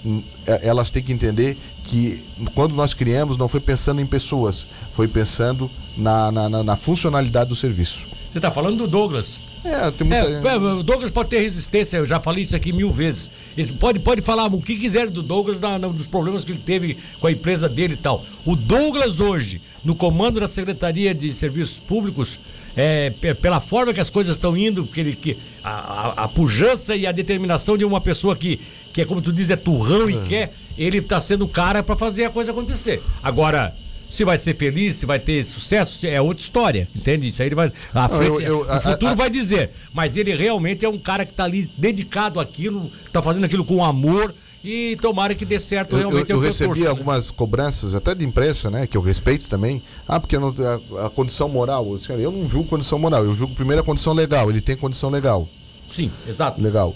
hum, 0.05 0.21
é- 0.45 0.67
elas 0.67 0.89
têm 0.89 1.01
que 1.01 1.13
entender 1.13 1.57
que 1.85 2.23
quando 2.53 2.75
nós 2.75 2.93
criamos 2.93 3.37
não 3.37 3.47
foi 3.47 3.59
pensando 3.59 4.01
em 4.01 4.05
pessoas, 4.05 4.65
foi 4.93 5.07
pensando 5.07 5.71
na- 5.95 6.31
na- 6.31 6.63
na 6.63 6.75
funcionalidade 6.75 7.49
do 7.49 7.55
serviço. 7.55 8.05
Você 8.31 8.39
tá 8.39 8.51
falando 8.51 8.77
do 8.77 8.87
Douglas. 8.87 9.39
É, 9.63 9.89
tem 9.91 10.05
muita. 10.07 10.47
É, 10.49 10.53
é, 10.53 10.57
o 10.57 10.83
Douglas 10.83 11.09
pode 11.11 11.29
ter 11.29 11.39
resistência, 11.41 11.97
eu 11.97 12.05
já 12.05 12.19
falei 12.19 12.43
isso 12.43 12.55
aqui 12.55 12.71
mil 12.71 12.91
vezes. 12.91 13.31
Ele 13.57 13.73
pode, 13.73 13.99
pode 13.99 14.21
falar 14.21 14.45
o 14.53 14.61
que 14.61 14.75
quiser 14.77 15.09
do 15.09 15.23
Douglas, 15.23 15.59
na, 15.59 15.79
na- 15.79 15.87
dos 15.87 16.07
problemas 16.07 16.45
que 16.45 16.51
ele 16.51 16.59
teve 16.63 16.97
com 17.19 17.27
a 17.27 17.31
empresa 17.31 17.67
dele 17.67 17.93
e 17.95 17.97
tal. 17.97 18.23
O 18.45 18.55
Douglas 18.55 19.19
hoje, 19.19 19.61
no 19.83 19.95
comando 19.95 20.39
da 20.39 20.47
Secretaria 20.47 21.13
de 21.15 21.33
Serviços 21.33 21.79
Públicos, 21.79 22.39
é, 22.75 23.09
pe- 23.09 23.33
pela 23.33 23.59
forma 23.59 23.93
que 23.93 23.99
as 24.01 24.09
coisas 24.09 24.35
estão 24.35 24.55
indo, 24.55 24.85
que 24.85 24.99
ele, 24.99 25.15
que 25.15 25.37
a, 25.63 25.71
a, 25.71 26.23
a 26.25 26.27
pujança 26.27 26.95
e 26.95 27.07
a 27.07 27.11
determinação 27.11 27.75
de 27.75 27.83
uma 27.83 27.99
pessoa 27.99 28.35
que, 28.35 28.59
que 28.93 29.01
é 29.01 29.05
como 29.05 29.21
tu 29.21 29.33
diz, 29.33 29.49
é 29.49 29.55
turrão 29.55 30.09
e 30.09 30.21
quer, 30.27 30.53
ele 30.77 31.01
tá 31.01 31.19
sendo 31.19 31.45
o 31.45 31.47
cara 31.47 31.81
para 31.81 31.97
fazer 31.97 32.25
a 32.25 32.29
coisa 32.29 32.51
acontecer. 32.51 33.01
Agora, 33.23 33.75
se 34.09 34.23
vai 34.23 34.37
ser 34.39 34.55
feliz, 34.55 34.95
se 34.95 35.05
vai 35.05 35.19
ter 35.19 35.43
sucesso, 35.45 36.05
é 36.07 36.21
outra 36.21 36.41
história, 36.43 36.87
entende? 36.95 37.27
Isso 37.27 37.41
aí 37.41 37.47
ele 37.49 37.55
vai. 37.55 37.71
A 37.93 38.07
frente, 38.09 38.41
eu- 38.43 38.63
eu- 38.63 38.71
a- 38.71 38.77
o 38.77 38.81
futuro 38.81 39.11
a- 39.11 39.15
vai 39.15 39.29
dizer. 39.29 39.71
Mas 39.93 40.15
ele 40.17 40.35
realmente 40.35 40.85
é 40.85 40.89
um 40.89 40.97
cara 40.97 41.25
que 41.25 41.33
tá 41.33 41.43
ali 41.43 41.69
dedicado 41.77 42.39
àquilo, 42.39 42.89
tá 43.11 43.21
fazendo 43.21 43.43
aquilo 43.45 43.65
com 43.65 43.83
amor 43.83 44.33
e 44.63 44.97
tomara 45.01 45.35
que 45.35 45.45
dê 45.45 45.59
certo 45.59 45.93
Eu, 45.95 45.99
realmente. 45.99 46.29
eu- 46.29 46.35
é 46.35 46.37
o 46.37 46.39
eu 46.39 46.41
que 46.41 46.47
recebi 46.47 46.67
torço, 46.69 46.83
né? 46.83 46.89
algumas 46.89 47.31
cobranças, 47.31 47.93
até 47.95 48.15
de 48.15 48.25
imprensa, 48.25 48.69
né? 48.71 48.87
Que 48.87 48.97
eu 48.97 49.01
respeito 49.01 49.47
também. 49.47 49.81
Ah, 50.07 50.19
porque 50.19 50.35
eu 50.35 50.39
não, 50.41 50.55
a, 50.99 51.05
a 51.07 51.09
condição 51.09 51.47
moral. 51.49 51.85
Eu, 52.09 52.19
eu 52.19 52.31
não 52.31 52.49
julgo 52.49 52.69
condição 52.69 52.97
moral, 52.97 53.23
eu 53.25 53.33
julgo 53.33 53.53
primeiro 53.55 53.81
a 53.81 53.85
condição 53.85 54.13
legal. 54.13 54.49
Ele 54.49 54.61
tem 54.61 54.75
condição 54.75 55.09
legal. 55.09 55.47
Sim, 55.87 56.11
exato. 56.27 56.61
Legal. 56.61 56.95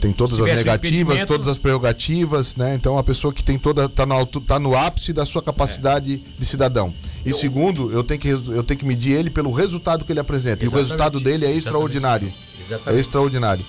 Tem 0.00 0.12
todas 0.12 0.40
as 0.40 0.46
negativas, 0.46 1.26
todas 1.26 1.48
as 1.48 1.58
prerrogativas, 1.58 2.56
né? 2.56 2.74
Então 2.74 2.98
a 2.98 3.02
pessoa 3.02 3.32
que 3.32 3.42
tem 3.42 3.58
toda. 3.58 3.88
tá 3.88 4.04
no, 4.04 4.26
tá 4.26 4.58
no 4.58 4.76
ápice 4.76 5.12
da 5.12 5.24
sua 5.24 5.42
capacidade 5.42 6.22
de 6.38 6.46
cidadão. 6.46 6.94
E 7.24 7.32
segundo, 7.34 7.92
eu 7.92 8.02
tenho, 8.02 8.20
que, 8.20 8.28
eu 8.28 8.62
tenho 8.62 8.78
que 8.78 8.86
medir 8.86 9.12
ele 9.12 9.30
pelo 9.30 9.52
resultado 9.52 10.04
que 10.04 10.12
ele 10.12 10.20
apresenta. 10.20 10.64
E 10.64 10.68
o 10.68 10.68
Exatamente. 10.68 10.82
resultado 10.82 11.20
dele 11.20 11.44
é 11.44 11.50
Exatamente. 11.50 11.58
extraordinário. 11.58 12.32
Exatamente. 12.60 12.96
É 12.96 13.00
extraordinário. 13.00 13.64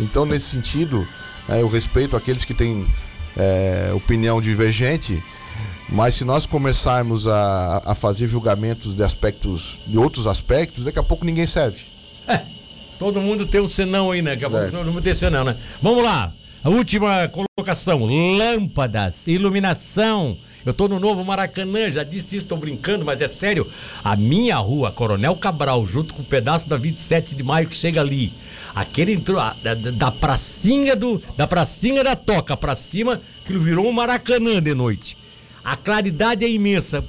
Então, 0.00 0.24
nesse 0.24 0.46
sentido, 0.46 1.06
é, 1.48 1.60
eu 1.60 1.68
respeito 1.68 2.16
aqueles 2.16 2.44
que 2.44 2.54
têm 2.54 2.86
é, 3.36 3.92
opinião 3.94 4.40
divergente, 4.40 5.22
mas 5.88 6.14
se 6.14 6.24
nós 6.24 6.46
começarmos 6.46 7.26
a, 7.26 7.82
a 7.84 7.94
fazer 7.94 8.26
julgamentos 8.26 8.94
de 8.94 9.02
aspectos, 9.02 9.80
de 9.86 9.98
outros 9.98 10.26
aspectos, 10.26 10.84
daqui 10.84 10.98
a 10.98 11.02
pouco 11.02 11.24
ninguém 11.24 11.46
serve. 11.46 11.84
Todo 13.02 13.20
mundo 13.20 13.44
tem 13.44 13.60
um 13.60 13.66
senão 13.66 14.12
aí, 14.12 14.22
né? 14.22 14.30
Daqui 14.30 14.44
a 14.44 14.50
pouco 14.50 14.64
É. 14.66 14.70
todo 14.70 14.86
mundo 14.92 15.02
tem 15.02 15.12
senão, 15.12 15.42
né? 15.42 15.56
Vamos 15.82 16.04
lá. 16.04 16.32
A 16.62 16.70
última 16.70 17.26
colocação: 17.26 18.04
lâmpadas, 18.04 19.26
iluminação. 19.26 20.38
Eu 20.64 20.72
tô 20.72 20.86
no 20.86 21.00
novo 21.00 21.24
Maracanã, 21.24 21.90
já 21.90 22.04
disse 22.04 22.36
isso, 22.36 22.46
tô 22.46 22.56
brincando, 22.56 23.04
mas 23.04 23.20
é 23.20 23.26
sério. 23.26 23.66
A 24.04 24.14
minha 24.14 24.56
rua, 24.58 24.92
Coronel 24.92 25.34
Cabral, 25.34 25.84
junto 25.84 26.14
com 26.14 26.22
o 26.22 26.24
pedaço 26.24 26.68
da 26.68 26.76
27 26.76 27.34
de 27.34 27.42
maio 27.42 27.66
que 27.68 27.76
chega 27.76 28.00
ali. 28.00 28.32
Aquele 28.72 29.14
entrou 29.14 29.38
da, 29.60 29.74
da 29.74 30.12
pracinha 30.12 30.94
do. 30.94 31.20
Da 31.36 31.48
pracinha 31.48 32.04
da 32.04 32.14
toca 32.14 32.56
pra 32.56 32.76
cima, 32.76 33.20
que 33.44 33.58
virou 33.58 33.88
um 33.88 33.92
Maracanã 33.92 34.62
de 34.62 34.72
noite. 34.74 35.16
A 35.64 35.74
claridade 35.74 36.44
é 36.44 36.48
imensa. 36.48 37.04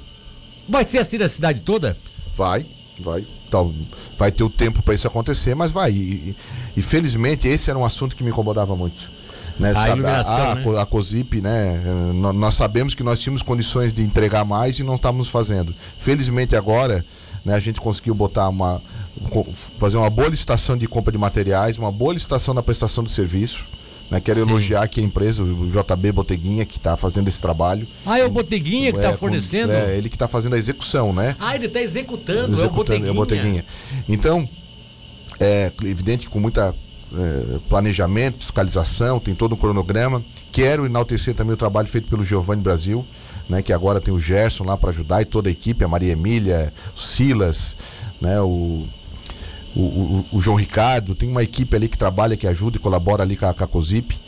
Vai 0.68 0.84
ser 0.84 0.98
assim 0.98 1.18
na 1.18 1.28
cidade 1.28 1.62
toda? 1.62 1.96
Vai, 2.34 2.66
vai. 3.00 3.26
Tal, 3.50 3.72
vai 4.18 4.32
ter 4.32 4.42
o 4.44 4.50
tempo 4.50 4.82
para 4.82 4.94
isso 4.94 5.06
acontecer, 5.06 5.54
mas 5.54 5.70
vai. 5.70 5.92
E, 5.92 6.36
e- 6.76 6.82
felizmente 6.82 7.46
esse 7.48 7.70
era 7.70 7.78
um 7.78 7.84
assunto 7.84 8.14
que 8.16 8.22
me 8.24 8.30
incomodava 8.30 8.74
muito. 8.74 9.12
Né? 9.58 9.70
A 9.70 9.74
Sabe, 9.74 9.88
iluminação, 9.90 10.50
a, 10.50 10.54
né? 10.56 10.62
Co- 10.62 10.76
a 10.76 10.84
COSIP, 10.86 11.40
né? 11.40 11.80
nó- 12.14 12.32
Nós 12.32 12.54
sabemos 12.54 12.94
que 12.94 13.02
nós 13.04 13.20
tínhamos 13.20 13.40
condições 13.42 13.92
de 13.92 14.02
entregar 14.02 14.44
mais 14.44 14.78
e 14.80 14.82
não 14.82 14.96
estávamos 14.96 15.28
fazendo. 15.28 15.72
Felizmente 15.98 16.56
agora, 16.56 17.04
né, 17.44 17.54
a 17.54 17.60
gente 17.60 17.80
conseguiu 17.80 18.14
botar 18.14 18.48
uma. 18.48 18.82
fazer 19.78 19.96
uma 19.96 20.10
boa 20.10 20.28
licitação 20.28 20.76
de 20.76 20.88
compra 20.88 21.12
de 21.12 21.18
materiais, 21.18 21.78
uma 21.78 21.92
boa 21.92 22.12
licitação 22.14 22.52
na 22.52 22.62
prestação 22.64 23.04
do 23.04 23.10
serviço. 23.10 23.64
Né? 24.14 24.20
Quero 24.20 24.44
Sim. 24.44 24.48
elogiar 24.50 24.82
aqui 24.82 25.00
a 25.00 25.02
empresa, 25.02 25.42
o 25.42 25.68
JB 25.70 26.12
Boteguinha, 26.12 26.64
que 26.64 26.76
está 26.76 26.96
fazendo 26.96 27.26
esse 27.26 27.40
trabalho. 27.40 27.86
Ah, 28.06 28.18
é 28.18 28.24
o 28.24 28.30
Boteguinha 28.30 28.92
que 28.92 29.00
tá 29.00 29.10
É, 29.10 29.16
fornecendo? 29.16 29.72
É, 29.72 29.96
ele 29.96 30.08
que 30.08 30.14
está 30.14 30.28
fazendo 30.28 30.54
a 30.54 30.58
execução, 30.58 31.12
né? 31.12 31.34
Ah, 31.40 31.56
ele 31.56 31.68
tá 31.68 31.80
executando, 31.80 32.56
Executando, 32.56 32.64
é 32.64 32.68
o 32.68 32.70
Boteguinha. 32.72 33.08
é 33.08 33.10
o 33.10 33.14
Boteguinha. 33.14 33.64
Então, 34.08 34.48
é 35.40 35.72
evidente 35.84 36.26
que 36.26 36.30
com 36.32 36.38
muita 36.38 36.74
é, 37.12 37.58
planejamento, 37.68 38.38
fiscalização, 38.38 39.18
tem 39.18 39.34
todo 39.34 39.54
um 39.54 39.58
cronograma. 39.58 40.22
Quero 40.52 40.86
enaltecer 40.86 41.34
também 41.34 41.54
o 41.54 41.56
trabalho 41.56 41.88
feito 41.88 42.08
pelo 42.08 42.24
Giovanni 42.24 42.62
Brasil, 42.62 43.04
né, 43.48 43.62
que 43.62 43.72
agora 43.72 44.00
tem 44.00 44.14
o 44.14 44.20
Gerson 44.20 44.64
lá 44.64 44.76
para 44.76 44.90
ajudar 44.90 45.22
e 45.22 45.24
toda 45.24 45.48
a 45.48 45.52
equipe, 45.52 45.84
a 45.84 45.88
Maria 45.88 46.12
Emília, 46.12 46.72
o 46.96 47.00
Silas, 47.00 47.76
né, 48.20 48.40
o, 48.40 48.84
o, 49.76 49.80
o- 49.80 50.26
o 50.32 50.40
João 50.40 50.56
Ricardo, 50.56 51.14
tem 51.14 51.28
uma 51.28 51.42
equipe 51.42 51.74
ali 51.76 51.88
que 51.88 51.98
trabalha, 51.98 52.36
que 52.36 52.46
ajuda 52.46 52.76
e 52.76 52.80
colabora 52.80 53.22
ali 53.22 53.36
com 53.36 53.46
a, 53.46 53.54
com 53.54 53.64
a 53.64 53.66
COSIP. 53.66 54.18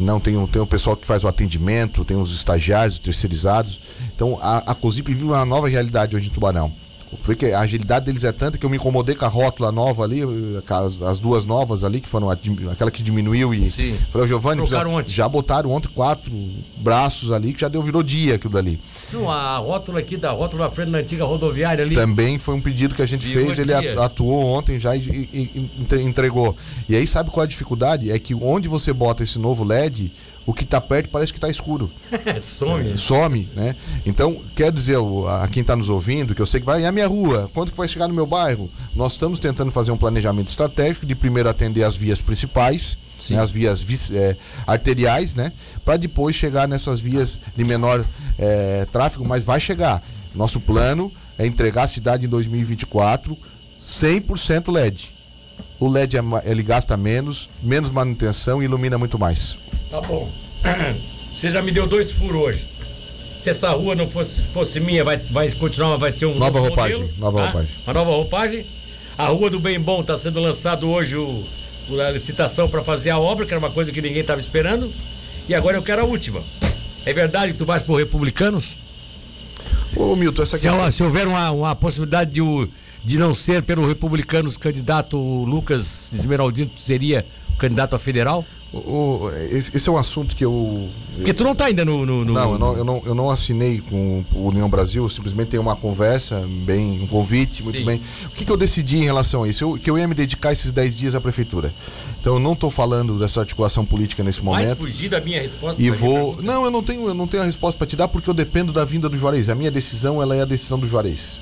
Não, 0.00 0.18
tem, 0.18 0.36
um- 0.36 0.46
tem 0.46 0.60
o 0.62 0.66
pessoal 0.66 0.96
que 0.96 1.06
faz 1.06 1.24
o 1.24 1.28
atendimento, 1.28 2.04
tem 2.04 2.16
os 2.16 2.34
estagiários, 2.34 2.94
os 2.94 3.00
terceirizados. 3.00 3.80
Então 4.14 4.38
a, 4.40 4.58
a 4.70 4.74
COSIP 4.74 5.08
vive 5.12 5.24
uma 5.24 5.44
nova 5.44 5.68
realidade 5.68 6.16
hoje 6.16 6.28
em 6.28 6.32
Tubarão. 6.32 6.72
Porque 7.22 7.46
a 7.46 7.60
agilidade 7.60 8.06
deles 8.06 8.24
é 8.24 8.32
tanta 8.32 8.58
que 8.58 8.64
eu 8.66 8.70
me 8.70 8.76
incomodei 8.76 9.14
com 9.14 9.24
a 9.24 9.28
rótula 9.28 9.70
nova 9.70 10.02
ali, 10.04 10.20
as, 10.68 11.00
as 11.02 11.18
duas 11.20 11.44
novas 11.46 11.84
ali, 11.84 12.00
que 12.00 12.08
foram 12.08 12.30
a 12.30 12.36
aquela 12.72 12.90
que 12.90 13.02
diminuiu 13.02 13.54
e. 13.54 13.68
Sim. 13.70 13.96
Falei, 14.10 14.24
"Ô, 14.24 14.28
Giovanni, 14.28 14.60
precisa- 14.60 15.04
já 15.06 15.28
botaram 15.28 15.70
ontem 15.70 15.88
quatro 15.94 16.32
braços 16.76 17.30
ali, 17.30 17.52
que 17.52 17.60
já 17.60 17.68
deu, 17.68 17.82
virou 17.82 18.02
dia 18.02 18.34
aquilo 18.34 18.52
dali. 18.52 18.78
Não, 19.12 19.30
a 19.30 19.56
rótula 19.58 19.98
aqui 20.00 20.16
da 20.16 20.30
rótula 20.32 20.64
na 20.66 20.70
frente 20.70 20.90
da 20.90 20.98
antiga 20.98 21.24
rodoviária 21.24 21.84
ali. 21.84 21.94
Também 21.94 22.38
foi 22.38 22.54
um 22.54 22.60
pedido 22.60 22.94
que 22.94 23.02
a 23.02 23.06
gente 23.06 23.26
Virou 23.26 23.46
fez, 23.46 23.58
ele 23.58 23.78
dia. 23.80 24.00
a- 24.00 24.04
atuou 24.06 24.44
ontem 24.46 24.78
já 24.78 24.94
e, 24.96 25.00
e- 25.00 25.50
e 25.54 25.70
entre- 25.80 26.02
entregou. 26.02 26.56
E 26.88 26.96
aí 26.96 27.06
sabe 27.06 27.30
qual 27.30 27.42
é 27.44 27.46
a 27.46 27.48
dificuldade? 27.48 28.10
É 28.10 28.18
que 28.18 28.34
onde 28.34 28.68
você 28.68 28.92
bota 28.92 29.22
esse 29.22 29.38
novo 29.38 29.64
LED, 29.64 30.12
o 30.46 30.52
que 30.52 30.64
tá 30.64 30.80
perto 30.80 31.08
parece 31.08 31.32
que 31.32 31.40
tá 31.40 31.48
escuro. 31.48 31.90
Some. 32.40 32.98
Some, 32.98 33.48
né? 33.54 33.74
Então, 34.04 34.42
quer 34.54 34.70
dizer 34.72 34.98
o- 34.98 35.26
a 35.26 35.48
quem 35.48 35.62
está 35.62 35.74
nos 35.74 35.88
ouvindo, 35.88 36.34
que 36.34 36.42
eu 36.42 36.46
sei 36.46 36.60
que 36.60 36.66
vai, 36.66 36.82
e 36.82 36.86
a 36.86 36.92
minha 36.92 37.06
rua, 37.06 37.50
quando 37.54 37.70
que 37.70 37.76
vai 37.76 37.88
chegar 37.88 38.08
no 38.08 38.14
meu 38.14 38.26
bairro? 38.26 38.70
Nós 38.94 39.12
estamos 39.12 39.38
tentando 39.38 39.70
fazer 39.72 39.90
um 39.90 39.96
planejamento 39.96 40.48
estratégico 40.48 41.06
de 41.06 41.14
primeiro 41.14 41.48
atender 41.48 41.82
as 41.84 41.96
vias 41.96 42.20
principais, 42.20 42.98
né, 43.30 43.38
as 43.40 43.50
vias 43.50 43.84
é, 44.12 44.36
arteriais, 44.66 45.34
né? 45.34 45.52
Para 45.84 45.96
depois 45.96 46.34
chegar 46.36 46.68
nessas 46.68 47.00
vias 47.00 47.38
de 47.56 47.64
menor 47.64 48.04
é, 48.38 48.86
tráfego, 48.92 49.26
mas 49.26 49.44
vai 49.44 49.60
chegar. 49.60 50.02
Nosso 50.34 50.60
plano 50.60 51.10
é 51.38 51.46
entregar 51.46 51.84
a 51.84 51.88
cidade 51.88 52.26
em 52.26 52.28
2024 52.28 53.36
100% 53.80 54.72
LED. 54.72 55.13
O 55.80 55.88
LED 55.88 56.16
é 56.16 56.22
ele 56.44 56.62
gasta 56.62 56.96
menos, 56.96 57.50
menos 57.62 57.90
manutenção 57.90 58.62
e 58.62 58.66
ilumina 58.66 58.96
muito 58.96 59.18
mais. 59.18 59.58
Tá 59.90 60.00
bom. 60.00 60.30
Você 61.34 61.50
já 61.50 61.60
me 61.60 61.72
deu 61.72 61.86
dois 61.86 62.12
furos 62.12 62.40
hoje. 62.40 62.66
Se 63.38 63.50
essa 63.50 63.70
rua 63.70 63.94
não 63.94 64.08
fosse, 64.08 64.42
fosse 64.44 64.80
minha, 64.80 65.04
vai, 65.04 65.16
vai 65.18 65.50
continuar, 65.52 65.96
vai 65.96 66.12
ter 66.12 66.24
um 66.26 66.34
Nova 66.38 66.58
novo 66.58 66.68
roupagem, 66.68 67.00
modelo, 67.00 67.18
nova 67.18 67.38
tá? 67.38 67.44
roupagem. 67.46 67.70
Uma 67.86 67.92
nova 67.92 68.10
roupagem. 68.10 68.66
A 69.18 69.26
Rua 69.26 69.50
do 69.50 69.60
Bem 69.60 69.78
Bom 69.78 70.00
está 70.00 70.16
sendo 70.16 70.40
lançado 70.40 70.88
hoje 70.88 71.16
o, 71.16 71.44
o- 71.88 72.00
a 72.00 72.10
licitação 72.10 72.68
para 72.68 72.82
fazer 72.82 73.10
a 73.10 73.18
obra, 73.18 73.44
que 73.44 73.52
era 73.52 73.58
uma 73.58 73.70
coisa 73.70 73.92
que 73.92 74.00
ninguém 74.00 74.22
estava 74.22 74.40
esperando. 74.40 74.92
E 75.48 75.54
agora 75.54 75.76
eu 75.76 75.82
quero 75.82 76.02
a 76.02 76.04
última. 76.04 76.42
É 77.04 77.12
verdade 77.12 77.52
que 77.52 77.58
tu 77.58 77.66
vais 77.66 77.82
por 77.82 77.96
republicanos? 77.98 78.78
Ô, 79.94 80.16
Milton, 80.16 80.42
essa 80.42 80.56
Se, 80.56 80.66
questão... 80.68 80.90
se 80.90 81.02
houver 81.02 81.26
uma, 81.28 81.50
uma 81.50 81.76
possibilidade 81.76 82.32
de, 82.32 82.40
o- 82.40 82.68
de 83.04 83.18
não 83.18 83.34
ser 83.34 83.62
pelo 83.62 83.86
republicanos 83.86 84.56
candidato 84.56 85.16
Lucas 85.18 86.12
Esmeraldino 86.12 86.70
seria 86.76 87.24
candidato 87.58 87.94
a 87.94 87.98
federal? 87.98 88.44
O- 88.72 88.78
o- 89.26 89.30
esse, 89.52 89.70
esse 89.76 89.88
é 89.88 89.92
um 89.92 89.96
assunto 89.96 90.34
que 90.34 90.44
eu. 90.44 90.88
Porque 91.14 91.32
tu 91.32 91.44
não 91.44 91.54
tá 91.54 91.66
ainda 91.66 91.84
no. 91.84 92.04
no- 92.04 92.24
no- 92.24 92.32
Não, 92.32 92.52
eu 92.54 92.58
não, 92.58 92.76
eu, 92.76 92.84
não, 92.84 93.02
eu 93.06 93.14
não 93.14 93.30
assinei 93.30 93.80
com 93.80 94.24
o 94.34 94.48
União 94.48 94.68
Brasil, 94.68 95.08
simplesmente 95.08 95.50
tenho 95.50 95.62
uma 95.62 95.76
conversa, 95.76 96.44
bem, 96.64 97.00
um 97.00 97.06
convite, 97.06 97.62
muito 97.62 97.78
Sim. 97.78 97.84
bem. 97.84 98.02
O 98.26 98.30
que, 98.30 98.44
que 98.44 98.50
eu 98.50 98.56
decidi 98.56 98.96
em 98.96 99.04
relação 99.04 99.44
a 99.44 99.48
isso? 99.48 99.62
Eu, 99.62 99.78
que 99.78 99.88
eu 99.88 99.96
ia 99.96 100.08
me 100.08 100.14
dedicar 100.14 100.50
esses 100.52 100.72
10 100.72 100.96
dias 100.96 101.14
à 101.14 101.20
prefeitura. 101.20 101.72
Então 102.20 102.34
eu 102.34 102.40
não 102.40 102.54
estou 102.54 102.68
falando 102.68 103.16
dessa 103.16 103.38
articulação 103.38 103.84
política 103.84 104.24
nesse 104.24 104.42
momento. 104.42 104.74
fugir 104.76 105.08
da 105.08 105.20
minha 105.20 105.40
resposta? 105.40 105.80
E 105.80 105.88
vou. 105.90 106.42
Não, 106.42 106.64
eu 106.64 106.70
não 106.72 106.82
tenho, 106.82 107.06
eu 107.06 107.14
não 107.14 107.28
tenho 107.28 107.44
a 107.44 107.46
resposta 107.46 107.78
para 107.78 107.86
te 107.86 107.94
dar 107.94 108.08
porque 108.08 108.28
eu 108.28 108.34
dependo 108.34 108.72
da 108.72 108.84
vinda 108.84 109.08
do 109.08 109.16
Juarez. 109.16 109.48
A 109.48 109.54
minha 109.54 109.70
decisão 109.70 110.20
ela 110.20 110.34
é 110.34 110.40
a 110.42 110.44
decisão 110.44 110.80
do 110.80 110.88
Juarez. 110.88 111.38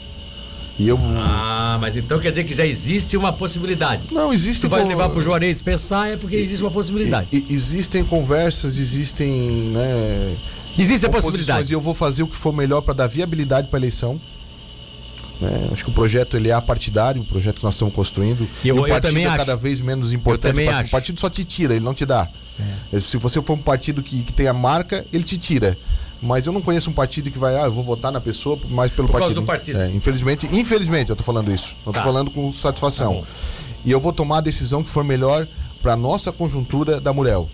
E 0.78 0.88
eu. 0.88 0.98
Ah, 1.16 1.76
mas 1.80 1.96
então 1.96 2.18
quer 2.18 2.30
dizer 2.30 2.44
que 2.44 2.54
já 2.54 2.66
existe 2.66 3.16
uma 3.16 3.32
possibilidade. 3.32 4.08
Não, 4.12 4.32
existe 4.32 4.62
Tu 4.62 4.68
vai 4.68 4.82
co- 4.82 4.88
levar 4.88 5.10
pro 5.10 5.20
Juarez 5.22 5.60
pensar 5.60 6.10
é 6.10 6.16
porque 6.16 6.34
existe 6.36 6.62
uma 6.62 6.70
possibilidade. 6.70 7.28
E- 7.32 7.46
e- 7.48 7.52
existem 7.52 8.04
conversas, 8.04 8.78
existem. 8.78 9.30
Né, 9.72 10.36
Existe 10.78 11.04
a 11.04 11.10
possibilidade. 11.10 11.70
E 11.70 11.74
eu 11.74 11.80
vou 11.80 11.92
fazer 11.92 12.22
o 12.22 12.26
que 12.26 12.34
for 12.36 12.52
melhor 12.52 12.80
para 12.80 12.94
dar 12.94 13.06
viabilidade 13.06 13.68
para 13.68 13.78
a 13.78 13.80
eleição. 13.80 14.18
né? 15.40 15.68
acho 15.72 15.82
que 15.84 15.90
o 15.90 15.92
projeto 15.92 16.36
ele 16.36 16.48
é 16.48 16.52
apartidário, 16.52 17.20
o 17.20 17.24
projeto 17.24 17.56
que 17.56 17.64
nós 17.64 17.74
estamos 17.74 17.92
construindo. 17.92 18.48
E 18.64 18.68
eu- 18.68 18.76
o 18.76 18.86
eu 18.86 18.90
partido 18.90 19.10
também 19.10 19.24
é 19.24 19.28
acho. 19.28 19.36
cada 19.38 19.56
vez 19.56 19.80
menos 19.80 20.12
importante. 20.12 20.52
também 20.52 20.68
O 20.68 20.70
acho. 20.70 20.90
partido 20.90 21.18
só 21.20 21.28
te 21.28 21.44
tira, 21.44 21.74
ele 21.74 21.84
não 21.84 21.92
te 21.94 22.06
dá. 22.06 22.28
Se 23.04 23.16
você 23.16 23.42
for 23.42 23.54
um 23.54 23.58
partido 23.58 24.02
que, 24.02 24.22
que 24.22 24.32
tem 24.32 24.46
a 24.46 24.52
marca, 24.52 25.04
ele 25.12 25.24
te 25.24 25.36
tira. 25.36 25.76
Mas 26.22 26.46
eu 26.46 26.52
não 26.52 26.62
conheço 26.62 26.88
um 26.88 26.92
partido 26.92 27.30
que 27.30 27.38
vai, 27.38 27.56
ah, 27.56 27.64
eu 27.64 27.72
vou 27.72 27.82
votar 27.82 28.12
na 28.12 28.20
pessoa 28.20 28.58
mais 28.68 28.92
pelo 28.92 29.08
Por 29.08 29.18
causa 29.18 29.34
partido. 29.34 29.42
do 29.42 29.46
partido. 29.46 29.80
É, 29.80 29.90
infelizmente, 29.90 30.48
infelizmente 30.52 31.10
eu 31.10 31.16
tô 31.16 31.24
falando 31.24 31.52
isso. 31.52 31.70
Eu 31.84 31.92
tô 31.92 31.98
Tá. 31.98 32.02
falando 32.04 32.30
com 32.30 32.50
Tá 32.52 32.58
satisfação. 32.58 33.14
bom. 33.14 33.24
e 33.84 33.90
eu 33.90 33.98
vou 33.98 34.12
tomar 34.12 34.38
a 34.38 34.40
decisão 34.40 34.84
que 34.84 34.88
for 34.90 35.02
melhor 35.02 35.48
para 35.82 35.96
nossa 35.96 36.30
conjuntura 36.30 37.00
da 37.00 37.12
Murel. 37.12 37.50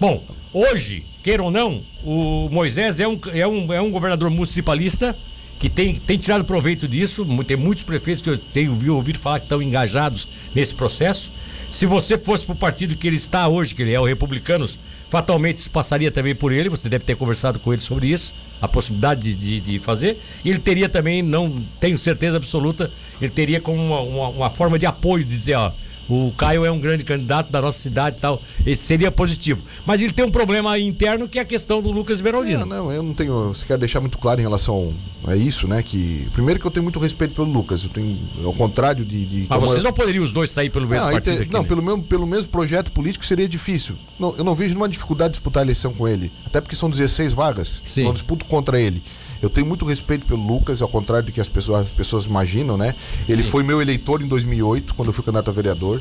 Bom, 0.00 0.22
hoje, 0.52 1.04
queira 1.22 1.42
ou 1.42 1.50
não, 1.50 1.82
o 2.02 2.48
Moisés 2.50 2.98
é 3.00 3.06
um, 3.06 3.18
é 3.34 3.46
um, 3.46 3.72
é 3.74 3.80
um 3.82 3.90
governador 3.90 4.30
municipalista 4.30 5.14
que 5.58 5.68
tem, 5.68 5.94
tem 5.96 6.16
tirado 6.16 6.44
proveito 6.44 6.88
disso. 6.88 7.26
Tem 7.46 7.56
muitos 7.58 7.82
prefeitos 7.84 8.22
que 8.22 8.30
eu 8.30 8.38
tenho 8.38 8.74
vi- 8.74 8.88
ouvido 8.88 9.18
falar 9.18 9.38
que 9.40 9.44
estão 9.44 9.60
engajados 9.62 10.26
nesse 10.54 10.74
processo. 10.74 11.30
Se 11.70 11.84
você 11.84 12.16
fosse 12.16 12.44
pro 12.46 12.54
partido 12.54 12.96
que 12.96 13.06
ele 13.06 13.16
está 13.16 13.46
hoje, 13.48 13.74
que 13.74 13.82
ele 13.82 13.92
é 13.92 14.00
o 14.00 14.04
Republicanos, 14.04 14.78
Fatalmente 15.08 15.58
isso 15.58 15.70
passaria 15.70 16.10
também 16.10 16.34
por 16.34 16.52
ele, 16.52 16.68
você 16.68 16.88
deve 16.88 17.04
ter 17.04 17.16
conversado 17.16 17.60
com 17.60 17.72
ele 17.72 17.80
sobre 17.80 18.08
isso, 18.08 18.34
a 18.60 18.66
possibilidade 18.66 19.34
de, 19.34 19.34
de, 19.34 19.60
de 19.60 19.78
fazer. 19.78 20.20
E 20.44 20.50
ele 20.50 20.58
teria 20.58 20.88
também, 20.88 21.22
não 21.22 21.64
tenho 21.78 21.96
certeza 21.96 22.36
absoluta, 22.36 22.90
ele 23.20 23.30
teria 23.30 23.60
como 23.60 23.80
uma, 23.80 24.00
uma, 24.00 24.28
uma 24.28 24.50
forma 24.50 24.78
de 24.78 24.86
apoio, 24.86 25.24
de 25.24 25.36
dizer, 25.36 25.54
ó, 25.54 25.70
o 26.08 26.32
Caio 26.36 26.64
é 26.64 26.70
um 26.70 26.78
grande 26.78 27.04
candidato 27.04 27.50
da 27.50 27.60
nossa 27.60 27.78
cidade 27.78 28.16
e 28.18 28.20
tal. 28.20 28.40
Esse 28.64 28.82
seria 28.82 29.10
positivo. 29.10 29.62
Mas 29.84 30.00
ele 30.00 30.12
tem 30.12 30.24
um 30.24 30.30
problema 30.30 30.78
interno 30.78 31.28
que 31.28 31.38
é 31.38 31.42
a 31.42 31.44
questão 31.44 31.82
do 31.82 31.90
Lucas 31.90 32.20
Beraldino. 32.20 32.64
Não, 32.64 32.84
não, 32.84 32.92
eu 32.92 33.02
não 33.02 33.14
tenho. 33.14 33.48
Você 33.48 33.64
quer 33.66 33.78
deixar 33.78 34.00
muito 34.00 34.18
claro 34.18 34.40
em 34.40 34.44
relação 34.44 34.94
a 35.26 35.34
isso, 35.36 35.66
né? 35.66 35.82
Que. 35.82 36.28
Primeiro 36.32 36.60
que 36.60 36.66
eu 36.66 36.70
tenho 36.70 36.84
muito 36.84 36.98
respeito 36.98 37.34
pelo 37.34 37.50
Lucas. 37.50 37.82
Eu 37.84 37.90
tenho. 37.90 38.18
Ao 38.44 38.52
contrário 38.52 39.04
de. 39.04 39.24
de 39.24 39.46
Mas 39.48 39.60
vocês 39.60 39.78
eu- 39.78 39.84
não 39.84 39.92
poderiam 39.92 40.24
os 40.24 40.32
dois 40.32 40.50
sair 40.50 40.70
pelo 40.70 40.86
mesmo 40.86 41.06
aí 41.06 41.14
partido 41.14 41.42
aqui, 41.42 41.52
não 41.52 41.62
né? 41.62 41.68
pelo, 41.68 41.82
mesmo, 41.82 42.02
pelo 42.02 42.26
mesmo 42.26 42.48
projeto 42.50 42.90
político 42.92 43.24
seria 43.24 43.48
difícil. 43.48 43.96
Não, 44.18 44.34
eu 44.36 44.44
não 44.44 44.54
vejo 44.54 44.70
nenhuma 44.70 44.88
dificuldade 44.88 45.30
de 45.32 45.38
disputar 45.38 45.62
a 45.62 45.66
eleição 45.66 45.92
com 45.92 46.06
ele. 46.06 46.30
Até 46.44 46.60
porque 46.60 46.76
são 46.76 46.88
16 46.88 47.32
vagas. 47.32 47.82
Sim. 47.86 48.04
Não 48.04 48.12
disputo 48.12 48.44
contra 48.44 48.80
ele. 48.80 49.02
Eu 49.46 49.50
tenho 49.50 49.64
muito 49.66 49.84
respeito 49.84 50.26
pelo 50.26 50.44
Lucas, 50.44 50.82
ao 50.82 50.88
contrário 50.88 51.24
do 51.26 51.30
que 51.30 51.40
as 51.40 51.48
pessoas, 51.48 51.82
as 51.84 51.90
pessoas 51.90 52.24
imaginam, 52.24 52.76
né? 52.76 52.96
Ele 53.28 53.44
Sim. 53.44 53.48
foi 53.50 53.62
meu 53.62 53.80
eleitor 53.80 54.20
em 54.20 54.26
2008, 54.26 54.92
quando 54.92 55.06
eu 55.08 55.12
fui 55.12 55.24
candidato 55.24 55.48
a 55.48 55.52
vereador. 55.52 56.00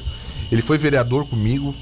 Ele 0.52 0.64
foi 0.64 0.80
vereador 0.80 1.28
comigo. 1.28 1.74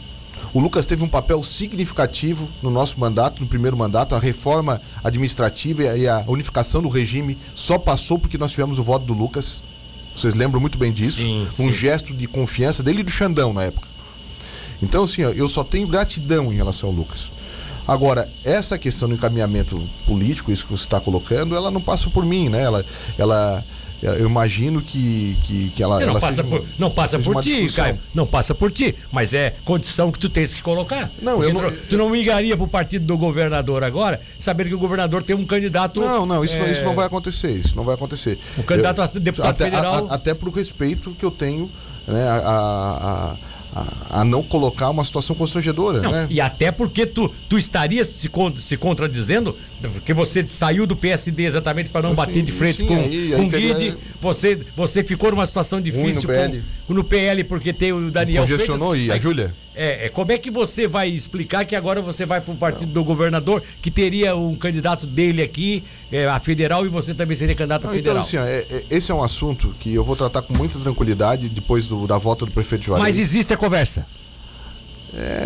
O 0.54 0.60
Lucas 0.60 0.86
teve 0.86 1.06
um 1.06 1.08
papel 1.08 1.42
significativo 1.42 2.50
no 2.62 2.70
nosso 2.70 3.00
mandato, 3.00 3.42
no 3.42 3.48
primeiro 3.48 3.78
mandato. 3.78 4.14
A 4.14 4.20
reforma 4.20 4.82
administrativa 5.02 5.84
e 5.98 6.06
a- 6.06 6.26
unificação 6.28 6.82
do 6.82 6.90
regime 6.90 7.38
só 7.56 7.78
passou 7.78 8.20
porque 8.20 8.38
nós 8.38 8.52
tivemos 8.52 8.78
o 8.78 8.84
voto 8.84 9.06
do 9.06 9.14
Lucas. 9.14 9.64
Vocês 10.14 10.34
lembram 10.36 10.60
muito 10.60 10.78
bem 10.78 10.92
disso? 10.92 11.20
Sim, 11.20 11.48
um 11.54 11.68
sim. 11.68 11.72
gesto 11.72 12.14
de 12.14 12.28
confiança 12.28 12.84
dele 12.84 13.00
e 13.00 13.04
do 13.04 13.10
Xandão 13.10 13.54
na 13.54 13.64
época. 13.64 13.88
Então, 14.82 15.06
assim, 15.06 15.24
ó, 15.24 15.30
eu 15.30 15.48
só 15.48 15.64
tenho 15.64 15.88
gratidão 15.88 16.52
em 16.52 16.58
relação 16.58 16.90
ao 16.90 16.96
Lucas. 16.96 17.32
Agora, 17.88 18.30
essa 18.44 18.78
questão 18.78 19.10
do 19.10 19.16
encaminhamento 19.16 19.82
político, 20.06 20.52
isso 20.52 20.66
que 20.66 20.72
você 20.72 20.86
está 20.86 21.00
colocando, 21.00 21.56
ela 21.56 21.70
não 21.72 21.82
passa 21.82 22.10
por 22.10 22.26
mim, 22.26 22.50
né? 22.50 22.62
Ela, 22.64 22.86
ela 23.18 23.64
eu 24.02 24.26
imagino 24.28 24.82
que, 24.82 25.38
que, 25.44 25.70
que 25.70 25.82
ela, 25.82 25.98
Não, 26.02 26.10
ela 26.10 26.20
passa 26.20 26.44
por, 26.44 26.66
não 26.78 26.92
passa 26.92 27.18
por 27.20 27.42
ti, 27.42 27.52
discussão. 27.62 27.86
Caio. 27.86 28.00
Não 28.14 28.28
passa 28.28 28.54
por 28.54 28.70
ti. 28.70 28.94
Mas 29.10 29.34
é 29.34 29.54
condição 29.64 30.12
que 30.12 30.20
tu 30.20 30.30
tens 30.30 30.52
que 30.52 30.62
colocar. 30.62 31.10
Não, 31.22 31.36
Porque 31.38 31.50
eu 31.50 31.54
não- 31.54 31.72
tu, 31.72 31.88
tu 31.88 31.98
não 31.98 32.10
migraria 32.10 32.58
pro 32.58 32.68
partido 32.68 33.06
do 33.06 33.18
governador 33.18 33.82
agora, 33.82 34.20
sabendo 34.38 34.68
que 34.68 34.76
o 34.76 34.80
governador 34.80 35.24
tem 35.24 35.34
um 35.36 35.46
candidato. 35.46 36.02
Não, 36.02 36.26
não, 36.26 36.44
isso, 36.44 36.56
é, 36.56 36.70
isso 36.72 36.84
não 36.84 36.96
vai 36.96 37.06
acontecer. 37.08 37.52
Isso 37.58 37.76
não 37.78 37.86
vai 37.86 37.96
acontecer. 37.96 38.38
O 38.58 38.64
candidato 38.64 39.02
a 39.02 39.06
deputado 39.08 39.52
até, 39.52 39.64
federal- 39.72 40.08
a- 40.10 40.12
a- 40.12 40.16
até 40.16 40.34
pro 40.34 40.52
respeito 40.52 41.12
que 41.12 41.24
eu 41.24 41.32
tenho 41.32 41.72
né, 42.06 42.28
a, 42.28 42.36
a, 42.36 43.38
a- 43.76 44.22
a- 44.22 44.26
não 44.26 44.44
colocar 44.44 44.90
uma 44.90 45.04
situação 45.04 45.36
constrangedora. 45.36 46.02
Não, 46.02 46.12
né? 46.12 46.28
E 46.30 46.40
até 46.40 46.72
porque 46.72 47.06
tu, 47.06 47.30
tu 47.50 47.58
estaria 47.58 48.04
se, 48.06 48.30
se 48.58 48.78
contradizendo, 48.78 49.56
porque 49.94 50.14
você 50.14 50.46
saiu 50.46 50.86
do 50.86 50.96
PSD 50.96 51.46
exatamente 51.46 51.90
para 51.90 52.02
não 52.04 52.12
Sim, 52.12 52.16
bater 52.16 52.44
de 52.44 52.52
frente 52.52 52.80
sim, 52.80 52.88
com, 52.88 52.96
aí- 52.96 53.34
com 53.36 53.46
o 53.46 53.50
Guide. 53.50 53.98
Você, 54.22 54.60
você 54.76 55.04
ficou 55.04 55.32
numa 55.32 55.46
situação 55.46 55.82
difícil 55.82 56.22
no 56.22 56.28
PL. 56.28 56.64
Com, 56.88 56.94
no 56.94 57.04
PL, 57.04 57.44
porque 57.46 57.74
tem 57.74 57.92
o 57.94 58.12
Daniel 58.12 58.44
Congestionou 58.44 58.92
Freitas. 58.92 59.16
e 59.16 59.18
a 59.18 59.22
Júlia? 59.22 59.56
É, 59.76 60.06
é, 60.06 60.10
como 60.10 60.32
é 60.32 60.38
que 60.38 60.52
você 60.52 60.88
vai 60.88 61.10
explicar 61.10 61.66
que 61.66 61.76
agora 61.76 62.00
você 62.00 62.28
vai 62.28 62.40
para 62.40 62.54
o 62.54 62.56
partido 62.58 62.92
do 62.92 63.04
governador, 63.04 63.64
que 63.82 63.90
teria 63.90 64.36
um 64.36 64.54
candidato 64.54 65.08
dele 65.08 65.42
aqui, 65.42 65.84
é, 66.12 66.28
a 66.28 66.40
federal, 66.40 66.86
e 66.86 66.90
você 66.90 67.12
também 67.12 67.36
seria 67.36 67.56
candidato 67.56 67.86
a 67.86 67.90
Não, 67.90 67.96
então, 67.98 68.22
federal? 68.22 68.22
assim, 68.22 68.38
ó, 68.38 68.44
é- 68.46 68.66
é- 68.70 68.84
esse 68.92 69.12
é 69.12 69.16
um 69.16 69.24
assunto 69.24 69.74
que 69.80 69.92
eu 69.92 70.04
vou 70.04 70.16
tratar 70.16 70.44
com 70.44 70.56
muita 70.56 70.78
tranquilidade 70.78 71.50
depois 71.50 71.88
do- 71.88 72.06
da 72.06 72.20
volta 72.20 72.46
do 72.46 72.52
prefeito 72.52 72.86
Juarez. 72.86 73.04
Mas 73.08 73.18
existe 73.18 73.52
a 73.52 73.58
conversa. 73.64 74.06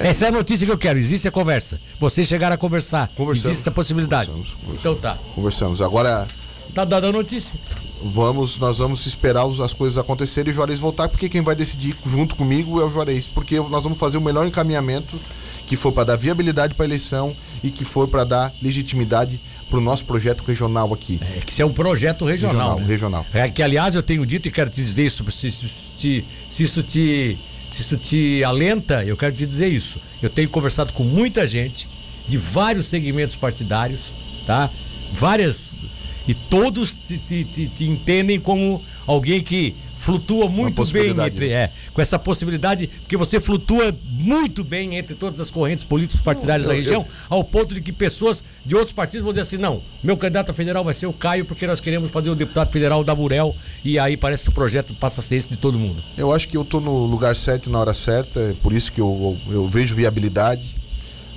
Essa 0.03 0.26
é 0.26 0.28
a 0.30 0.32
notícia 0.32 0.65
que 0.65 0.72
eu 0.72 0.78
quero, 0.78 0.97
existe 0.97 1.28
a 1.28 1.32
conversa. 1.32 1.80
Vocês 1.99 2.26
chegaram 2.28 2.55
a 2.55 2.57
conversar. 2.57 3.11
Existe 3.32 3.49
essa 3.49 3.72
possibilidade. 3.72 4.30
conversamos, 4.30 4.53
conversamos. 4.63 4.80
Então 4.80 4.95
tá. 4.95 5.18
Conversamos. 5.36 5.82
Agora, 5.82 6.26
Tá 6.74 6.86
dando 6.86 7.07
a 7.07 7.11
notícia. 7.11 7.59
vamos, 8.03 8.57
nós 8.59 8.78
vamos 8.78 9.05
esperar 9.05 9.45
as 9.63 9.74
coisas 9.74 9.97
acontecerem 9.97 10.49
e 10.49 10.51
o 10.51 10.55
Juarez 10.55 10.80
voltar, 10.80 11.09
porque 11.09 11.28
quem 11.28 11.41
vai 11.41 11.55
decidir 11.55 11.95
junto 12.05 12.36
comigo 12.36 12.80
é 12.80 12.86
o 12.86 12.89
Juarez, 12.89 13.28
porque 13.28 13.59
nós 13.59 13.84
vamos 13.84 13.97
fazer 13.97 14.18
o 14.18 14.22
melhor 14.22 14.45
encaminhamento 14.45 15.20
que 15.68 15.76
for 15.76 15.91
para 15.91 16.05
dar 16.05 16.15
viabilidade 16.15 16.74
para 16.74 16.86
a 16.86 16.88
eleição 16.88 17.36
e 17.63 17.70
que 17.70 17.84
for 17.84 18.07
para 18.07 18.24
dar 18.24 18.53
legitimidade 18.61 19.39
para 19.70 19.80
o 19.80 19.82
nosso 19.82 20.05
projeto 20.05 20.43
regional 20.43 20.93
aqui. 20.93 21.20
É 21.36 21.39
que 21.39 21.51
isso 21.51 21.61
é 21.61 21.65
um 21.65 21.74
projeto 21.74 22.24
regional. 22.26 22.78
Regional, 22.78 22.80
né? 22.80 22.86
regional. 22.88 23.26
É 23.34 23.49
que, 23.49 23.61
aliás, 23.61 23.95
eu 23.95 24.03
tenho 24.03 24.26
dito 24.26 24.47
e 24.47 24.51
quero 24.51 24.70
te 24.70 24.82
dizer 24.82 25.05
isso, 25.05 25.30
se, 25.32 25.51
se, 25.51 26.26
se 26.49 26.63
isso 26.63 26.82
te. 26.84 27.38
Se 27.70 27.82
isso 27.82 27.97
te 27.97 28.43
alenta, 28.43 29.03
eu 29.03 29.18
quero 29.18 29.34
te 29.34 29.45
dizer 29.45 29.68
isso. 29.68 29.99
Eu 30.22 30.30
tenho 30.30 30.49
conversado 30.49 30.93
com 30.93 31.03
muita 31.03 31.45
gente 31.45 31.88
de 32.28 32.38
vários 32.38 32.88
segmentos 32.88 33.36
partidários, 33.36 34.13
tá? 34.45 34.70
Várias. 35.13 35.86
E 36.28 36.34
todos 36.34 36.93
te, 36.93 37.18
te- 37.18 37.43
te- 37.45 37.68
te 37.68 37.86
entendem 37.86 38.39
como 38.39 38.82
alguém 39.05 39.41
que 39.41 39.76
flutua 40.08 40.47
muito 40.47 40.86
bem 40.86 41.10
entre. 41.10 41.47
né? 41.49 41.53
É, 41.53 41.72
com 41.93 42.01
essa 42.01 42.18
possibilidade, 42.18 42.88
porque 43.01 43.18
você 43.18 43.41
flutua 43.41 43.93
muito 44.10 44.64
bem 44.64 44.95
entre 44.95 45.14
todas 45.16 45.38
as 45.38 45.51
correntes 45.51 45.84
políticas 45.84 46.22
partidárias 46.22 46.66
Não, 46.66 46.70
da 46.74 46.76
eu- 46.80 46.82
região, 46.82 47.01
eu- 47.01 47.08
ao 47.30 47.43
ponto 47.43 47.76
de 47.76 47.82
que 47.82 47.91
pessoas 47.91 48.41
de 48.66 48.74
outros 48.74 48.93
partidos 48.93 49.24
vão 49.26 49.34
dizer 49.34 49.41
assim: 49.41 49.58
não, 49.58 49.82
meu 50.01 50.16
candidato 50.16 50.49
a 50.49 50.53
federal 50.53 50.82
vai 50.82 50.93
ser 50.93 51.08
o 51.08 51.12
Caio, 51.14 51.43
porque 51.43 51.68
nós 51.68 51.82
queremos 51.82 52.10
fazer 52.10 52.30
o 52.30 52.36
deputado 52.36 52.72
federal 52.72 53.03
da 53.03 53.14
Burel, 53.14 53.53
e 53.84 53.99
aí 53.99 54.16
parece 54.16 54.45
que 54.45 54.49
o 54.49 54.53
projeto 54.53 54.93
passa 54.93 55.20
a 55.20 55.24
ser 55.24 55.36
esse 55.36 55.49
de 55.49 55.58
todo 55.58 55.78
mundo. 55.78 56.01
Eu 56.18 56.32
acho 56.32 56.47
que 56.47 56.55
eu 56.55 56.62
estou 56.62 56.80
no 56.80 57.05
lugar 57.05 57.36
certo 57.36 57.68
e 57.68 57.70
na 57.70 57.78
hora 57.80 57.93
certa, 57.93 58.39
é 58.39 58.53
por 58.64 58.72
isso 58.72 58.89
que 58.93 59.01
eu, 59.01 59.38
eu, 59.49 59.53
eu 59.55 59.68
vejo 59.68 59.93
viabilidade, 59.93 60.78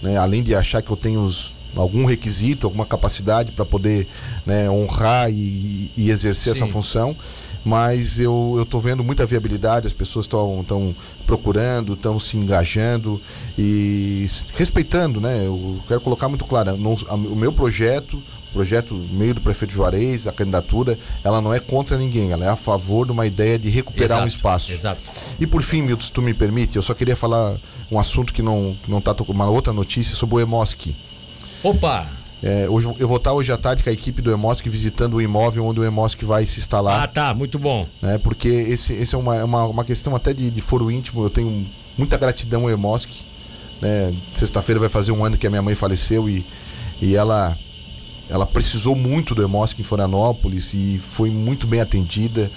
né? 0.00 0.16
além 0.16 0.44
de 0.44 0.54
achar 0.54 0.80
que 0.80 0.90
eu 0.92 0.96
tenho 0.96 1.22
os- 1.24 1.52
algum 1.74 2.04
requisito, 2.04 2.68
alguma 2.68 2.86
capacidade 2.86 3.50
para 3.50 3.64
poder 3.64 4.06
né, 4.46 4.70
honrar 4.70 5.28
e, 5.30 5.90
e 5.96 6.08
exercer 6.10 6.54
Sim. 6.54 6.62
essa 6.62 6.72
função. 6.72 7.16
Mas 7.64 8.18
eu 8.18 8.58
estou 8.62 8.80
vendo 8.80 9.04
muita 9.04 9.26
viabilidade, 9.26 9.86
as 9.86 9.92
pessoas 9.92 10.24
estão 10.26 10.94
procurando, 11.26 11.92
estão 11.94 12.18
se 12.18 12.36
engajando 12.36 13.20
e 13.58 14.26
respeitando, 14.56 15.20
né? 15.20 15.44
Eu 15.46 15.78
quero 15.86 16.00
colocar 16.00 16.28
muito 16.28 16.44
claro, 16.44 16.76
não- 16.76 16.96
a- 17.08 17.14
o 17.14 17.36
meu 17.36 17.52
projeto, 17.52 18.14
o 18.16 18.52
projeto 18.52 18.94
meio 19.12 19.34
do 19.34 19.40
prefeito 19.40 19.72
Juarez, 19.74 20.26
a 20.26 20.32
candidatura, 20.32 20.98
ela 21.22 21.40
não 21.40 21.52
é 21.54 21.60
contra 21.60 21.96
ninguém, 21.98 22.30
ela 22.32 22.44
é 22.46 22.48
a 22.48 22.56
favor 22.56 23.04
de 23.06 23.12
uma 23.12 23.26
ideia 23.26 23.58
de 23.58 23.68
recuperar 23.68 24.18
um 24.18 24.22
Exato, 24.22 24.28
espaço. 24.28 24.72
exato. 24.72 25.02
E 25.38 25.46
por 25.46 25.62
fim, 25.62 25.82
Milton, 25.82 26.02
se 26.04 26.12
tu 26.12 26.22
me 26.22 26.32
permite, 26.34 26.76
eu 26.76 26.82
só 26.82 26.94
queria 26.94 27.14
falar 27.16 27.56
um 27.90 27.98
assunto 28.00 28.32
que 28.32 28.42
não, 28.42 28.74
que 28.82 28.90
não 28.90 29.00
tá 29.00 29.12
tocando, 29.14 29.34
uma 29.36 29.48
outra 29.50 29.72
notícia 29.72 30.16
sobre 30.16 30.36
o 30.36 30.40
Emoski. 30.40 30.96
Opa! 31.62 32.06
É, 32.42 32.66
hoje, 32.70 32.90
eu 32.98 33.06
vou 33.06 33.18
estar 33.18 33.32
hoje 33.34 33.52
à 33.52 33.56
tarde 33.58 33.82
com 33.82 33.90
a 33.90 33.92
equipe 33.92 34.22
do 34.22 34.30
Emosk 34.32 34.66
visitando 34.66 35.14
o 35.14 35.20
imóvel 35.22 35.66
onde 35.66 35.78
o 35.80 35.84
Emosk 35.84 36.22
vai 36.24 36.46
se 36.46 36.58
instalar. 36.58 37.02
Ah, 37.02 37.06
tá, 37.06 37.34
muito 37.34 37.58
bom. 37.58 37.86
né, 38.00 38.16
porque 38.18 38.48
esse, 38.48 38.92
esse 38.94 39.14
é 39.14 39.18
uma, 39.18 39.36
é 39.36 39.44
uma, 39.44 39.64
uma 39.66 39.84
questão 39.84 40.16
até 40.16 40.32
de, 40.32 40.50
de 40.50 40.60
foro 40.60 40.90
íntimo. 40.90 41.22
Eu 41.22 41.28
tenho 41.30 41.66
muita 41.98 42.16
gratidão 42.16 42.62
ao 42.62 42.70
Emosk. 42.70 43.10
Né? 43.80 44.14
Sexta-feira 44.34 44.78
vai 44.80 44.88
fazer 44.88 45.12
um 45.12 45.24
ano 45.24 45.36
que 45.36 45.46
a 45.46 45.50
minha 45.50 45.60
mãe 45.62 45.74
faleceu 45.74 46.28
e, 46.30 46.44
e 47.00 47.14
ela, 47.14 47.56
ela 48.28 48.46
precisou 48.46 48.94
muito 48.96 49.34
do 49.34 49.42
Emosk 49.42 49.78
em 49.78 49.82
Florianópolis 49.84 50.72
e 50.72 50.98
foi 50.98 51.28
muito 51.30 51.66
bem 51.66 51.80
atendida. 51.80 52.50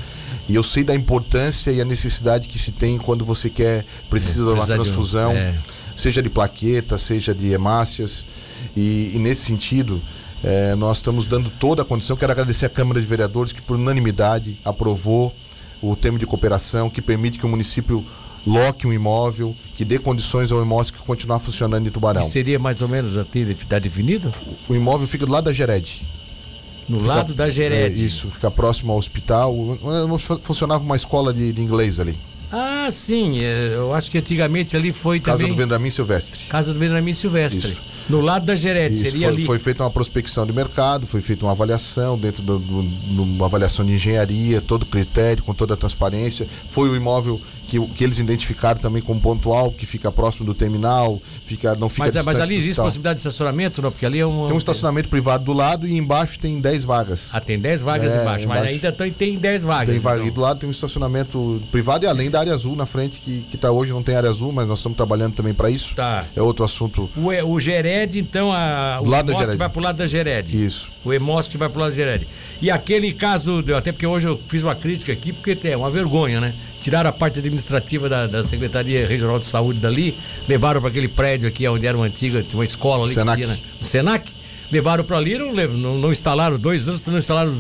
E 0.48 0.56
eu 0.56 0.64
sei 0.64 0.84
da 0.84 0.96
importância 0.96 1.72
e 1.72 1.82
a 1.82 1.86
necessidade 1.86 2.48
que 2.48 2.58
se 2.60 2.72
tem 2.72 2.98
quando 2.98 3.24
você 3.26 3.50
quer, 3.50 3.86
precisa 4.10 4.44
de 4.44 4.50
uma 4.50 4.56
Precisa 4.56 4.74
de 4.76 4.80
um- 4.80 4.84
transfusão 4.84 5.32
é. 5.32 5.56
seja 5.96 6.22
de 6.22 6.30
plaqueta, 6.30 6.98
seja 6.98 7.34
de 7.34 7.52
hemácias. 7.52 8.26
E, 8.76 9.12
e 9.14 9.20
nesse 9.20 9.42
sentido, 9.46 10.02
eh, 10.44 10.76
nós 10.76 10.98
estamos 10.98 11.26
dando 11.26 11.50
toda 11.50 11.82
a 11.82 11.86
condição. 11.86 12.16
Quero 12.18 12.32
agradecer 12.32 12.66
à 12.66 12.70
Câmara 12.70 13.00
de 13.00 13.06
Vereadores 13.08 13.52
que, 13.52 13.62
por 13.62 13.76
unanimidade, 13.78 14.58
aprovou 14.66 15.34
o 15.82 15.96
termo 15.96 16.18
de 16.18 16.26
cooperação 16.26 16.90
que 16.90 17.02
permite 17.02 17.38
que 17.38 17.46
o 17.46 17.50
município 17.50 18.06
loque 18.46 18.86
um 18.86 18.92
imóvel, 18.92 19.56
que 19.78 19.86
dê 19.86 19.98
condições 20.00 20.52
ao 20.52 20.62
imóvel 20.62 20.94
que 20.94 21.00
continuar 21.00 21.40
funcionando 21.40 21.88
em 21.88 21.92
Tubarão. 21.92 22.22
E 22.22 22.26
seria 22.26 22.60
mais 22.60 22.82
ou 22.82 22.88
menos, 22.90 23.14
já 23.14 23.24
tem- 23.24 23.46
tá 23.54 23.80
definido? 23.80 24.34
O 24.68 24.76
imóvel 24.76 25.08
fica 25.08 25.26
do 25.26 25.32
lado 25.32 25.46
da 25.46 25.54
Gered. 25.54 26.06
No 26.90 27.00
Fica- 27.00 27.14
lado 27.14 27.34
da 27.34 27.50
Gered. 27.50 28.02
É, 28.02 28.06
isso, 28.06 28.30
fica 28.30 28.52
próximo 28.52 28.92
ao 28.92 28.98
hospital. 28.98 29.56
Funcionava 30.42 30.84
uma 30.84 30.98
escola 30.98 31.34
de, 31.34 31.54
de 31.54 31.62
inglês 31.62 32.00
ali. 32.00 32.18
Ah, 32.52 32.90
sim, 32.92 33.40
é, 33.44 33.72
eu 33.76 33.94
acho 33.94 34.12
que 34.12 34.18
antigamente 34.18 34.76
ali 34.76 34.92
foi 34.92 35.20
Casa 35.20 35.38
também... 35.40 35.54
do 35.54 35.58
Vendamin 35.58 35.90
Silvestre. 35.90 36.44
Casa 36.46 36.74
do 36.74 36.80
Benjamin 36.80 37.14
Silvestre. 37.14 37.72
Isso. 37.72 37.82
No 38.10 38.22
lado 38.22 38.46
da 38.46 38.56
Gered, 38.56 38.94
Isso, 38.94 39.04
seria 39.04 39.28
foi, 39.28 39.36
ali. 39.36 39.46
foi 39.46 39.60
feita 39.60 39.84
uma 39.84 39.90
prospecção 39.92 40.46
de 40.46 40.54
mercado, 40.54 41.08
foi 41.08 41.22
feita 41.22 41.46
uma 41.46 41.52
avaliação 41.52 42.18
dentro 42.18 42.42
do- 42.44 42.58
uma 43.22 43.46
avaliação 43.46 43.86
de 43.86 43.94
engenharia, 43.94 44.62
todo 44.62 44.86
critério, 44.86 45.44
com 45.44 45.54
toda 45.54 45.74
a 45.74 45.78
transparência. 45.78 46.48
Foi 46.70 46.90
o 46.90 46.96
imóvel 46.96 47.40
que, 47.68 47.80
que 47.80 48.04
eles 48.04 48.20
identificaram 48.20 48.80
também 48.80 49.02
como 49.02 49.20
pontual, 49.20 49.72
que 49.72 49.86
fica 49.86 50.12
próximo 50.12 50.46
do 50.46 50.54
terminal, 50.54 51.22
fica, 51.46 51.76
não 51.76 51.90
fica 51.90 52.06
Mas, 52.06 52.16
é, 52.16 52.22
mas 52.24 52.40
ali 52.40 52.56
existe 52.56 52.80
possibilidade 52.80 53.16
de 53.16 53.20
estacionamento, 53.28 53.82
não? 53.82 53.90
Porque 53.92 54.06
ali 54.06 54.20
é 54.20 54.26
um. 54.26 54.46
Tem 54.46 54.54
um 54.56 54.58
estacionamento 54.58 55.08
privado 55.10 55.44
do 55.46 55.54
lado 55.54 55.88
e 55.88 55.98
embaixo 55.98 56.38
tem 56.38 56.60
10 56.60 56.84
vagas. 56.84 57.32
Ah, 57.34 57.40
tem 57.40 57.58
10 57.58 57.82
vagas 57.82 58.12
É, 58.12 58.22
embaixo, 58.22 58.48
mas 58.48 58.58
embaixo. 58.60 58.74
ainda 58.76 58.92
tem, 58.92 59.12
tem 59.12 59.38
10 59.38 59.64
vagas. 59.64 59.88
Tem 59.90 60.00
vaga. 60.00 60.18
então. 60.18 60.28
E 60.28 60.32
do 60.32 60.42
lado 60.42 60.60
tem 60.60 60.68
um 60.68 60.72
estacionamento 60.72 61.62
privado 61.72 62.04
e 62.06 62.08
além 62.08 62.30
da 62.30 62.40
área 62.42 62.54
azul 62.54 62.76
na 62.76 62.86
frente, 62.86 63.20
que, 63.20 63.46
que 63.50 63.58
tá 63.58 63.72
hoje 63.72 63.92
não 63.94 64.04
tem 64.04 64.16
área 64.16 64.30
azul, 64.30 64.52
mas 64.52 64.68
nós 64.68 64.80
estamos 64.80 64.96
trabalhando 64.98 65.34
também 65.34 65.54
para 65.54 65.70
isso. 65.70 65.96
Tá. 65.96 66.26
É 66.36 66.42
outro 66.42 66.66
assunto. 66.66 67.10
O, 67.16 67.32
E- 67.32 67.42
o 67.42 67.60
Gered, 67.94 68.20
então, 68.20 68.52
a, 68.52 68.98
o 69.00 69.04
Do 69.04 69.10
lado 69.12 69.26
da 69.28 69.32
Emosc 69.34 69.46
Gered. 69.46 69.58
vai 69.60 69.70
pro 69.70 69.82
lado 69.82 69.98
da 69.98 70.08
Gered. 70.08 70.66
Isso. 70.66 70.90
O 71.06 71.14
Emosc 71.14 71.56
vai 71.56 71.70
pro 71.70 71.80
lado 71.80 71.92
da 71.92 71.96
Gered. 71.96 72.28
E 72.62 72.72
aquele 72.72 73.12
caso, 73.12 73.64
até 73.76 73.92
porque 73.92 74.08
hoje 74.08 74.28
eu 74.28 74.40
fiz 74.48 74.64
uma 74.64 74.76
crítica 74.76 75.12
aqui, 75.12 75.32
porque 75.32 75.58
é 75.68 75.78
uma 75.78 75.92
vergonha, 75.92 76.42
né? 76.42 76.54
Tiraram 76.82 77.10
a 77.10 77.14
parte 77.14 77.40
administrativa 77.40 78.10
da, 78.10 78.28
da 78.28 78.44
Secretaria 78.44 79.08
Regional 79.08 79.40
de 79.40 79.46
Saúde 79.46 79.80
dali, 79.80 80.18
levaram 80.48 80.82
para 80.82 80.90
aquele 80.90 81.08
prédio 81.08 81.48
aqui 81.48 81.68
onde 81.68 81.86
era 81.88 81.96
uma 81.96 82.06
antiga, 82.06 82.42
tinha 82.42 82.58
uma 82.58 82.66
escola 82.66 83.06
ali 83.06 83.14
Senac. 83.14 83.38
que 83.38 83.46
tinha, 83.46 83.56
né? 83.56 83.62
O 83.82 83.86
Senac. 83.86 84.32
Levaram 84.74 85.04
para 85.04 85.18
ali, 85.18 85.38
não, 85.38 85.54
não, 85.54 85.98
não 86.00 86.12
instalaram, 86.12 86.58
dois 86.58 86.88
anos 86.88 87.06
não 87.06 87.20
instalaram 87.20 87.52
os, 87.52 87.58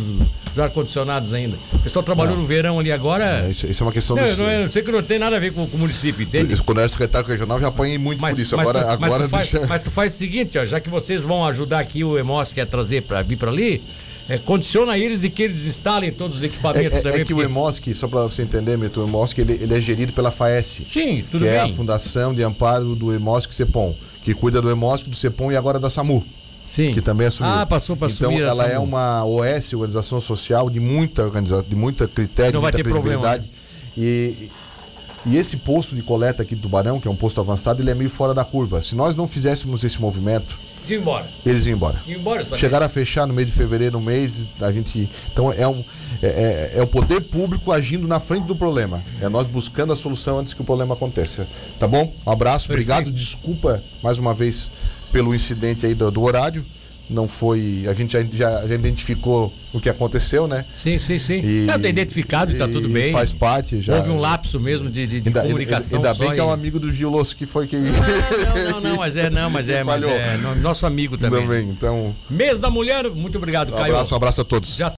os 0.52 0.60
ar-condicionados 0.60 1.31
ainda. 1.31 1.57
O 1.72 1.77
pessoal 1.80 2.02
trabalhou 2.02 2.35
no 2.35 2.45
verão 2.45 2.80
ali 2.80 2.91
agora. 2.91 3.45
É, 3.45 3.52
isso, 3.52 3.68
isso 3.68 3.84
é 3.84 3.85
uma 3.85 3.94
questão 3.94 4.15
Não, 4.15 4.23
do. 4.27 4.38
não, 4.38 4.49
eu 4.52 4.68
sei 4.68 4.81
que 4.81 4.91
não 4.91 5.03
tem 5.03 5.19
nada 5.19 5.35
a 5.35 5.40
ver 5.40 5.52
com, 5.53 5.68
com 5.68 5.77
o 5.77 5.80
município, 5.80 6.23
entende? 6.23 6.56
Quando 6.64 6.80
era 6.80 6.90
secretário 6.90 7.27
regional, 7.27 7.60
já 7.60 7.68
apanhei 7.68 7.98
muito 7.99 8.19
por 8.19 8.40
isso. 8.40 8.60
Agora, 8.60 8.80
tu, 8.81 8.99
mas 8.99 9.11
agora 9.14 9.23
tu 9.26 9.30
faz, 9.30 9.52
deixa- 9.52 9.68
mas 9.68 9.81
tu 9.84 9.91
faz 9.91 10.15
o 10.15 10.18
seguinte, 10.18 10.57
ó, 10.57 10.65
já 10.65 10.80
que 10.80 10.90
vocês 10.90 11.22
vão 11.23 11.45
ajudar 11.45 11.80
aqui 11.80 12.03
o 12.03 12.18
Emos 12.18 12.52
que 12.52 12.60
é 12.60 12.65
trazer 12.65 13.03
para 13.03 13.22
vir 13.22 13.38
para 13.38 13.52
ali, 13.52 13.84
é, 14.27 14.38
condiciona 14.40 14.98
eles 14.98 15.22
de 15.22 15.30
que 15.30 15.44
eles 15.44 15.65
instalem 15.68 16.11
todos 16.11 16.38
os 16.38 16.44
É, 16.44 16.48
equipamentos 16.48 16.98
é- 16.98 17.02
também. 17.02 17.22
é 17.22 17.26
que 17.26 17.34
o 17.34 17.35
porque- 17.35 17.49
EMOSC, 17.52 17.94
só 17.94 18.07
para 18.07 18.22
você 18.23 18.41
entender, 18.41 18.76
Milton, 18.77 19.02
o 19.02 19.07
EMOSC 19.07 19.40
ele, 19.41 19.53
ele 19.61 19.73
é 19.76 19.80
gerido 19.80 20.14
pela 20.14 20.31
FAES. 20.31 20.81
Sim, 20.91 21.23
tudo 21.30 21.44
que 21.44 21.48
é 21.49 21.60
a 21.60 21.65
bem. 21.65 21.76
Fundação 21.76 22.34
de 22.34 22.41
Amparo 22.41 22.95
do 22.95 23.14
EMOSC 23.14 23.53
CEPOM, 23.53 23.94
que 24.23 24.34
cuida 24.34 24.60
do 24.61 24.72
EMOSC, 24.72 25.10
do 25.10 25.15
CEPOM 25.15 25.52
e 25.52 25.56
agora 25.57 25.77
da 25.80 25.90
SAMU. 25.90 26.23
Sim. 26.65 26.94
Que 26.94 27.02
também 27.02 27.27
assumiu. 27.27 27.52
Ah, 27.52 27.65
passou 27.65 27.95
para 27.95 28.10
Então 28.10 28.30
assumir 28.30 28.44
a 28.45 28.48
ela 28.49 28.68
é 28.68 28.80
uma 28.80 29.26
OS, 29.26 29.73
organização 29.73 30.19
social 30.22 30.69
de 30.69 30.80
muita 30.80 31.23
organização, 31.23 31.65
de 31.68 31.76
muita 31.76 32.07
critério, 32.07 32.53
Não 32.53 32.61
vai 32.61 32.72
muita 32.72 32.84
ter 32.84 32.90
problema, 32.90 33.23
né? 33.23 33.30
credibilidade. 33.40 33.52
E, 33.98 34.49
e 35.26 35.38
esse 35.38 35.57
posto 35.57 35.95
de 35.95 36.02
coleta 36.02 36.41
aqui 36.44 36.56
do 36.56 36.61
Tubarão, 36.64 36.99
que 36.99 37.07
é 37.07 37.11
um 37.11 37.15
posto 37.15 37.40
avançado, 37.41 37.81
ele 37.81 37.90
é 37.91 37.95
meio 37.95 38.10
fora 38.10 38.34
da 38.34 38.44
curva. 38.45 38.81
Se 38.81 38.95
nós 38.95 39.15
não 39.15 39.27
fizéssemos 39.27 39.84
esse 39.84 39.99
movimento, 40.02 40.57
Iam 40.90 40.99
embora. 41.02 41.26
eles 41.45 41.65
iam 41.65 41.76
embora. 41.77 42.02
Iam 42.06 42.19
embora? 42.19 42.44
Chegaram 42.44 42.85
a 42.85 42.90
fechar 42.90 43.26
no 43.26 43.34
mês 43.34 43.48
de 43.48 43.53
fevereiro, 43.53 43.98
um 43.98 44.02
mês, 44.02 44.45
a 44.60 44.69
gente. 44.72 45.10
Então 45.31 45.52
é, 45.52 45.65
um, 45.68 45.84
é, 46.22 46.27
é- 46.27 46.72
é 46.76 46.81
o 46.81 46.88
poder 46.88 47.22
público 47.22 47.72
agindo 47.72 48.06
na 48.07 48.19
frente 48.19 48.45
do 48.48 48.56
problema. 48.56 49.02
É 49.22 49.30
nós 49.30 49.48
buscando 49.48 49.94
a 49.94 49.95
solução 49.95 50.40
antes 50.40 50.53
que 50.53 50.61
o 50.61 50.65
problema 50.65 50.94
aconteça. 50.94 51.48
Tá 51.80 51.88
bom? 51.88 52.14
Um 52.26 52.31
abraço, 52.31 52.68
Perfeito. 52.68 52.91
obrigado. 52.91 53.14
Desculpa 53.14 53.81
mais 54.02 54.18
uma 54.18 54.34
vez 54.34 54.69
pelo 55.14 55.34
incidente 55.34 55.85
aí 55.85 55.94
do, 55.95 56.11
do 56.11 56.22
horário. 56.22 56.65
Não 57.10 57.27
foi. 57.27 57.84
A 57.88 57.94
gente 57.94 58.14
já, 58.14 58.23
já, 58.23 58.65
já 58.65 58.73
identificou 58.76 59.53
o 59.73 59.80
que 59.80 59.90
aconteceu, 59.90 60.48
né? 60.48 60.64
Sim, 60.73 60.98
sim, 60.98 61.19
sim. 61.19 61.41
E- 61.44 61.65
Não, 61.65 61.77
tá 61.77 61.90
identificado, 61.90 62.57
tá 62.57 62.65
e 62.65 62.72
tudo 62.72 62.88
bem. 62.88 63.11
Faz 63.11 63.34
parte 63.34 63.81
já. 63.81 63.98
Houve 63.98 64.10
um 64.10 64.18
lapso 64.18 64.57
mesmo 64.57 64.90
de, 64.90 65.06
de, 65.06 65.19
de 65.19 65.27
Ainda, 65.27 65.41
comunicação. 65.41 65.98
ainda 65.99 66.14
bem 66.14 66.31
que 66.31 66.40
é 66.40 66.44
um 66.44 66.49
amigo 66.49 66.80
do 66.80 66.91
Gil 66.94 67.10
Losso 67.10 67.35
que 67.35 67.45
foi 67.45 67.68
quem. 67.68 67.81
Não, 67.81 68.72
não, 68.72 68.81
não, 68.81 68.95
mas 68.95 69.18
é, 69.18 69.30
não, 69.30 69.49
mas 69.49 69.68
é, 69.68 69.84
mas 69.84 70.02
é 70.02 70.38
no- 70.38 70.56
nosso 70.56 70.85
amigo 70.85 71.18
também. 71.18 71.41
Também, 71.41 71.69
então. 71.69 72.15
Mês 72.30 72.61
da 72.61 72.69
Mulher, 72.69 73.10
muito 73.10 73.38
obrigado, 73.38 73.73
Um 73.73 73.76
Caio. 73.76 73.94
abraço, 73.94 74.14
um 74.14 74.18
abraço 74.18 74.41
a 74.41 74.45
todos. 74.45 74.73
Já 74.73 74.90